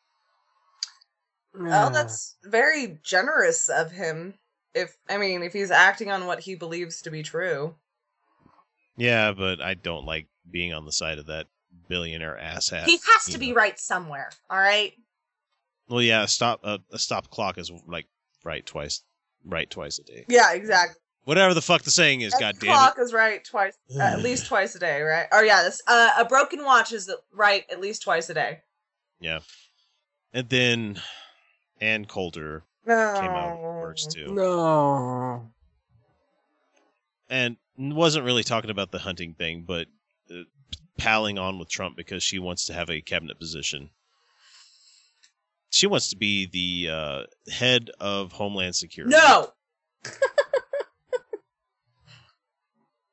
Well, 1.55 1.89
that's 1.91 2.35
very 2.43 2.99
generous 3.03 3.69
of 3.69 3.91
him. 3.91 4.35
If 4.73 4.95
I 5.09 5.17
mean, 5.17 5.43
if 5.43 5.53
he's 5.53 5.71
acting 5.71 6.09
on 6.11 6.25
what 6.25 6.39
he 6.39 6.55
believes 6.55 7.01
to 7.03 7.11
be 7.11 7.21
true. 7.21 7.75
Yeah, 8.97 9.33
but 9.33 9.61
I 9.61 9.75
don't 9.75 10.05
like 10.05 10.27
being 10.49 10.73
on 10.73 10.85
the 10.85 10.91
side 10.91 11.19
of 11.19 11.27
that 11.27 11.47
billionaire 11.87 12.39
asshat. 12.41 12.85
he 12.85 12.99
has 13.13 13.25
to 13.25 13.33
know. 13.33 13.39
be 13.39 13.53
right 13.53 13.79
somewhere. 13.79 14.29
All 14.49 14.57
right. 14.57 14.93
Well, 15.89 16.01
yeah, 16.01 16.23
a 16.23 16.27
stop 16.27 16.61
uh, 16.63 16.79
a 16.91 16.97
stop 16.97 17.29
clock 17.29 17.57
is 17.57 17.71
like 17.87 18.07
right 18.43 18.65
twice, 18.65 19.03
right 19.45 19.69
twice 19.69 19.99
a 19.99 20.03
day. 20.03 20.25
Yeah, 20.27 20.53
exactly. 20.53 20.95
Whatever 21.25 21.53
the 21.53 21.61
fuck 21.61 21.83
the 21.83 21.91
saying 21.91 22.21
is, 22.21 22.33
goddamn. 22.33 22.69
A 22.69 22.73
god 22.73 22.93
clock 22.95 23.05
is 23.05 23.13
right 23.13 23.43
twice, 23.43 23.77
uh, 23.95 24.01
at 24.01 24.21
least 24.21 24.47
twice 24.47 24.75
a 24.75 24.79
day, 24.79 25.01
right? 25.01 25.27
Oh 25.31 25.41
yeah, 25.41 25.63
this 25.63 25.81
uh, 25.87 26.09
a 26.19 26.25
broken 26.25 26.63
watch 26.65 26.91
is 26.91 27.11
right 27.31 27.63
at 27.71 27.79
least 27.79 28.03
twice 28.03 28.29
a 28.29 28.33
day. 28.33 28.59
Yeah. 29.19 29.39
And 30.33 30.49
then 30.49 31.01
Ann 31.83 32.05
Coulter 32.05 32.63
came 32.85 32.95
out 32.95 33.59
works 33.61 34.07
too. 34.07 34.33
No. 34.33 35.49
and 37.29 37.57
wasn't 37.77 38.25
really 38.25 38.43
talking 38.43 38.69
about 38.69 38.91
the 38.91 38.99
hunting 38.99 39.33
thing, 39.33 39.65
but 39.67 39.87
uh, 40.31 40.43
palling 40.97 41.37
on 41.37 41.59
with 41.59 41.69
Trump 41.69 41.97
because 41.97 42.23
she 42.23 42.39
wants 42.39 42.67
to 42.67 42.73
have 42.73 42.89
a 42.89 43.01
cabinet 43.01 43.37
position. 43.37 43.89
She 45.71 45.87
wants 45.87 46.09
to 46.09 46.15
be 46.15 46.45
the 46.45 46.91
uh, 46.91 47.23
head 47.51 47.89
of 47.99 48.31
Homeland 48.31 48.75
Security. 48.75 49.15
No. 49.15 49.49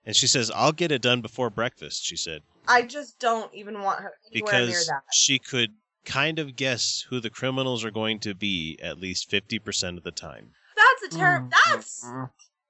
And 0.06 0.16
she 0.16 0.26
says, 0.26 0.51
"I'll 0.52 0.72
get 0.72 0.90
it 0.90 1.02
done 1.02 1.20
before 1.20 1.51
breakfast." 1.51 2.05
She 2.05 2.16
said 2.16 2.42
I 2.66 2.82
just 2.82 3.20
don't 3.20 3.52
even 3.55 3.80
want 3.82 4.01
her 4.01 4.14
anywhere 4.32 4.52
near 4.52 4.66
because 4.66 4.86
that. 4.86 5.02
she 5.12 5.38
could 5.38 5.74
kind 6.05 6.39
of 6.39 6.56
guess 6.56 7.05
who 7.09 7.20
the 7.20 7.31
criminals 7.31 7.85
are 7.85 7.90
going 7.90 8.20
to 8.20 8.35
be 8.35 8.78
at 8.82 8.98
least 8.98 9.31
fifty 9.31 9.59
percent 9.59 9.98
of 9.98 10.05
the 10.05 10.10
time. 10.10 10.51
That's 10.77 11.14
a 11.14 11.18
terrible. 11.18 11.48
Mm. 11.48 11.72
That's 11.72 12.05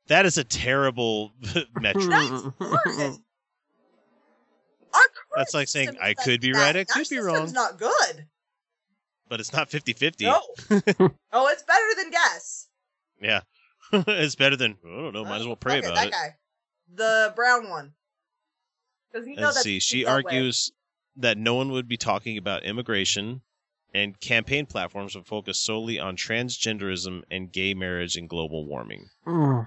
That 0.09 0.27
is 0.27 0.39
a 0.39 0.45
terrible 0.45 1.33
metric. 1.81 2.11
that's 2.11 2.43
horrid. 2.59 3.17
That's 5.37 5.55
like 5.55 5.69
saying 5.69 5.97
I 6.03 6.15
could 6.15 6.41
be 6.41 6.53
right, 6.53 6.77
I 6.77 6.85
could 6.85 7.09
be 7.09 7.19
wrong. 7.19 7.37
wrong, 7.37 7.53
Not 7.53 7.79
good. 7.79 8.27
but 9.29 9.39
it's 9.39 9.53
not 9.53 9.71
50-50. 9.71 10.23
No. 10.23 10.41
oh, 11.33 11.49
it's 11.49 11.63
better 11.63 11.85
than 11.97 12.11
guess. 12.11 12.69
Yeah. 13.21 13.41
it's 13.93 14.35
better 14.35 14.57
than 14.57 14.77
I 14.85 14.89
don't 14.89 15.13
know. 15.13 15.25
Might 15.25 15.41
as 15.41 15.47
well 15.47 15.57
pray 15.57 15.79
okay, 15.79 15.87
about 15.87 15.97
that 15.97 16.07
it. 16.09 16.13
guy, 16.13 16.37
the 16.95 17.33
brown 17.37 17.69
one. 17.69 17.93
Because 19.13 19.27
you 19.27 19.35
know 19.37 19.43
that? 19.43 19.47
Let's 19.47 19.57
that's 19.57 19.65
see. 19.65 19.81
She 19.81 20.05
that 20.05 20.25
way. 20.25 20.33
argues 20.33 20.73
that 21.17 21.39
no 21.39 21.55
one 21.55 21.71
would 21.73 21.89
be 21.89 21.97
talking 21.97 22.37
about 22.39 22.65
immigration, 22.65 23.43
and 23.93 24.19
campaign 24.21 24.67
platforms 24.67 25.15
would 25.15 25.27
focus 25.27 25.59
solely 25.59 25.99
on 25.99 26.17
transgenderism 26.17 27.23
and 27.31 27.53
gay 27.53 27.75
marriage 27.75 28.17
and 28.17 28.29
global 28.29 28.67
warming. 28.67 29.07
Mm. 29.27 29.67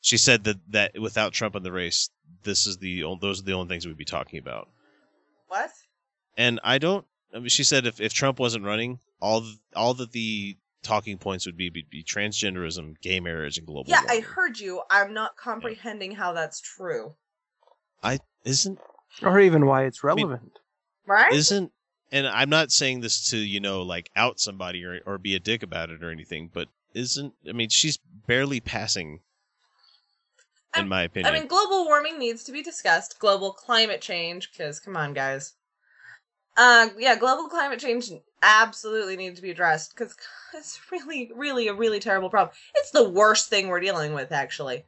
She 0.00 0.16
said 0.16 0.44
that 0.44 0.56
that 0.70 0.98
without 0.98 1.32
Trump 1.32 1.54
in 1.54 1.62
the 1.62 1.72
race, 1.72 2.10
this 2.42 2.66
is 2.66 2.78
the 2.78 3.02
those 3.20 3.40
are 3.40 3.44
the 3.44 3.52
only 3.52 3.68
things 3.68 3.86
we'd 3.86 3.96
be 3.96 4.04
talking 4.04 4.38
about. 4.38 4.68
What? 5.48 5.70
And 6.36 6.60
I 6.64 6.78
don't. 6.78 7.04
I 7.34 7.38
mean, 7.38 7.48
she 7.48 7.64
said 7.64 7.86
if, 7.86 8.00
if 8.00 8.12
Trump 8.12 8.38
wasn't 8.38 8.64
running, 8.64 8.98
all 9.20 9.42
th- 9.42 9.58
all 9.76 9.94
that 9.94 10.12
the 10.12 10.56
talking 10.82 11.18
points 11.18 11.44
would 11.46 11.56
be, 11.56 11.68
be 11.68 11.86
be 11.88 12.02
transgenderism, 12.02 12.94
gay 13.02 13.20
marriage, 13.20 13.58
and 13.58 13.66
global 13.66 13.84
warming 13.84 13.92
Yeah, 13.92 14.00
warming. 14.08 14.24
I 14.24 14.26
heard 14.26 14.58
you. 14.58 14.82
I'm 14.90 15.12
not 15.12 15.36
comprehending 15.36 16.12
how 16.12 16.32
that's 16.32 16.60
true. 16.60 17.14
I 18.02 18.18
isn't 18.44 18.78
Or 19.22 19.38
even 19.38 19.66
why 19.66 19.84
it's 19.84 20.02
relevant. 20.02 20.58
Right? 21.06 21.32
isn't 21.32 21.72
and 22.12 22.26
i'm 22.26 22.50
not 22.50 22.70
saying 22.70 23.00
this 23.00 23.30
to 23.30 23.36
you 23.36 23.60
know 23.60 23.82
like 23.82 24.10
out 24.16 24.40
somebody 24.40 24.84
or, 24.84 25.00
or 25.06 25.18
be 25.18 25.34
a 25.34 25.40
dick 25.40 25.62
about 25.62 25.90
it 25.90 26.02
or 26.02 26.10
anything 26.10 26.50
but 26.52 26.68
isn't 26.94 27.34
i 27.48 27.52
mean 27.52 27.68
she's 27.68 27.98
barely 28.26 28.60
passing 28.60 29.20
in 30.76 30.88
my 30.88 31.02
opinion 31.02 31.34
I 31.34 31.38
mean, 31.38 31.48
global 31.48 31.84
warming 31.84 32.18
needs 32.18 32.44
to 32.44 32.52
be 32.52 32.62
discussed. 32.62 33.18
Global 33.18 33.52
climate 33.52 34.00
change, 34.00 34.50
because 34.52 34.78
come 34.78 34.96
on, 34.96 35.14
guys. 35.14 35.54
Uh, 36.56 36.88
yeah, 36.98 37.16
global 37.16 37.48
climate 37.48 37.80
change 37.80 38.10
absolutely 38.42 39.16
needs 39.16 39.36
to 39.36 39.42
be 39.42 39.50
addressed 39.50 39.94
because 39.94 40.14
it's 40.54 40.80
really, 40.90 41.30
really 41.34 41.68
a 41.68 41.74
really 41.74 42.00
terrible 42.00 42.30
problem. 42.30 42.54
It's 42.76 42.90
the 42.90 43.08
worst 43.08 43.48
thing 43.48 43.68
we're 43.68 43.80
dealing 43.80 44.14
with, 44.14 44.32
actually. 44.32 44.84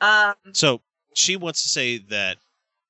Um, 0.00 0.34
so 0.52 0.80
she 1.14 1.36
wants 1.36 1.62
to 1.62 1.68
say 1.68 1.98
that 2.10 2.38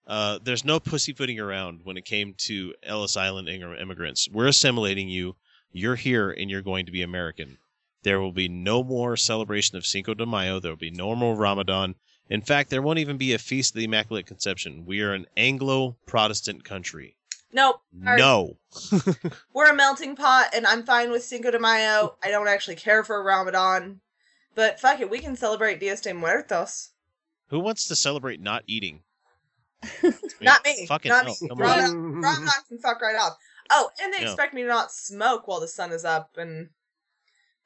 uh, 0.06 0.38
there's 0.42 0.64
no 0.64 0.78
pussyfooting 0.78 1.40
around 1.40 1.80
when 1.84 1.96
it 1.96 2.04
came 2.04 2.34
to 2.36 2.74
ellis 2.82 3.16
island 3.16 3.48
immigrants 3.48 4.28
we're 4.30 4.46
assimilating 4.46 5.08
you 5.08 5.34
you're 5.72 5.96
here 5.96 6.30
and 6.30 6.50
you're 6.50 6.62
going 6.62 6.86
to 6.86 6.92
be 6.92 7.02
american 7.02 7.58
there 8.02 8.20
will 8.20 8.32
be 8.32 8.48
no 8.48 8.82
more 8.82 9.16
celebration 9.16 9.76
of 9.76 9.86
cinco 9.86 10.14
de 10.14 10.26
mayo 10.26 10.60
there 10.60 10.72
will 10.72 10.76
be 10.76 10.90
no 10.90 11.14
more 11.14 11.34
ramadan 11.34 11.94
in 12.28 12.40
fact 12.40 12.70
there 12.70 12.82
won't 12.82 12.98
even 12.98 13.16
be 13.16 13.34
a 13.34 13.38
feast 13.38 13.72
of 13.74 13.78
the 13.78 13.84
immaculate 13.84 14.26
conception 14.26 14.84
we 14.86 15.00
are 15.00 15.12
an 15.12 15.26
anglo-protestant 15.36 16.64
country 16.64 17.16
nope. 17.52 17.80
Sorry. 18.04 18.18
No. 18.18 18.58
We're 19.54 19.70
a 19.70 19.74
melting 19.74 20.14
pot, 20.14 20.50
and 20.54 20.66
I'm 20.66 20.84
fine 20.84 21.10
with 21.10 21.24
Cinco 21.24 21.50
de 21.50 21.58
Mayo. 21.58 22.16
I 22.22 22.30
don't 22.30 22.48
actually 22.48 22.76
care 22.76 23.02
for 23.02 23.22
Ramadan. 23.22 24.00
But 24.54 24.80
fuck 24.80 25.00
it, 25.00 25.10
we 25.10 25.18
can 25.18 25.36
celebrate 25.36 25.80
Dias 25.80 26.00
de 26.00 26.14
Muertos. 26.14 26.90
Who 27.48 27.60
wants 27.60 27.86
to 27.88 27.96
celebrate 27.96 28.40
not 28.40 28.64
eating? 28.66 29.02
Not 30.40 30.64
me. 30.64 30.86
fucking 30.86 31.08
not 31.10 31.24
hell, 31.24 31.36
me. 31.40 31.48
come 31.48 31.58
Ramadan, 31.58 31.90
on. 31.90 32.12
Ramadan 32.22 32.48
can 32.68 32.78
fuck 32.78 33.00
right 33.00 33.16
off. 33.16 33.36
Oh, 33.70 33.90
and 34.02 34.12
they 34.12 34.18
Yeah. 34.20 34.26
expect 34.26 34.54
me 34.54 34.62
to 34.62 34.68
not 34.68 34.92
smoke 34.92 35.46
while 35.48 35.60
the 35.60 35.68
sun 35.68 35.92
is 35.92 36.04
up, 36.04 36.36
and 36.36 36.68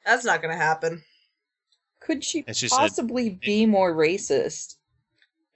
that's 0.05 0.25
not 0.25 0.41
gonna 0.41 0.55
happen. 0.57 1.03
Could 1.99 2.23
she, 2.23 2.43
And 2.47 2.55
she 2.57 2.67
said- 2.67 2.75
possibly 2.77 3.29
be 3.29 3.65
more 3.65 3.93
racist? 3.93 4.75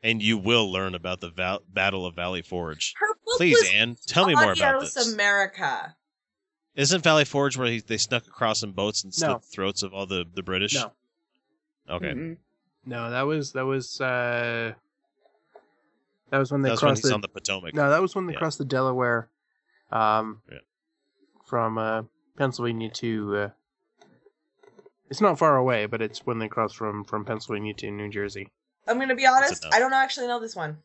And 0.04 0.22
you 0.22 0.38
will 0.38 0.72
learn 0.72 0.94
about 0.94 1.20
the 1.22 1.32
val- 1.32 1.64
Battle 1.68 2.06
of 2.06 2.16
Valley 2.16 2.44
Forge. 2.44 2.94
Her 3.00 3.16
book 3.26 3.38
Please, 3.38 3.58
was 3.60 3.72
Anne, 3.74 3.98
tell 4.06 4.28
me 4.28 4.36
more 4.36 4.52
about 4.52 4.82
this. 4.82 5.12
America. 5.14 5.96
Isn't 6.76 7.04
Valley 7.04 7.26
Forge 7.26 7.58
where 7.58 7.68
he, 7.68 7.80
they 7.80 7.98
snuck 7.98 8.28
across 8.28 8.62
in 8.62 8.74
boats 8.74 9.04
and 9.04 9.12
slit 9.12 9.30
No. 9.32 9.38
the 9.40 9.46
throats 9.48 9.82
of 9.82 9.94
all 9.96 10.06
the, 10.06 10.26
the 10.32 10.44
British? 10.44 10.76
No. 10.76 10.92
Okay. 11.90 12.38
No, 12.86 13.10
that 13.10 13.24
was 13.24 13.54
that 13.54 13.66
was 13.66 14.00
uh 14.00 14.74
that 16.36 16.40
was 16.40 16.52
when 16.52 16.62
they 16.62 16.68
That 16.70 16.74
was 16.74 16.82
when 16.84 16.90
crossed 16.90 17.04
he's 17.04 17.10
the 17.10 17.16
on 17.16 17.22
the 17.22 17.28
Potomac. 17.30 17.74
No, 17.74 17.90
that 17.90 18.02
was 18.02 18.14
when 18.14 18.26
they 18.28 18.34
Yeah. 18.34 18.40
crossed 18.40 18.58
the 18.58 18.66
Delaware 18.66 19.30
um 19.92 20.42
Yeah. 20.52 20.58
from 21.46 21.78
uh 21.78 22.04
Pennsylvania 22.38 22.90
to 22.90 23.36
uh 23.38 23.50
it's 25.10 25.22
not 25.22 25.40
far 25.40 25.56
away, 25.56 25.86
but 25.86 26.02
it's 26.02 26.26
when 26.26 26.40
they 26.40 26.48
cross 26.48 26.74
from 26.74 27.04
from 27.06 27.24
Pennsylvania 27.26 27.74
to 27.76 27.90
New 27.92 28.10
Jersey. 28.10 28.50
I'm 28.88 29.00
gonna 29.00 29.16
be 29.16 29.26
honest. 29.26 29.66
I 29.72 29.80
don't 29.80 29.94
actually 29.94 30.28
know 30.28 30.40
this 30.40 30.56
one. 30.56 30.80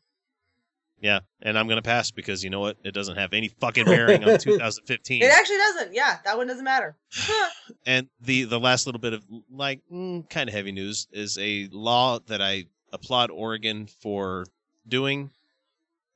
Yeah, 1.03 1.21
and 1.41 1.59
I'm 1.59 1.67
gonna 1.67 1.81
pass 1.83 2.11
because 2.11 2.45
you 2.45 2.51
know 2.51 2.61
what? 2.61 2.77
It 2.85 2.93
doesn't 2.93 3.17
have 3.17 3.33
any 3.33 3.49
fucking 3.49 3.87
bearing 3.87 4.23
on 4.23 4.39
2015. 4.39 5.23
It 5.23 5.33
actually 5.33 5.57
doesn't. 5.57 5.95
Yeah, 5.95 6.19
that 6.25 6.37
one 6.37 6.47
doesn't 6.47 6.65
matter. 6.65 6.97
And 7.87 8.09
the 8.21 8.45
the 8.45 8.61
last 8.61 8.85
little 8.87 9.01
bit 9.01 9.15
of 9.15 9.25
like 9.51 9.81
mm, 9.91 10.29
kind 10.29 10.51
of 10.51 10.55
heavy 10.55 10.71
news 10.71 11.09
is 11.13 11.39
a 11.39 11.67
law 11.73 12.19
that 12.27 12.43
I 12.43 12.67
applaud 12.93 13.31
Oregon 13.31 13.87
for 13.87 14.45
doing. 14.87 15.31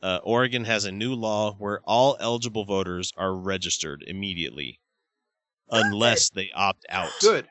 Uh, 0.04 0.20
Oregon 0.22 0.66
has 0.66 0.84
a 0.84 0.92
new 0.92 1.14
law 1.14 1.54
where 1.54 1.80
all 1.84 2.18
eligible 2.20 2.66
voters 2.66 3.10
are 3.16 3.34
registered 3.34 4.04
immediately, 4.06 4.78
unless 5.70 6.28
they 6.28 6.50
opt 6.54 6.84
out. 6.90 7.08
Good. 7.22 7.48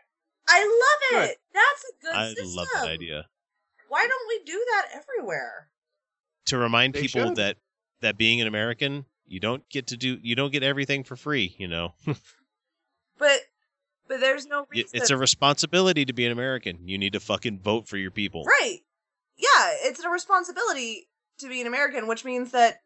I 0.48 0.60
love 0.62 1.10
Good. 1.22 1.30
it. 1.32 1.38
That's 1.52 1.84
a 1.84 2.06
good 2.06 2.14
I 2.16 2.28
system. 2.36 2.56
love 2.56 2.68
that 2.76 2.88
idea. 2.88 3.26
Why 3.90 4.08
don't 4.08 4.28
we 4.28 4.44
do 4.46 4.64
that 4.70 4.90
everywhere? 4.94 5.70
To 6.46 6.60
remind 6.60 6.94
They 6.94 7.02
people 7.02 7.30
should. 7.30 7.38
that 7.38 7.58
that 8.02 8.20
being 8.20 8.40
an 8.40 8.48
American, 8.48 9.06
you 9.26 9.40
don't 9.40 9.68
get 9.70 9.88
to 9.88 9.98
do 9.98 10.20
you 10.22 10.36
don't 10.36 10.52
get 10.52 10.62
everything 10.62 11.04
for 11.04 11.16
free. 11.16 11.56
You 11.58 11.68
know. 11.68 11.96
But 13.18 13.40
But 14.08 14.20
there's 14.20 14.46
no 14.46 14.68
reason. 14.70 14.90
It's 14.94 15.10
a 15.10 15.18
responsibility 15.18 16.06
to 16.06 16.14
be 16.14 16.26
an 16.26 16.32
American. 16.32 16.88
You 16.88 17.00
need 17.00 17.14
to 17.14 17.20
fucking 17.20 17.60
vote 17.62 17.88
for 17.88 17.98
your 17.98 18.12
people. 18.12 18.44
Right. 18.44 18.80
Yeah, 19.38 19.76
it's 19.84 20.04
a 20.04 20.10
responsibility 20.10 21.08
to 21.40 21.50
be 21.50 21.62
an 21.62 21.68
American, 21.68 22.08
which 22.08 22.26
means 22.26 22.52
that 22.52 22.82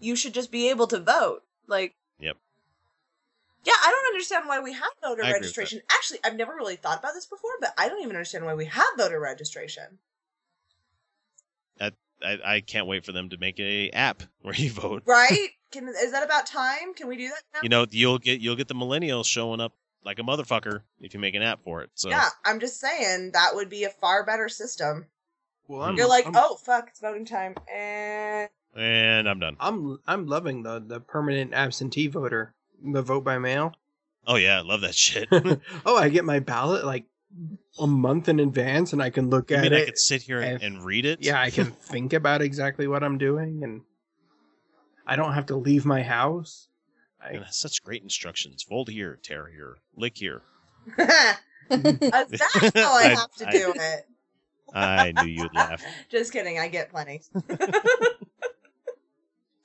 you 0.00 0.16
should 0.16 0.34
just 0.34 0.50
be 0.50 0.70
able 0.70 0.86
to 0.88 0.98
vote. 0.98 1.42
Like, 1.66 1.94
Yep. 2.18 2.36
yeah, 3.64 3.74
I 3.84 3.90
don't 3.90 4.14
understand 4.14 4.48
why 4.48 4.60
we 4.60 4.72
have 4.72 4.90
voter 5.02 5.24
I 5.24 5.32
registration. 5.32 5.80
Actually, 5.92 6.20
I've 6.24 6.36
never 6.36 6.54
really 6.54 6.76
thought 6.76 6.98
about 6.98 7.14
this 7.14 7.26
before, 7.26 7.50
but 7.60 7.74
I 7.76 7.88
don't 7.88 8.02
even 8.02 8.16
understand 8.16 8.44
why 8.44 8.54
we 8.54 8.66
have 8.66 8.88
voter 8.96 9.20
registration. 9.20 9.98
I, 11.80 11.92
I, 12.22 12.38
I 12.44 12.60
can't 12.60 12.86
wait 12.86 13.04
for 13.04 13.12
them 13.12 13.28
to 13.30 13.36
make 13.36 13.60
a 13.60 13.90
app 13.90 14.22
where 14.42 14.54
you 14.54 14.70
vote. 14.70 15.02
Right? 15.06 15.48
Can 15.70 15.86
is 15.86 16.12
that 16.12 16.24
about 16.24 16.46
time? 16.46 16.94
Can 16.94 17.08
we 17.08 17.16
do 17.18 17.28
that 17.28 17.42
now? 17.52 17.60
You 17.62 17.68
know, 17.68 17.86
you'll 17.90 18.18
get 18.18 18.40
you'll 18.40 18.56
get 18.56 18.68
the 18.68 18.74
millennials 18.74 19.26
showing 19.26 19.60
up 19.60 19.74
like 20.02 20.18
a 20.18 20.22
motherfucker 20.22 20.80
if 20.98 21.12
you 21.12 21.20
make 21.20 21.34
an 21.34 21.42
app 21.42 21.62
for 21.62 21.82
it. 21.82 21.90
So 21.94 22.08
Yeah, 22.08 22.30
I'm 22.42 22.58
just 22.58 22.80
saying 22.80 23.32
that 23.32 23.50
would 23.54 23.68
be 23.68 23.84
a 23.84 23.90
far 23.90 24.24
better 24.24 24.48
system. 24.48 25.04
Well, 25.68 25.82
hmm. 25.82 25.90
I'm, 25.90 25.96
You're 25.96 26.08
like, 26.08 26.26
I'm, 26.26 26.32
oh 26.36 26.56
fuck, 26.56 26.88
it's 26.88 27.00
voting 27.00 27.24
time, 27.24 27.54
and 27.72 28.48
and 28.76 29.28
I'm 29.28 29.38
done. 29.38 29.56
I'm 29.60 29.98
I'm 30.06 30.26
loving 30.26 30.62
the 30.62 30.82
the 30.84 31.00
permanent 31.00 31.52
absentee 31.54 32.06
voter, 32.08 32.54
the 32.82 33.02
vote 33.02 33.22
by 33.24 33.38
mail. 33.38 33.74
Oh 34.26 34.36
yeah, 34.36 34.58
I 34.58 34.62
love 34.62 34.80
that 34.82 34.94
shit. 34.94 35.28
oh, 35.86 35.96
I 35.96 36.08
get 36.08 36.24
my 36.24 36.38
ballot 36.40 36.84
like 36.84 37.04
a 37.78 37.86
month 37.86 38.28
in 38.28 38.40
advance, 38.40 38.92
and 38.92 39.02
I 39.02 39.10
can 39.10 39.30
look 39.30 39.52
I 39.52 39.56
at 39.56 39.62
mean, 39.62 39.72
it. 39.74 39.82
I 39.82 39.84
could 39.86 39.98
sit 39.98 40.22
here 40.22 40.40
and, 40.40 40.54
and- 40.54 40.62
and 40.76 40.84
read 40.84 41.06
it. 41.06 41.20
yeah, 41.22 41.40
I 41.40 41.50
can 41.50 41.66
think 41.72 42.12
about 42.12 42.42
exactly 42.42 42.86
what 42.88 43.02
I'm 43.04 43.18
doing, 43.18 43.62
and 43.62 43.82
I 45.06 45.16
don't 45.16 45.34
have 45.34 45.46
to 45.46 45.56
leave 45.56 45.84
my 45.86 46.02
house. 46.02 46.68
I, 47.22 47.30
And 47.30 47.42
that's 47.42 47.58
such 47.58 47.82
great 47.82 48.02
instructions. 48.02 48.62
Fold 48.62 48.88
here, 48.90 49.18
tear 49.22 49.48
here, 49.48 49.76
lick 49.96 50.16
here. 50.16 50.42
That's 51.68 52.74
how 52.74 52.96
I 52.96 53.02
I- 53.04 53.08
have 53.08 53.34
to 53.36 53.48
I- 53.48 53.50
do 53.52 53.72
it. 53.76 54.07
I 54.74 55.12
knew 55.12 55.30
you'd 55.30 55.54
laugh. 55.54 55.82
Just 56.08 56.32
kidding, 56.32 56.58
I 56.58 56.68
get 56.68 56.90
plenty. 56.90 57.22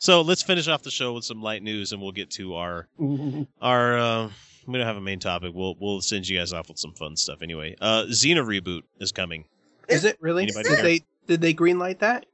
So 0.04 0.20
let's 0.20 0.44
finish 0.44 0.68
off 0.68 0.84
the 0.84 0.92
show 0.92 1.14
with 1.14 1.24
some 1.24 1.42
light 1.42 1.64
news, 1.64 1.94
and 1.94 2.02
we'll 2.02 2.12
get 2.12 2.30
to 2.32 2.56
our 2.56 2.90
our. 3.62 3.98
Uh, 3.98 4.30
we 4.68 4.78
don't 4.78 4.86
have 4.86 4.98
a 4.98 5.02
main 5.02 5.20
topic. 5.20 5.54
We'll 5.56 5.76
we'll 5.80 6.02
send 6.02 6.28
you 6.28 6.38
guys 6.38 6.52
off 6.52 6.68
with 6.68 6.78
some 6.78 6.92
fun 6.92 7.16
stuff 7.16 7.42
anyway. 7.42 7.78
Uh, 7.80 8.04
Xena 8.10 8.46
reboot 8.46 8.82
is 9.00 9.14
coming. 9.14 9.46
is 9.88 10.04
it 10.04 10.18
really? 10.20 10.44
Anybody 10.44 10.68
Did 10.68 10.76
care? 10.76 10.84
they 10.84 11.02
did 11.26 11.40
they 11.40 11.54
greenlight 11.54 12.00
that? 12.00 12.26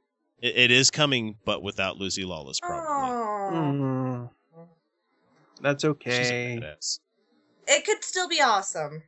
It, 0.42 0.56
it 0.56 0.70
is 0.72 0.90
coming, 0.90 1.36
but 1.44 1.62
without 1.62 1.96
Lucy 1.96 2.24
Lawless 2.24 2.58
probably. 2.58 3.56
Mm. 3.56 4.30
That's 5.60 5.84
She's 5.84 5.88
a 5.88 5.90
okay. 5.90 6.74
It 7.68 7.84
could 7.86 8.02
still 8.02 8.26
be 8.28 8.40
awesome. 8.42 9.04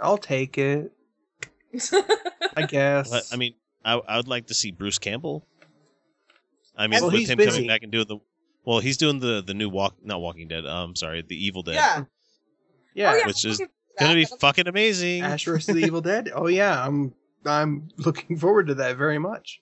I'll 0.00 0.18
take 0.18 0.56
it. 0.56 0.92
I 2.56 2.62
guess. 2.68 3.10
But, 3.10 3.24
I 3.32 3.36
mean, 3.36 3.54
I 3.84 3.94
I 3.94 4.16
would 4.16 4.28
like 4.28 4.46
to 4.48 4.54
see 4.54 4.70
Bruce 4.70 4.98
Campbell. 4.98 5.46
I 6.76 6.86
mean, 6.86 7.00
Well, 7.02 7.10
with 7.12 7.28
him 7.28 7.36
busy. 7.38 7.50
coming 7.50 7.66
back 7.68 7.82
and 7.82 7.92
doing 7.92 8.06
the. 8.08 8.18
Well, 8.64 8.80
he's 8.80 8.96
doing 8.96 9.20
the 9.20 9.42
the 9.46 9.54
new 9.54 9.68
walk, 9.68 9.96
not 10.02 10.20
Walking 10.20 10.48
Dead. 10.48 10.66
Um, 10.66 10.96
sorry, 10.96 11.22
the 11.22 11.36
Evil 11.46 11.62
Dead. 11.62 11.74
Yeah. 11.74 12.04
yeah, 12.94 13.12
Oh, 13.12 13.16
yeah, 13.18 13.26
which 13.26 13.44
is 13.44 13.60
looking 13.60 13.72
gonna 13.98 14.14
be 14.14 14.24
That'll- 14.24 14.38
fucking 14.38 14.66
amazing. 14.68 15.22
Ash 15.22 15.44
vs. 15.44 15.66
the 15.74 15.84
Evil 15.84 16.00
Dead. 16.00 16.30
Oh 16.34 16.46
yeah, 16.48 16.84
I'm 16.84 17.14
I'm 17.44 17.88
looking 17.98 18.36
forward 18.38 18.66
to 18.68 18.74
that 18.76 18.96
very 18.96 19.18
much. 19.18 19.60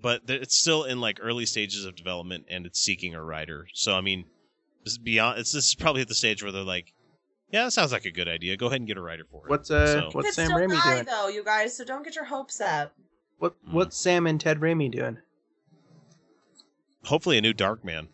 but 0.00 0.22
it's 0.28 0.54
still 0.56 0.84
in 0.84 1.00
like 1.00 1.18
early 1.22 1.46
stages 1.46 1.84
of 1.84 1.94
development 1.96 2.44
and 2.48 2.66
it's 2.66 2.80
seeking 2.80 3.14
a 3.14 3.22
writer. 3.22 3.66
So 3.74 3.94
I 3.96 4.00
mean, 4.00 4.24
this 4.84 4.92
is 4.94 4.98
beyond. 4.98 5.38
It's 5.40 5.52
this 5.52 5.68
is 5.68 5.74
probably 5.74 6.02
at 6.02 6.08
the 6.08 6.14
stage 6.14 6.42
where 6.42 6.52
they're 6.52 6.62
like, 6.62 6.92
yeah, 7.52 7.64
that 7.64 7.70
sounds 7.72 7.92
like 7.92 8.04
a 8.04 8.10
good 8.10 8.28
idea. 8.28 8.56
Go 8.56 8.66
ahead 8.66 8.80
and 8.80 8.86
get 8.86 8.96
a 8.96 9.00
writer 9.00 9.24
for 9.30 9.44
it. 9.46 9.50
What's 9.50 9.70
uh 9.70 9.86
So- 9.86 10.08
what's 10.12 10.34
Sam 10.34 10.46
still 10.46 10.58
Raimi 10.58 10.72
die, 10.82 10.94
doing? 10.94 11.04
though, 11.06 11.28
you 11.28 11.44
guys. 11.44 11.76
So 11.76 11.84
don't 11.84 12.02
get 12.04 12.14
your 12.14 12.24
hopes 12.26 12.60
up. 12.60 12.92
What 13.38 13.54
Hmm. 13.66 13.72
what's 13.74 13.96
Sam 13.96 14.26
and 14.26 14.40
Ted 14.40 14.60
Raimi 14.60 14.90
doing? 14.90 15.18
Hopefully, 17.04 17.38
a 17.38 17.40
new 17.40 17.54
Darkman. 17.54 18.08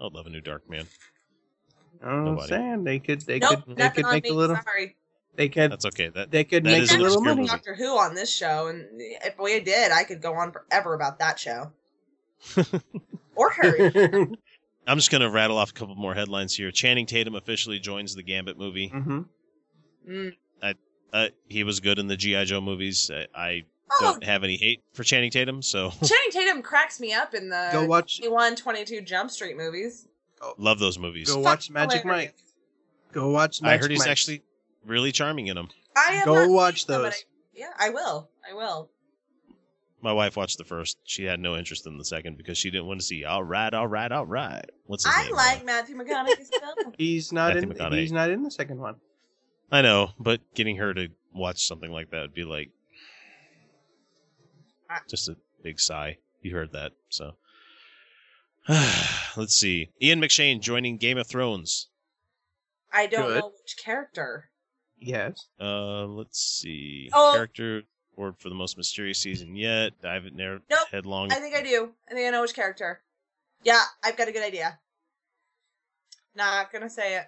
I'd 0.00 0.12
love 0.12 0.26
a 0.26 0.30
new 0.30 0.40
Darkman. 0.40 0.86
Oh, 2.04 2.22
Nobody. 2.24 2.46
Sam, 2.48 2.84
they 2.84 3.00
could 3.00 3.22
they 3.22 3.40
nope, 3.40 3.64
could 3.66 3.76
they 3.76 3.82
nothing 3.82 3.94
could 3.96 4.04
on 4.06 4.12
make 4.12 4.24
me. 4.24 4.30
a 4.30 4.34
little 4.34 4.56
Sorry. 4.62 4.94
they 5.34 5.48
could 5.48 5.72
That's 5.72 5.84
okay. 5.86 6.08
That 6.10 6.30
they 6.30 6.44
could 6.44 6.62
that 6.62 6.70
make 6.70 6.82
is 6.82 6.92
a 6.92 6.94
an 6.94 7.00
little 7.00 7.16
obscure 7.16 7.34
money. 7.34 7.40
movie. 7.42 7.50
Doctor 7.50 7.74
Who 7.74 7.98
on 7.98 8.14
this 8.14 8.32
show, 8.32 8.68
and 8.68 8.86
if 9.00 9.36
we 9.40 9.58
did, 9.58 9.90
I 9.90 10.04
could 10.04 10.22
go 10.22 10.34
on 10.34 10.52
forever 10.52 10.94
about 10.94 11.18
that 11.18 11.40
show. 11.40 11.72
or 13.34 13.50
Harry. 13.50 14.28
I'm 14.88 14.96
just 14.96 15.10
gonna 15.10 15.30
rattle 15.30 15.58
off 15.58 15.70
a 15.70 15.72
couple 15.74 15.94
more 15.94 16.14
headlines 16.14 16.54
here. 16.56 16.70
Channing 16.72 17.06
Tatum 17.06 17.34
officially 17.36 17.78
joins 17.78 18.14
the 18.14 18.22
Gambit 18.22 18.58
movie. 18.58 18.88
hmm 18.88 19.20
Mm. 20.08 20.34
Uh, 21.10 21.28
he 21.48 21.64
was 21.64 21.80
good 21.80 21.98
in 21.98 22.06
the 22.06 22.16
GI 22.18 22.44
Joe 22.46 22.60
movies. 22.60 23.10
I, 23.10 23.26
I 23.34 23.64
Oh, 23.90 24.12
don't 24.12 24.24
have 24.24 24.44
any 24.44 24.58
hate 24.58 24.82
for 24.92 25.02
Channing 25.02 25.30
Tatum, 25.30 25.62
so 25.62 25.88
Channing 26.04 26.30
Tatum 26.30 26.60
cracks 26.60 27.00
me 27.00 27.14
up 27.14 27.32
in 27.32 27.48
the 27.48 27.70
Go 27.72 27.86
watch 27.86 28.18
21, 28.18 28.56
22 28.56 29.00
Jump 29.00 29.30
Street 29.30 29.56
movies. 29.56 30.06
love 30.58 30.78
those 30.78 30.98
movies. 30.98 31.32
go 31.32 31.40
watch 31.40 31.70
Magic 31.70 32.02
hilarious. 32.02 32.32
Mike. 32.32 32.34
Go 33.14 33.30
watch 33.30 33.62
Magic 33.62 33.62
Mike. 33.62 33.72
I 33.72 33.82
heard 33.82 33.90
he's 33.90 34.00
Mike. 34.00 34.08
actually 34.08 34.42
really 34.84 35.10
charming 35.12 35.46
in 35.46 35.56
them. 35.56 35.68
I 35.96 36.20
Go 36.26 36.48
watch 36.48 36.84
seen 36.84 36.92
them, 36.92 37.02
those. 37.04 37.12
I- 37.14 37.16
yeah, 37.54 37.70
I 37.78 37.88
will. 37.88 38.28
I 38.48 38.54
will. 38.54 38.90
My 40.00 40.12
wife 40.12 40.36
watched 40.36 40.58
the 40.58 40.64
first. 40.64 40.98
She 41.04 41.24
had 41.24 41.40
no 41.40 41.56
interest 41.56 41.86
in 41.86 41.98
the 41.98 42.04
second 42.04 42.36
because 42.36 42.56
she 42.56 42.70
didn't 42.70 42.86
want 42.86 43.00
to 43.00 43.06
see. 43.06 43.24
All 43.24 43.42
right, 43.42 43.72
all 43.74 43.88
right, 43.88 44.10
all 44.10 44.26
right. 44.26 44.64
What's 44.86 45.04
his 45.04 45.14
I 45.16 45.24
name? 45.24 45.34
like 45.34 45.64
Matthew 45.64 45.96
McConaughey's 45.96 46.50
film. 46.50 46.94
He's 46.98 47.32
not 47.32 47.54
Matthew 47.54 47.70
in. 47.70 47.76
McConaughey. 47.76 47.98
He's 48.00 48.12
not 48.12 48.30
in 48.30 48.42
the 48.44 48.50
second 48.50 48.78
one. 48.78 48.94
I 49.72 49.82
know, 49.82 50.10
but 50.18 50.40
getting 50.54 50.76
her 50.76 50.94
to 50.94 51.08
watch 51.34 51.66
something 51.66 51.90
like 51.90 52.10
that 52.10 52.20
would 52.20 52.34
be 52.34 52.44
like 52.44 52.70
just 55.08 55.28
a 55.28 55.36
big 55.62 55.80
sigh. 55.80 56.18
You 56.42 56.54
heard 56.54 56.72
that, 56.72 56.92
so. 57.08 57.32
Let's 59.36 59.54
see. 59.54 59.90
Ian 60.00 60.20
McShane 60.20 60.60
joining 60.60 60.96
Game 60.96 61.18
of 61.18 61.26
Thrones. 61.26 61.88
I 62.92 63.06
don't 63.06 63.26
Good. 63.26 63.40
know 63.40 63.48
which 63.48 63.76
character. 63.82 64.50
Yes. 65.00 65.46
Uh, 65.60 66.06
let's 66.06 66.40
see. 66.40 67.08
Oh. 67.12 67.32
Character 67.34 67.82
award 68.18 68.34
for 68.38 68.48
the 68.48 68.54
most 68.54 68.76
mysterious 68.76 69.18
season 69.18 69.54
yet. 69.56 69.92
Dive 70.02 70.26
it 70.26 70.34
narrow 70.34 70.60
Nope. 70.68 70.88
headlong. 70.90 71.32
I 71.32 71.36
think 71.36 71.54
I 71.54 71.62
do. 71.62 71.92
I 72.10 72.14
think 72.14 72.26
I 72.26 72.30
know 72.30 72.42
which 72.42 72.54
character. 72.54 73.00
Yeah, 73.62 73.82
I've 74.02 74.16
got 74.16 74.28
a 74.28 74.32
good 74.32 74.42
idea. 74.44 74.78
Not 76.34 76.72
gonna 76.72 76.90
say 76.90 77.16
it. 77.16 77.26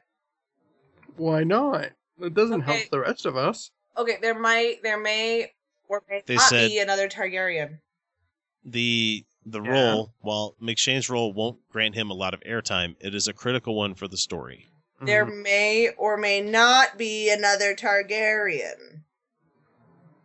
Why 1.16 1.44
not? 1.44 1.90
It 2.20 2.34
doesn't 2.34 2.62
Okay. 2.62 2.78
help 2.78 2.90
the 2.90 3.00
rest 3.00 3.24
of 3.26 3.36
us. 3.36 3.70
Okay, 3.96 4.18
there 4.20 4.38
might, 4.38 4.82
there 4.82 4.98
may, 5.00 5.52
or 5.88 6.02
may 6.08 6.22
They 6.26 6.36
not 6.36 6.48
said- 6.50 6.68
be 6.68 6.78
another 6.78 7.08
Targaryen. 7.08 7.80
the 8.64 9.24
the 9.46 9.62
Yeah. 9.62 9.70
role, 9.70 10.14
while 10.20 10.54
McShane's 10.60 11.08
role 11.08 11.32
won't 11.32 11.66
grant 11.70 11.94
him 11.94 12.10
a 12.10 12.14
lot 12.14 12.34
of 12.34 12.40
airtime, 12.40 12.94
it 13.00 13.14
is 13.14 13.26
a 13.26 13.32
critical 13.32 13.74
one 13.74 13.94
for 13.94 14.06
the 14.06 14.18
story. 14.18 14.68
There 15.00 15.24
Mhm. 15.24 15.42
may 15.42 15.88
or 15.96 16.18
may 16.18 16.42
not 16.42 16.98
be 16.98 17.30
another 17.30 17.74
Targaryen. 17.74 19.04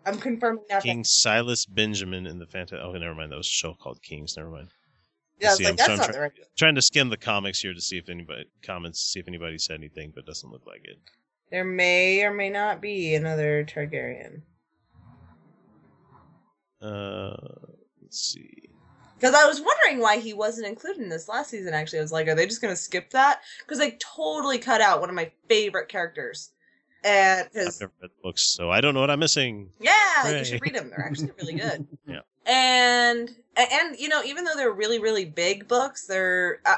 I'm 0.06 0.18
confirming 0.18 0.64
nothing. 0.70 0.92
King 0.92 1.04
Silas 1.04 1.66
Benjamin 1.66 2.28
in 2.28 2.40
the 2.40 2.46
Fanta. 2.46 2.74
Oh, 2.82 2.92
never 2.92 3.16
mind. 3.16 3.32
That 3.32 3.38
was 3.38 3.48
a 3.48 3.50
show 3.50 3.74
called 3.74 4.02
Kings. 4.04 4.36
Never 4.38 4.50
mind. 4.50 4.70
Yeah, 5.40 5.54
See, 5.54 5.64
like, 5.64 5.72
I'm 5.72 5.76
that's 5.78 5.88
trying- 5.88 5.98
not 6.00 6.12
the 6.14 6.20
right. 6.20 6.32
Trying 6.58 6.76
to 6.76 6.82
skim 6.82 7.10
the 7.10 7.18
comics 7.18 7.60
here 7.60 7.74
to 7.74 7.82
see 7.82 7.98
if 7.98 8.08
anybody 8.10 8.46
comments, 8.64 9.02
see 9.02 9.20
if 9.20 9.28
anybody 9.28 9.58
said 9.58 9.76
anything, 9.80 10.12
but 10.16 10.26
doesn't 10.26 10.50
look 10.50 10.66
like 10.66 10.82
it. 10.86 10.98
There 11.52 11.66
may 11.66 12.24
or 12.24 12.34
may 12.34 12.50
not 12.50 12.82
be 12.82 13.16
another 13.16 13.66
Targaryen. 13.66 14.42
Uh, 16.82 17.36
let's 18.02 18.20
see. 18.20 18.70
Because 19.16 19.34
I 19.34 19.46
was 19.46 19.62
wondering 19.62 20.00
why 20.02 20.18
he 20.20 20.34
wasn't 20.34 20.68
included 20.68 21.02
in 21.02 21.10
this 21.10 21.28
last 21.30 21.50
season. 21.50 21.74
Actually, 21.74 22.00
I 22.00 22.04
was 22.04 22.12
like, 22.12 22.28
are 22.28 22.36
they 22.36 22.46
just 22.46 22.62
going 22.62 22.74
to 22.74 22.80
skip 22.82 23.10
that? 23.12 23.42
Because 23.60 23.80
they 23.80 23.92
totally 24.16 24.58
cut 24.58 24.82
out 24.82 25.00
one 25.00 25.10
of 25.10 25.16
my 25.16 25.32
favorite 25.48 25.88
characters. 25.88 26.52
And 27.06 27.48
I've 27.56 27.80
never 27.80 27.92
read 28.02 28.10
the 28.10 28.10
books, 28.24 28.42
so 28.42 28.72
I 28.72 28.82
don't 28.82 28.94
know 28.96 29.02
what 29.02 29.12
I'm 29.12 29.20
missing. 29.20 29.70
yeah, 29.80 29.94
Hooray. 30.24 30.40
you 30.40 30.46
should 30.46 30.62
read 30.62 30.74
them. 30.76 30.90
They're 30.90 31.06
actually 31.06 31.32
really 31.40 31.54
good. 31.60 31.88
Yeah. 32.08 32.22
And 32.48 33.30
and 33.56 34.00
you 34.00 34.10
know, 34.10 34.24
even 34.24 34.44
though 34.44 34.56
they're 34.56 34.72
really 34.72 35.00
really 35.00 35.26
big 35.26 35.68
books, 35.68 36.08
they're 36.08 36.60
uh, 36.66 36.78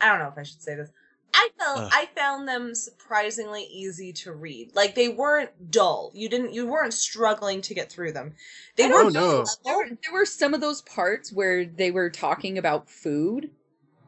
I 0.00 0.06
don't 0.06 0.18
know 0.18 0.28
if 0.28 0.38
I 0.38 0.42
should 0.44 0.62
say 0.62 0.74
this. 0.76 0.90
I 1.34 1.50
felt 1.58 1.78
Ugh. 1.80 1.90
I 1.92 2.08
found 2.16 2.48
them 2.48 2.74
surprisingly 2.74 3.64
easy 3.64 4.12
to 4.14 4.32
read. 4.32 4.74
Like 4.74 4.94
they 4.94 5.08
weren't 5.08 5.70
dull. 5.70 6.10
You 6.14 6.30
didn't 6.30 6.54
you 6.54 6.66
weren't 6.66 6.94
struggling 6.94 7.60
to 7.62 7.74
get 7.74 7.92
through 7.92 8.12
them. 8.12 8.34
They 8.76 8.84
I 8.84 8.88
were 8.88 8.92
don't 9.04 9.12
know. 9.12 9.44
There, 9.64 9.76
were- 9.76 9.88
there 10.02 10.12
were 10.14 10.24
some 10.24 10.54
of 10.54 10.62
those 10.62 10.80
parts 10.82 11.30
where 11.32 11.66
they 11.66 11.90
were 11.90 12.08
talking 12.08 12.56
about 12.56 12.88
food. 12.88 13.50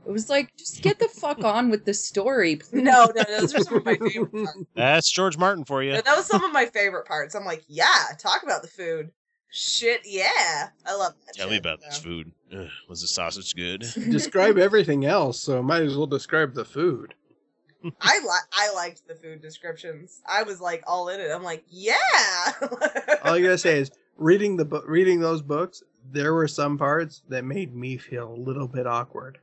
It 0.09 0.12
was 0.12 0.30
like, 0.30 0.56
just 0.56 0.80
get 0.80 0.98
the 0.98 1.06
fuck 1.06 1.44
on 1.44 1.68
with 1.68 1.85
the 1.85 1.93
story, 1.93 2.56
please. 2.56 2.82
No, 2.82 3.12
no, 3.14 3.22
those 3.24 3.55
are 3.55 3.60
some 3.60 3.76
of 3.76 3.85
my 3.85 3.97
favorite 3.97 4.32
parts. 4.32 4.59
That's 4.74 5.10
George 5.10 5.36
Martin 5.36 5.66
for 5.66 5.82
you. 5.82 5.93
That 5.93 6.16
was 6.16 6.24
some 6.24 6.43
of 6.43 6.51
my 6.51 6.64
favorite 6.64 7.06
parts. 7.06 7.35
I'm 7.35 7.44
like, 7.44 7.62
yeah, 7.68 8.05
talk 8.18 8.43
about 8.43 8.62
the 8.62 8.68
food. 8.68 9.10
Shit, 9.51 10.01
yeah. 10.06 10.70
I 10.86 10.97
love 10.97 11.12
that. 11.26 11.35
Tell 11.35 11.51
me 11.51 11.59
about 11.59 11.82
so. 11.82 11.89
this 11.89 11.98
food. 11.98 12.32
Ugh, 12.56 12.68
was 12.89 13.02
the 13.02 13.06
sausage 13.06 13.55
good? 13.55 13.80
describe 14.10 14.56
everything 14.56 15.05
else, 15.05 15.40
so 15.40 15.62
might 15.62 15.82
as 15.82 15.94
well 15.94 16.06
describe 16.06 16.55
the 16.55 16.64
food. 16.64 17.14
I 18.01 18.18
li- 18.18 18.48
I 18.52 18.72
liked 18.74 19.06
the 19.06 19.14
food 19.14 19.43
descriptions. 19.43 20.22
I 20.26 20.43
was 20.43 20.59
like 20.59 20.82
all 20.86 21.10
in 21.10 21.20
it. 21.20 21.30
I'm 21.30 21.44
like, 21.44 21.64
yeah. 21.68 21.94
All 23.24 23.35
I 23.35 23.43
gotta 23.43 23.59
say 23.59 23.78
is 23.80 23.90
reading 24.16 24.56
the 24.56 24.64
book, 24.64 24.85
reading 24.89 25.20
those 25.20 25.43
books. 25.43 25.82
There 26.10 26.32
were 26.32 26.48
some 26.48 26.78
parts 26.78 27.22
that 27.28 27.44
made 27.44 27.76
me 27.76 27.98
feel 27.98 28.32
a 28.32 28.35
little 28.35 28.68
bit 28.68 28.86
awkward. 28.86 29.39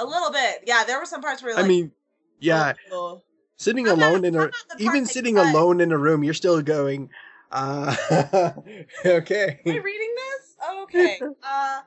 A 0.00 0.04
little 0.06 0.30
bit. 0.30 0.64
Yeah, 0.66 0.84
there 0.84 0.98
were 0.98 1.06
some 1.06 1.20
parts 1.20 1.42
where 1.42 1.52
you're 1.52 1.60
I 1.60 1.66
mean, 1.66 1.92
yeah, 2.40 2.72
oh, 2.90 3.22
sitting 3.56 3.86
alone 3.86 4.24
in 4.24 4.34
a 4.34 4.50
even 4.78 5.06
sitting 5.06 5.38
alone 5.38 5.80
in 5.80 5.92
a 5.92 5.98
room, 5.98 6.24
you're 6.24 6.34
still 6.34 6.60
going. 6.62 7.10
Uh, 7.52 7.94
okay. 9.04 9.60
Am 9.66 9.74
I 9.74 9.78
reading 9.78 10.14
this? 10.16 10.56
Okay. 10.82 11.20
Uh, 11.42 11.80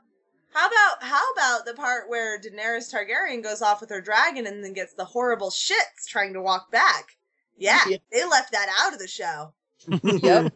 how 0.54 0.68
about 0.68 1.02
how 1.02 1.32
about 1.34 1.66
the 1.66 1.74
part 1.74 2.10
where 2.10 2.40
Daenerys 2.40 2.94
Targaryen 2.94 3.42
goes 3.42 3.62
off 3.62 3.82
with 3.82 3.90
her 3.90 4.02
dragon 4.02 4.46
and 4.46 4.64
then 4.64 4.74
gets 4.74 4.94
the 4.94 5.06
horrible 5.06 5.50
shits 5.50 6.06
trying 6.08 6.34
to 6.34 6.42
walk 6.42 6.72
back? 6.72 7.18
Yeah, 7.58 7.80
Yeah. 7.88 7.98
they 8.12 8.26
left 8.26 8.52
that 8.52 8.68
out 8.82 8.94
of 8.94 9.00
the 9.00 9.08
show. 9.08 9.54
Yep. 10.04 10.56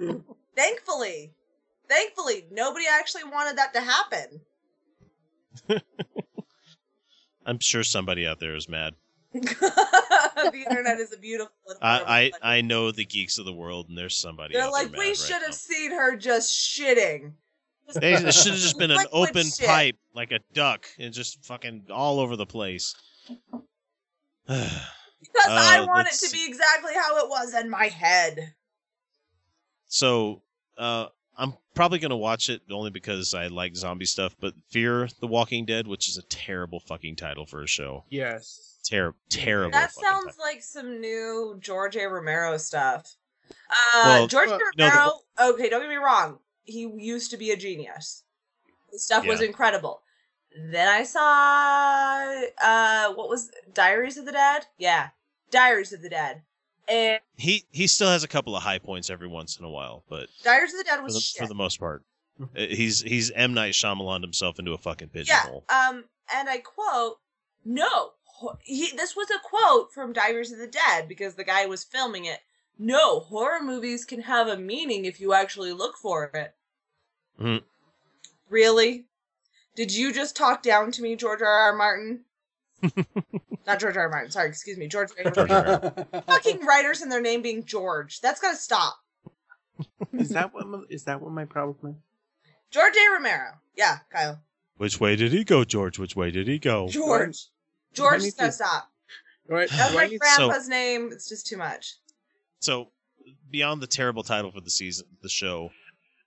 Thankfully, 0.56 1.34
thankfully, 1.88 2.48
nobody 2.52 2.86
actually 2.90 3.24
wanted 3.26 3.58
that 3.58 3.74
to 3.74 3.82
happen. 3.82 4.42
I'm 7.48 7.60
sure 7.60 7.84
somebody 7.84 8.28
out 8.28 8.40
there 8.40 8.56
is 8.56 8.68
mad. 8.70 8.94
the 9.34 10.64
internet 10.70 11.00
is 11.00 11.14
a 11.14 11.18
beautiful. 11.18 11.52
I. 11.82 12.32
I 12.42 12.58
I 12.58 12.62
know 12.62 12.92
the 12.92 13.06
geeks 13.06 13.38
of 13.40 13.46
the 13.46 13.54
world, 13.54 13.88
and 13.90 13.98
there's 13.98 14.18
somebody. 14.18 14.54
They're 14.54 14.70
like, 14.70 14.96
we 14.96 15.16
should 15.16 15.34
right 15.34 15.44
have 15.44 15.54
seen 15.56 15.92
her 15.92 16.16
just 16.16 16.54
shitting. 16.54 17.34
They, 17.96 18.16
it 18.16 18.34
should 18.34 18.52
have 18.52 18.62
just 18.62 18.78
been 18.78 18.92
an 18.92 19.06
open 19.14 19.46
shit. 19.50 19.66
pipe, 19.66 19.96
like 20.14 20.34
a 20.34 20.40
duck, 20.54 20.86
and 21.00 21.14
just 21.14 21.46
fucking 21.46 21.86
all 21.90 22.20
over 22.20 22.36
the 22.36 22.46
place. 22.46 22.94
Because 24.48 25.48
I 25.50 25.80
Uh, 25.80 25.88
want 25.88 26.08
it 26.08 26.14
to 26.26 26.32
be 26.32 26.46
exactly 26.46 26.94
how 26.94 27.18
it 27.18 27.30
was 27.30 27.54
in 27.56 27.70
my 27.70 27.88
head. 27.88 28.54
So, 29.88 30.44
uh, 30.78 31.08
I'm 31.78 31.80
probably 31.80 32.00
gonna 32.00 32.18
watch 32.18 32.50
it 32.50 32.64
only 32.72 32.90
because 32.90 33.36
I 33.36 33.48
like 33.48 33.76
zombie 33.76 34.06
stuff. 34.06 34.36
But 34.40 34.56
Fear 34.72 35.10
the 35.22 35.28
Walking 35.28 35.64
Dead, 35.64 35.86
which 35.86 36.10
is 36.10 36.18
a 36.18 36.24
terrible 36.24 36.80
fucking 36.80 37.18
title 37.18 37.46
for 37.46 37.62
a 37.62 37.68
show. 37.68 38.04
Yes. 38.10 38.80
Terrible, 38.84 39.20
terrible. 39.30 39.74
That 39.74 39.92
fucking 39.92 40.10
sounds 40.10 40.38
like 40.40 40.64
some 40.64 41.00
new 41.00 41.56
George 41.60 41.96
A. 41.96 42.08
Romero 42.08 42.58
stuff. 42.58 43.14
Uh, 43.70 44.02
Well, 44.06 44.28
George 44.28 44.50
uh, 44.50 44.56
A. 44.56 44.58
no, 44.58 44.66
the- 44.76 44.84
Romero. 44.86 45.12
okay, 45.54 45.70
don't 45.70 45.82
get 45.82 45.90
me 45.90 45.98
wrong. 45.98 46.40
He 46.64 46.92
used 46.98 47.30
to 47.30 47.38
be 47.38 47.52
a 47.52 47.56
genius. 47.56 48.24
His 48.92 49.06
stuff 49.06 49.28
was 49.28 49.42
incredible. 49.42 50.02
Then 50.72 50.88
I 50.88 51.04
saw 51.04 52.42
uh, 52.60 53.14
what 53.14 53.30
was 53.30 53.52
Diaries 53.72 54.18
of 54.18 54.26
the 54.26 54.32
Dead? 54.32 54.66
Yeah, 54.80 55.10
Diaries 55.52 55.94
of 55.94 56.02
the 56.02 56.10
Dead. 56.10 56.42
And 56.90 57.20
He 57.36 57.66
he 57.72 57.88
still 57.88 58.10
has 58.10 58.24
a 58.24 58.28
couple 58.28 58.56
of 58.56 58.64
high 58.64 58.80
points 58.80 59.10
every 59.10 59.28
once 59.28 59.58
in 59.58 59.66
a 59.66 59.70
while, 59.70 60.04
but 60.10 60.30
Diaries 60.44 60.74
of 60.74 60.80
the 60.80 60.84
Dead 60.86 60.98
for 60.98 61.04
was 61.04 61.14
the, 61.16 61.20
shit. 61.20 61.42
for 61.42 61.48
the 61.48 61.56
most 61.56 61.80
part, 61.80 62.04
uh, 62.42 62.46
he's 62.56 63.02
he's 63.02 63.32
M 63.32 63.54
Night 63.54 63.74
Shyamalan 63.74 64.22
himself 64.22 64.60
into 64.60 64.74
a 64.74 64.78
fucking 64.78 65.10
Yeah. 65.14 65.44
Um, 65.70 66.06
and 66.34 66.50
I 66.50 66.60
quote, 66.60 67.18
no, 67.66 68.12
he, 68.62 68.92
this 68.96 69.16
was 69.16 69.30
a 69.32 69.40
quote 69.44 69.92
from 69.94 70.14
Diaries 70.14 70.52
of 70.52 70.60
the 70.60 70.68
Dead 70.68 71.08
because 71.08 71.36
the 71.36 71.44
guy 71.44 71.66
was 71.66 71.84
filming 71.84 72.26
it. 72.26 72.40
No, 72.80 73.22
horror 73.22 73.62
movies 73.62 74.06
can 74.06 74.22
have 74.22 74.48
a 74.48 74.58
meaning 74.58 75.06
if 75.06 75.20
you 75.20 75.34
actually 75.34 75.74
look 75.74 75.98
for 75.98 76.26
it. 76.34 76.56
Mhm. 77.40 77.64
Really? 78.50 79.06
Did 79.76 79.94
you 79.94 80.14
just 80.14 80.36
talk 80.36 80.64
down 80.64 80.92
to 80.92 81.02
me, 81.02 81.16
George 81.16 81.42
R. 81.42 81.48
R. 81.48 81.76
Martin? 81.76 82.22
Not 83.66 83.80
George 83.80 83.96
R. 83.98 84.04
R. 84.04 84.10
Martin. 84.10 84.32
Sorry, 84.32 84.48
excuse 84.50 84.78
me, 84.78 84.88
George. 84.88 85.10
R. 85.24 85.34
R. 85.50 86.22
Fucking 86.28 86.66
writers 86.66 87.02
and 87.02 87.12
their 87.12 87.22
name 87.22 87.42
being 87.42 87.64
George. 87.66 88.22
That's 88.22 88.40
gotta 88.40 88.58
stop. 88.58 88.96
Is 90.14 90.30
that 90.30 90.54
what 90.54 90.68
my, 90.68 90.80
is 90.90 91.04
that 91.04 91.22
what 91.22 91.32
my 91.32 91.46
problem 91.46 91.96
is? 91.96 92.52
George 92.72 92.94
A. 92.96 93.14
Romero. 93.14 93.52
Yeah, 93.76 93.98
Kyle. 94.12 94.40
Which 94.78 95.00
way 95.00 95.16
did 95.16 95.32
he 95.32 95.44
go, 95.44 95.64
George? 95.64 96.00
Which 96.00 96.16
way 96.16 96.32
did 96.32 96.48
he 96.48 96.60
go? 96.60 96.88
George. 96.88 97.48
George 97.94 98.20
need 98.22 98.26
has 98.26 98.34
gotta 98.36 98.50
to- 98.50 98.54
stop. 98.56 98.92
Right. 99.48 99.70
That's 99.70 99.92
do 99.92 99.96
my 99.98 100.08
need- 100.08 100.20
grandpa's 100.20 100.68
name. 100.68 101.10
It's 101.12 101.30
just 101.30 101.48
too 101.48 101.58
much. 101.58 101.96
So, 102.60 102.90
beyond 103.50 103.82
the 103.82 103.88
terrible 103.88 104.24
title 104.24 104.52
for 104.52 104.62
the 104.62 104.70
season, 104.70 105.08
the 105.22 105.30
show, 105.30 105.70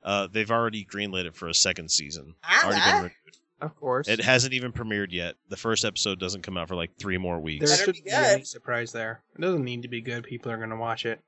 uh, 0.02 0.28
they've 0.32 0.50
already 0.50 0.84
greenlit 0.84 1.26
it 1.26 1.36
for 1.36 1.48
a 1.48 1.54
second 1.54 1.90
season. 1.90 2.34
Ah, 2.44 2.64
already 2.64 2.80
that- 2.80 2.86
been 2.86 2.96
renewed. 3.02 3.12
Of 3.60 3.76
course. 3.76 4.08
It 4.08 4.20
hasn't 4.20 4.54
even 4.54 4.72
premiered 4.72 5.12
yet. 5.12 5.34
The 5.48 5.56
first 5.56 5.84
episode 5.84 6.18
doesn't 6.18 6.42
come 6.42 6.56
out 6.56 6.68
for 6.68 6.74
like 6.76 6.96
three 6.98 7.18
more 7.18 7.34
there 7.34 7.42
weeks. 7.42 7.70
Better 7.70 7.84
shouldn't 7.84 8.04
be 8.04 8.10
be 8.10 8.16
any 8.16 8.38
good. 8.38 8.46
surprise 8.46 8.90
there. 8.92 9.22
It 9.36 9.40
doesn't 9.42 9.64
need 9.64 9.82
to 9.82 9.88
be 9.88 10.00
good. 10.00 10.24
People 10.24 10.50
are 10.50 10.56
going 10.56 10.70
to 10.70 10.76
watch 10.76 11.04
it. 11.06 11.20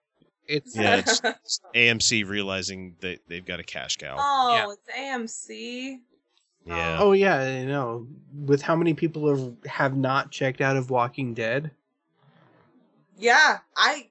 It's 0.49 0.75
Yeah, 0.77 0.97
it's 0.97 1.21
AMC 1.75 2.29
realizing 2.29 2.97
that 3.01 3.19
they've 3.29 3.45
got 3.45 3.61
a 3.61 3.63
cash 3.65 3.97
cow. 3.97 4.17
Oh, 4.19 4.55
Yeah. 4.55 4.73
it's 4.73 5.37
AMC. 5.39 5.99
yeah. 6.65 6.97
Oh. 6.99 7.09
oh 7.09 7.13
yeah, 7.13 7.37
I 7.37 7.65
know. 7.65 8.07
With 8.35 8.63
how 8.63 8.75
many 8.77 8.95
people 8.95 9.29
have 9.29 9.55
have 9.67 9.97
not 9.97 10.31
checked 10.31 10.61
out 10.61 10.77
of 10.77 10.91
Walking 10.91 11.35
Dead? 11.35 11.71
Yeah, 13.19 13.59
I 13.77 14.09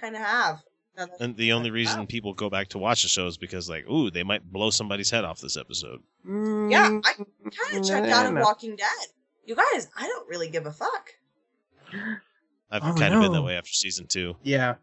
kind 0.00 0.14
of 0.14 0.20
have. 0.22 0.62
Now 0.96 1.06
And 1.20 1.36
the 1.36 1.52
only 1.52 1.70
reason 1.70 2.06
people 2.06 2.34
go 2.34 2.48
back 2.50 2.68
to 2.68 2.78
watch 2.78 3.02
the 3.02 3.08
show 3.08 3.26
is 3.26 3.36
because, 3.36 3.68
like, 3.68 3.88
ooh, 3.88 4.10
they 4.10 4.22
might 4.22 4.44
blow 4.52 4.70
somebody's 4.70 5.10
head 5.10 5.24
off 5.24 5.40
this 5.40 5.56
episode. 5.56 6.00
Yeah, 6.24 7.00
I 7.04 7.12
kind 7.12 7.76
of 7.76 7.84
checked 7.86 8.06
out 8.08 8.26
of 8.26 8.32
Mm. 8.32 8.42
Walking 8.42 8.76
Dead. 8.76 9.06
You 9.46 9.56
guys, 9.56 9.88
I 9.96 10.06
don't 10.06 10.28
really 10.28 10.48
give 10.48 10.66
a 10.66 10.72
fuck. 10.72 11.10
I've 12.70 12.82
Oh, 12.82 12.94
kind 12.94 13.14
of 13.14 13.20
been 13.22 13.32
that 13.32 13.42
way 13.42 13.56
after 13.56 13.72
season 13.72 14.06
two. 14.06 14.36
Yeah. 14.42 14.76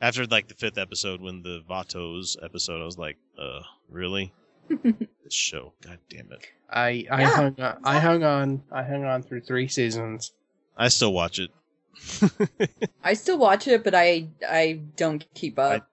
After 0.00 0.26
like 0.26 0.48
the 0.48 0.54
fifth 0.54 0.78
episode, 0.78 1.20
when 1.20 1.42
the 1.42 1.62
Vatos 1.68 2.36
episode, 2.42 2.80
I 2.80 2.84
was 2.84 2.98
like, 2.98 3.16
uh, 3.38 3.60
really? 3.88 4.32
this 4.68 5.04
show, 5.30 5.72
god 5.82 5.98
damn 6.08 6.30
it! 6.32 6.46
I 6.70 7.06
I 7.10 7.20
Yeah, 7.22 7.30
hung 7.30 7.60
on, 7.60 7.80
I 7.84 7.98
hung 8.00 8.22
on 8.24 8.62
I 8.72 8.82
hung 8.82 9.04
on 9.04 9.22
through 9.22 9.42
three 9.42 9.68
seasons. 9.68 10.32
I 10.76 10.88
still 10.88 11.12
watch 11.12 11.38
it. 11.38 11.50
I 13.04 13.14
still 13.14 13.38
watch 13.38 13.66
it, 13.68 13.84
but 13.84 13.94
I 13.94 14.28
I 14.48 14.80
don't 14.96 15.24
keep 15.34 15.58
up. 15.58 15.88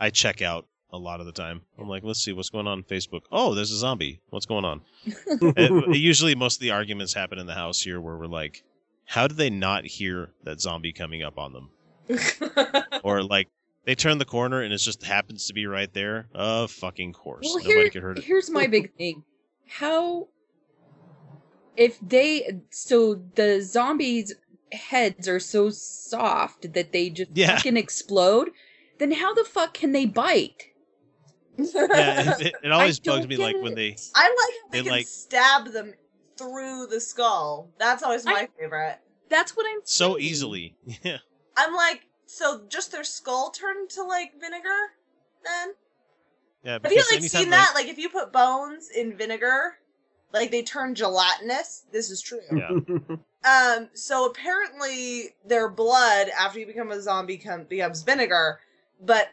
I 0.00 0.10
check 0.10 0.42
out 0.42 0.66
a 0.92 0.98
lot 0.98 1.20
of 1.20 1.26
the 1.26 1.32
time. 1.32 1.62
I'm 1.78 1.88
like, 1.88 2.02
let's 2.02 2.22
see 2.22 2.32
what's 2.32 2.50
going 2.50 2.66
on 2.66 2.78
on 2.78 2.82
Facebook. 2.84 3.22
Oh, 3.30 3.54
there's 3.54 3.70
a 3.70 3.76
zombie. 3.76 4.20
What's 4.30 4.46
going 4.46 4.64
on? 4.64 4.80
It- 5.26 5.96
usually, 5.96 6.34
most 6.34 6.56
of 6.56 6.60
the 6.62 6.70
arguments 6.72 7.14
happen 7.14 7.38
in 7.38 7.46
the 7.46 7.54
house 7.54 7.80
here, 7.80 8.00
where 8.00 8.16
we're 8.16 8.26
like, 8.26 8.62
how 9.06 9.26
did 9.28 9.36
they 9.36 9.50
not 9.50 9.84
hear 9.86 10.30
that 10.44 10.60
zombie 10.60 10.92
coming 10.92 11.22
up 11.22 11.38
on 11.38 11.52
them? 11.52 11.70
or 13.04 13.22
like 13.22 13.48
they 13.84 13.94
turn 13.94 14.18
the 14.18 14.24
corner 14.24 14.62
and 14.62 14.72
it 14.72 14.78
just 14.78 15.02
happens 15.04 15.46
to 15.46 15.54
be 15.54 15.66
right 15.66 15.92
there. 15.94 16.28
Of 16.34 16.70
fucking 16.72 17.12
course, 17.12 17.44
Well, 17.46 17.58
nobody 17.58 17.74
here, 17.82 17.90
could 17.90 18.02
hurt 18.02 18.18
it. 18.18 18.24
here's 18.24 18.50
my 18.50 18.66
big 18.66 18.92
thing. 18.96 19.22
How 19.68 20.26
if 21.76 21.98
they 22.00 22.60
so 22.70 23.22
the 23.36 23.60
zombies 23.62 24.34
heads 24.72 25.28
are 25.28 25.40
so 25.40 25.70
soft 25.70 26.72
that 26.74 26.92
they 26.92 27.10
just 27.10 27.30
Yeah. 27.34 27.56
fucking 27.56 27.76
explode, 27.76 28.50
then 28.98 29.12
how 29.12 29.34
the 29.34 29.44
fuck 29.44 29.74
can 29.74 29.92
they 29.92 30.06
bite? 30.06 30.64
Yeah, 31.58 31.66
it, 32.38 32.46
it, 32.46 32.54
it 32.64 32.72
always 32.72 32.98
I 33.06 33.10
bugs 33.10 33.26
me 33.28 33.36
get 33.36 33.42
like 33.42 33.56
when 33.62 33.74
they 33.74 33.96
I 34.14 34.28
like 34.28 34.54
how 34.62 34.68
they, 34.70 34.78
They, 34.78 34.82
can 34.84 34.92
like- 34.92 35.06
stab 35.06 35.72
them 35.72 35.94
through 36.38 36.86
the 36.86 37.00
skull. 37.00 37.70
That's 37.78 38.02
always 38.02 38.24
my 38.24 38.48
favorite. 38.58 38.98
That's 39.28 39.56
what 39.56 39.66
I'm 39.70 39.80
so 39.84 40.14
saying. 40.14 40.20
easily. 40.28 40.74
Yeah. 41.02 41.18
I'm 41.56 41.74
like, 41.74 42.02
so 42.26 42.62
just 42.68 42.92
their 42.92 43.04
skull 43.04 43.50
turned 43.50 43.90
to 43.90 44.02
like 44.04 44.32
vinegar? 44.40 44.68
Then 45.44 45.74
Yeah, 46.64 46.78
have 46.82 46.90
you 46.92 46.98
like 47.10 47.18
anytime, 47.18 47.40
seen 47.42 47.50
that? 47.50 47.72
Like 47.74 47.88
if 47.88 47.98
you 47.98 48.08
put 48.08 48.32
bones 48.32 48.88
in 48.88 49.16
vinegar, 49.16 49.74
like 50.32 50.50
they 50.50 50.62
turn 50.62 50.94
gelatinous. 50.94 51.84
This 51.92 52.10
is 52.10 52.20
true. 52.20 52.40
Yeah. 52.52 53.16
Um, 53.42 53.88
so 53.94 54.26
apparently 54.26 55.30
their 55.46 55.70
blood 55.70 56.28
after 56.38 56.60
you 56.60 56.66
become 56.66 56.90
a 56.90 57.00
zombie 57.00 57.38
com- 57.38 57.64
becomes 57.64 58.02
vinegar, 58.02 58.60
but 59.00 59.28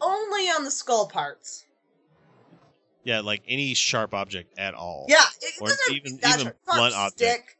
only 0.00 0.48
on 0.48 0.64
the 0.64 0.70
skull 0.72 1.06
parts. 1.06 1.64
Yeah, 3.04 3.20
like 3.20 3.42
any 3.46 3.74
sharp 3.74 4.14
object 4.14 4.58
at 4.58 4.74
all. 4.74 5.06
Yeah, 5.08 5.22
it 5.40 5.54
or 5.60 5.68
doesn't 5.68 5.94
even 5.94 6.18
that 6.22 6.34
even 6.34 6.46
sharp. 6.46 6.56
Fuck, 6.66 6.74
blunt 6.74 6.94
object. 6.96 7.18
stick 7.18 7.58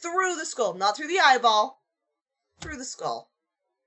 through 0.00 0.36
the 0.36 0.46
skull, 0.46 0.74
not 0.74 0.96
through 0.96 1.08
the 1.08 1.18
eyeball, 1.18 1.82
through 2.60 2.76
the 2.76 2.84
skull. 2.84 3.30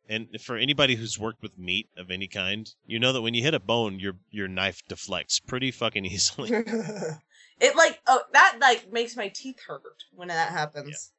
And 0.09 0.27
for 0.41 0.57
anybody 0.57 0.95
who's 0.95 1.17
worked 1.17 1.41
with 1.41 1.57
meat 1.57 1.87
of 1.95 2.11
any 2.11 2.27
kind, 2.27 2.69
you 2.85 2.99
know 2.99 3.13
that 3.13 3.21
when 3.21 3.33
you 3.33 3.41
hit 3.41 3.53
a 3.53 3.61
bone, 3.61 3.97
your 3.97 4.17
your 4.29 4.49
knife 4.49 4.81
deflects 4.89 5.39
pretty 5.39 5.71
fucking 5.71 6.05
easily. 6.05 6.51
it 7.59 7.75
like 7.75 7.99
oh 8.07 8.21
that 8.33 8.57
like 8.59 8.91
makes 8.91 9.15
my 9.15 9.27
teeth 9.29 9.59
hurt 9.67 10.03
when 10.13 10.27
that 10.29 10.49
happens. 10.51 11.11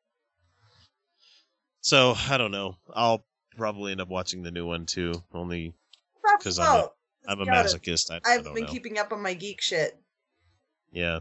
so 1.80 2.14
I 2.28 2.36
don't 2.38 2.50
know. 2.52 2.76
I'll 2.94 3.24
probably 3.56 3.92
end 3.92 4.00
up 4.00 4.08
watching 4.08 4.42
the 4.42 4.50
new 4.50 4.66
one 4.66 4.86
too, 4.86 5.12
only 5.32 5.74
because 6.38 6.58
I'm 6.58 6.80
a. 6.80 6.88
I'm 7.26 7.40
a 7.40 7.46
masochist. 7.46 8.10
I, 8.10 8.36
don't 8.38 8.54
been 8.54 8.64
know. 8.64 8.70
keeping 8.70 8.98
up 8.98 9.10
on 9.10 9.22
my 9.22 9.32
geek 9.32 9.62
shit. 9.62 9.98
Yeah. 10.92 11.20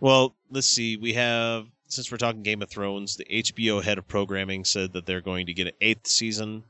Well, 0.00 0.34
let's 0.50 0.66
see. 0.66 0.96
We 0.96 1.12
have 1.14 1.66
since 1.86 2.10
we're 2.10 2.18
talking 2.18 2.42
Game 2.42 2.60
of 2.60 2.68
Thrones, 2.70 3.16
the 3.16 3.24
HBO 3.24 3.82
head 3.82 3.98
of 3.98 4.08
programming 4.08 4.64
said 4.64 4.92
that 4.92 5.06
they're 5.06 5.20
going 5.20 5.46
to 5.46 5.54
get 5.54 5.68
an 5.68 5.74
eighth 5.80 6.06
season. 6.08 6.64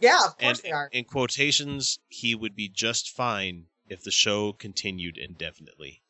Yeah, 0.00 0.18
of 0.26 0.34
And 0.40 0.48
course 0.56 0.60
they 0.62 0.70
are. 0.72 0.88
in 0.90 1.04
quotations, 1.04 1.98
he 2.08 2.34
would 2.34 2.56
be 2.56 2.68
just 2.68 3.10
fine 3.10 3.66
if 3.88 4.02
the 4.02 4.10
show 4.10 4.52
continued 4.52 5.16
indefinitely. 5.16 6.02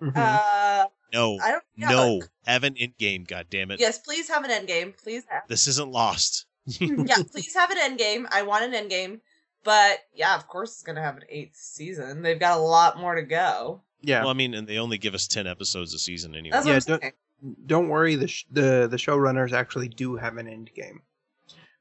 Uh, 0.00 0.86
No, 1.12 1.38
I 1.42 1.50
don't- 1.52 1.64
yeah, 1.76 1.88
no, 1.90 2.22
have 2.46 2.64
an 2.64 2.76
end 2.78 2.96
game. 2.98 3.24
God 3.24 3.46
damn 3.50 3.70
it! 3.70 3.80
yes, 3.80 3.98
please 3.98 4.28
have 4.28 4.44
an 4.44 4.50
end 4.50 4.66
game. 4.68 4.94
Please 5.02 5.24
have. 5.28 5.42
This 5.48 5.66
isn't 5.66 5.90
lost. 5.90 6.46
yeah, 6.66 7.16
please 7.30 7.54
have 7.54 7.70
an 7.70 7.78
end 7.78 7.98
game. 7.98 8.28
I 8.30 8.42
want 8.42 8.64
an 8.64 8.74
end 8.74 8.90
game. 8.90 9.20
But 9.64 9.98
yeah, 10.14 10.36
of 10.36 10.46
course 10.48 10.70
it's 10.72 10.82
gonna 10.82 11.02
have 11.02 11.16
an 11.16 11.24
eighth 11.28 11.56
season. 11.56 12.22
They've 12.22 12.38
got 12.40 12.58
a 12.58 12.62
lot 12.62 12.98
more 12.98 13.14
to 13.14 13.22
go. 13.22 13.82
Yeah. 14.02 14.20
Well, 14.20 14.30
I 14.30 14.34
mean, 14.34 14.54
and 14.54 14.66
they 14.66 14.78
only 14.78 14.96
give 14.98 15.14
us 15.14 15.26
ten 15.26 15.46
episodes 15.46 15.92
a 15.94 15.98
season 15.98 16.34
anyway. 16.34 16.52
That's 16.52 16.66
what 16.66 16.88
yeah, 16.88 17.08
I'm 17.08 17.10
don't, 17.50 17.66
don't 17.66 17.88
worry. 17.88 18.14
The 18.14 18.28
sh- 18.28 18.46
the 18.50 18.86
the 18.90 18.96
showrunners 18.96 19.52
actually 19.52 19.88
do 19.88 20.16
have 20.16 20.36
an 20.38 20.46
end 20.48 20.70
game. 20.74 21.02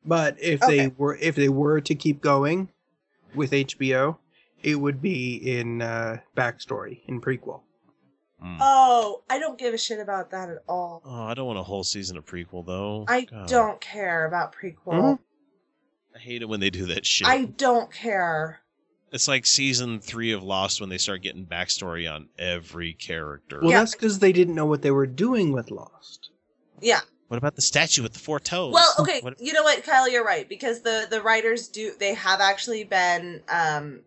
But 0.03 0.37
if 0.41 0.59
they 0.61 0.87
were 0.97 1.15
if 1.15 1.35
they 1.35 1.49
were 1.49 1.79
to 1.81 1.95
keep 1.95 2.21
going 2.21 2.69
with 3.35 3.51
HBO, 3.51 4.17
it 4.63 4.75
would 4.75 5.01
be 5.01 5.35
in 5.35 5.81
uh, 5.81 6.17
backstory 6.35 7.01
in 7.07 7.21
prequel. 7.21 7.61
Oh, 8.41 9.21
I 9.29 9.37
don't 9.39 9.57
give 9.57 9.73
a 9.73 9.77
shit 9.77 9.99
about 9.99 10.31
that 10.31 10.49
at 10.49 10.63
all. 10.67 11.01
Oh, 11.05 11.23
I 11.23 11.33
don't 11.33 11.47
want 11.47 11.59
a 11.59 11.63
whole 11.63 11.83
season 11.83 12.17
of 12.17 12.25
prequel 12.25 12.65
though. 12.65 13.05
I 13.07 13.21
God, 13.21 13.47
don't 13.47 13.81
care 13.81 14.25
about 14.25 14.55
prequel. 14.55 14.77
Mhm. 14.93 15.19
I 16.15 16.19
hate 16.19 16.41
it 16.41 16.49
when 16.49 16.59
they 16.59 16.69
do 16.69 16.85
that 16.87 17.05
shit. 17.05 17.27
I 17.27 17.45
don't 17.45 17.91
care. 17.91 18.61
It's 19.11 19.27
like 19.27 19.45
season 19.45 19.99
three 19.99 20.31
of 20.31 20.43
Lost 20.43 20.79
when 20.79 20.89
they 20.89 20.97
start 20.97 21.21
getting 21.23 21.45
backstory 21.45 22.09
on 22.11 22.29
every 22.37 22.93
character. 22.93 23.59
Well, 23.61 23.71
that's 23.71 23.93
because 23.93 24.19
they 24.19 24.31
didn't 24.31 24.55
know 24.55 24.65
what 24.67 24.81
they 24.83 24.91
were 24.91 25.07
doing 25.07 25.51
with 25.51 25.71
Lost. 25.71 26.29
Yeah. 26.79 26.99
What 27.27 27.37
about 27.37 27.55
the 27.55 27.61
statue 27.61 28.01
with 28.03 28.13
the 28.13 28.19
four 28.19 28.39
toes? 28.39 28.73
Well, 28.73 28.93
okay, 28.99 29.19
What- 29.23 29.39
you 29.41 29.53
know 29.53 29.63
what, 29.63 29.83
Kyle, 29.83 30.07
you're 30.09 30.23
right 30.25 30.47
because 30.47 30.81
the 30.81 31.07
the 31.09 31.21
writers 31.21 31.67
do 31.67 31.93
they 31.99 32.13
have 32.13 32.39
actually 32.39 32.83
been 32.85 33.41
um 33.49 34.01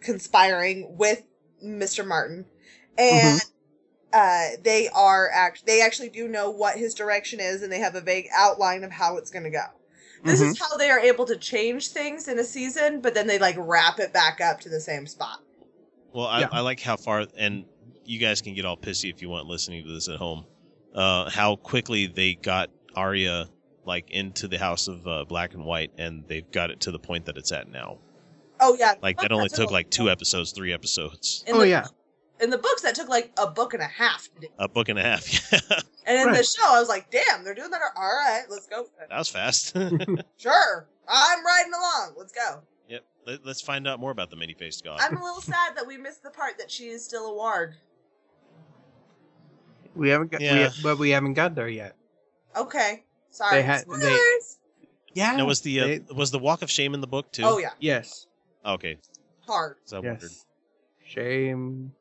conspiring 0.00 0.96
with 0.96 1.22
Mr. 1.64 2.06
Martin, 2.06 2.44
and 2.98 3.40
uh 4.12 4.48
they 4.62 4.88
are 4.88 5.30
act 5.32 5.66
they 5.66 5.82
actually 5.82 6.08
do 6.08 6.28
know 6.28 6.50
what 6.50 6.76
his 6.76 6.94
direction 6.94 7.40
is, 7.40 7.62
and 7.62 7.72
they 7.72 7.78
have 7.78 7.94
a 7.94 8.00
vague 8.00 8.26
outline 8.34 8.84
of 8.84 8.90
how 8.90 9.16
it's 9.16 9.30
going 9.30 9.44
to 9.44 9.50
go. 9.50 9.64
This 10.24 10.40
is 10.40 10.58
how 10.58 10.76
they 10.76 10.90
are 10.90 10.98
able 10.98 11.26
to 11.26 11.36
change 11.36 11.88
things 11.88 12.26
in 12.26 12.38
a 12.38 12.44
season, 12.44 13.00
but 13.00 13.14
then 13.14 13.26
they 13.26 13.38
like 13.38 13.56
wrap 13.58 14.00
it 14.00 14.12
back 14.12 14.40
up 14.40 14.60
to 14.60 14.68
the 14.68 14.80
same 14.80 15.06
spot. 15.06 15.40
Well, 16.12 16.26
I, 16.26 16.40
Yeah. 16.40 16.48
I 16.50 16.60
like 16.60 16.80
how 16.80 16.96
far, 16.96 17.26
and 17.36 17.64
you 18.04 18.18
guys 18.18 18.40
can 18.40 18.54
get 18.54 18.64
all 18.64 18.76
pissy 18.76 19.10
if 19.10 19.22
you 19.22 19.28
want 19.28 19.46
listening 19.46 19.84
to 19.84 19.92
this 19.92 20.08
at 20.08 20.16
home. 20.16 20.44
Uh, 20.94 21.30
how 21.30 21.56
quickly 21.56 22.06
they 22.06 22.34
got 22.34 22.70
Arya 22.96 23.48
like 23.84 24.10
into 24.10 24.48
the 24.48 24.58
House 24.58 24.88
of 24.88 25.06
uh, 25.06 25.24
Black 25.24 25.54
and 25.54 25.64
White, 25.64 25.92
and 25.98 26.24
they've 26.26 26.50
got 26.50 26.70
it 26.70 26.80
to 26.80 26.90
the 26.90 26.98
point 26.98 27.26
that 27.26 27.36
it's 27.36 27.52
at 27.52 27.70
now. 27.70 27.98
Oh 28.60 28.76
yeah, 28.78 28.94
Like 29.00 29.18
that 29.18 29.30
only 29.30 29.48
took 29.48 29.70
like 29.70 29.88
two 29.88 30.10
episodes, 30.10 30.52
three 30.52 30.72
episodes, 30.72 31.44
In 31.46 31.58
the, 31.58 31.92
In 32.40 32.50
the 32.50 32.58
books, 32.58 32.82
that 32.82 32.94
took 32.94 33.08
like 33.08 33.32
a 33.36 33.48
book 33.48 33.74
and 33.74 33.82
a 33.82 33.86
half. 33.86 34.28
to 34.34 34.40
do. 34.42 34.46
a 34.58 34.68
book 34.68 34.88
and 34.88 34.98
a 34.98 35.02
half. 35.02 35.26
Yeah, 36.08 36.14
And 36.16 36.28
in 36.28 36.34
the 36.34 36.42
show, 36.42 36.62
I 36.66 36.80
was 36.80 36.88
like, 36.88 37.10
"Damn, 37.10 37.44
they're 37.44 37.54
doing 37.54 37.70
that! 37.70 37.82
All 37.94 38.02
right, 38.02 38.44
let's 38.48 38.66
go." 38.66 38.86
that 39.10 39.18
was 39.18 39.28
fast. 39.28 39.76
Sure, 40.38 40.88
I'm 41.06 41.44
riding 41.44 41.72
along. 41.74 42.14
Let's 42.16 42.32
go. 42.32 42.60
yep. 42.88 43.04
Let, 43.26 43.44
let's 43.44 43.60
find 43.60 43.86
out 43.86 44.00
more 44.00 44.10
about 44.10 44.30
the 44.30 44.36
many-faced 44.36 44.84
god. 44.84 45.00
I'm 45.02 45.16
a 45.18 45.22
little 45.22 45.42
sad 45.42 45.76
that 45.76 45.86
we 45.86 45.98
missed 45.98 46.22
the 46.22 46.30
part 46.30 46.56
that 46.58 46.70
she 46.70 46.84
is 46.88 47.04
still 47.04 47.26
a 47.26 47.34
ward. 47.34 47.74
We 49.94 50.08
haven't 50.10 50.30
got, 50.30 50.40
we, 50.40 50.46
Yeah. 50.46 50.70
but 50.82 50.98
we 50.98 51.10
haven't 51.10 51.34
got 51.34 51.54
there 51.54 51.68
yet. 51.68 51.94
Okay, 52.56 53.04
sorry. 53.30 53.56
They 53.56 53.62
had- 53.62 53.80
they- 53.86 53.96
Spoilers! 53.98 54.58
Yeah. 55.12 55.36
Now 55.36 55.44
was 55.46 55.60
the 55.62 55.80
uh, 55.80 55.86
they- 55.86 56.00
was 56.14 56.30
the 56.30 56.38
Walk 56.38 56.62
of 56.62 56.70
Shame 56.70 56.94
in 56.94 57.00
the 57.00 57.06
book 57.06 57.30
too? 57.32 57.42
Oh 57.44 57.58
yeah, 57.58 57.70
Yes. 57.80 58.26
Okay. 58.64 58.96
hard. 59.46 59.76
So 59.84 59.98
I 59.98 60.02
Yes. 60.02 60.10
wondered. 60.22 60.30
Shame. 61.04 61.92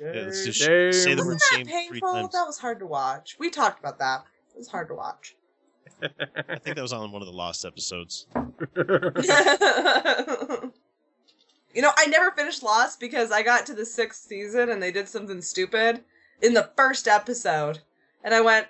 Yeah, 0.00 0.12
let's 0.26 0.44
just 0.44 0.60
Shame. 0.60 0.92
say 0.92 1.14
the 1.14 1.22
word 1.22 1.34
Wasn't 1.34 1.40
that 1.50 1.56
shame 1.56 1.66
three 1.66 2.00
painful? 2.00 2.12
times. 2.14 2.32
That 2.32 2.46
was 2.46 2.58
hard 2.58 2.78
to 2.80 2.86
watch. 2.86 3.36
We 3.38 3.50
talked 3.50 3.80
about 3.80 3.98
that. 3.98 4.24
It 4.54 4.58
was 4.58 4.68
hard 4.68 4.88
to 4.88 4.94
watch. 4.94 5.36
I 6.02 6.58
think 6.58 6.76
that 6.76 6.82
was 6.82 6.92
on 6.92 7.10
one 7.12 7.22
of 7.22 7.26
the 7.26 7.32
lost 7.34 7.64
episodes. 7.64 8.26
You 11.74 11.82
know, 11.82 11.90
I 11.98 12.06
never 12.06 12.30
finished 12.30 12.62
Lost 12.62 13.00
because 13.00 13.30
I 13.30 13.42
got 13.42 13.66
to 13.66 13.74
the 13.74 13.84
sixth 13.84 14.22
season 14.26 14.70
and 14.70 14.82
they 14.82 14.90
did 14.90 15.10
something 15.10 15.42
stupid 15.42 16.02
in 16.40 16.54
the 16.54 16.70
first 16.74 17.06
episode, 17.06 17.80
and 18.24 18.32
I 18.34 18.40
went, 18.40 18.66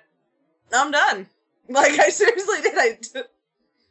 "I'm 0.73 0.91
done." 0.91 1.27
Like 1.69 1.99
I 1.99 2.07
seriously 2.09 2.61
did. 2.61 2.77
I 2.77 2.97
d- 3.01 3.21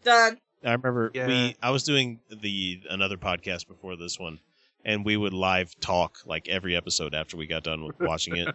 done. 0.02 0.38
I 0.64 0.72
remember 0.72 1.10
Yeah. 1.14 1.26
we 1.26 1.56
I 1.62 1.70
was 1.70 1.82
doing 1.82 2.20
the 2.30 2.80
another 2.88 3.18
podcast 3.18 3.68
before 3.68 3.96
this 3.96 4.18
one, 4.18 4.40
and 4.86 5.04
we 5.04 5.16
would 5.18 5.34
live 5.34 5.78
talk 5.80 6.18
like 6.24 6.48
every 6.48 6.74
episode 6.76 7.12
after 7.14 7.36
we 7.36 7.46
got 7.46 7.64
done 7.64 7.84
with 7.84 7.98
watching 8.00 8.36
it, 8.36 8.48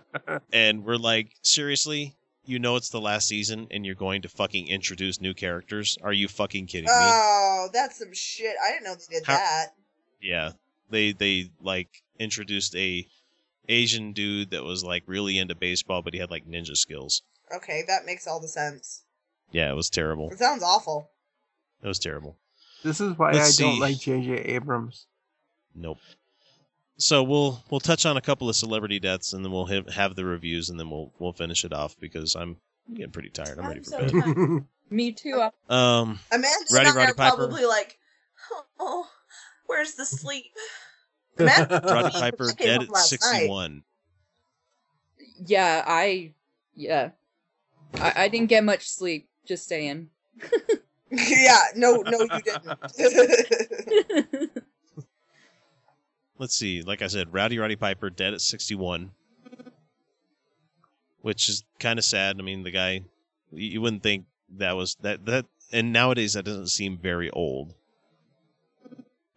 and 0.52 0.84
we're 0.84 0.96
like, 0.96 1.32
seriously, 1.42 2.14
you 2.46 2.58
know 2.58 2.76
it's 2.76 2.88
the 2.90 3.00
last 3.00 3.26
season, 3.28 3.66
and 3.70 3.84
you're 3.84 3.94
going 3.96 4.22
to 4.22 4.28
fucking 4.28 4.68
introduce 4.68 5.20
new 5.20 5.34
characters? 5.34 5.98
Are 6.02 6.12
you 6.12 6.28
fucking 6.28 6.66
kidding 6.68 6.84
me? 6.84 6.90
Oh, 6.94 7.68
that's 7.72 7.98
some 7.98 8.14
shit. 8.14 8.54
I 8.64 8.70
didn't 8.70 8.84
know 8.84 8.94
they 8.94 9.16
did 9.18 9.26
How- 9.26 9.34
that. 9.36 9.66
yeah, 10.22 10.52
they 10.88 11.12
they 11.12 11.50
like 11.60 11.88
introduced 12.18 12.74
a 12.76 13.06
Asian 13.68 14.12
dude 14.12 14.50
that 14.50 14.64
was 14.64 14.82
like 14.84 15.02
really 15.06 15.38
into 15.38 15.54
baseball, 15.54 16.00
but 16.02 16.14
he 16.14 16.20
had 16.20 16.30
like 16.30 16.46
ninja 16.48 16.76
skills. 16.76 17.22
Okay, 17.54 17.82
that 17.88 18.06
makes 18.06 18.26
all 18.26 18.40
the 18.40 18.48
sense. 18.48 19.02
Yeah, 19.50 19.70
it 19.70 19.74
was 19.74 19.90
terrible. 19.90 20.30
It 20.30 20.38
sounds 20.38 20.62
awful. 20.62 21.10
It 21.82 21.88
was 21.88 21.98
terrible. 21.98 22.36
This 22.82 23.00
is 23.00 23.18
why 23.18 23.32
Let's 23.32 23.58
I 23.60 23.62
don't 23.62 23.74
see. 23.74 23.80
like 23.80 23.98
J.J. 23.98 24.32
Abrams. 24.54 25.06
Nope. 25.74 25.98
So 26.96 27.22
we'll 27.22 27.62
we'll 27.70 27.80
touch 27.80 28.06
on 28.06 28.16
a 28.16 28.20
couple 28.20 28.48
of 28.48 28.56
celebrity 28.56 29.00
deaths, 29.00 29.32
and 29.32 29.44
then 29.44 29.50
we'll 29.50 29.66
have, 29.66 29.88
have 29.88 30.14
the 30.14 30.24
reviews, 30.24 30.70
and 30.70 30.78
then 30.78 30.90
we'll 30.90 31.12
we'll 31.18 31.32
finish 31.32 31.64
it 31.64 31.72
off 31.72 31.96
because 31.98 32.36
I'm 32.36 32.56
getting 32.94 33.10
pretty 33.10 33.30
tired. 33.30 33.58
I'm 33.58 33.66
ready 33.66 33.80
for 33.80 33.98
bed. 33.98 34.64
Me 34.90 35.10
too. 35.10 35.42
Um, 35.70 36.20
Amanda's 36.30 36.70
Roddy 36.72 36.84
down 36.84 36.94
there 36.94 37.04
Roddy 37.06 37.16
Piper. 37.16 37.36
probably 37.36 37.64
like, 37.64 37.98
oh, 38.78 39.06
where's 39.66 39.94
the 39.94 40.04
sleep? 40.04 40.52
Amanda, 41.38 41.80
Roddy 41.82 42.10
Piper 42.10 42.52
dead 42.58 42.82
at 42.82 42.90
last 42.90 43.10
night. 43.12 43.20
61. 43.20 43.82
Yeah, 45.46 45.82
I. 45.86 46.32
Yeah. 46.74 47.10
I, 47.94 48.12
I 48.16 48.28
didn't 48.28 48.48
get 48.48 48.64
much 48.64 48.88
sleep. 48.88 49.28
Just 49.46 49.66
saying. 49.66 50.10
yeah, 51.10 51.62
no, 51.74 52.02
no, 52.06 52.20
you 52.20 52.40
didn't. 52.42 54.50
Let's 56.42 56.56
see. 56.56 56.82
Like 56.82 57.02
I 57.02 57.06
said, 57.06 57.32
Rowdy 57.32 57.60
Roddy 57.60 57.76
Piper 57.76 58.10
dead 58.10 58.34
at 58.34 58.40
61, 58.40 59.12
which 61.20 61.48
is 61.48 61.62
kind 61.78 62.00
of 62.00 62.04
sad. 62.04 62.34
I 62.40 62.42
mean, 62.42 62.64
the 62.64 62.72
guy, 62.72 63.04
you 63.52 63.68
you 63.68 63.80
wouldn't 63.80 64.02
think 64.02 64.24
that 64.56 64.72
was 64.72 64.96
that 65.02 65.24
that, 65.26 65.46
and 65.70 65.92
nowadays 65.92 66.32
that 66.32 66.44
doesn't 66.44 66.66
seem 66.66 66.98
very 66.98 67.30
old. 67.30 67.74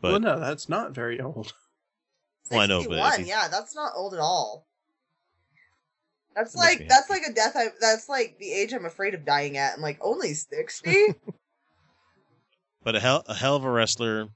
But 0.02 0.14
well, 0.14 0.20
no, 0.20 0.40
that's 0.40 0.68
not 0.68 0.94
very 0.96 1.22
old. 1.22 1.54
well, 2.50 2.62
I 2.62 2.66
know, 2.66 2.80
but 2.80 2.94
if 2.98 3.04
61, 3.14 3.20
you- 3.20 3.28
yeah, 3.28 3.50
that's 3.50 3.76
not 3.76 3.94
old 3.96 4.16
at 4.16 4.20
all. 4.20 4.66
That's 6.36 6.56
like 6.56 6.88
that's 6.90 7.12
like 7.12 7.22
a 7.30 7.32
death. 7.34 7.56
I, 7.56 7.68
that's 7.80 8.10
like 8.10 8.40
the 8.40 8.52
age 8.52 8.74
I'm 8.74 8.86
afraid 8.86 9.14
of 9.14 9.26
dying 9.26 9.58
at. 9.58 9.76
I'm 9.76 9.82
like 9.82 10.00
only 10.02 10.34
sixty. 10.34 11.14
but 12.84 12.96
a 12.96 13.00
hell 13.00 13.24
a 13.28 13.36
hell 13.36 13.56
of 13.58 13.64
a 13.64 13.70
wrestler 13.70 14.30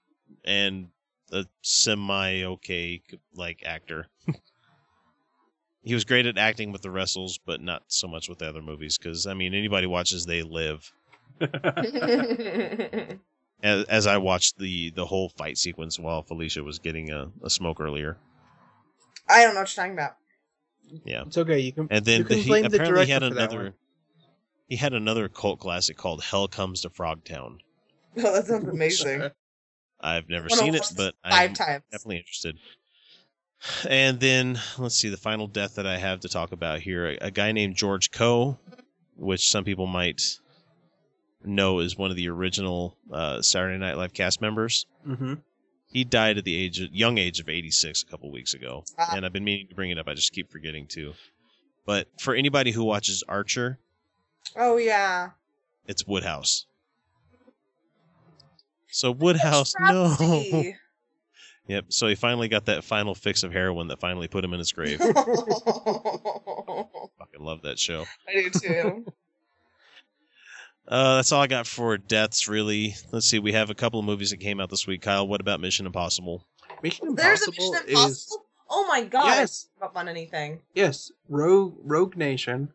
and 0.45 0.89
a 1.31 1.45
semi 1.61 2.43
okay 2.43 3.01
like 3.33 3.63
actor. 3.65 4.07
he 5.83 5.93
was 5.93 6.05
great 6.05 6.25
at 6.25 6.37
acting 6.37 6.71
with 6.71 6.81
the 6.81 6.91
wrestles, 6.91 7.39
but 7.45 7.61
not 7.61 7.83
so 7.87 8.07
much 8.07 8.29
with 8.29 8.39
the 8.39 8.47
other 8.49 8.61
movies. 8.61 8.97
Because 8.97 9.27
I 9.27 9.33
mean, 9.33 9.53
anybody 9.53 9.87
watches 9.87 10.25
They 10.25 10.41
Live. 10.41 10.91
As, 13.61 13.83
as 13.85 14.07
I 14.07 14.17
watched 14.17 14.57
the 14.57 14.91
the 14.91 15.05
whole 15.05 15.29
fight 15.29 15.57
sequence 15.57 15.99
while 15.99 16.23
Felicia 16.23 16.63
was 16.63 16.79
getting 16.79 17.11
a, 17.11 17.29
a 17.43 17.49
smoke 17.49 17.81
earlier. 17.81 18.17
I 19.27 19.43
don't 19.43 19.53
know 19.53 19.59
what 19.59 19.75
you're 19.75 19.83
talking 19.83 19.97
about. 19.97 20.15
Yeah, 21.03 21.23
It's 21.27 21.37
okay. 21.37 21.59
You 21.59 21.73
can. 21.73 21.87
and 21.91 22.05
then 22.05 22.21
can 22.21 22.29
the, 22.29 22.35
he 22.41 22.47
blame 22.47 22.63
the 22.69 22.77
apparently 22.77 23.05
he 23.05 23.11
had 23.11 23.19
director 23.19 23.35
for 23.35 23.41
that 23.41 23.51
another. 23.51 23.73
He 24.69 24.75
had 24.77 24.93
another 24.93 25.27
cult 25.27 25.59
classic 25.59 25.97
called 25.97 26.23
Hell 26.23 26.47
Comes 26.47 26.81
to 26.81 26.89
Frogtown. 26.89 27.57
Oh, 28.17 28.33
that 28.33 28.47
sounds 28.47 28.67
amazing. 28.67 29.29
I've 30.01 30.29
never 30.29 30.49
seen 30.49 30.75
it, 30.75 30.91
but 30.95 31.15
five 31.23 31.49
I'm 31.49 31.53
times. 31.53 31.83
definitely 31.91 32.17
interested. 32.17 32.57
And 33.89 34.19
then 34.19 34.59
let's 34.77 34.95
see 34.95 35.09
the 35.09 35.17
final 35.17 35.47
death 35.47 35.75
that 35.75 35.85
I 35.85 35.97
have 35.97 36.21
to 36.21 36.29
talk 36.29 36.51
about 36.53 36.79
here. 36.79 37.07
A, 37.09 37.17
a 37.27 37.31
guy 37.31 37.51
named 37.51 37.75
George 37.75 38.09
Coe, 38.11 38.57
which 39.17 39.49
some 39.49 39.65
people 39.65 39.85
might 39.87 40.21
know 41.43 41.79
is 41.79 41.97
one 41.97 42.09
of 42.11 42.15
the 42.17 42.29
original 42.29 42.95
uh, 43.11 43.41
Saturday 43.41 43.77
Night 43.77 43.97
Live 43.97 44.13
cast 44.13 44.39
members. 44.41 44.85
Mm-hmm. 45.05 45.33
He 45.91 46.03
died 46.05 46.37
at 46.37 46.45
the 46.45 46.55
age 46.55 46.79
of, 46.79 46.93
young 46.93 47.17
age 47.17 47.39
of 47.39 47.49
86 47.49 48.03
a 48.03 48.05
couple 48.05 48.31
weeks 48.31 48.53
ago, 48.53 48.83
Ah. 48.97 49.13
and 49.15 49.25
I've 49.25 49.33
been 49.33 49.43
meaning 49.43 49.67
to 49.67 49.75
bring 49.75 49.89
it 49.89 49.97
up. 49.97 50.07
I 50.07 50.13
just 50.13 50.31
keep 50.31 50.49
forgetting 50.51 50.87
to. 50.91 51.13
But 51.85 52.07
for 52.19 52.35
anybody 52.35 52.71
who 52.71 52.83
watches 52.85 53.23
Archer, 53.27 53.79
Oh 54.55 54.77
yeah. 54.77 55.31
it's 55.87 56.05
Woodhouse. 56.07 56.65
So 58.91 59.11
Woodhouse, 59.11 59.73
no. 59.79 60.15
Yep. 61.67 61.85
So 61.89 62.07
he 62.07 62.15
finally 62.15 62.47
got 62.47 62.65
that 62.65 62.83
final 62.83 63.13
fix 63.13 63.43
of 63.43 63.51
heroin 63.53 63.89
that 63.89 63.99
finally 63.99 64.27
put 64.27 64.43
him 64.43 64.53
in 64.53 64.57
his 64.59 64.71
grave. 64.71 64.97
Fucking 65.13 65.13
love 67.39 67.61
that 67.61 67.77
show. 67.77 68.05
I 68.27 68.33
do 68.33 68.49
too. 68.49 69.05
Uh, 70.87 71.17
that's 71.17 71.31
all 71.31 71.43
I 71.43 71.47
got 71.47 71.67
for 71.67 71.95
deaths, 71.99 72.47
really. 72.47 72.95
Let's 73.11 73.27
see. 73.27 73.37
We 73.37 73.53
have 73.53 73.69
a 73.69 73.75
couple 73.75 73.99
of 73.99 74.05
movies 74.07 74.31
that 74.31 74.37
came 74.37 74.59
out 74.59 74.71
this 74.71 74.87
week. 74.87 75.03
Kyle, 75.03 75.27
what 75.27 75.41
about 75.41 75.59
Mission 75.59 75.85
Impossible? 75.85 76.43
Mission 76.81 77.13
There's 77.13 77.43
a 77.43 77.51
Impossible 77.51 77.71
Mission 77.73 77.87
Impossible. 77.89 78.09
is 78.11 78.37
Oh 78.71 78.85
my 78.87 79.03
god! 79.03 79.25
Yes. 79.27 79.67
Not 79.79 79.91
on 79.95 80.07
anything. 80.07 80.59
yes, 80.73 81.11
Rogue 81.27 81.75
Rogue 81.83 82.15
Nation. 82.17 82.69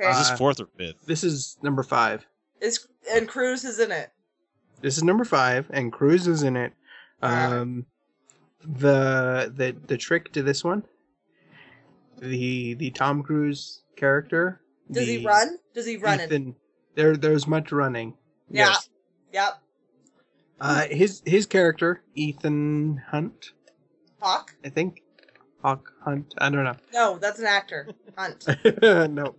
Okay. 0.00 0.08
Is 0.10 0.18
this 0.18 0.30
Uh, 0.30 0.36
fourth 0.36 0.60
or 0.60 0.68
fifth? 0.78 1.04
This 1.06 1.24
is 1.24 1.56
number 1.62 1.82
five. 1.82 2.24
Is 2.60 2.86
and 3.10 3.26
Cruise 3.28 3.64
is 3.64 3.80
in 3.80 3.90
it. 3.90 4.12
This 4.80 4.96
is 4.96 5.02
number 5.04 5.24
five, 5.24 5.66
and 5.72 5.92
Cruise 5.92 6.26
is 6.26 6.42
in 6.42 6.56
it. 6.56 6.72
Um, 7.22 7.86
the 8.62 9.52
the 9.54 9.76
the 9.86 9.96
trick 9.98 10.32
to 10.32 10.42
this 10.42 10.64
one, 10.64 10.84
the 12.18 12.74
the 12.74 12.90
Tom 12.90 13.22
Cruise 13.22 13.82
character. 13.96 14.60
Does 14.90 15.06
he 15.06 15.24
run? 15.24 15.58
Does 15.74 15.86
he 15.86 15.96
run 15.96 16.20
it? 16.20 16.26
Ethan, 16.32 16.56
there 16.94 17.16
there's 17.16 17.46
much 17.46 17.72
running. 17.72 18.14
Yeah. 18.50 18.68
Yes. 18.68 18.88
Yep. 19.32 19.62
Uh, 20.60 20.82
his 20.90 21.22
his 21.24 21.46
character 21.46 22.02
Ethan 22.14 23.02
Hunt, 23.10 23.52
Hawk? 24.20 24.54
I 24.64 24.68
think. 24.70 25.02
Hawk 25.62 25.92
Hunt. 26.02 26.32
I 26.38 26.48
don't 26.48 26.64
know. 26.64 26.76
No, 26.94 27.18
that's 27.18 27.38
an 27.38 27.44
actor. 27.46 27.88
Hunt. 28.16 28.46
no. 28.82 29.34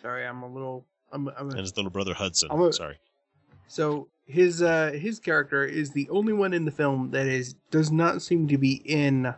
Sorry, 0.00 0.24
I'm 0.24 0.42
a 0.44 0.48
little. 0.48 0.86
I'm. 1.12 1.28
I'm 1.36 1.50
And 1.50 1.58
his 1.58 1.76
little 1.76 1.90
brother 1.90 2.14
Hudson. 2.14 2.48
I'm 2.52 2.60
a- 2.60 2.72
Sorry. 2.72 2.98
So 3.70 4.08
his 4.26 4.62
uh 4.62 4.90
his 4.92 5.20
character 5.20 5.64
is 5.64 5.92
the 5.92 6.08
only 6.10 6.32
one 6.32 6.52
in 6.52 6.64
the 6.64 6.72
film 6.72 7.12
that 7.12 7.26
is 7.28 7.54
does 7.70 7.92
not 7.92 8.20
seem 8.20 8.48
to 8.48 8.58
be 8.58 8.74
in 8.84 9.32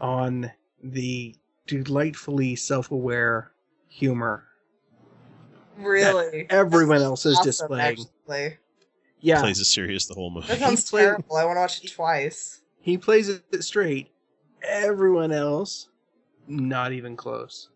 on 0.00 0.50
the 0.82 1.36
delightfully 1.66 2.56
self-aware 2.56 3.52
humor 3.88 4.44
Really? 5.76 6.46
everyone 6.48 7.02
else 7.02 7.26
is 7.26 7.36
Awesome, 7.38 7.48
displaying. 7.48 8.06
actually. 8.26 8.56
Yeah, 9.20 9.40
Plays 9.40 9.60
it 9.60 9.66
serious 9.66 10.06
the 10.06 10.14
whole 10.14 10.30
movie. 10.30 10.46
That 10.48 10.58
sounds 10.58 10.90
played- 10.90 11.02
terrible. 11.04 11.36
I 11.36 11.44
want 11.44 11.56
to 11.56 11.60
watch 11.60 11.84
it 11.84 11.92
twice. 11.92 12.62
he 12.80 12.96
plays 12.98 13.28
it 13.28 13.62
straight. 13.62 14.10
Everyone 14.62 15.30
else, 15.30 15.88
not 16.48 16.92
even 16.92 17.16
close. 17.16 17.68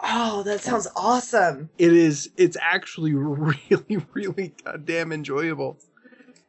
Oh, 0.00 0.42
that 0.42 0.60
sounds 0.60 0.86
awesome. 0.96 1.70
It 1.78 1.92
is. 1.92 2.30
It's 2.36 2.56
actually 2.60 3.14
really, 3.14 3.98
really 4.12 4.54
goddamn 4.64 5.12
enjoyable. 5.12 5.78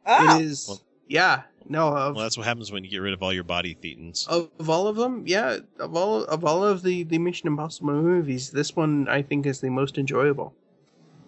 Oh. 0.05 0.37
It 0.39 0.43
is. 0.45 0.81
Yeah. 1.07 1.43
No. 1.69 1.87
Of, 1.95 2.15
Well, 2.15 2.23
that's 2.23 2.37
what 2.37 2.45
happens 2.45 2.71
when 2.71 2.83
you 2.83 2.89
get 2.89 2.99
rid 2.99 3.13
of 3.13 3.21
all 3.23 3.33
your 3.33 3.43
body 3.43 3.75
thetans. 3.81 4.27
of, 4.27 4.49
of 4.59 4.69
all 4.69 4.87
of 4.87 4.95
them, 4.95 5.23
yeah. 5.25 5.57
Of 5.79 5.95
all 5.95 6.23
of 6.25 6.43
all 6.45 6.63
of 6.63 6.81
the 6.83 7.03
the 7.03 7.17
Mission 7.19 7.47
Impossible 7.47 7.93
movies, 7.93 8.51
this 8.51 8.75
one 8.75 9.07
I 9.09 9.21
think 9.21 9.45
is 9.45 9.59
the 9.61 9.69
most 9.69 9.97
enjoyable. 9.97 10.53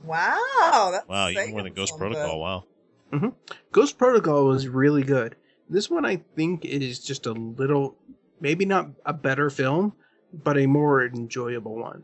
Wow. 0.04 0.90
That's 0.94 1.08
Wow, 1.08 1.30
even 1.30 1.36
saying 1.44 1.52
more 1.54 1.64
than 1.64 1.74
Ghost 1.74 1.92
something. 1.98 2.14
Protocol. 2.14 2.40
Wow. 2.40 2.64
Mm-hmm. 3.12 3.30
Ghost 3.72 3.98
Protocol 3.98 4.46
was 4.46 4.68
really 4.68 5.04
good. 5.04 5.36
This 5.70 5.90
one 5.90 6.06
I 6.06 6.18
think 6.36 6.66
is 6.66 7.00
just 7.00 7.26
a 7.26 7.32
little, 7.34 7.96
maybe 8.40 8.66
not 8.66 8.90
a 9.06 9.14
better 9.14 9.50
film, 9.50 9.94
but 10.34 10.58
a 10.58 10.66
more 10.66 11.06
enjoyable 11.06 11.76
one. 11.76 12.04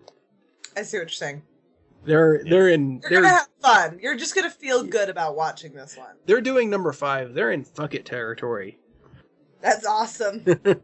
I 0.76 0.84
see 0.84 0.98
what 0.98 1.04
you're 1.04 1.10
saying. 1.10 1.44
They're 2.04 2.44
they're 2.44 2.70
in 2.70 3.02
You're 3.02 3.10
they're 3.10 3.22
gonna 3.22 3.34
have 3.34 3.48
fun. 3.62 4.00
You're 4.02 4.16
just 4.16 4.36
gonna 4.36 4.50
feel 4.50 4.84
good 4.84 5.10
about 5.10 5.36
watching 5.36 5.74
this 5.74 5.98
one. 5.98 6.16
they're 6.26 6.42
doing 6.42 6.70
number 6.70 6.92
five. 6.92 7.34
They're 7.34 7.52
in 7.52 7.64
fuck 7.64 7.96
it 7.96 8.06
territory. 8.06 8.78
That's 9.62 9.86
awesome. 9.86 10.46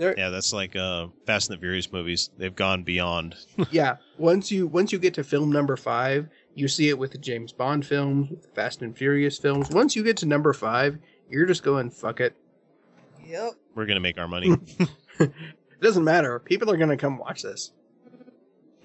Yeah, 0.00 0.30
that's 0.30 0.54
like 0.54 0.76
uh, 0.76 1.08
Fast 1.26 1.50
and 1.50 1.58
the 1.58 1.60
Furious 1.60 1.92
movies. 1.92 2.30
They've 2.38 2.54
gone 2.54 2.84
beyond. 2.84 3.36
yeah, 3.70 3.96
once 4.16 4.50
you 4.50 4.66
once 4.66 4.92
you 4.92 4.98
get 4.98 5.12
to 5.14 5.24
film 5.24 5.52
number 5.52 5.76
five, 5.76 6.28
you 6.54 6.68
see 6.68 6.88
it 6.88 6.98
with 6.98 7.12
the 7.12 7.18
James 7.18 7.52
Bond 7.52 7.84
films, 7.84 8.30
Fast 8.54 8.80
and 8.80 8.96
Furious 8.96 9.36
films. 9.36 9.68
Once 9.68 9.94
you 9.94 10.02
get 10.02 10.16
to 10.18 10.26
number 10.26 10.54
five, 10.54 10.98
you're 11.28 11.44
just 11.44 11.62
going 11.62 11.90
fuck 11.90 12.20
it. 12.20 12.34
yep. 13.26 13.52
We're 13.74 13.84
gonna 13.84 14.00
make 14.00 14.16
our 14.16 14.26
money. 14.26 14.56
It 15.80 15.84
doesn't 15.84 16.04
matter. 16.04 16.38
People 16.38 16.70
are 16.70 16.76
gonna 16.76 16.96
come 16.96 17.16
watch 17.18 17.42
this. 17.42 17.72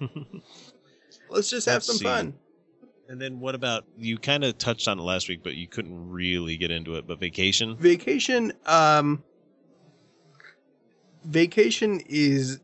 Let's 1.28 1.50
just 1.50 1.66
have 1.66 1.74
Let's 1.76 1.86
some 1.86 1.96
see. 1.96 2.04
fun. 2.04 2.34
and 3.08 3.20
then 3.20 3.38
what 3.40 3.54
about 3.54 3.84
you? 3.98 4.16
Kind 4.18 4.44
of 4.44 4.56
touched 4.56 4.88
on 4.88 4.98
it 4.98 5.02
last 5.02 5.28
week, 5.28 5.42
but 5.42 5.54
you 5.56 5.66
couldn't 5.68 6.08
really 6.10 6.56
get 6.56 6.70
into 6.70 6.94
it. 6.96 7.06
But 7.06 7.18
Vacation. 7.20 7.76
Vacation, 7.76 8.52
um, 8.66 9.22
Vacation 11.24 12.00
is 12.06 12.60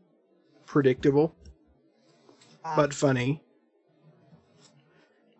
predictable, 0.65 1.35
but 2.75 2.93
funny. 2.93 3.41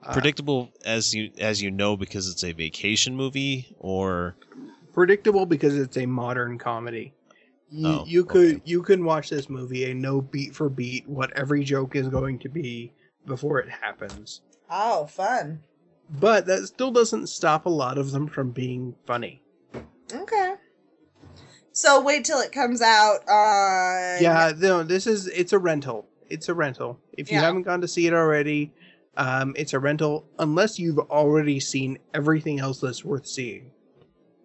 Uh, 0.03 0.11
Predictable 0.11 0.69
as 0.85 1.13
you 1.15 1.31
as 1.39 1.61
you 1.61 1.71
know 1.71 1.95
because 1.95 2.27
it's 2.29 2.43
a 2.43 2.51
vacation 2.51 3.15
movie, 3.15 3.73
or 3.79 4.35
predictable 4.93 5.45
because 5.45 5.77
it's 5.77 5.95
a 5.97 6.05
modern 6.05 6.57
comedy. 6.57 7.13
You, 7.75 7.87
Oh, 7.87 8.03
you 8.05 8.23
could 8.23 8.61
you 8.65 8.83
can 8.83 9.03
watch 9.03 9.31
this 9.31 9.49
movie 9.49 9.89
and 9.89 9.99
know 9.99 10.21
beat 10.21 10.55
for 10.55 10.69
beat 10.69 11.07
what 11.09 11.31
every 11.35 11.63
joke 11.63 11.95
is 11.95 12.07
going 12.07 12.37
to 12.39 12.49
be 12.49 12.93
before 13.25 13.57
it 13.59 13.67
happens. 13.69 14.41
Oh, 14.69 15.07
fun. 15.07 15.61
But 16.07 16.45
that 16.45 16.67
still 16.67 16.91
doesn't 16.91 17.27
stop 17.27 17.65
a 17.65 17.69
lot 17.69 17.97
of 17.97 18.11
them 18.11 18.27
from 18.27 18.51
being 18.51 18.93
funny. 19.07 19.41
Okay. 20.13 20.53
So 21.71 21.99
wait 21.99 22.25
till 22.25 22.39
it 22.39 22.51
comes 22.51 22.81
out 22.83 23.27
on. 23.27 24.21
yeah, 24.21 24.51
no, 24.55 24.83
this 24.83 25.07
is 25.07 25.25
it's 25.27 25.53
a 25.53 25.57
rental. 25.57 26.07
It's 26.29 26.49
a 26.49 26.53
rental. 26.53 26.99
If 27.17 27.31
you 27.31 27.37
Yeah. 27.37 27.45
haven't 27.45 27.63
gone 27.63 27.81
to 27.81 27.87
see 27.87 28.05
it 28.05 28.13
already, 28.13 28.71
um, 29.17 29.53
it's 29.57 29.73
a 29.73 29.79
rental 29.79 30.27
unless 30.37 30.77
you've 30.77 30.99
already 30.99 31.59
seen 31.59 31.97
everything 32.13 32.59
else 32.59 32.79
that's 32.79 33.03
worth 33.03 33.25
seeing, 33.25 33.71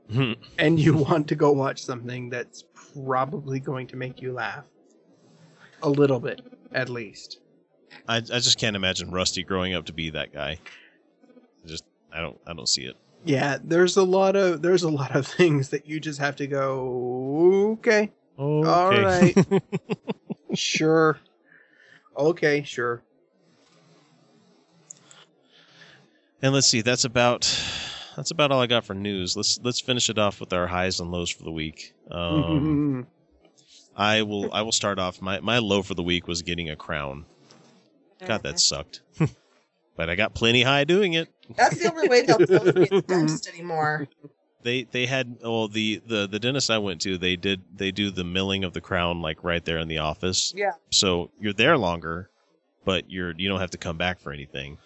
and 0.59 0.79
you 0.79 0.95
want 0.95 1.29
to 1.29 1.35
go 1.35 1.53
watch 1.53 1.83
something 1.83 2.31
that's 2.31 2.65
probably 2.95 3.61
going 3.61 3.87
to 3.89 3.97
make 3.97 4.21
you 4.23 4.33
laugh 4.33 4.65
a 5.83 5.89
little 5.89 6.21
bit, 6.21 6.41
at 6.73 6.89
least. 6.89 7.41
I 8.07 8.17
I 8.17 8.21
just 8.21 8.59
can't 8.59 8.77
imagine 8.77 9.11
Rusty 9.11 9.43
growing 9.43 9.75
up 9.75 9.87
to 9.87 9.93
be 9.93 10.11
that 10.11 10.33
guy. 10.33 10.59
I 11.65 11.69
just 11.69 11.85
I 12.13 12.21
don't 12.21 12.39
I 12.47 12.55
don't 12.55 12.69
see 12.69 12.85
it. 12.85 12.97
Yeah, 13.25 13.59
there's 13.63 13.97
a 13.97 14.03
lot 14.03 14.37
of 14.37 14.63
there's 14.63 14.83
a 14.83 14.91
lot 14.91 15.15
of 15.15 15.27
things 15.39 15.71
that 15.71 15.87
you 15.87 16.01
just 16.01 16.19
have 16.19 16.37
to 16.37 16.47
go. 16.47 17.77
Okay, 17.79 18.13
all 18.39 18.91
right, 18.91 19.37
sure, 20.55 21.19
okay, 22.17 22.63
sure. 22.63 23.03
And 26.41 26.55
let's 26.55 26.69
see, 26.69 26.83
that's 26.83 27.05
about 27.05 27.43
that's 28.19 28.33
about 28.33 28.51
all 28.51 28.61
I 28.61 28.67
got 28.67 28.85
for 28.85 28.95
news. 28.95 29.37
Let's 29.37 29.61
let's 29.63 29.81
finish 29.81 30.11
it 30.11 30.19
off 30.19 30.41
with 30.41 30.53
our 30.53 30.67
highs 30.67 30.99
and 30.99 31.13
lows 31.13 31.31
for 31.31 31.45
the 31.45 31.53
week. 31.53 31.95
Um, 32.11 33.07
I 33.97 34.23
will 34.23 34.53
I 34.53 34.63
will 34.63 34.73
start 34.73 34.99
off. 34.99 35.23
My 35.23 35.39
my 35.39 35.59
low 35.59 35.83
for 35.83 35.95
the 35.95 36.03
week 36.03 36.27
was 36.27 36.43
getting 36.43 36.69
a 36.69 36.75
crown. 36.75 37.27
God, 38.27 38.43
that 38.43 38.59
sucked. 38.59 39.03
but 39.97 40.11
I 40.11 40.17
got 40.17 40.35
plenty 40.35 40.65
high 40.65 40.83
doing 40.83 41.13
it. 41.13 41.29
That's 41.55 41.79
the 41.79 41.93
only 41.93 42.09
way 42.09 42.23
they'll 42.23 42.39
tell 42.39 42.65
me 42.65 42.89
it's 42.91 43.07
dentist 43.07 43.49
anymore. 43.49 44.09
They 44.65 44.83
they 44.83 45.07
had 45.07 45.37
well 45.41 45.69
the 45.69 46.03
the 46.05 46.27
the 46.27 46.41
dentist 46.41 46.73
I 46.73 46.79
went 46.79 47.01
to 47.03 47.19
they 47.19 47.37
did 47.37 47.63
they 47.73 47.93
do 47.93 48.11
the 48.11 48.25
milling 48.25 48.65
of 48.65 48.73
the 48.73 48.81
crown 48.81 49.23
like 49.23 49.45
right 49.45 49.65
there 49.65 49.79
in 49.79 49.87
the 49.87 49.99
office. 49.99 50.53
Yeah. 50.57 50.73
So 50.91 51.31
you're 51.39 51.53
there 51.53 51.79
longer, 51.79 52.31
but 52.85 53.09
you're 53.09 53.33
you 53.37 53.49
don't 53.49 53.61
have 53.61 53.71
to 53.71 53.79
come 53.79 53.97
back 53.97 54.19
for 54.19 54.33
anything. 54.33 54.79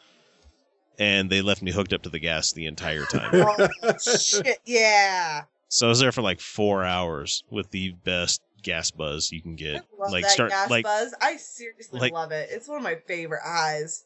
And 1.03 1.29
they 1.29 1.43
left 1.43 1.63
me 1.63 1.73
hooked 1.73 1.93
up 1.93 2.03
to 2.03 2.09
the 2.11 2.21
gas 2.21 2.53
the 2.53 2.67
entire 2.67 3.05
time. 3.05 3.33
Oh, 3.83 3.97
shit, 3.99 4.59
yeah. 4.65 5.43
So 5.69 5.87
I 5.87 5.89
was 5.89 5.99
there 5.99 6.13
for 6.13 6.23
like 6.23 6.39
four 6.41 6.85
hours 6.85 7.43
with 7.51 7.71
the 7.73 7.91
best 8.05 8.41
gas 8.63 8.93
buzz 8.93 9.33
you 9.33 9.43
can 9.43 9.57
get. 9.57 9.85
Love 9.99 10.13
like 10.13 10.23
that 10.23 10.31
start 10.31 10.51
gas 10.51 10.71
like 10.71 10.85
buzz. 10.85 11.13
I 11.21 11.37
seriously 11.39 11.99
like- 11.99 12.13
love 12.13 12.31
it. 12.31 12.51
It's 12.53 12.69
one 12.69 12.77
of 12.79 12.85
my 12.85 12.95
favorite 13.09 13.43
highs. 13.45 14.05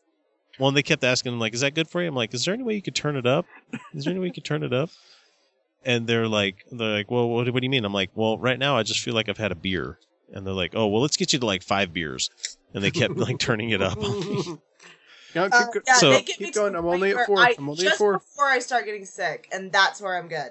well, 0.59 0.69
and 0.69 0.77
they 0.77 0.83
kept 0.83 1.05
asking 1.05 1.39
like, 1.39 1.53
"Is 1.53 1.61
that 1.61 1.75
good 1.75 1.87
for 1.91 2.01
you?" 2.01 2.09
I'm 2.09 2.15
like, 2.15 2.33
"Is 2.33 2.47
there 2.47 2.55
any 2.55 2.63
way 2.63 2.75
you 2.75 2.83
could 2.83 2.95
turn 2.95 3.17
it 3.17 3.27
up? 3.27 3.45
Is 3.93 4.05
there 4.05 4.13
any 4.13 4.21
way 4.21 4.29
you 4.29 4.33
could 4.33 4.45
turn 4.47 4.63
it 4.63 4.73
up?" 4.73 4.89
And 5.85 6.07
they're 6.07 6.29
like, 6.29 6.65
"They're 6.73 6.97
like, 6.97 7.11
well, 7.11 7.29
what, 7.29 7.53
what 7.53 7.61
do 7.61 7.65
you 7.67 7.71
mean?" 7.71 7.85
I'm 7.85 7.93
like, 7.93 8.11
"Well, 8.15 8.39
right 8.39 8.59
now 8.59 8.79
I 8.79 8.85
just 8.85 9.01
feel 9.01 9.13
like 9.13 9.29
I've 9.29 9.37
had 9.37 9.53
a 9.53 9.57
beer." 9.57 9.99
And 10.33 10.47
they're 10.47 10.55
like, 10.55 10.73
"Oh, 10.75 10.87
well, 10.87 11.03
let's 11.03 11.19
get 11.19 11.35
you 11.35 11.39
to 11.41 11.47
like 11.47 11.63
five 11.63 11.93
beers." 11.93 12.31
And 12.73 12.83
they 12.83 12.91
kept 12.91 13.17
like 13.17 13.39
turning 13.39 13.71
it 13.71 13.83
up. 13.83 13.99
No, 15.37 15.45
Uh, 15.45 15.65
keep, 15.65 15.75
go- 15.75 15.81
yeah, 15.87 15.95
So- 15.95 16.11
they 16.11 16.23
get 16.23 16.41
me 16.41 16.47
keep 16.47 16.55
to 16.55 16.61
going. 16.61 16.75
I'm 16.75 16.85
only 16.87 17.13
at 17.13 17.27
four. 17.27 17.39
I, 17.39 17.55
I'm 17.57 17.69
only 17.69 17.87
at 17.87 17.97
four. 17.97 18.15
before 18.15 18.47
I 18.47 18.59
start 18.59 18.85
getting 18.87 19.05
sick, 19.05 19.49
and 19.53 19.71
that's 19.71 20.01
where 20.01 20.17
I'm 20.17 20.27
good. 20.29 20.51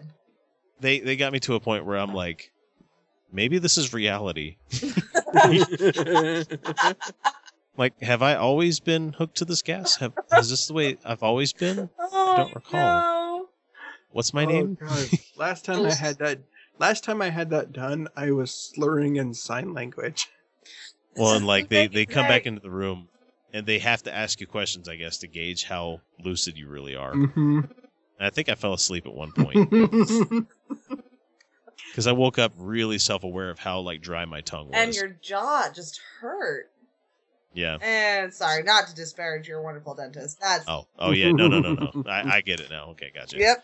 they 0.79 0.99
they 0.99 1.15
got 1.17 1.33
me 1.33 1.39
to 1.41 1.55
a 1.55 1.59
point 1.59 1.85
where 1.85 1.97
I'm 1.97 2.13
like, 2.13 2.51
maybe 3.33 3.57
this 3.57 3.77
is 3.77 3.93
reality. 3.93 4.57
Like, 7.77 8.01
have 8.01 8.21
I 8.21 8.35
always 8.35 8.79
been 8.79 9.11
hooked 9.11 9.35
to 9.39 9.45
this 9.45 9.61
gas? 9.61 9.97
Have, 9.97 10.13
is 10.37 10.49
this 10.49 10.67
the 10.67 10.73
way 10.73 10.97
I've 11.03 11.23
always 11.23 11.51
been? 11.51 11.89
I 11.99 12.33
don't 12.37 12.55
recall. 12.55 12.79
No. 13.39 13.49
What's 14.13 14.33
my 14.33 14.43
Oh, 14.45 14.47
name? 14.47 14.77
God. 14.79 15.09
Last 15.35 15.65
time 15.65 15.85
I 15.85 15.93
had 15.93 16.17
that. 16.19 16.39
Last 16.79 17.03
time 17.03 17.21
I 17.21 17.29
had 17.29 17.49
that 17.49 17.73
done, 17.73 18.07
I 18.15 18.31
was 18.31 18.51
slurring 18.53 19.17
in 19.17 19.33
sign 19.33 19.73
language. 19.73 20.29
Well, 21.17 21.33
and 21.35 21.45
like 21.45 21.67
they 21.67 21.87
they 21.97 22.05
come 22.05 22.25
back 22.27 22.45
into 22.45 22.61
the 22.61 22.69
room 22.69 23.09
and 23.55 23.65
they 23.65 23.79
have 23.79 24.03
to 24.03 24.13
ask 24.13 24.41
you 24.41 24.47
questions, 24.47 24.89
I 24.89 24.97
guess, 24.97 25.17
to 25.19 25.27
gauge 25.27 25.63
how 25.63 26.01
lucid 26.21 26.57
you 26.57 26.67
really 26.67 26.93
are. 26.93 27.13
Mm-hmm. 27.13 27.59
And 27.61 27.71
I 28.19 28.29
think 28.29 28.49
I 28.49 28.55
fell 28.55 28.73
asleep 28.73 29.05
at 29.05 29.13
one 29.13 29.31
point 29.31 29.69
because 31.89 32.05
I 32.05 32.11
woke 32.11 32.37
up 32.37 32.51
really 32.57 32.97
self 32.97 33.23
aware 33.23 33.49
of 33.49 33.57
how 33.57 33.79
like 33.79 34.01
dry 34.01 34.25
my 34.25 34.41
tongue 34.41 34.67
was. 34.67 34.75
And 34.75 34.93
your 34.93 35.15
jaw 35.21 35.69
just 35.73 36.01
hurt. 36.19 36.69
yeah. 37.53 37.77
And 37.81 38.33
sorry, 38.33 38.61
not 38.63 38.87
to 38.87 38.95
disparage 38.95 39.47
your 39.47 39.61
wonderful 39.61 39.95
dentist. 39.95 40.41
That's 40.41 40.65
Oh, 40.67 40.85
oh 40.99 41.11
yeah. 41.11 41.31
No, 41.31 41.47
no, 41.47 41.61
no, 41.61 41.75
no. 41.75 42.03
I, 42.09 42.35
I 42.37 42.41
get 42.41 42.59
it 42.59 42.69
now. 42.69 42.89
Okay, 42.89 43.11
gotcha. 43.15 43.37
Yep. 43.37 43.63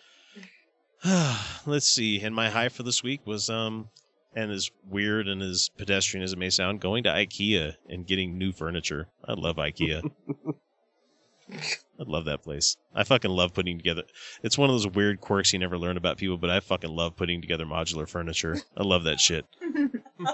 Let's 1.65 1.89
see. 1.89 2.21
And 2.21 2.33
my 2.33 2.49
high 2.49 2.69
for 2.69 2.83
this 2.83 3.03
week 3.03 3.27
was 3.27 3.49
um, 3.49 3.89
and 4.35 4.51
as 4.51 4.71
weird 4.89 5.27
and 5.27 5.41
as 5.41 5.69
pedestrian 5.77 6.23
as 6.23 6.33
it 6.33 6.39
may 6.39 6.49
sound, 6.49 6.81
going 6.81 7.03
to 7.03 7.09
IKEA 7.09 7.75
and 7.89 8.07
getting 8.07 8.37
new 8.37 8.51
furniture. 8.51 9.07
I 9.25 9.33
love 9.33 9.57
IKEA. 9.57 10.09
I 12.01 12.03
love 12.07 12.25
that 12.25 12.43
place. 12.43 12.77
I 12.95 13.03
fucking 13.03 13.29
love 13.29 13.53
putting 13.53 13.77
together. 13.77 14.03
It's 14.41 14.57
one 14.57 14.69
of 14.69 14.73
those 14.73 14.87
weird 14.87 15.19
quirks 15.19 15.51
you 15.51 15.59
never 15.59 15.77
learn 15.77 15.97
about 15.97 16.17
people, 16.17 16.37
but 16.37 16.49
I 16.49 16.59
fucking 16.61 16.89
love 16.89 17.15
putting 17.15 17.41
together 17.41 17.65
modular 17.65 18.07
furniture. 18.07 18.57
I 18.75 18.83
love 18.83 19.03
that 19.03 19.19
shit. 19.19 19.45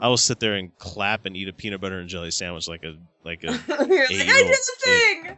I 0.00 0.08
will 0.08 0.16
sit 0.16 0.40
there 0.40 0.54
and 0.54 0.76
clap 0.78 1.26
and 1.26 1.36
eat 1.36 1.48
a 1.48 1.52
peanut 1.52 1.80
butter 1.80 1.98
and 1.98 2.08
jelly 2.08 2.30
sandwich 2.30 2.68
like 2.68 2.84
a 2.84 2.96
like 3.24 3.44
a 3.44 3.46
You're 3.68 4.08
like, 4.08 4.28
I 4.28 4.42
did 4.42 4.48
the 4.50 4.76
thing. 4.78 5.36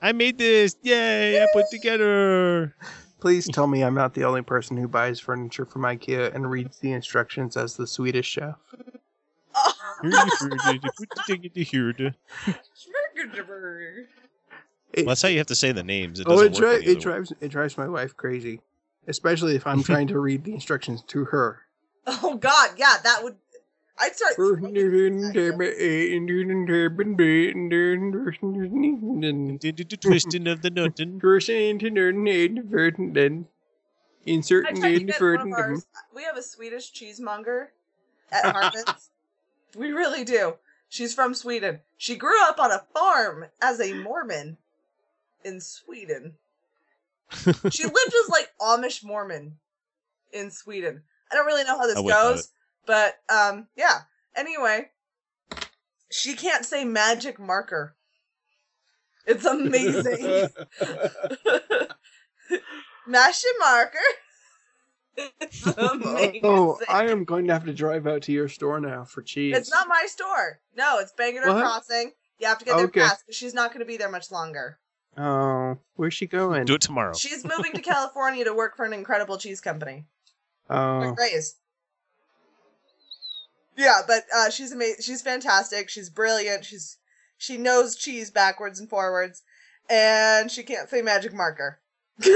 I 0.00 0.12
made 0.12 0.38
this. 0.38 0.76
Yay! 0.82 1.42
I 1.42 1.46
put 1.52 1.70
together. 1.70 2.74
Please 3.24 3.48
tell 3.48 3.66
me 3.66 3.82
I'm 3.82 3.94
not 3.94 4.12
the 4.12 4.24
only 4.24 4.42
person 4.42 4.76
who 4.76 4.86
buys 4.86 5.18
furniture 5.18 5.64
from 5.64 5.80
IKEA 5.80 6.34
and 6.34 6.50
reads 6.50 6.78
the 6.80 6.92
instructions 6.92 7.56
as 7.56 7.74
the 7.74 7.86
Swedish 7.86 8.26
chef. 8.26 8.56
Well, 14.94 15.06
that's 15.06 15.22
how 15.22 15.28
you 15.28 15.38
have 15.38 15.46
to 15.46 15.54
say 15.54 15.72
the 15.72 15.82
names. 15.82 16.20
It 16.20 16.26
oh, 16.28 16.38
it, 16.40 16.52
dri- 16.52 16.66
any 16.66 16.76
other 16.76 16.90
it 16.90 16.96
way. 16.96 17.00
drives 17.00 17.32
it 17.40 17.48
drives 17.48 17.78
my 17.78 17.88
wife 17.88 18.14
crazy, 18.14 18.60
especially 19.08 19.56
if 19.56 19.66
I'm 19.66 19.82
trying 19.82 20.08
to 20.08 20.20
read 20.20 20.44
the 20.44 20.52
instructions 20.52 21.02
to 21.04 21.24
her. 21.24 21.60
Oh 22.06 22.36
God, 22.36 22.72
yeah, 22.76 22.96
that 23.02 23.24
would. 23.24 23.36
I'd 23.98 24.16
start. 24.16 24.34
Twisting 30.00 30.48
of 30.48 30.62
the 30.62 30.70
noten. 30.70 31.20
Insert 34.26 34.66
I 34.66 34.72
tried 34.72 34.98
to 34.98 35.04
get 35.04 35.20
one 35.20 35.40
of 35.40 35.52
ours. 35.52 35.86
We 36.14 36.22
have 36.24 36.36
a 36.36 36.42
Swedish 36.42 36.92
cheesemonger 36.92 37.68
at 38.32 38.52
Harmons. 38.54 39.10
we 39.76 39.92
really 39.92 40.24
do. 40.24 40.54
She's 40.88 41.14
from 41.14 41.34
Sweden. 41.34 41.80
She 41.96 42.16
grew 42.16 42.40
up 42.44 42.58
on 42.58 42.70
a 42.70 42.84
farm 42.92 43.46
as 43.60 43.80
a 43.80 43.92
Mormon 43.94 44.56
in 45.44 45.60
Sweden. 45.60 46.34
she 47.70 47.84
lived 47.84 48.14
as 48.24 48.28
like 48.28 48.52
Amish 48.60 49.04
Mormon 49.04 49.58
in 50.32 50.50
Sweden. 50.50 51.02
I 51.30 51.34
don't 51.34 51.46
really 51.46 51.64
know 51.64 51.76
how 51.78 51.86
this 51.86 51.96
I 51.96 52.00
wouldn't 52.00 52.20
goes, 52.20 52.52
but 52.86 53.16
um, 53.28 53.68
yeah. 53.76 54.00
Anyway, 54.36 54.90
she 56.10 56.34
can't 56.34 56.64
say 56.64 56.84
magic 56.84 57.38
marker. 57.38 57.94
It's 59.26 59.44
amazing. 59.44 60.48
Magic 63.06 63.50
marker. 63.58 63.98
It's 65.40 65.66
amazing. 65.78 66.40
Oh, 66.42 66.78
I 66.88 67.04
am 67.10 67.24
going 67.24 67.46
to 67.46 67.52
have 67.52 67.64
to 67.66 67.72
drive 67.74 68.06
out 68.06 68.22
to 68.22 68.32
your 68.32 68.48
store 68.48 68.80
now 68.80 69.04
for 69.04 69.22
cheese. 69.22 69.54
It's 69.56 69.70
not 69.70 69.88
my 69.88 70.06
store. 70.08 70.60
No, 70.76 70.98
it's 70.98 71.12
Bangerter 71.12 71.60
Crossing. 71.60 72.12
You 72.38 72.46
have 72.48 72.58
to 72.58 72.64
get 72.64 72.76
there 72.76 72.86
Okay. 72.86 73.00
fast. 73.00 73.24
'cause 73.26 73.36
She's 73.36 73.54
not 73.54 73.70
going 73.70 73.80
to 73.80 73.86
be 73.86 73.96
there 73.96 74.10
much 74.10 74.30
longer. 74.32 74.78
Oh, 75.16 75.78
where's 75.94 76.14
she 76.14 76.26
going? 76.26 76.64
Do 76.64 76.74
it 76.74 76.80
tomorrow. 76.80 77.14
She's 77.14 77.44
moving 77.44 77.72
to 77.74 77.80
California 77.82 78.44
to 78.44 78.52
work 78.54 78.76
for 78.76 78.84
an 78.84 78.92
incredible 78.92 79.38
cheese 79.38 79.60
company. 79.60 80.06
Oh, 80.68 81.14
Raise. 81.16 81.54
Yeah, 83.76 84.00
but 84.06 84.24
uh, 84.34 84.50
she's 84.50 84.72
amazing. 84.72 85.02
She's 85.02 85.22
fantastic. 85.22 85.88
She's 85.88 86.10
brilliant. 86.10 86.64
She's 86.64 86.98
she 87.36 87.56
knows 87.56 87.96
cheese 87.96 88.30
backwards 88.30 88.80
and 88.80 88.88
forwards, 88.88 89.42
and 89.90 90.50
she 90.50 90.62
can't 90.62 90.88
say 90.88 91.02
magic 91.02 91.32
marker. 91.34 91.80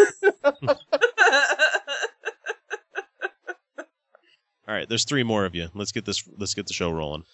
All 4.69 4.75
right, 4.75 4.89
there's 4.89 5.05
three 5.05 5.23
more 5.23 5.47
of 5.47 5.55
you. 5.55 5.69
Let's 5.75 5.93
get 5.93 6.05
this. 6.05 6.29
Let's 6.37 6.55
get 6.55 6.67
the 6.67 6.75
show 6.75 6.91
rolling. 6.91 7.25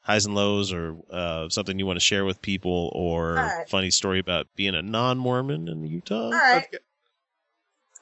Highs 0.00 0.26
and 0.26 0.34
lows, 0.34 0.72
or 0.72 0.96
uh, 1.10 1.48
something 1.48 1.78
you 1.78 1.86
want 1.86 1.96
to 1.96 2.04
share 2.04 2.24
with 2.24 2.40
people, 2.40 2.90
or 2.94 3.30
All 3.38 3.44
right. 3.44 3.68
funny 3.68 3.90
story 3.90 4.18
about 4.18 4.46
being 4.54 4.74
a 4.74 4.82
non-Mormon 4.82 5.68
in 5.68 5.84
Utah. 5.86 6.26
All 6.26 6.30
right. 6.30 6.66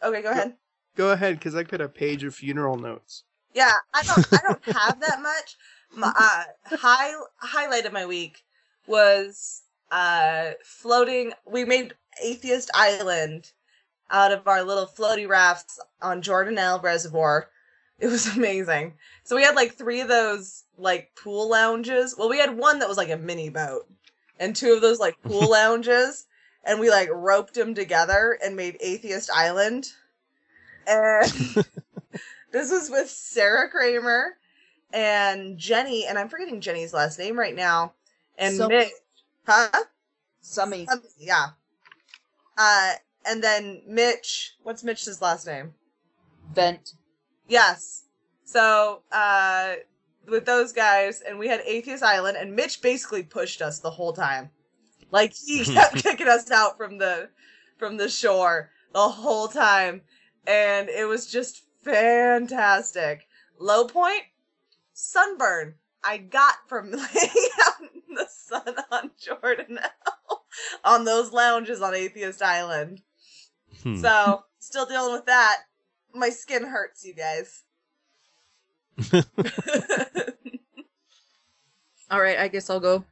Okay, 0.02 0.22
go 0.22 0.30
ahead. 0.30 0.54
go 0.96 1.10
ahead, 1.12 1.38
because 1.38 1.54
I 1.54 1.62
got 1.62 1.80
a 1.80 1.88
page 1.88 2.24
of 2.24 2.34
funeral 2.34 2.76
notes. 2.76 3.22
Yeah, 3.54 3.72
I 3.94 4.02
don't 4.02 4.32
I 4.32 4.38
don't 4.42 4.64
have 4.76 5.00
that 5.00 5.20
much. 5.22 5.56
My 5.94 6.12
uh, 6.18 6.76
high 6.76 7.12
highlight 7.38 7.86
of 7.86 7.92
my 7.92 8.06
week 8.06 8.42
was 8.86 9.62
uh 9.90 10.52
floating. 10.64 11.32
We 11.46 11.64
made 11.64 11.94
Atheist 12.22 12.70
Island 12.74 13.52
out 14.10 14.32
of 14.32 14.46
our 14.46 14.62
little 14.62 14.86
floaty 14.86 15.26
rafts 15.28 15.80
on 16.00 16.22
Jordanelle 16.22 16.82
Reservoir. 16.82 17.48
It 17.98 18.08
was 18.08 18.26
amazing. 18.36 18.94
So 19.24 19.36
we 19.36 19.42
had 19.42 19.54
like 19.56 19.74
three 19.74 20.00
of 20.00 20.08
those 20.08 20.64
like 20.78 21.12
pool 21.14 21.50
lounges. 21.50 22.14
Well, 22.16 22.28
we 22.28 22.38
had 22.38 22.56
one 22.56 22.78
that 22.80 22.88
was 22.88 22.98
like 22.98 23.10
a 23.10 23.16
mini 23.16 23.48
boat, 23.50 23.86
and 24.38 24.54
two 24.54 24.72
of 24.72 24.80
those 24.80 25.00
like 25.00 25.20
pool 25.22 25.50
lounges, 25.50 26.26
and 26.64 26.80
we 26.80 26.90
like 26.90 27.08
roped 27.12 27.54
them 27.54 27.74
together 27.74 28.38
and 28.44 28.56
made 28.56 28.76
Atheist 28.80 29.30
Island. 29.30 29.88
And 30.86 31.32
this 32.52 32.70
was 32.70 32.90
with 32.90 33.10
Sarah 33.10 33.68
Kramer 33.68 34.36
and 34.92 35.58
Jenny, 35.58 36.06
and 36.06 36.18
I'm 36.18 36.28
forgetting 36.28 36.60
Jenny's 36.60 36.92
last 36.92 37.18
name 37.18 37.38
right 37.38 37.54
now. 37.54 37.94
And 38.38 38.58
Summy. 38.58 38.68
Mitch, 38.68 38.92
huh? 39.46 39.84
Summy. 40.42 40.88
Um, 40.90 41.02
yeah. 41.18 41.46
Uh, 42.56 42.92
and 43.26 43.42
then 43.42 43.82
Mitch. 43.86 44.56
What's 44.62 44.84
Mitch's 44.84 45.22
last 45.22 45.46
name? 45.46 45.74
Vent. 46.54 46.94
Yes. 47.48 48.04
So, 48.44 49.02
uh, 49.12 49.74
with 50.28 50.44
those 50.44 50.72
guys, 50.72 51.22
and 51.22 51.38
we 51.38 51.48
had 51.48 51.60
Atheist 51.64 52.02
Island, 52.02 52.36
and 52.36 52.54
Mitch 52.54 52.80
basically 52.82 53.22
pushed 53.22 53.62
us 53.62 53.78
the 53.78 53.90
whole 53.90 54.12
time. 54.12 54.50
Like 55.10 55.34
he 55.34 55.64
kept 55.72 55.96
kicking 55.96 56.28
us 56.28 56.50
out 56.50 56.76
from 56.76 56.98
the 56.98 57.28
from 57.78 57.96
the 57.96 58.08
shore 58.08 58.70
the 58.92 59.08
whole 59.08 59.48
time, 59.48 60.02
and 60.46 60.88
it 60.88 61.06
was 61.06 61.26
just 61.26 61.64
fantastic. 61.82 63.26
Low 63.58 63.86
point, 63.86 64.22
sunburn. 64.92 65.74
I 66.04 66.18
got 66.18 66.54
from 66.68 66.90
laying 66.90 67.00
out 67.66 67.80
in 67.80 68.14
the 68.14 68.26
sun 68.28 68.74
on 68.90 69.10
Jordan 69.20 69.78
on 70.84 71.04
those 71.04 71.32
lounges 71.32 71.80
on 71.80 71.94
Atheist 71.94 72.42
Island. 72.42 73.02
Hmm. 73.82 73.96
So, 73.96 74.44
still 74.58 74.86
dealing 74.86 75.12
with 75.12 75.26
that. 75.26 75.58
My 76.14 76.28
skin 76.30 76.64
hurts, 76.64 77.04
you 77.04 77.14
guys. 77.14 77.62
All 82.10 82.20
right, 82.20 82.38
I 82.38 82.48
guess 82.48 82.68
I'll 82.68 82.80
go. 82.80 83.04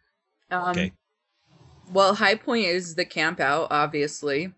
Um, 0.51 0.71
Okay. 0.71 0.93
Well, 1.93 2.15
High 2.15 2.35
Point 2.37 2.67
is 2.67 2.95
the 2.95 3.05
camp 3.05 3.41
out, 3.41 3.69
obviously. 3.71 4.53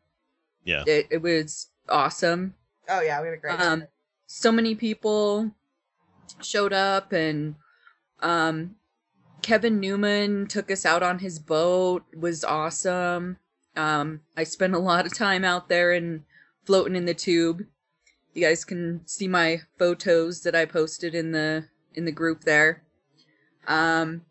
Yeah. 0.65 0.85
It, 0.87 1.07
it 1.11 1.23
was 1.23 1.69
awesome. 1.89 2.55
Oh 2.89 3.01
yeah, 3.01 3.21
we 3.23 3.29
had 3.29 3.35
a 3.35 3.41
great 3.41 3.53
Um, 3.55 3.81
time. 3.81 3.89
So 4.35 4.51
many 4.51 4.75
people 4.75 5.51
showed 6.41 6.73
up, 6.73 7.13
and 7.13 7.55
um, 8.21 8.77
Kevin 9.43 9.79
Newman 9.79 10.47
took 10.47 10.71
us 10.71 10.87
out 10.87 11.03
on 11.03 11.19
his 11.19 11.39
boat. 11.39 12.05
It 12.15 12.19
was 12.19 12.43
awesome. 12.43 13.37
Um, 13.77 14.21
I 14.35 14.45
spent 14.45 14.75
a 14.75 14.79
lot 14.79 15.05
of 15.05 15.15
time 15.15 15.45
out 15.45 15.69
there 15.69 15.93
and 15.93 16.23
floating 16.65 16.97
in 16.97 17.05
the 17.05 17.13
tube. 17.13 17.67
You 18.33 18.43
guys 18.43 18.65
can 18.65 19.03
see 19.05 19.29
my 19.29 19.61
photos 19.79 20.41
that 20.45 20.55
I 20.55 20.65
posted 20.65 21.15
in 21.15 21.33
the 21.33 21.67
in 21.93 22.07
the 22.07 22.11
group 22.11 22.45
there. 22.45 22.85
Um, 23.69 24.23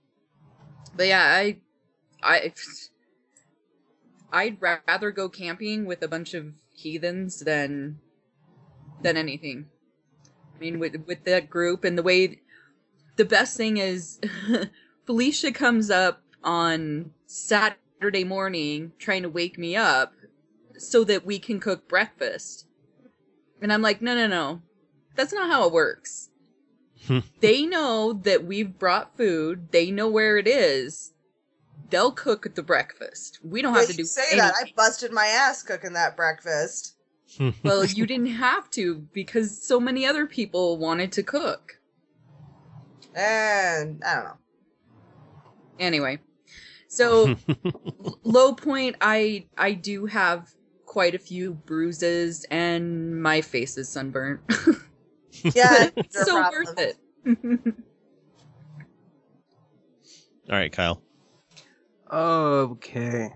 but 0.96 1.06
yeah, 1.06 1.26
I 1.26 1.58
I 2.24 2.54
I'd 4.34 4.58
rather 4.60 5.12
go 5.12 5.30
camping 5.30 5.86
with 5.86 6.02
a 6.02 6.08
bunch 6.08 6.34
of 6.34 6.54
heathens 6.74 7.42
than 7.42 8.00
than 9.04 9.16
anything. 9.16 9.68
I 10.62 10.64
mean, 10.64 10.78
with 10.78 10.96
with 11.08 11.24
that 11.24 11.50
group 11.50 11.84
and 11.84 11.98
the 11.98 12.04
way 12.04 12.40
the 13.16 13.26
best 13.26 13.58
thing 13.58 13.78
is 13.78 14.20
Felicia 15.08 15.52
comes 15.52 15.90
up 15.90 16.22
on 16.44 17.12
Saturday 17.26 18.24
morning 18.24 18.92
trying 19.00 19.24
to 19.24 19.30
wake 19.30 19.58
me 19.58 19.76
up 19.76 20.14
so 20.78 21.04
that 21.06 21.26
we 21.26 21.40
can 21.40 21.60
cook 21.60 21.88
breakfast. 21.88 22.68
And 23.60 23.74
I'm 23.74 23.82
like, 23.82 24.04
no, 24.04 24.14
no, 24.14 24.28
no. 24.28 24.62
That's 25.16 25.34
not 25.34 25.50
how 25.50 25.66
it 25.66 25.74
works. 25.74 26.30
Hmm. 27.08 27.20
they 27.40 27.66
know 27.66 28.14
that 28.14 28.46
we've 28.46 28.78
brought 28.78 29.18
food, 29.18 29.72
they 29.72 29.90
know 29.90 30.08
where 30.08 30.38
it 30.38 30.48
is. 30.48 31.14
They'll 31.90 32.12
cook 32.12 32.54
the 32.54 32.62
breakfast. 32.62 33.40
We 33.44 33.64
don't 33.64 33.74
have 33.74 33.88
to 33.88 33.94
you 33.94 33.98
do 33.98 34.04
say 34.04 34.38
that. 34.38 34.54
I 34.56 34.72
busted 34.78 35.12
my 35.12 35.26
ass 35.26 35.64
cooking 35.64 35.94
that 35.94 36.16
breakfast. 36.16 36.96
well, 37.64 37.86
you 37.86 38.06
didn't 38.06 38.28
have 38.28 38.70
to 38.72 39.08
because 39.14 39.62
so 39.62 39.80
many 39.80 40.06
other 40.06 40.26
people 40.26 40.78
wanted 40.78 41.12
to 41.14 41.24
cook. 41.24 41.80
And 43.16 44.04
I 44.04 44.16
don't 44.16 44.24
know. 44.24 44.38
Anyway, 45.80 46.20
so 46.88 47.36
low 48.24 48.54
point 48.54 48.96
I 49.02 49.46
I 49.58 49.74
do 49.74 50.06
have 50.06 50.54
quite 50.86 51.16
a 51.16 51.20
few 51.20 51.54
bruises 51.54 52.46
and 52.52 53.22
my 53.22 53.42
face 53.42 53.78
is 53.78 53.90
sunburnt. 53.90 54.42
Yeah, 55.56 55.90
it's 55.96 56.26
so 56.26 56.34
problem. 56.34 56.52
worth 56.52 56.80
it. 56.80 56.98
All 60.50 60.58
right, 60.58 60.72
Kyle. 60.72 61.02
Okay. 62.12 63.32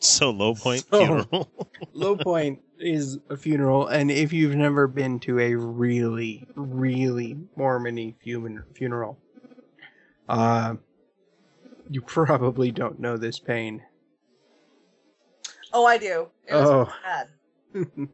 So 0.00 0.30
low 0.30 0.54
point 0.54 0.86
So- 0.90 0.98
funeral. 0.98 1.50
Low 1.92 2.16
point 2.16 2.60
is 2.78 3.18
a 3.28 3.36
funeral, 3.36 3.88
and 3.88 4.10
if 4.10 4.32
you've 4.32 4.54
never 4.54 4.86
been 4.86 5.18
to 5.20 5.38
a 5.40 5.54
really, 5.54 6.46
really 6.54 7.36
Mormony 7.58 8.14
fun- 8.24 8.64
funeral, 8.74 9.18
uh, 10.28 10.74
you 11.90 12.00
probably 12.00 12.70
don't 12.70 12.98
know 13.00 13.16
this 13.16 13.38
pain. 13.38 13.82
Oh, 15.72 15.84
I 15.86 15.98
do. 15.98 16.28
It 16.46 16.54
was 16.54 16.68
Oh. 16.70 16.92
bad. 17.02 17.28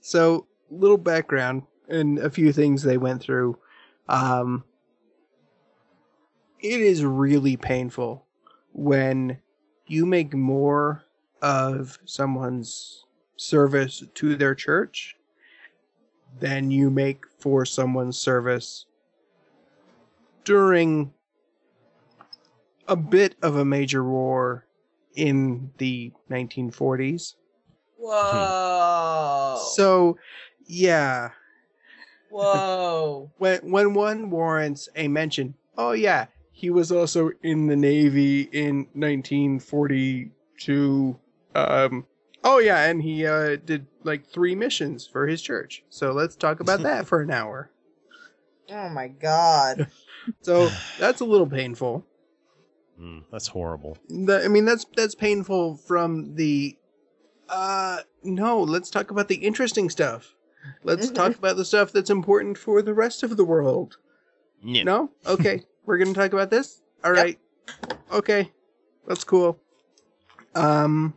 so, 0.00 0.46
little 0.70 0.98
background 0.98 1.62
and 1.88 2.18
a 2.18 2.30
few 2.30 2.52
things 2.52 2.82
they 2.82 2.98
went 2.98 3.20
through. 3.22 3.58
Um, 4.08 4.64
it 6.60 6.80
is 6.80 7.04
really 7.04 7.56
painful 7.56 8.26
when 8.72 9.38
you 9.86 10.06
make 10.06 10.34
more 10.34 11.04
of 11.40 11.98
someone's 12.04 13.04
service 13.36 14.04
to 14.14 14.36
their 14.36 14.54
church 14.54 15.16
than 16.38 16.70
you 16.70 16.90
make 16.90 17.24
for 17.38 17.64
someone's 17.64 18.18
service 18.18 18.86
during 20.44 21.12
a 22.88 22.96
bit 22.96 23.36
of 23.42 23.56
a 23.56 23.64
major 23.64 24.04
war 24.04 24.66
in 25.14 25.70
the 25.78 26.12
1940s. 26.30 27.34
Whoa. 27.98 29.60
So, 29.74 30.16
yeah, 30.66 31.30
Whoa. 32.30 33.30
when 33.38 33.70
when 33.70 33.94
one 33.94 34.30
warrants 34.30 34.88
a 34.96 35.06
mention, 35.06 35.54
oh 35.76 35.92
yeah, 35.92 36.26
he 36.52 36.70
was 36.70 36.92
also 36.92 37.32
in 37.42 37.66
the 37.66 37.76
Navy 37.76 38.42
in 38.52 38.86
1942. 38.92 41.18
Um, 41.54 42.06
oh 42.44 42.58
yeah, 42.58 42.84
and 42.84 43.02
he 43.02 43.26
uh, 43.26 43.56
did 43.56 43.86
like 44.04 44.26
three 44.26 44.54
missions 44.54 45.06
for 45.06 45.26
his 45.26 45.42
church. 45.42 45.82
So 45.88 46.12
let's 46.12 46.36
talk 46.36 46.60
about 46.60 46.82
that 46.84 47.06
for 47.06 47.22
an 47.22 47.30
hour. 47.30 47.70
Oh 48.70 48.88
my 48.88 49.08
god. 49.08 49.88
So 50.42 50.70
that's 51.00 51.20
a 51.20 51.24
little 51.24 51.48
painful. 51.48 52.06
Mm, 53.00 53.24
that's 53.32 53.48
horrible. 53.48 53.98
The, 54.08 54.44
I 54.44 54.48
mean, 54.48 54.64
that's 54.64 54.86
that's 54.96 55.16
painful 55.16 55.78
from 55.78 56.36
the. 56.36 56.78
Uh, 57.48 58.02
no, 58.22 58.62
let's 58.62 58.88
talk 58.88 59.10
about 59.10 59.26
the 59.26 59.34
interesting 59.34 59.90
stuff. 59.90 60.36
Let's 60.84 61.10
talk 61.10 61.36
about 61.38 61.56
the 61.56 61.64
stuff 61.64 61.90
that's 61.90 62.08
important 62.08 62.56
for 62.56 62.82
the 62.82 62.94
rest 62.94 63.24
of 63.24 63.36
the 63.36 63.44
world. 63.44 63.96
Yeah. 64.62 64.84
No? 64.84 65.10
Okay. 65.26 65.64
We're 65.84 65.98
going 65.98 66.14
to 66.14 66.18
talk 66.20 66.32
about 66.32 66.50
this? 66.50 66.80
All 67.04 67.12
right. 67.12 67.38
Okay. 68.10 68.50
That's 69.06 69.24
cool. 69.24 69.58
Um 70.54 71.14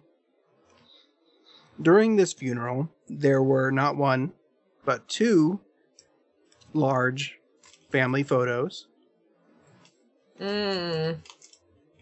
during 1.82 2.16
this 2.16 2.32
funeral, 2.32 2.90
there 3.10 3.44
were 3.44 3.70
not 3.70 3.98
one, 3.98 4.32
but 4.86 5.06
two 5.10 5.60
large 6.74 7.38
family 7.92 8.24
photos 8.24 8.88
Mm. 10.40 11.18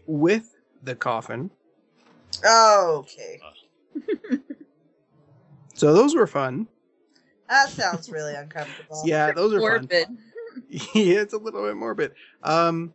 with 0.07 0.55
the 0.83 0.95
coffin. 0.95 1.51
Oh, 2.45 3.05
Okay. 3.05 3.39
So 5.75 5.93
those 5.93 6.15
were 6.15 6.27
fun. 6.27 6.67
That 7.49 7.69
sounds 7.69 8.09
really 8.09 8.33
uncomfortable. 8.35 9.01
Yeah, 9.05 9.31
those 9.31 9.53
are 9.53 9.59
fun. 9.79 9.89
Yeah, 10.69 11.21
it's 11.21 11.33
a 11.33 11.37
little 11.37 11.63
bit 11.65 11.75
morbid. 11.75 12.13
Um, 12.43 12.93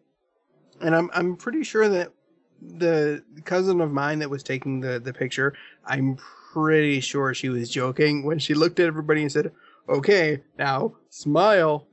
and 0.80 0.94
I'm 0.94 1.10
I'm 1.12 1.36
pretty 1.36 1.64
sure 1.64 1.88
that 1.88 2.12
the 2.60 3.22
cousin 3.44 3.80
of 3.80 3.92
mine 3.92 4.18
that 4.20 4.30
was 4.30 4.42
taking 4.42 4.80
the 4.80 4.98
the 4.98 5.12
picture, 5.12 5.54
I'm 5.84 6.16
pretty 6.52 7.00
sure 7.00 7.34
she 7.34 7.48
was 7.48 7.70
joking 7.70 8.24
when 8.24 8.38
she 8.38 8.54
looked 8.54 8.80
at 8.80 8.86
everybody 8.86 9.22
and 9.22 9.30
said, 9.30 9.52
"Okay, 9.88 10.42
now 10.58 10.94
smile." 11.10 11.86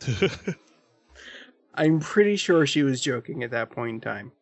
I'm 1.74 2.00
pretty 2.00 2.36
sure 2.36 2.66
she 2.66 2.82
was 2.82 3.00
joking 3.00 3.42
at 3.42 3.50
that 3.52 3.70
point 3.70 3.94
in 3.94 4.00
time. 4.00 4.32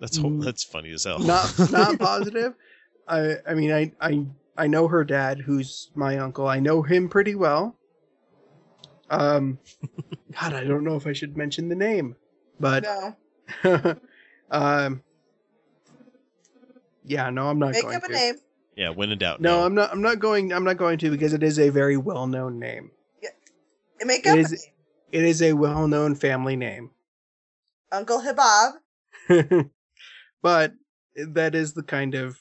That's 0.00 0.16
ho- 0.16 0.40
that's 0.40 0.64
funny 0.64 0.92
as 0.92 1.04
hell. 1.04 1.18
Not 1.18 1.52
not 1.70 1.98
positive. 1.98 2.54
I 3.06 3.36
I 3.46 3.54
mean 3.54 3.72
I 3.72 3.92
I 4.00 4.26
I 4.56 4.66
know 4.66 4.88
her 4.88 5.04
dad, 5.04 5.40
who's 5.40 5.90
my 5.94 6.18
uncle. 6.18 6.46
I 6.46 6.60
know 6.60 6.82
him 6.82 7.08
pretty 7.08 7.34
well. 7.34 7.76
Um, 9.12 9.58
God, 10.40 10.54
I 10.54 10.64
don't 10.64 10.84
know 10.84 10.96
if 10.96 11.06
I 11.06 11.12
should 11.12 11.36
mention 11.36 11.68
the 11.68 11.74
name, 11.74 12.16
but 12.58 12.82
No. 13.62 13.96
um, 14.50 15.02
yeah, 17.04 17.28
no, 17.30 17.48
I'm 17.48 17.58
not 17.58 17.72
going. 17.74 17.74
Make 17.74 17.82
going 17.84 17.96
up 17.96 18.04
a 18.04 18.06
to. 18.08 18.12
name. 18.14 18.34
yeah, 18.76 18.88
when 18.90 19.10
in 19.10 19.18
doubt. 19.18 19.40
No, 19.40 19.64
I'm 19.64 19.74
not. 19.74 19.92
I'm 19.92 20.00
not 20.00 20.18
going. 20.18 20.52
I'm 20.52 20.64
not 20.64 20.78
going 20.78 20.98
to 20.98 21.10
because 21.10 21.34
it 21.34 21.42
is 21.42 21.58
a 21.58 21.68
very 21.68 21.96
well-known 21.98 22.58
name. 22.58 22.90
Yeah, 23.22 23.30
Make 24.04 24.24
It 24.26 24.30
up 24.30 24.34
a 24.36 24.36
name. 24.54 24.60
it 25.12 25.24
is 25.24 25.42
a 25.42 25.52
well-known 25.52 26.14
family 26.14 26.56
name, 26.56 26.90
Uncle 27.90 28.22
Hibab. 28.22 28.72
but 30.42 30.72
that 31.14 31.54
is 31.54 31.74
the 31.74 31.82
kind 31.82 32.14
of 32.14 32.40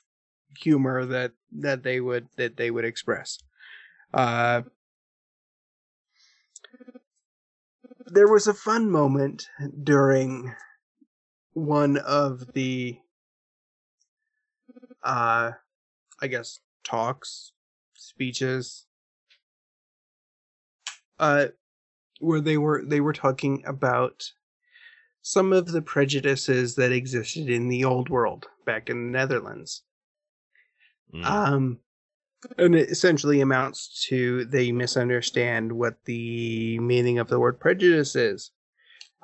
humor 0.57 1.05
that 1.05 1.33
that 1.51 1.83
they 1.83 1.99
would 1.99 2.27
that 2.37 2.55
they 2.55 2.71
would 2.71 2.85
express. 2.85 3.39
Uh, 4.13 4.61
there 8.11 8.27
was 8.27 8.47
a 8.47 8.53
fun 8.53 8.89
moment 8.89 9.47
during 9.83 10.53
one 11.53 11.97
of 11.97 12.53
the 12.53 12.97
uh 15.03 15.51
I 16.21 16.27
guess 16.27 16.59
talks, 16.83 17.53
speeches 17.95 18.85
uh 21.19 21.47
where 22.19 22.41
they 22.41 22.57
were 22.57 22.83
they 22.85 23.01
were 23.01 23.13
talking 23.13 23.63
about 23.65 24.23
some 25.23 25.53
of 25.53 25.67
the 25.71 25.81
prejudices 25.81 26.75
that 26.75 26.91
existed 26.91 27.49
in 27.49 27.67
the 27.67 27.85
old 27.85 28.09
world 28.09 28.47
back 28.65 28.89
in 28.89 29.11
the 29.11 29.17
Netherlands. 29.17 29.83
Mm. 31.13 31.25
Um 31.25 31.79
and 32.57 32.75
it 32.75 32.89
essentially 32.89 33.41
amounts 33.41 34.05
to 34.07 34.45
they 34.45 34.71
misunderstand 34.71 35.71
what 35.71 35.95
the 36.05 36.79
meaning 36.79 37.19
of 37.19 37.27
the 37.27 37.39
word 37.39 37.59
prejudice 37.59 38.15
is. 38.15 38.51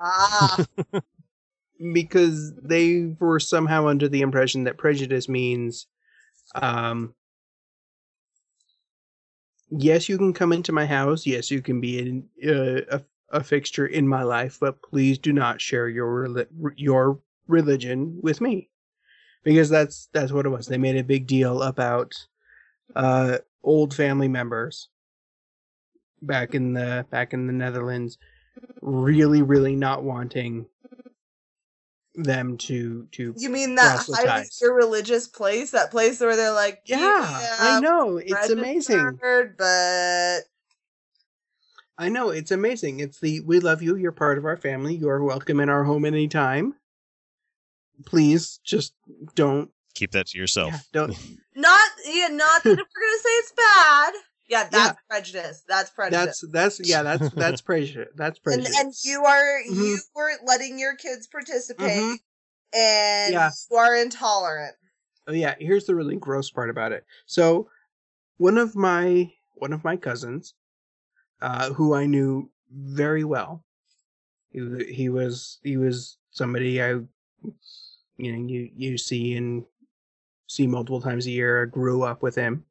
Ah. 0.00 0.64
because 1.92 2.54
they 2.54 3.14
were 3.18 3.40
somehow 3.40 3.86
under 3.86 4.08
the 4.08 4.20
impression 4.20 4.64
that 4.64 4.78
prejudice 4.78 5.28
means 5.28 5.86
um 6.56 7.14
yes 9.70 10.08
you 10.08 10.18
can 10.18 10.32
come 10.32 10.52
into 10.52 10.72
my 10.72 10.86
house. 10.86 11.26
Yes 11.26 11.50
you 11.50 11.62
can 11.62 11.80
be 11.80 11.98
in, 11.98 12.28
uh, 12.48 12.98
a, 12.98 13.02
a 13.30 13.44
fixture 13.44 13.86
in 13.86 14.08
my 14.08 14.22
life 14.22 14.58
but 14.60 14.82
please 14.82 15.18
do 15.18 15.32
not 15.32 15.60
share 15.60 15.88
your 15.88 16.46
your 16.76 17.20
religion 17.46 18.18
with 18.22 18.40
me. 18.40 18.70
Because 19.44 19.68
that's 19.68 20.08
that's 20.12 20.32
what 20.32 20.46
it 20.46 20.50
was. 20.50 20.66
They 20.66 20.78
made 20.78 20.96
a 20.96 21.04
big 21.04 21.26
deal 21.26 21.62
about 21.62 22.14
uh 22.96 23.38
old 23.62 23.94
family 23.94 24.28
members 24.28 24.88
back 26.22 26.54
in 26.54 26.72
the 26.72 27.06
back 27.10 27.32
in 27.32 27.46
the 27.46 27.52
Netherlands 27.52 28.18
really 28.80 29.42
really 29.42 29.76
not 29.76 30.02
wanting 30.02 30.66
them 32.14 32.56
to 32.56 33.06
to 33.12 33.32
You 33.36 33.50
mean 33.50 33.76
that 33.76 34.00
highly 34.06 34.16
proselytize. 34.16 34.60
irreligious 34.62 35.28
place? 35.28 35.70
That 35.70 35.90
place 35.90 36.20
where 36.20 36.34
they're 36.34 36.52
like, 36.52 36.82
Yeah, 36.86 36.98
I 37.60 37.80
know. 37.80 38.16
It's 38.16 38.50
amazing. 38.50 39.18
But 39.56 40.40
I 41.96 42.08
know 42.08 42.30
it's 42.30 42.50
amazing. 42.50 43.00
It's 43.00 43.20
the 43.20 43.40
we 43.40 43.60
love 43.60 43.82
you. 43.82 43.96
You're 43.96 44.12
part 44.12 44.38
of 44.38 44.44
our 44.44 44.56
family. 44.56 44.94
You 44.94 45.08
are 45.10 45.22
welcome 45.22 45.60
in 45.60 45.68
our 45.68 45.84
home 45.84 46.04
anytime. 46.04 46.74
Please 48.06 48.60
just 48.64 48.94
don't 49.34 49.70
Keep 49.94 50.12
that 50.12 50.28
to 50.28 50.38
yourself. 50.38 50.74
don't. 50.92 51.16
Not 51.56 51.87
yeah, 52.12 52.28
not 52.28 52.62
that 52.64 52.78
if 52.78 52.86
we're 52.94 53.06
gonna 53.06 53.22
say 53.22 53.28
it's 53.30 53.52
bad. 53.52 54.14
Yeah, 54.48 54.68
that's 54.70 54.98
prejudice. 55.08 55.62
That's 55.68 55.90
prejudice. 55.90 56.40
That's 56.40 56.52
that's 56.78 56.88
yeah. 56.88 57.02
That's 57.02 57.28
that's 57.36 57.60
prejudice. 57.60 58.08
That's 58.16 58.38
and 58.46 58.62
prejudice. 58.62 58.76
and 58.78 58.94
you 59.04 59.24
are 59.24 59.60
Mhm. 59.68 59.76
you 59.76 59.98
were 60.14 60.32
letting 60.44 60.78
your 60.78 60.96
kids 60.96 61.26
participate 61.26 62.02
Mhm. 62.02 62.18
and 62.72 63.32
Yeah. 63.32 63.50
you 63.70 63.76
are 63.76 63.94
intolerant. 63.96 64.74
Oh 65.26 65.32
yeah, 65.32 65.54
here's 65.58 65.84
the 65.84 65.94
really 65.94 66.16
gross 66.16 66.50
part 66.50 66.70
about 66.70 66.92
it. 66.92 67.04
So, 67.26 67.68
one 68.38 68.56
of 68.56 68.74
my 68.74 69.30
one 69.54 69.74
of 69.74 69.84
my 69.84 69.96
cousins, 69.96 70.54
uh, 71.42 71.72
who 71.74 71.94
I 71.94 72.06
knew 72.06 72.50
very 72.72 73.24
well, 73.24 73.64
he 74.50 74.84
he 74.92 75.08
was 75.10 75.58
he 75.62 75.76
was 75.76 76.16
somebody 76.30 76.82
I, 76.82 76.92
you 76.92 77.06
know, 78.32 78.48
you 78.48 78.70
you 78.74 78.96
see 78.96 79.36
and 79.36 79.66
see 80.48 80.66
multiple 80.66 81.00
times 81.00 81.26
a 81.26 81.30
year. 81.30 81.66
Grew 81.66 82.02
up 82.02 82.22
with 82.22 82.34
him. 82.34 82.64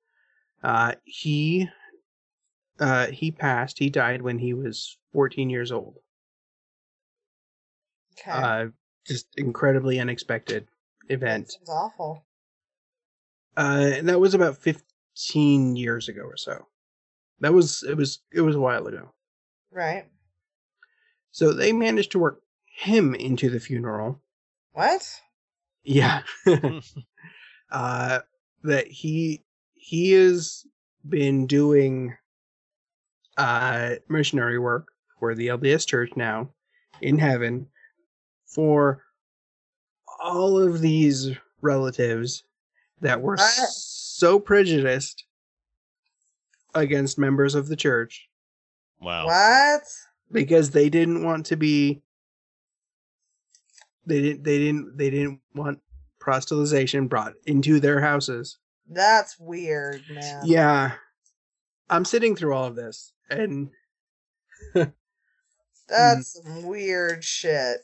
Uh, 0.61 0.93
he, 1.05 1.69
uh, 2.79 3.07
he 3.07 3.31
passed. 3.31 3.79
He 3.79 3.89
died 3.89 4.21
when 4.21 4.39
he 4.39 4.53
was 4.53 4.97
14 5.13 5.49
years 5.49 5.71
old. 5.71 5.99
Okay. 8.19 8.31
Uh, 8.31 8.65
just 9.05 9.27
incredibly 9.37 9.99
unexpected 9.99 10.67
event. 11.07 11.51
Sounds 11.51 11.69
awful. 11.69 12.25
Uh, 13.55 13.91
and 13.95 14.09
that 14.09 14.19
was 14.19 14.33
about 14.33 14.57
15 14.57 15.75
years 15.75 16.09
ago 16.09 16.21
or 16.21 16.37
so. 16.37 16.67
That 17.39 17.53
was 17.53 17.83
it 17.83 17.95
was 17.95 18.19
it 18.33 18.41
was 18.41 18.55
a 18.55 18.59
while 18.59 18.87
ago. 18.87 19.13
Right. 19.71 20.05
So 21.31 21.53
they 21.53 21.71
managed 21.71 22.11
to 22.13 22.19
work 22.19 22.41
him 22.65 23.13
into 23.13 23.49
the 23.49 23.59
funeral. 23.59 24.21
What? 24.73 25.07
Yeah. 25.83 26.21
uh 27.71 28.19
that 28.63 28.87
he 28.87 29.43
he 29.73 30.11
has 30.11 30.65
been 31.07 31.45
doing 31.47 32.15
uh 33.37 33.95
missionary 34.09 34.59
work 34.59 34.87
for 35.19 35.35
the 35.35 35.47
LDS 35.47 35.85
church 35.87 36.11
now 36.15 36.49
in 37.01 37.17
heaven 37.17 37.67
for 38.45 39.03
all 40.23 40.57
of 40.59 40.81
these 40.81 41.31
relatives 41.61 42.43
that 43.01 43.21
were 43.21 43.35
What? 43.35 43.69
so 43.69 44.39
prejudiced 44.39 45.25
against 46.73 47.17
members 47.19 47.55
of 47.55 47.67
the 47.67 47.75
church 47.75 48.27
Wow. 48.99 49.25
What? 49.27 49.83
because 50.31 50.71
they 50.71 50.89
didn't 50.89 51.23
want 51.23 51.45
to 51.47 51.55
be 51.55 52.01
they 54.05 54.21
didn't 54.21 54.43
they 54.43 54.57
didn't 54.57 54.97
they 54.97 55.09
didn't 55.09 55.39
want 55.53 55.79
proselytization 56.27 57.07
brought 57.07 57.33
into 57.45 57.79
their 57.79 58.01
houses. 58.01 58.57
That's 58.89 59.39
weird, 59.39 60.01
man. 60.09 60.41
yeah. 60.45 60.91
I'm 61.89 62.03
sitting 62.05 62.35
through 62.35 62.53
all 62.53 62.65
of 62.65 62.75
this 62.75 63.13
and 63.29 63.69
mm. 64.75 64.93
That's 65.89 66.33
some 66.43 66.63
weird 66.63 67.23
shit. 67.23 67.77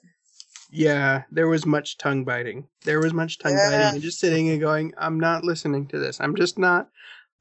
yeah 0.70 1.24
there 1.32 1.48
was 1.48 1.66
much 1.66 1.98
tongue 1.98 2.26
biting. 2.26 2.68
There 2.84 3.00
was 3.00 3.14
much 3.14 3.40
tongue 3.40 3.54
Yeah. 3.54 3.70
biting 3.70 3.94
and 3.96 4.02
just 4.02 4.20
sitting 4.20 4.50
and 4.50 4.60
going 4.60 4.94
i'm 4.98 5.20
not 5.20 5.44
listening 5.46 5.88
to 5.88 6.00
this. 6.00 6.20
I'm 6.20 6.36
just 6.36 6.58
not 6.60 6.90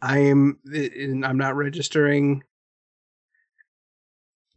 i 0.00 0.18
am 0.18 0.58
i'm 1.24 1.36
not 1.38 1.56
registering. 1.56 2.44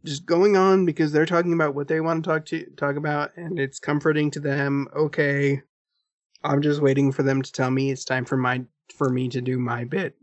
Just 0.04 0.24
going 0.26 0.56
on 0.56 0.86
because 0.86 1.10
they're 1.10 1.26
talking 1.26 1.52
about 1.52 1.74
what 1.74 1.88
they 1.88 2.00
want 2.00 2.22
to 2.22 2.30
talk 2.30 2.46
to 2.46 2.64
talk 2.76 2.94
about 2.94 3.36
and 3.36 3.58
it's 3.58 3.80
comforting 3.80 4.30
to 4.32 4.40
them. 4.40 4.86
Okay 4.94 5.62
i'm 6.46 6.62
just 6.62 6.80
waiting 6.80 7.12
for 7.12 7.22
them 7.22 7.42
to 7.42 7.52
tell 7.52 7.70
me 7.70 7.90
it's 7.90 8.04
time 8.04 8.24
for 8.24 8.36
my 8.36 8.62
for 8.94 9.08
me 9.10 9.28
to 9.28 9.40
do 9.40 9.58
my 9.58 9.84
bit. 9.84 10.16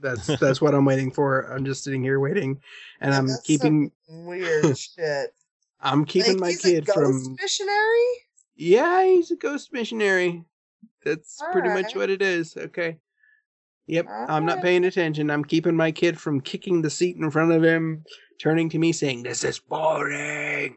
That's 0.00 0.26
that's 0.40 0.60
what 0.60 0.74
i'm 0.74 0.84
waiting 0.84 1.10
for. 1.10 1.42
I'm 1.52 1.64
just 1.64 1.84
sitting 1.84 2.02
here 2.02 2.20
waiting 2.20 2.60
and 3.00 3.14
i'm 3.14 3.26
That's 3.26 3.42
keeping 3.42 3.90
weird 4.08 4.76
shit. 4.78 5.34
i'm 5.80 6.04
keeping 6.04 6.32
Like, 6.32 6.40
my 6.40 6.50
he's 6.50 6.64
a 6.64 6.68
kid 6.68 6.86
ghost 6.86 6.98
from 6.98 7.36
missionary. 7.40 8.06
yeah 8.56 9.04
he's 9.04 9.30
a 9.30 9.36
ghost 9.36 9.72
missionary. 9.72 10.44
That's 11.04 11.40
pretty 11.52 11.68
much 11.68 11.94
what 11.94 12.10
it 12.10 12.22
is 12.22 12.56
okay? 12.56 12.98
Yep 13.86 14.06
i'm 14.28 14.44
not 14.46 14.62
paying 14.62 14.84
attention. 14.84 15.30
I'm 15.30 15.44
keeping 15.44 15.76
my 15.76 15.92
kid 15.92 16.18
from 16.20 16.40
kicking 16.40 16.82
the 16.82 16.90
seat 16.90 17.16
in 17.16 17.30
front 17.30 17.52
of 17.52 17.62
him 17.64 18.04
turning 18.40 18.68
to 18.70 18.78
me 18.78 18.92
saying 18.92 19.22
this 19.24 19.44
is 19.44 19.58
boring. 19.58 20.76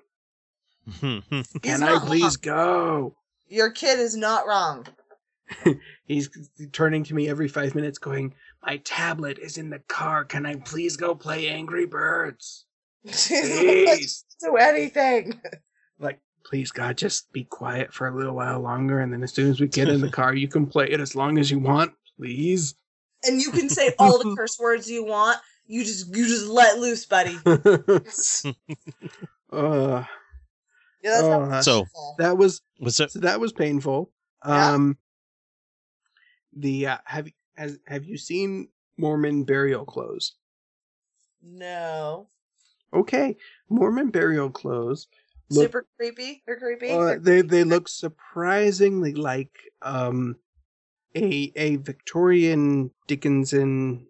Can 0.99 1.83
i 1.83 1.99
please 1.99 2.37
go 2.37 3.15
Your 3.51 3.69
kid 3.69 3.99
is 3.99 4.15
not 4.15 4.47
wrong. 4.47 4.87
He's 6.05 6.29
turning 6.71 7.03
to 7.03 7.13
me 7.13 7.27
every 7.27 7.49
five 7.49 7.75
minutes, 7.75 7.97
going, 7.97 8.33
My 8.65 8.77
tablet 8.77 9.39
is 9.39 9.57
in 9.57 9.69
the 9.69 9.79
car. 9.79 10.23
Can 10.23 10.45
I 10.45 10.55
please 10.55 10.95
go 10.95 11.13
play 11.13 11.49
Angry 11.49 11.85
Birds? 11.85 12.65
Please. 13.05 14.23
do 14.41 14.55
anything. 14.55 15.41
Like, 15.99 16.21
please, 16.45 16.71
God, 16.71 16.97
just 16.97 17.29
be 17.33 17.43
quiet 17.43 17.93
for 17.93 18.07
a 18.07 18.15
little 18.15 18.35
while 18.35 18.61
longer. 18.61 19.01
And 19.01 19.11
then 19.11 19.21
as 19.21 19.33
soon 19.33 19.51
as 19.51 19.59
we 19.59 19.67
get 19.67 19.89
in 19.89 19.99
the 19.99 20.09
car, 20.11 20.33
you 20.33 20.47
can 20.47 20.65
play 20.65 20.89
it 20.89 21.01
as 21.01 21.13
long 21.13 21.37
as 21.37 21.51
you 21.51 21.59
want, 21.59 21.91
please. 22.17 22.75
And 23.25 23.41
you 23.41 23.51
can 23.51 23.69
say 23.69 23.93
all 23.99 24.17
the 24.17 24.33
curse 24.33 24.57
words 24.61 24.89
you 24.89 25.03
want. 25.03 25.39
You 25.67 25.83
just 25.83 26.07
you 26.15 26.25
just 26.25 26.47
let 26.47 26.79
loose, 26.79 27.05
buddy. 27.05 27.37
uh, 29.51 30.03
Yeah, 31.03 31.11
that's 31.11 31.23
uh, 31.23 31.45
not 31.47 31.63
So- 31.63 31.85
that 32.17 32.37
was 32.37 32.61
What's 32.79 32.97
that? 32.97 33.11
so 33.11 33.19
that 33.19 33.39
was 33.39 33.51
painful. 33.53 34.11
Yeah. 34.45 34.73
Um, 34.73 34.97
the 36.53 36.87
uh, 36.87 36.97
have 37.05 37.27
has 37.55 37.79
have 37.87 38.05
you 38.05 38.17
seen 38.17 38.69
Mormon 38.97 39.43
burial 39.43 39.85
clothes? 39.85 40.33
No. 41.41 42.27
Okay, 42.93 43.37
Mormon 43.69 44.09
burial 44.09 44.49
clothes. 44.49 45.07
look- 45.49 45.65
Super 45.67 45.87
creepy. 45.97 46.43
They're 46.45 46.59
creepy. 46.59 46.89
Uh, 46.91 47.17
they 47.19 47.41
they 47.41 47.63
look 47.63 47.87
surprisingly 47.87 49.13
like 49.13 49.51
um 49.81 50.35
a 51.15 51.51
a 51.55 51.75
Victorian 51.77 52.91
Dickinson 53.07 54.07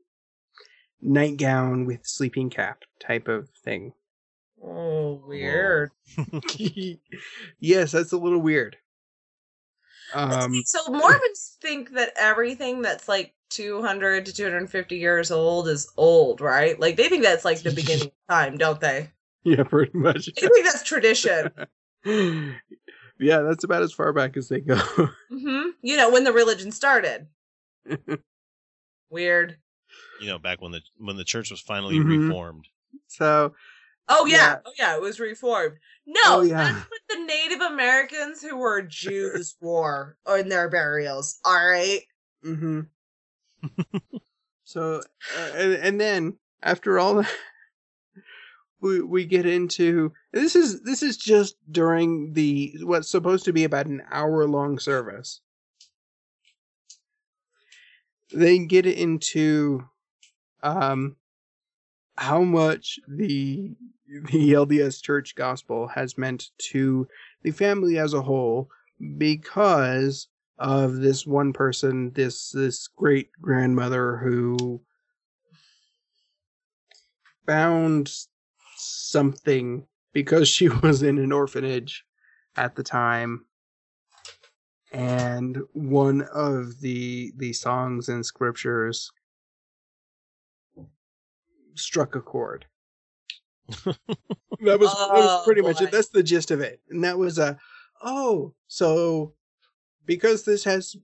nightgown 1.01 1.85
with 1.85 2.05
sleeping 2.05 2.49
cap 2.49 2.83
type 2.99 3.27
of 3.27 3.49
thing. 3.63 3.93
Oh, 4.63 5.21
weird. 5.25 5.91
yes, 7.59 7.91
that's 7.91 8.11
a 8.11 8.17
little 8.17 8.39
weird. 8.41 8.77
Um 10.13 10.61
so 10.65 10.79
Mormons 10.89 11.57
think 11.61 11.91
that 11.91 12.11
everything 12.17 12.81
that's 12.81 13.07
like 13.07 13.33
200 13.49 14.25
to 14.25 14.33
250 14.33 14.97
years 14.97 15.31
old 15.31 15.67
is 15.67 15.91
old, 15.97 16.41
right? 16.41 16.79
Like 16.79 16.97
they 16.97 17.07
think 17.09 17.23
that's 17.23 17.45
like 17.45 17.61
the 17.61 17.71
beginning 17.71 18.07
of 18.29 18.33
time, 18.35 18.57
don't 18.57 18.79
they? 18.79 19.09
yeah, 19.43 19.63
pretty 19.63 19.97
much. 19.97 20.25
They 20.35 20.47
think 20.47 20.65
that's 20.65 20.83
tradition. 20.83 21.49
yeah, 23.19 23.39
that's 23.41 23.63
about 23.63 23.83
as 23.83 23.93
far 23.93 24.11
back 24.13 24.35
as 24.37 24.49
they 24.49 24.59
go. 24.59 24.75
hmm 25.29 25.69
You 25.81 25.97
know, 25.97 26.11
when 26.11 26.23
the 26.25 26.33
religion 26.33 26.71
started. 26.71 27.27
Weird. 29.09 29.57
You 30.21 30.27
know, 30.27 30.39
back 30.39 30.61
when 30.61 30.71
the 30.71 30.81
when 30.97 31.17
the 31.17 31.23
church 31.23 31.51
was 31.51 31.59
finally 31.61 31.97
Mhm. 31.99 32.05
reformed. 32.27 32.67
so 33.07 33.53
Oh 34.09 34.25
yeah. 34.25 34.35
Yeah. 34.37 34.57
Oh 34.65 34.71
yeah, 34.77 34.95
it 34.95 35.01
was 35.01 35.19
reformed. 35.19 35.77
No, 36.05 36.19
Oh, 36.25 36.41
yeah. 36.41 36.57
that's 36.63 36.89
what 36.89 37.01
the 37.09 37.23
Native 37.25 37.61
Americans 37.61 38.41
who 38.41 38.57
were 38.57 38.81
Jews 38.81 39.55
wore 39.61 40.17
in 40.37 40.49
their 40.49 40.69
burials. 40.69 41.39
All 41.45 41.53
right. 41.53 42.01
Mm-hmm. 42.45 42.81
so, 44.63 45.01
uh, 45.37 45.49
and, 45.55 45.73
and 45.73 46.01
then 46.01 46.37
after 46.63 46.99
all 46.99 47.15
that, 47.15 47.31
we 48.81 49.01
we 49.01 49.25
get 49.25 49.45
into 49.45 50.11
this 50.33 50.55
is 50.55 50.81
this 50.81 51.03
is 51.03 51.15
just 51.17 51.55
during 51.71 52.33
the 52.33 52.73
what's 52.81 53.09
supposed 53.09 53.45
to 53.45 53.53
be 53.53 53.63
about 53.63 53.85
an 53.85 54.01
hour 54.11 54.47
long 54.47 54.79
service. 54.79 55.41
They 58.33 58.59
get 58.59 58.85
into 58.85 59.85
um 60.63 61.15
how 62.21 62.43
much 62.43 62.99
the 63.07 63.71
the 64.31 64.53
LDS 64.53 65.01
Church 65.01 65.33
gospel 65.33 65.87
has 65.87 66.19
meant 66.19 66.51
to 66.59 67.07
the 67.41 67.49
family 67.49 67.97
as 67.97 68.13
a 68.13 68.21
whole 68.21 68.69
because 69.17 70.27
of 70.59 70.97
this 70.97 71.25
one 71.25 71.51
person, 71.51 72.11
this 72.11 72.51
this 72.51 72.87
great 72.87 73.29
grandmother 73.41 74.17
who 74.17 74.79
found 77.47 78.13
something 78.75 79.87
because 80.13 80.47
she 80.47 80.69
was 80.83 81.01
in 81.01 81.17
an 81.17 81.31
orphanage 81.31 82.05
at 82.55 82.75
the 82.75 82.83
time. 82.83 83.45
And 84.91 85.57
one 85.73 86.21
of 86.33 86.81
the 86.81 87.33
the 87.37 87.53
songs 87.53 88.09
and 88.09 88.23
scriptures 88.23 89.11
struck 91.75 92.15
a 92.15 92.21
chord 92.21 92.65
That 93.85 94.79
was, 94.79 94.91
that 94.91 95.09
was 95.13 95.29
Oh, 95.29 95.41
pretty 95.45 95.61
much 95.61 95.81
it. 95.81 95.91
That's 95.91 96.09
the 96.09 96.23
gist 96.23 96.51
of 96.51 96.59
it. 96.59 96.81
And 96.89 97.03
that 97.03 97.17
was 97.17 97.37
a, 97.39 97.57
oh, 98.03 98.53
so 98.67 99.33
because 100.05 100.43
this 100.43 100.63
has 100.65 100.95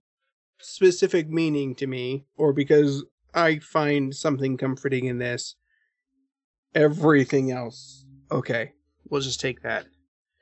specific 0.59 1.29
meaning 1.29 1.75
to 1.75 1.87
me, 1.87 2.25
or 2.35 2.53
because 2.53 3.03
I 3.33 3.59
find 3.59 4.15
something 4.15 4.57
comforting 4.57 5.05
in 5.05 5.17
this, 5.17 5.55
everything 6.75 7.51
else, 7.51 8.05
okay, 8.31 8.73
we'll 9.09 9.21
just 9.21 9.39
take 9.39 9.61
that. 9.61 9.85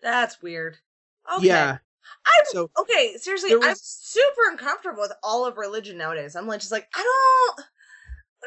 That's 0.02 0.42
weird. 0.42 0.78
Okay. 1.38 1.48
Yeah. 1.48 1.78
I'm 2.26 2.46
So, 2.46 2.70
okay. 2.80 3.16
Seriously, 3.18 3.50
there 3.50 3.60
I'm 3.64 3.76
super 3.78 4.52
uncomfortable 4.52 5.02
with 5.02 5.14
all 5.24 5.46
of 5.46 5.58
religion 5.58 5.98
nowadays. 5.98 6.36
I'm 6.36 6.48
like, 6.48 6.60
just 6.60 6.72
like 6.72 6.88
I 6.94 7.04
don't, 7.04 7.66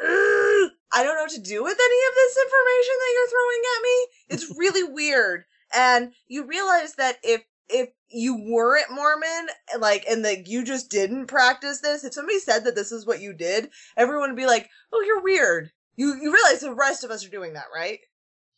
Ugh, 0.04 0.70
I 0.92 1.02
don't 1.02 1.14
know 1.16 1.22
what 1.22 1.30
to 1.32 1.40
do 1.40 1.62
with 1.62 1.78
any 1.78 2.00
of 2.08 2.14
this 2.14 2.36
information 2.44 2.94
that 2.98 3.12
you're 3.14 3.28
throwing 3.28 3.62
at 3.76 3.82
me. 3.82 4.06
It's 4.30 4.58
really 4.58 4.92
weird, 4.92 5.44
and 5.74 6.12
you 6.26 6.44
realize 6.46 6.94
that 6.94 7.18
if 7.22 7.42
if 7.68 7.90
you 8.08 8.34
weren't 8.50 8.90
Mormon, 8.90 9.48
like, 9.78 10.06
and 10.08 10.24
that 10.24 10.46
you 10.46 10.64
just 10.64 10.90
didn't 10.90 11.26
practice 11.26 11.80
this, 11.80 12.02
if 12.04 12.14
somebody 12.14 12.38
said 12.38 12.64
that 12.64 12.74
this 12.74 12.92
is 12.92 13.04
what 13.06 13.20
you 13.20 13.34
did, 13.34 13.70
everyone 13.96 14.30
would 14.30 14.36
be 14.36 14.46
like, 14.46 14.70
"Oh, 14.92 15.00
you're 15.02 15.20
weird." 15.22 15.70
You 15.96 16.14
you 16.14 16.32
realize 16.32 16.60
the 16.60 16.74
rest 16.74 17.04
of 17.04 17.10
us 17.10 17.24
are 17.26 17.30
doing 17.30 17.54
that, 17.54 17.66
right? 17.74 18.00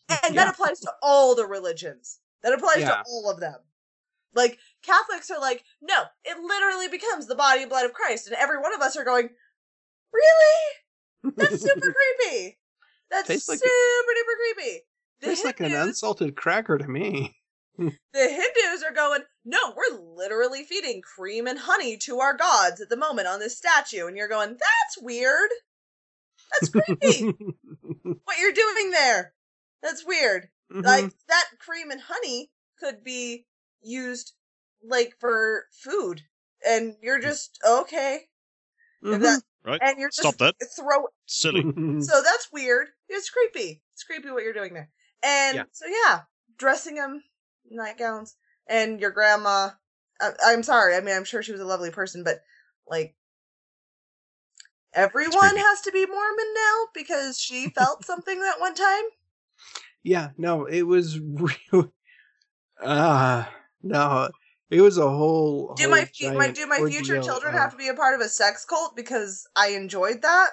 And 0.08 0.34
Yeah. 0.34 0.44
that 0.44 0.54
applies 0.54 0.80
to 0.80 0.92
all 1.02 1.34
the 1.34 1.46
religions. 1.46 2.20
That 2.42 2.52
applies 2.52 2.78
Yeah. 2.80 2.96
to 2.96 3.02
all 3.06 3.30
of 3.30 3.40
them. 3.40 3.60
Like 4.34 4.58
Catholics 4.82 5.30
are 5.30 5.40
like, 5.40 5.64
no, 5.80 6.04
it 6.24 6.38
literally 6.38 6.88
becomes 6.88 7.26
the 7.26 7.34
body 7.34 7.62
and 7.62 7.70
blood 7.70 7.84
of 7.86 7.92
Christ, 7.92 8.26
and 8.28 8.36
every 8.36 8.58
one 8.58 8.74
of 8.74 8.80
us 8.80 8.96
are 8.96 9.04
going, 9.04 9.30
really? 10.12 10.74
That's 11.22 11.60
super 11.62 11.94
creepy. 12.20 12.58
That's 13.10 13.28
Tastes 13.28 13.48
like 13.48 13.58
super 13.58 13.68
duper 13.68 14.54
creepy. 14.56 14.80
The 15.20 15.26
Tastes 15.26 15.44
like 15.44 15.60
an 15.60 15.72
unsalted 15.72 16.36
cracker 16.36 16.78
to 16.78 16.86
me. 16.88 17.36
the 17.78 17.92
Hindus 18.14 18.82
are 18.88 18.92
going, 18.94 19.20
no, 19.44 19.58
we're 19.76 19.98
literally 20.14 20.64
feeding 20.64 21.02
cream 21.02 21.46
and 21.46 21.58
honey 21.58 21.96
to 21.98 22.18
our 22.20 22.36
gods 22.36 22.80
at 22.80 22.88
the 22.88 22.96
moment 22.96 23.26
on 23.28 23.40
this 23.40 23.56
statue, 23.56 24.06
and 24.06 24.16
you're 24.16 24.28
going, 24.28 24.50
that's 24.50 24.98
weird. 25.02 25.50
That's 26.52 26.68
creepy. 26.70 27.22
what 28.02 28.38
you're 28.38 28.52
doing 28.52 28.90
there. 28.90 29.32
That's 29.82 30.04
weird. 30.06 30.48
Mm-hmm. 30.72 30.84
Like 30.84 31.10
that 31.28 31.44
cream 31.58 31.90
and 31.90 32.00
honey 32.00 32.50
could 32.78 33.02
be 33.04 33.46
used 33.82 34.32
like 34.86 35.14
for 35.20 35.64
food, 35.72 36.22
and 36.66 36.94
you're 37.02 37.20
just 37.20 37.58
okay. 37.66 38.20
If 39.02 39.08
Mm-hmm. 39.10 39.22
that- 39.22 39.42
Right? 39.64 39.80
and 39.82 39.98
you're 39.98 40.10
Stop 40.10 40.38
just 40.38 40.38
that. 40.38 40.54
throw. 40.76 41.06
Silly. 41.26 41.62
So 42.02 42.22
that's 42.22 42.48
weird. 42.50 42.88
It's 43.10 43.28
creepy. 43.28 43.82
It's 43.92 44.04
creepy 44.04 44.30
what 44.30 44.42
you're 44.42 44.54
doing 44.54 44.72
there. 44.72 44.88
And 45.22 45.56
Yeah. 45.56 45.64
so 45.70 45.84
yeah, 45.86 46.20
dressing 46.56 46.94
them 46.94 47.22
nightgowns, 47.70 48.36
and 48.66 48.98
your 49.00 49.10
grandma. 49.10 49.70
I, 50.20 50.30
I'm 50.46 50.62
sorry. 50.62 50.96
I 50.96 51.00
mean, 51.00 51.14
I'm 51.14 51.24
sure 51.24 51.42
she 51.42 51.52
was 51.52 51.60
a 51.60 51.66
lovely 51.66 51.90
person, 51.90 52.24
but 52.24 52.40
like. 52.88 53.14
Everyone 54.92 55.56
has 55.56 55.82
to 55.82 55.92
be 55.92 56.04
Mormon 56.04 56.54
now 56.54 56.86
because 56.94 57.38
she 57.38 57.68
felt 57.74 58.04
something 58.04 58.40
that 58.40 58.58
one 58.60 58.74
time. 58.74 59.04
Yeah, 60.02 60.30
no, 60.36 60.64
it 60.64 60.82
was 60.82 61.20
real. 61.72 61.92
Ah, 62.82 63.52
no, 63.82 64.30
it 64.70 64.80
was 64.80 64.98
a 64.98 65.08
whole. 65.08 65.74
Do 65.74 65.84
whole 65.84 65.90
my 65.92 66.04
fu- 66.04 66.32
my 66.34 66.50
do 66.50 66.66
my 66.66 66.78
future 66.88 67.16
ordeal 67.16 67.22
children 67.24 67.54
of- 67.54 67.60
have 67.60 67.72
to 67.72 67.76
be 67.76 67.88
a 67.88 67.94
part 67.94 68.14
of 68.14 68.20
a 68.20 68.28
sex 68.28 68.64
cult 68.64 68.94
because 68.96 69.46
I 69.56 69.68
enjoyed 69.70 70.22
that? 70.22 70.50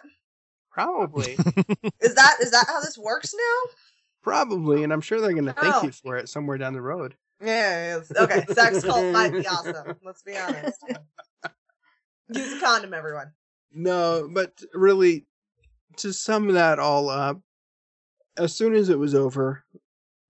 Probably, 0.71 1.33
Is 2.01 2.13
that 2.15 2.35
is 2.41 2.51
that 2.51 2.65
how 2.67 2.79
this 2.81 2.97
works 2.97 3.33
now? 3.33 3.71
probably, 4.21 4.83
and 4.83 4.91
I'm 4.93 5.01
sure 5.01 5.19
they're 5.21 5.33
gonna 5.33 5.53
thank 5.53 5.75
Oh. 5.75 5.83
you 5.83 5.91
for 5.91 6.17
it 6.17 6.29
somewhere 6.29 6.57
down 6.57 6.73
the 6.73 6.81
road. 6.81 7.15
Yeah, 7.41 8.01
okay. 8.15 8.43
Sex 8.51 8.83
cult 8.83 9.11
might 9.13 9.31
be 9.31 9.47
awesome. 9.47 9.95
Let's 10.03 10.21
be 10.23 10.37
honest. 10.37 10.77
Use 12.33 12.57
a 12.57 12.59
condom, 12.59 12.93
everyone. 12.93 13.31
No, 13.71 14.27
but 14.31 14.51
really, 14.73 15.25
to 15.97 16.11
sum 16.13 16.47
that 16.53 16.77
all 16.79 17.09
up, 17.09 17.39
as 18.37 18.53
soon 18.55 18.73
as 18.75 18.89
it 18.89 18.99
was 18.99 19.15
over, 19.15 19.63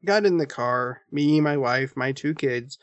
got 0.05 0.25
in 0.25 0.37
the 0.37 0.45
car, 0.45 1.01
me, 1.11 1.41
my 1.41 1.57
wife, 1.57 1.93
my 1.95 2.11
two 2.11 2.33
kids. 2.35 2.77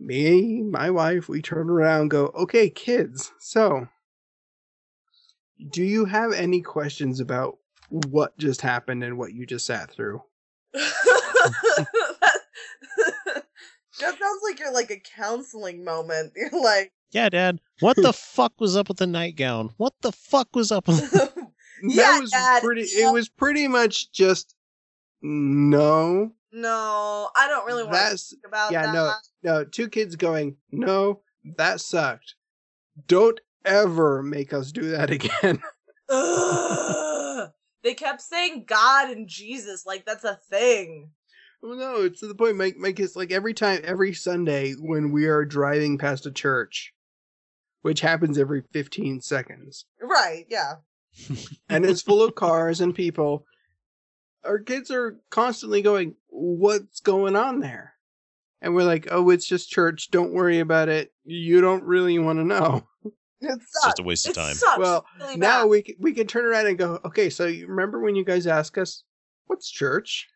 Me, 0.00 0.62
my 0.62 0.90
wife, 0.90 1.28
we 1.28 1.42
turn 1.42 1.68
around, 1.68 2.00
and 2.02 2.10
go, 2.10 2.26
okay, 2.34 2.70
kids, 2.70 3.32
so 3.38 3.86
do 5.70 5.84
you 5.84 6.06
have 6.06 6.32
any 6.32 6.62
questions 6.62 7.20
about 7.20 7.58
what 7.90 8.36
just 8.38 8.62
happened 8.62 9.04
and 9.04 9.18
what 9.18 9.34
you 9.34 9.44
just 9.44 9.66
sat 9.66 9.90
through? 9.90 10.22
that, 10.72 11.86
that 14.00 14.18
sounds 14.18 14.40
like 14.42 14.58
you're 14.58 14.72
like 14.72 14.90
a 14.90 15.00
counseling 15.16 15.84
moment. 15.84 16.32
You're 16.36 16.62
like, 16.62 16.92
Yeah, 17.10 17.28
Dad. 17.28 17.60
What 17.80 17.96
the 17.96 18.12
fuck 18.14 18.52
was 18.60 18.76
up 18.76 18.88
with 18.88 18.98
the 18.98 19.06
nightgown? 19.06 19.70
What 19.76 19.94
the 20.00 20.12
fuck 20.12 20.54
was 20.54 20.72
up 20.72 20.88
with 20.88 21.12
Yeah, 21.82 22.02
that 22.12 22.20
was 22.20 22.30
Dad, 22.30 22.62
pretty 22.62 22.88
yeah. 22.94 23.08
it 23.08 23.12
was 23.12 23.28
pretty 23.28 23.68
much 23.68 24.12
just 24.12 24.54
no 25.22 26.32
no, 26.52 27.30
I 27.36 27.48
don't 27.48 27.66
really 27.66 27.84
want 27.84 27.94
to 27.94 28.00
That's 28.00 28.30
think 28.30 28.42
about 28.46 28.72
yeah, 28.72 28.86
that. 28.86 28.92
no, 28.94 29.12
no. 29.42 29.64
Two 29.64 29.88
kids 29.88 30.16
going, 30.16 30.56
no, 30.70 31.20
that 31.56 31.80
sucked. 31.80 32.34
Don't 33.06 33.40
ever 33.64 34.22
make 34.22 34.52
us 34.52 34.72
do 34.72 34.90
that 34.90 35.10
again. 35.10 35.62
They 37.82 37.94
kept 37.94 38.20
saying 38.20 38.64
God 38.66 39.10
and 39.10 39.26
Jesus 39.26 39.86
like 39.86 40.04
that's 40.04 40.24
a 40.24 40.38
thing. 40.50 41.10
well, 41.62 41.76
no, 41.76 42.02
it's 42.02 42.20
to 42.20 42.26
the 42.26 42.34
point. 42.34 42.56
My 42.56 42.72
my 42.78 42.92
kids 42.92 43.16
like 43.16 43.32
every 43.32 43.54
time, 43.54 43.80
every 43.84 44.12
Sunday 44.12 44.72
when 44.72 45.12
we 45.12 45.26
are 45.26 45.46
driving 45.46 45.96
past 45.96 46.26
a 46.26 46.30
church, 46.30 46.92
which 47.80 48.00
happens 48.02 48.36
every 48.38 48.62
fifteen 48.72 49.20
seconds, 49.22 49.86
Right, 50.02 50.44
yeah. 50.50 50.74
and 51.70 51.86
it's 51.86 52.02
full 52.02 52.22
of 52.22 52.34
cars 52.34 52.80
and 52.82 52.94
people. 52.94 53.46
Our 54.44 54.58
kids 54.58 54.90
are 54.90 55.18
constantly 55.30 55.82
going, 55.82 56.14
"What's 56.28 57.00
going 57.00 57.36
on 57.36 57.60
there?" 57.60 57.94
And 58.62 58.74
we're 58.74 58.84
like, 58.84 59.08
"Oh, 59.10 59.30
it's 59.30 59.46
just 59.46 59.70
church. 59.70 60.10
Don't 60.10 60.32
worry 60.32 60.60
about 60.60 60.88
it. 60.88 61.12
You 61.24 61.60
don't 61.60 61.84
really 61.84 62.18
want 62.18 62.38
to 62.38 62.44
know." 62.44 62.86
It 63.42 63.52
It's 63.52 63.84
just 63.84 63.98
a 63.98 64.02
waste 64.02 64.26
of 64.26 64.32
It 64.32 64.34
time. 64.34 64.54
sucks 64.54 64.78
Well, 64.78 65.06
really 65.18 65.36
now 65.36 65.66
we 65.66 65.80
can, 65.80 65.94
we 65.98 66.12
can 66.12 66.26
turn 66.26 66.44
around 66.44 66.66
and 66.66 66.76
go, 66.76 67.00
okay, 67.06 67.30
so 67.30 67.46
you 67.46 67.66
remember 67.66 67.98
when 68.00 68.14
you 68.14 68.22
guys 68.22 68.46
ask 68.46 68.76
us, 68.76 69.02
what's 69.46 69.70
church? 69.70 70.28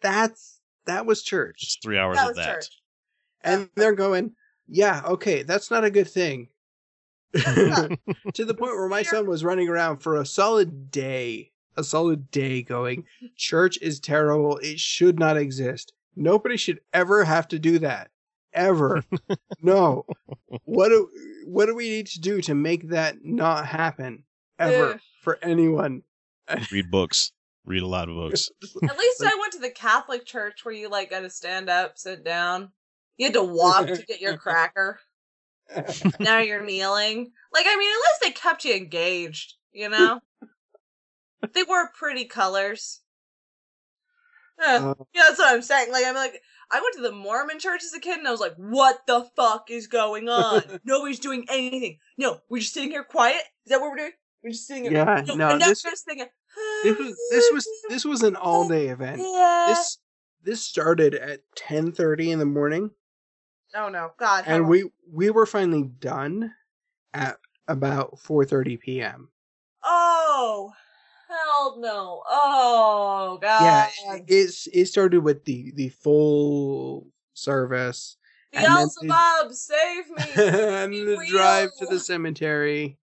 That's 0.00 0.60
that 0.86 1.06
was 1.06 1.22
church. 1.22 1.60
Just 1.60 1.82
three 1.82 1.98
hours 1.98 2.16
that 2.16 2.30
of 2.30 2.36
that. 2.36 2.46
church. 2.46 2.70
And 3.42 3.68
they're 3.74 3.94
going, 3.94 4.32
yeah, 4.68 5.02
okay, 5.04 5.42
that's 5.42 5.70
not 5.70 5.84
a 5.84 5.90
good 5.90 6.08
thing. 6.08 6.48
to 7.34 8.44
the 8.44 8.54
point 8.54 8.76
where 8.76 8.88
my 8.88 9.02
son 9.02 9.26
was 9.26 9.44
running 9.44 9.68
around 9.68 9.98
for 9.98 10.16
a 10.16 10.26
solid 10.26 10.90
day, 10.90 11.52
a 11.76 11.84
solid 11.84 12.30
day 12.30 12.62
going, 12.62 13.04
church 13.36 13.78
is 13.80 14.00
terrible. 14.00 14.58
It 14.58 14.78
should 14.78 15.18
not 15.18 15.36
exist. 15.36 15.92
Nobody 16.16 16.56
should 16.56 16.80
ever 16.92 17.24
have 17.24 17.48
to 17.48 17.58
do 17.58 17.78
that. 17.80 18.10
Ever. 18.52 19.04
no. 19.62 20.06
What 20.64 20.88
do 20.90 21.08
what 21.46 21.66
do 21.66 21.74
we 21.74 21.88
need 21.88 22.06
to 22.08 22.20
do 22.20 22.40
to 22.42 22.54
make 22.54 22.90
that 22.90 23.24
not 23.24 23.66
happen 23.66 24.22
ever 24.58 24.94
Ugh. 24.94 25.00
for 25.22 25.38
anyone? 25.42 26.02
Read 26.70 26.90
books. 26.90 27.32
Read 27.66 27.82
a 27.82 27.86
lot 27.86 28.08
of 28.08 28.14
books. 28.14 28.50
At 28.82 28.98
least 28.98 29.22
I 29.24 29.36
went 29.40 29.54
to 29.54 29.58
the 29.58 29.70
Catholic 29.70 30.26
church 30.26 30.64
where 30.64 30.74
you 30.74 30.88
like 30.88 31.10
got 31.10 31.20
to 31.20 31.30
stand 31.30 31.70
up, 31.70 31.98
sit 31.98 32.22
down. 32.24 32.70
You 33.16 33.26
had 33.26 33.34
to 33.34 33.42
walk 33.42 33.86
to 33.86 34.04
get 34.06 34.20
your 34.20 34.36
cracker. 34.38 35.00
now 36.20 36.38
you're 36.38 36.64
kneeling. 36.64 37.32
Like 37.52 37.66
I 37.66 37.76
mean, 37.76 37.90
at 37.90 37.96
least 37.96 38.20
they 38.22 38.30
kept 38.30 38.64
you 38.64 38.74
engaged. 38.74 39.54
You 39.72 39.88
know, 39.88 40.20
they 41.52 41.62
wore 41.62 41.90
pretty 41.98 42.24
colors. 42.24 43.00
Uh, 44.64 44.94
yeah, 45.12 45.22
that's 45.28 45.38
what 45.38 45.52
I'm 45.52 45.62
saying. 45.62 45.90
Like 45.90 46.04
I'm 46.06 46.14
like 46.14 46.40
I 46.70 46.80
went 46.80 46.94
to 46.96 47.02
the 47.02 47.12
Mormon 47.12 47.58
church 47.58 47.82
as 47.84 47.92
a 47.92 48.00
kid 48.00 48.18
and 48.18 48.28
I 48.28 48.30
was 48.30 48.40
like, 48.40 48.54
what 48.56 49.00
the 49.06 49.28
fuck 49.36 49.70
is 49.70 49.86
going 49.88 50.28
on? 50.28 50.62
Nobody's 50.84 51.18
doing 51.18 51.44
anything. 51.50 51.98
No, 52.16 52.38
we're 52.48 52.60
just 52.60 52.72
sitting 52.72 52.90
here 52.90 53.04
quiet. 53.04 53.42
Is 53.66 53.70
that 53.70 53.80
what 53.80 53.90
we're 53.90 53.96
doing? 53.96 54.12
We're 54.42 54.50
just 54.50 54.66
sitting 54.66 54.84
here. 54.84 54.92
Yeah, 54.92 55.22
no, 55.34 55.50
and 55.50 55.58
now 55.58 55.68
this- 55.68 55.84
we're 55.84 55.90
just 55.90 56.04
thinking. 56.04 56.26
this 56.84 56.98
was 56.98 57.16
this 57.30 57.50
was 57.52 57.68
this 57.88 58.04
was 58.04 58.22
an 58.22 58.36
all 58.36 58.68
day 58.68 58.88
event. 58.88 59.20
Yeah. 59.20 59.66
This 59.68 59.98
this 60.42 60.64
started 60.64 61.14
at 61.14 61.40
ten 61.56 61.90
thirty 61.90 62.30
in 62.30 62.38
the 62.38 62.44
morning. 62.46 62.90
Oh 63.74 63.88
no, 63.88 64.12
God. 64.18 64.44
and 64.46 64.68
we 64.68 64.84
we 65.10 65.30
were 65.30 65.46
finally 65.46 65.82
done 65.82 66.52
at 67.12 67.38
about 67.66 68.18
4:30 68.18 68.78
p.m. 68.78 69.30
Oh, 69.82 70.72
hell 71.28 71.76
no. 71.78 72.22
Oh 72.28 73.38
God. 73.40 73.62
Yeah, 73.62 74.18
it's 74.26 74.66
it 74.68 74.86
started 74.86 75.20
with 75.20 75.44
the 75.44 75.72
the 75.74 75.88
full 75.88 77.06
service 77.34 78.16
and 78.54 78.64
the- 78.64 78.68
Beelzebub, 78.68 79.52
save 79.52 80.08
me. 80.10 80.24
and 80.44 80.92
the 80.92 81.26
drive 81.28 81.70
to 81.78 81.86
the 81.86 81.98
cemetery, 81.98 82.98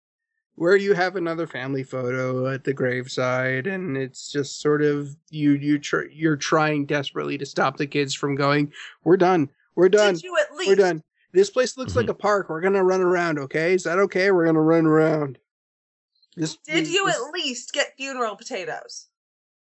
where 0.55 0.77
you 0.77 0.95
have 0.95 1.17
another 1.17 1.47
family 1.47 1.83
photo 1.83 2.49
at 2.49 2.65
the 2.65 2.73
graveside, 2.73 3.67
and 3.67 3.97
it's 3.97 4.31
just 4.31 4.61
sort 4.61 4.83
of 4.83 5.17
you 5.31 5.53
you 5.53 5.79
tr- 5.79 6.11
you're 6.13 6.37
trying 6.37 6.87
desperately 6.87 7.39
to 7.39 7.47
stop 7.47 7.77
the 7.77 7.87
kids 7.87 8.15
from 8.15 8.35
going. 8.35 8.73
We're 9.05 9.17
done. 9.17 9.51
We're 9.75 9.89
done. 9.89 10.15
Did 10.15 10.25
you 10.25 10.37
at 10.39 10.55
least? 10.57 10.69
We're 10.69 10.77
done. 10.77 11.03
This 11.33 11.51
place 11.51 11.77
looks 11.77 11.95
like 11.95 12.05
mm-hmm. 12.05 12.11
a 12.13 12.15
park. 12.15 12.49
We're 12.49 12.61
gonna 12.61 12.85
run 12.85 13.01
around. 13.01 13.39
Okay, 13.39 13.75
is 13.75 13.85
that 13.85 13.99
okay? 13.99 14.31
We're 14.31 14.47
gonna 14.47 14.61
run 14.61 14.87
around. 14.87 15.39
This 16.37 16.57
Did 16.65 16.87
you 16.89 17.07
this- 17.07 17.17
at 17.17 17.31
least 17.33 17.73
get 17.73 17.97
funeral 17.97 18.37
potatoes? 18.37 19.07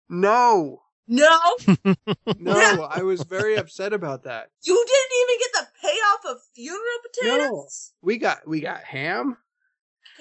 No, 0.10 0.82
No, 1.08 1.40
no. 2.40 2.88
I 2.90 3.02
was 3.04 3.24
very 3.24 3.56
upset 3.56 3.94
about 3.94 4.24
that. 4.24 4.50
you 4.64 4.74
didn't 4.74 5.20
even 5.22 5.40
get 5.40 5.54
the 5.54 5.88
payoff 5.88 6.36
of 6.36 6.42
funeral 6.54 7.00
potatoes. 7.04 7.92
We 8.02 8.18
got 8.18 8.48
we 8.48 8.62
got 8.62 8.84
ham. 8.84 9.38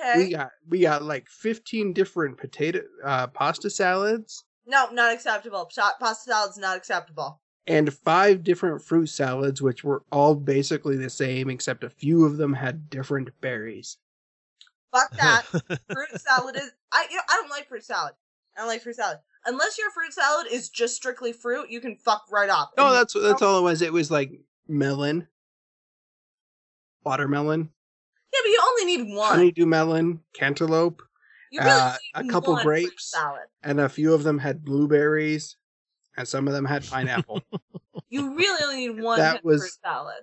Okay. 0.00 0.18
We 0.18 0.30
got 0.30 0.50
we 0.68 0.80
got 0.80 1.02
like 1.02 1.28
fifteen 1.28 1.92
different 1.92 2.38
potato 2.38 2.80
uh, 3.04 3.26
pasta 3.28 3.70
salads 3.70 4.44
no, 4.66 4.90
not 4.92 5.12
acceptable. 5.12 5.68
Pasta 5.74 6.30
salad's 6.30 6.56
not 6.58 6.76
acceptable. 6.76 7.40
and 7.66 7.92
five 7.92 8.44
different 8.44 8.82
fruit 8.82 9.06
salads, 9.08 9.60
which 9.60 9.82
were 9.84 10.02
all 10.12 10.34
basically 10.36 10.96
the 10.96 11.10
same, 11.10 11.50
except 11.50 11.84
a 11.84 11.90
few 11.90 12.24
of 12.24 12.36
them 12.36 12.54
had 12.54 12.88
different 12.88 13.28
berries. 13.40 13.98
Fuck 14.92 15.10
that. 15.18 15.42
fruit 15.90 16.20
salad 16.20 16.56
is. 16.56 16.70
I 16.92 17.06
you 17.10 17.16
know, 17.16 17.22
I 17.28 17.36
don't 17.40 17.50
like 17.50 17.68
fruit 17.68 17.84
salad. 17.84 18.12
I 18.56 18.60
don't 18.60 18.68
like 18.68 18.82
fruit 18.82 18.96
salad 18.96 19.18
unless 19.46 19.78
your 19.78 19.90
fruit 19.90 20.12
salad 20.12 20.46
is 20.52 20.68
just 20.68 20.94
strictly 20.94 21.32
fruit. 21.32 21.70
You 21.70 21.80
can 21.80 21.96
fuck 21.96 22.24
right 22.30 22.50
off. 22.50 22.70
No, 22.76 22.86
And- 22.88 22.96
that's 22.96 23.14
that's 23.14 23.42
all 23.42 23.58
it 23.58 23.62
was. 23.62 23.80
It 23.82 23.92
was 23.92 24.10
like 24.10 24.30
melon, 24.68 25.26
watermelon, 27.04 27.70
Yeah, 28.32 28.40
but 28.42 28.48
you 28.48 28.60
only 28.68 28.84
need 28.96 29.14
one. 29.16 29.28
honeydew 29.30 29.66
melon, 29.66 30.20
cantaloupe, 30.34 31.02
You 31.50 31.60
really 31.60 31.70
uh, 31.72 31.96
a 32.14 32.24
couple 32.24 32.56
grapes, 32.56 33.14
and 33.62 33.80
a 33.80 33.88
few 33.88 34.14
of 34.14 34.22
them 34.22 34.38
had 34.38 34.64
blueberries, 34.64 35.56
and 36.16 36.26
some 36.28 36.46
of 36.46 36.54
them 36.54 36.64
had 36.64 36.86
pineapple. 36.86 37.42
You 38.08 38.34
really 38.36 38.62
only 38.64 38.88
need 38.88 39.02
one 39.02 39.18
That 39.18 39.44
was- 39.44 39.60
fruit 39.62 39.72
salad. 39.82 40.14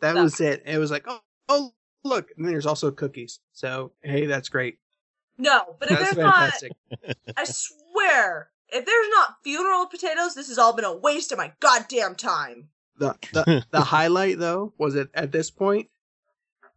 that 0.00 0.14
That- 0.14 0.22
was 0.22 0.40
it. 0.40 0.62
It 0.66 0.78
was 0.78 0.90
like, 0.90 1.04
oh, 1.08 1.20
oh, 1.48 1.72
look, 2.04 2.30
and 2.36 2.44
then 2.44 2.52
there's 2.52 2.66
also 2.66 2.90
cookies. 2.90 3.40
So 3.52 3.92
hey, 4.02 4.26
that's 4.26 4.48
great. 4.48 4.78
No, 5.38 5.76
but 5.78 5.90
if 5.90 5.98
That's 5.98 6.14
there's 6.14 6.26
fantastic. 6.26 6.72
not, 6.90 7.16
I 7.36 7.44
swear, 7.44 8.50
if 8.70 8.84
there's 8.84 9.08
not 9.10 9.36
funeral 9.44 9.86
potatoes, 9.86 10.34
this 10.34 10.48
has 10.48 10.58
all 10.58 10.74
been 10.74 10.84
a 10.84 10.96
waste 10.96 11.30
of 11.30 11.38
my 11.38 11.52
goddamn 11.60 12.16
time. 12.16 12.70
The 12.98 13.14
the 13.32 13.64
the 13.70 13.80
highlight 13.94 14.38
though 14.38 14.72
was 14.78 14.94
that 14.94 15.08
at 15.14 15.30
this 15.30 15.50
point, 15.50 15.88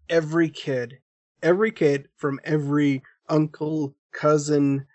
every 0.09 0.49
kid, 0.49 0.99
every 1.41 1.71
kid 1.71 2.09
from 2.17 2.39
every 2.43 3.01
uncle, 3.27 3.95
cousin, 4.13 4.85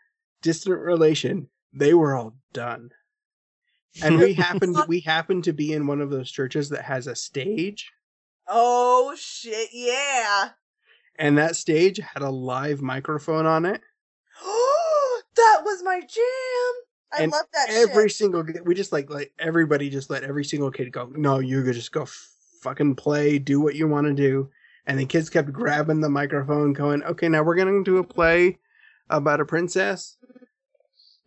distant 0.42 0.78
relation, 0.78 1.48
they 1.72 1.92
were 1.92 2.14
all 2.14 2.34
done. 2.52 2.90
And 4.02 4.18
we 4.18 4.32
happened 4.34 4.76
we 4.86 5.00
happened 5.00 5.42
to 5.44 5.52
be 5.52 5.72
in 5.72 5.88
one 5.88 6.00
of 6.00 6.10
those 6.10 6.30
churches 6.30 6.68
that 6.68 6.84
has 6.84 7.08
a 7.08 7.16
stage, 7.16 7.90
Oh 8.48 9.14
shit, 9.18 9.70
yeah. 9.72 10.50
and 11.18 11.36
that 11.38 11.56
stage 11.56 11.98
had 11.98 12.22
a 12.22 12.30
live 12.30 12.80
microphone 12.82 13.46
on 13.46 13.64
it. 13.64 13.80
Oh 14.42 15.22
that 15.36 15.62
was 15.64 15.82
my 15.82 16.00
jam. 16.00 16.82
I 17.12 17.22
and 17.22 17.32
love 17.32 17.46
that 17.54 17.70
every 17.70 18.08
shit. 18.08 18.16
single 18.16 18.44
we 18.64 18.74
just 18.74 18.92
like 18.92 19.08
like 19.08 19.32
everybody 19.38 19.88
just 19.88 20.10
let 20.10 20.24
every 20.24 20.44
single 20.44 20.70
kid 20.70 20.90
go 20.92 21.10
no 21.14 21.38
you 21.38 21.62
could 21.62 21.74
just 21.74 21.92
go 21.92 22.02
f- 22.02 22.30
fucking 22.62 22.96
play 22.96 23.38
do 23.38 23.60
what 23.60 23.76
you 23.76 23.86
want 23.86 24.08
to 24.08 24.12
do 24.12 24.50
and 24.86 24.98
the 24.98 25.06
kids 25.06 25.30
kept 25.30 25.52
grabbing 25.52 26.00
the 26.00 26.08
microphone 26.08 26.72
going 26.72 27.04
okay 27.04 27.28
now 27.28 27.44
we're 27.44 27.54
gonna 27.54 27.84
do 27.84 27.98
a 27.98 28.04
play 28.04 28.58
about 29.08 29.40
a 29.40 29.44
princess 29.44 30.16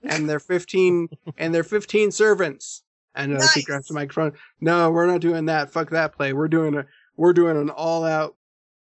and 0.04 0.30
they're 0.30 0.40
15 0.40 1.08
and 1.38 1.56
they're 1.56 1.64
15 1.64 2.12
servants 2.12 2.84
and 3.16 3.38
uh, 3.38 3.48
she 3.48 3.64
grabs 3.64 3.88
the 3.88 3.94
microphone 3.94 4.34
no 4.60 4.92
we're 4.92 5.08
not 5.08 5.22
doing 5.22 5.46
that 5.46 5.72
fuck 5.72 5.90
that 5.92 6.14
play 6.14 6.34
we're 6.34 6.50
doing 6.50 6.76
a 6.76 6.86
we're 7.20 7.34
doing 7.34 7.58
an 7.58 7.70
all 7.70 8.04
out 8.04 8.36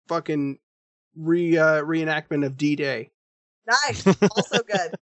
fucking 0.09 0.59
re 1.17 1.57
uh, 1.57 1.83
reenactment 1.83 2.45
of 2.45 2.57
d-day 2.57 3.11
Nice. 3.67 4.07
Also 4.07 4.63
good. 4.63 4.95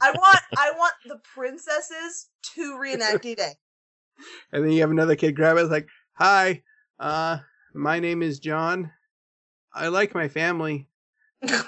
I 0.00 0.10
want 0.12 0.40
I 0.56 0.72
want 0.76 0.94
the 1.06 1.20
princesses 1.34 2.28
to 2.54 2.78
reenact 2.78 3.22
D-Day. 3.22 3.52
And 4.52 4.64
then 4.64 4.72
you 4.72 4.80
have 4.80 4.90
another 4.90 5.16
kid 5.16 5.36
grab 5.36 5.56
it, 5.56 5.64
like, 5.64 5.88
"Hi, 6.14 6.62
uh, 6.98 7.38
my 7.74 7.98
name 8.00 8.22
is 8.22 8.38
John. 8.38 8.90
I 9.74 9.88
like 9.88 10.14
my 10.14 10.28
family. 10.28 10.88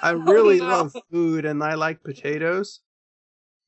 I 0.01 0.11
really 0.27 0.59
no. 0.59 0.65
love 0.65 0.95
food, 1.11 1.45
and 1.45 1.63
I 1.63 1.75
like 1.75 2.03
potatoes." 2.03 2.81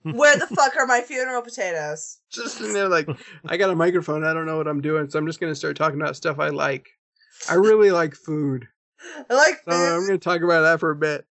Where 0.04 0.38
the 0.38 0.48
fuck 0.56 0.76
are 0.78 0.86
my 0.86 1.02
funeral 1.02 1.42
potatoes? 1.42 2.20
Just 2.32 2.62
in 2.62 2.72
there, 2.72 2.88
like, 2.88 3.10
I 3.46 3.58
got 3.58 3.72
a 3.72 3.76
microphone. 3.76 4.24
I 4.24 4.34
don't 4.34 4.46
know 4.46 4.58
what 4.58 4.68
I'm 4.68 4.82
doing, 4.82 5.10
so 5.10 5.20
I'm 5.20 5.28
just 5.28 5.40
gonna 5.40 5.56
start 5.56 5.76
talking 5.76 6.00
about 6.00 6.16
stuff 6.16 6.40
I 6.40 6.50
like. 6.50 6.88
I 7.50 7.56
really 7.56 7.92
like 7.92 8.16
food. 8.16 8.68
I 9.30 9.34
like 9.34 9.62
So 9.70 9.72
I'm 9.76 10.06
gonna 10.06 10.18
talk 10.18 10.42
about 10.42 10.62
that 10.62 10.80
for 10.80 10.92
a 10.92 10.96
bit. 10.96 11.26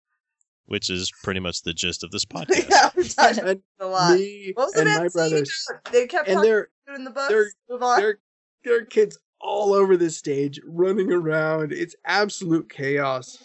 Which 0.67 0.89
is 0.91 1.13
pretty 1.23 1.41
much 1.41 1.63
the 1.63 1.75
gist 1.75 2.03
of 2.05 2.11
this 2.11 2.25
podcast. 2.27 2.69
yeah, 2.71 2.91
we 2.97 3.07
talked 3.09 3.39
And 3.39 3.61
a 3.81 3.87
lot. 3.87 4.15
me 4.19 4.53
what 4.55 4.67
was 4.67 4.73
the 4.75 4.81
and 4.81 4.89
man 4.89 5.03
my 5.03 5.09
singing 5.09 5.31
brothers, 5.31 5.67
about? 5.71 5.93
They 5.93 6.07
kept 6.07 6.29
and 6.29 6.37
talking 6.37 6.51
they're 6.51 6.69
about 6.87 6.95
it 6.95 6.99
in 6.99 7.05
the 7.05 7.11
books. 7.11 7.29
they're 7.29 7.51
Move 7.69 7.83
on. 7.83 8.01
there, 8.01 8.19
there 8.65 8.79
are 8.79 8.85
kids 8.85 9.19
all 9.41 9.75
over 9.75 9.97
the 9.97 10.11
stage 10.11 10.59
running 10.67 11.13
around. 11.13 11.73
It's 11.73 11.95
absolute 12.07 12.71
chaos. 12.71 13.39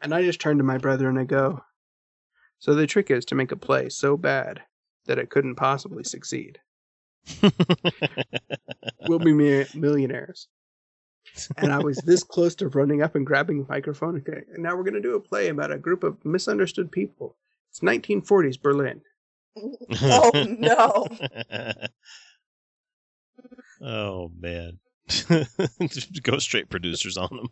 And 0.00 0.14
I 0.14 0.22
just 0.22 0.40
turn 0.40 0.56
to 0.58 0.64
my 0.64 0.78
brother 0.78 1.08
and 1.08 1.18
I 1.18 1.24
go, 1.24 1.60
So 2.60 2.74
the 2.74 2.86
trick 2.86 3.10
is 3.10 3.24
to 3.26 3.34
make 3.34 3.52
a 3.52 3.56
play 3.56 3.88
so 3.90 4.16
bad 4.16 4.62
that 5.06 5.18
it 5.18 5.28
couldn't 5.30 5.56
possibly 5.56 6.02
succeed. 6.04 6.58
we'll 9.08 9.18
be 9.18 9.32
millionaires. 9.74 10.48
And 11.56 11.72
I 11.72 11.78
was 11.78 11.98
this 11.98 12.22
close 12.22 12.54
to 12.56 12.68
running 12.68 13.02
up 13.02 13.14
and 13.14 13.26
grabbing 13.26 13.60
a 13.60 13.72
microphone. 13.72 14.16
Okay, 14.18 14.42
and 14.52 14.62
now 14.62 14.76
we're 14.76 14.84
going 14.84 14.94
to 14.94 15.00
do 15.00 15.16
a 15.16 15.20
play 15.20 15.48
about 15.48 15.72
a 15.72 15.78
group 15.78 16.04
of 16.04 16.24
misunderstood 16.24 16.92
people. 16.92 17.36
It's 17.70 17.80
1940s 17.80 18.60
Berlin. 18.60 19.00
oh 20.02 20.30
no. 20.58 21.06
oh 23.86 24.30
man. 24.38 24.78
Go 26.22 26.38
straight 26.38 26.70
producers 26.70 27.16
on 27.16 27.28
them. 27.30 27.48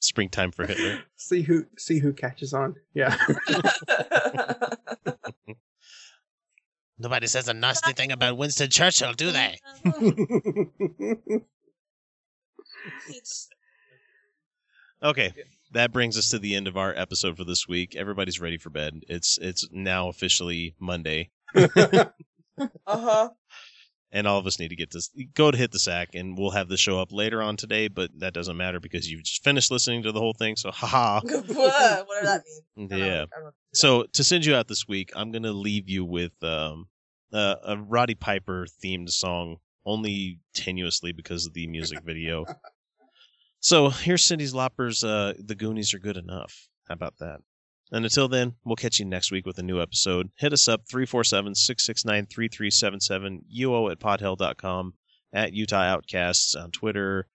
Springtime 0.00 0.52
for 0.52 0.66
Hitler. 0.66 1.00
See 1.16 1.42
who 1.42 1.66
see 1.78 1.98
who 1.98 2.12
catches 2.12 2.52
on. 2.52 2.74
Yeah. 2.94 3.16
Nobody 6.98 7.26
says 7.26 7.48
a 7.48 7.54
nasty 7.54 7.92
thing 7.92 8.10
about 8.12 8.36
Winston 8.36 8.70
Churchill, 8.70 9.12
do 9.12 9.30
they? 9.30 9.58
Okay, 15.02 15.32
that 15.72 15.92
brings 15.92 16.16
us 16.16 16.30
to 16.30 16.38
the 16.38 16.54
end 16.54 16.66
of 16.66 16.76
our 16.76 16.94
episode 16.96 17.36
for 17.36 17.44
this 17.44 17.68
week. 17.68 17.94
Everybody's 17.96 18.40
ready 18.40 18.56
for 18.56 18.70
bed. 18.70 19.02
It's 19.08 19.38
it's 19.38 19.68
now 19.70 20.08
officially 20.08 20.74
Monday, 20.80 21.30
Uh-huh. 21.54 23.28
and 24.10 24.26
all 24.26 24.38
of 24.38 24.46
us 24.46 24.58
need 24.58 24.68
to 24.68 24.76
get 24.76 24.90
this. 24.90 25.10
Go 25.34 25.50
to 25.50 25.58
hit 25.58 25.70
the 25.72 25.78
sack, 25.78 26.14
and 26.14 26.36
we'll 26.38 26.50
have 26.52 26.68
the 26.68 26.78
show 26.78 26.98
up 26.98 27.12
later 27.12 27.42
on 27.42 27.56
today. 27.58 27.88
But 27.88 28.10
that 28.20 28.32
doesn't 28.32 28.56
matter 28.56 28.80
because 28.80 29.10
you've 29.10 29.24
just 29.24 29.44
finished 29.44 29.70
listening 29.70 30.02
to 30.04 30.12
the 30.12 30.20
whole 30.20 30.32
thing. 30.32 30.56
So, 30.56 30.70
haha. 30.70 31.20
Whatever 31.24 32.06
that 32.22 32.42
means. 32.76 32.90
Yeah. 32.92 33.26
So 33.74 34.04
to 34.14 34.24
send 34.24 34.46
you 34.46 34.54
out 34.54 34.68
this 34.68 34.88
week, 34.88 35.12
I'm 35.14 35.30
gonna 35.30 35.52
leave 35.52 35.90
you 35.90 36.06
with 36.06 36.32
um, 36.42 36.88
uh, 37.34 37.56
a 37.64 37.76
Roddy 37.76 38.14
Piper 38.14 38.66
themed 38.82 39.10
song, 39.10 39.56
only 39.84 40.40
tenuously 40.56 41.14
because 41.14 41.44
of 41.44 41.52
the 41.52 41.66
music 41.66 41.98
video. 42.02 42.46
so 43.66 43.88
here's 43.88 44.22
Cyndi 44.22 44.54
Lauper's. 44.54 45.02
Uh, 45.02 45.32
the 45.40 45.56
Goonies 45.56 45.92
are 45.92 45.98
good 45.98 46.16
enough. 46.16 46.68
How 46.88 46.94
about 46.94 47.18
that? 47.18 47.40
And 47.90 48.04
until 48.04 48.28
then, 48.28 48.54
we'll 48.64 48.76
catch 48.76 49.00
you 49.00 49.04
next 49.04 49.32
week 49.32 49.44
with 49.44 49.58
a 49.58 49.62
new 49.64 49.82
episode. 49.82 50.30
Hit 50.36 50.52
us 50.52 50.68
up 50.68 50.82
347 50.88 51.52
669 51.56 52.26
3377, 52.26 53.42
uo 53.58 53.90
at 53.90 53.98
podhell.com, 53.98 54.94
at 55.32 55.52
Utah 55.52 55.82
Outcasts 55.82 56.54
on 56.54 56.70
Twitter, 56.70 57.26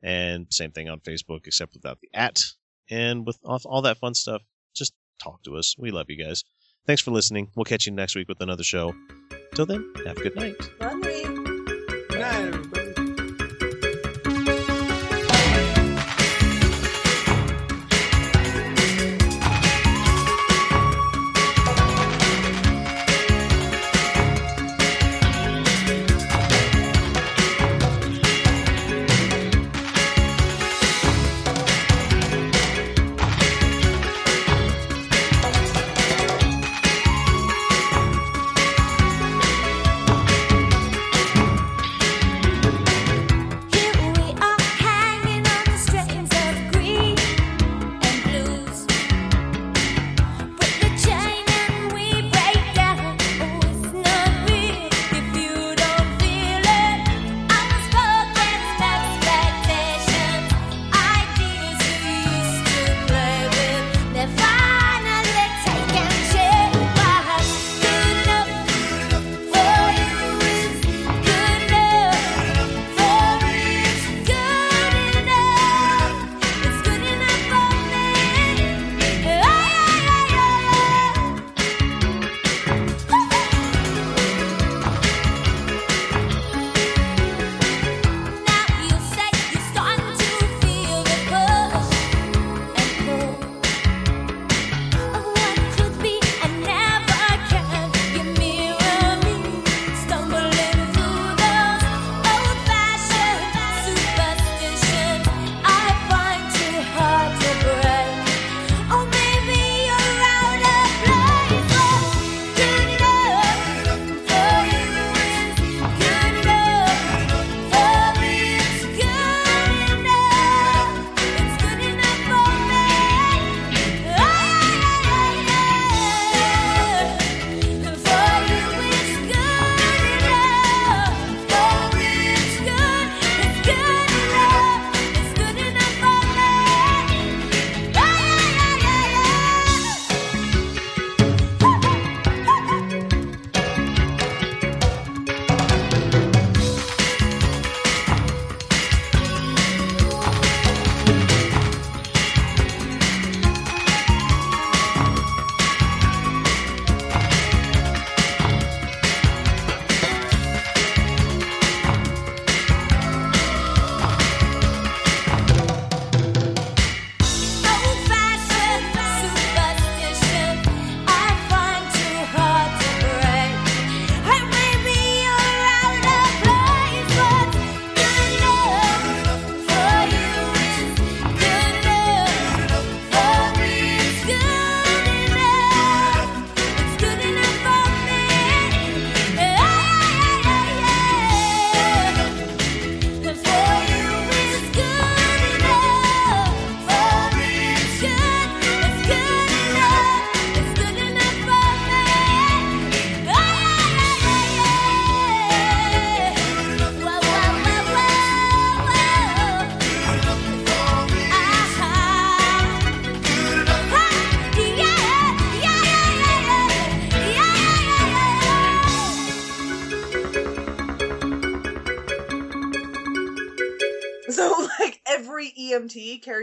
and 0.00 0.46
same 0.50 0.70
thing 0.70 0.88
on 0.88 1.00
Facebook, 1.00 1.48
except 1.48 1.74
without 1.74 1.98
the 2.00 2.08
at. 2.14 2.44
And 2.88 3.26
with 3.26 3.38
all, 3.44 3.60
all 3.64 3.82
that 3.82 3.98
fun 3.98 4.14
stuff, 4.14 4.42
just 4.76 4.92
talk 5.20 5.42
to 5.42 5.56
us. 5.56 5.74
We 5.76 5.90
love 5.90 6.06
you 6.08 6.24
guys. 6.24 6.44
Thanks 6.86 7.02
for 7.02 7.10
listening. 7.10 7.50
We'll 7.56 7.64
catch 7.64 7.86
you 7.86 7.92
next 7.92 8.14
week 8.14 8.28
with 8.28 8.40
another 8.40 8.62
show. 8.62 8.94
Till 9.56 9.66
then, 9.66 9.92
have 10.06 10.18
a 10.18 10.20
good 10.20 10.36
night. 10.36 10.54
Good 10.78 12.20
night, 12.20 12.59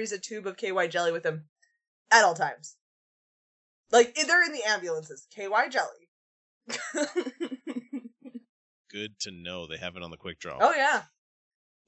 carries 0.08 0.12
a 0.12 0.20
tube 0.22 0.48
of 0.48 0.58
KY 0.58 0.88
jelly 0.88 1.12
with 1.12 1.26
him 1.26 1.46
at 2.12 2.24
all 2.24 2.34
times. 2.34 2.76
Like 3.92 4.16
they're 4.16 4.44
in 4.46 4.52
the 4.54 4.64
ambulances. 4.68 5.28
KY 5.36 5.70
jelly. 5.70 6.10
Good 8.92 9.20
to 9.22 9.32
know 9.32 9.68
they 9.68 9.78
have 9.78 9.96
it 9.96 10.04
on 10.04 10.12
the 10.12 10.18
quick 10.18 10.40
draw. 10.40 10.58
Oh 10.60 10.74
yeah. 10.76 11.04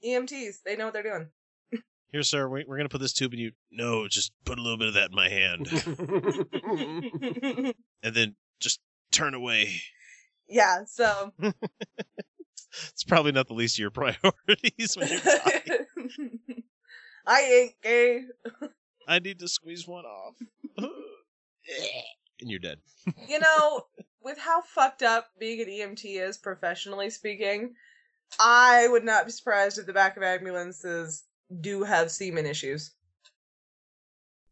EMTs, 0.04 0.62
they 0.64 0.76
know 0.76 0.86
what 0.86 0.94
they're 0.94 1.02
doing. 1.02 1.28
Here, 2.12 2.22
sir, 2.22 2.48
we- 2.48 2.64
we're 2.66 2.76
going 2.76 2.88
to 2.88 2.92
put 2.92 3.00
this 3.00 3.12
tube 3.12 3.34
in 3.34 3.38
you. 3.38 3.52
No, 3.70 4.08
just 4.08 4.32
put 4.44 4.58
a 4.58 4.62
little 4.62 4.78
bit 4.78 4.88
of 4.88 4.94
that 4.94 5.10
in 5.10 5.14
my 5.16 5.28
hand. 5.28 5.68
and 8.02 8.14
then 8.14 8.34
just 8.58 8.80
turn 9.12 9.34
away. 9.34 9.74
yeah, 10.48 10.84
so 10.86 11.32
It's 12.92 13.04
probably 13.04 13.32
not 13.32 13.46
the 13.48 13.54
least 13.54 13.76
of 13.76 13.80
your 13.80 13.90
priorities 13.90 14.96
when 14.96 15.08
you're 15.08 15.20
dying. 15.20 15.86
I 17.30 17.40
ain't 17.42 17.72
gay. 17.80 18.22
I 19.06 19.20
need 19.20 19.38
to 19.38 19.46
squeeze 19.46 19.86
one 19.86 20.04
off. 20.04 20.34
and 20.76 20.90
you're 22.40 22.58
dead. 22.58 22.78
You 23.28 23.38
know, 23.38 23.82
with 24.20 24.36
how 24.36 24.62
fucked 24.62 25.02
up 25.02 25.28
being 25.38 25.60
an 25.60 25.68
EMT 25.68 26.04
is 26.04 26.38
professionally 26.38 27.08
speaking, 27.08 27.74
I 28.40 28.88
would 28.90 29.04
not 29.04 29.26
be 29.26 29.32
surprised 29.32 29.78
if 29.78 29.86
the 29.86 29.92
back 29.92 30.16
of 30.16 30.24
ambulances 30.24 31.22
do 31.60 31.84
have 31.84 32.10
semen 32.10 32.46
issues. 32.46 32.90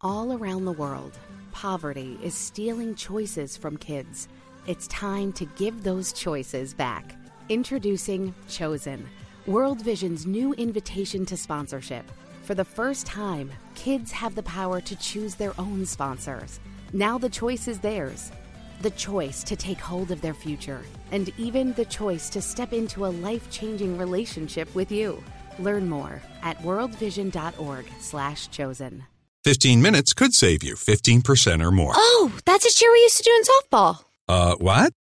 All 0.00 0.32
around 0.32 0.65
the 0.65 0.73
world, 0.73 1.18
poverty 1.50 2.16
is 2.23 2.34
stealing 2.34 2.94
choices 2.94 3.57
from 3.57 3.76
kids. 3.76 4.28
It's 4.68 4.86
time 4.86 5.32
to 5.32 5.47
give 5.57 5.82
those 5.82 6.12
choices 6.12 6.74
back. 6.74 7.16
Introducing 7.48 8.32
Chosen, 8.48 9.05
World 9.47 9.82
Vision's 9.82 10.26
new 10.26 10.52
invitation 10.55 11.26
to 11.26 11.36
sponsorship. 11.36 12.05
For 12.49 12.55
the 12.55 12.65
first 12.65 13.05
time, 13.05 13.52
kids 13.75 14.10
have 14.10 14.35
the 14.35 14.43
power 14.43 14.81
to 14.81 14.97
choose 14.97 15.35
their 15.35 15.52
own 15.60 15.85
sponsors. 15.85 16.60
Now 16.94 17.18
the 17.18 17.28
choice 17.28 17.68
is 17.68 17.78
theirs. 17.78 18.33
The 18.81 18.93
choice 18.93 19.43
to 19.43 19.55
take 19.55 19.78
hold 19.78 20.10
of 20.10 20.23
their 20.23 20.33
future, 20.33 20.81
and 21.12 21.31
even 21.36 21.75
the 21.75 21.85
choice 21.85 22.31
to 22.31 22.41
step 22.41 22.73
into 22.73 23.05
a 23.05 23.12
life-changing 23.12 23.99
relationship 23.99 24.75
with 24.75 24.91
you. 24.91 25.23
Learn 25.59 25.91
more 25.91 26.23
at 26.43 26.57
worldvision.org/chosen. 26.62 29.05
15 29.44 29.83
minutes 29.83 30.15
could 30.15 30.33
save 30.33 30.62
you 30.62 30.75
15% 30.75 31.62
or 31.62 31.70
more. 31.70 31.93
Oh, 31.94 32.33
that's 32.47 32.65
a 32.65 32.70
cheer 32.70 32.91
we 32.91 33.01
used 33.01 33.18
to 33.18 33.25
do 33.25 33.36
in 33.36 33.43
softball. 33.44 34.05
Uh, 34.27 34.55
what? 34.55 34.94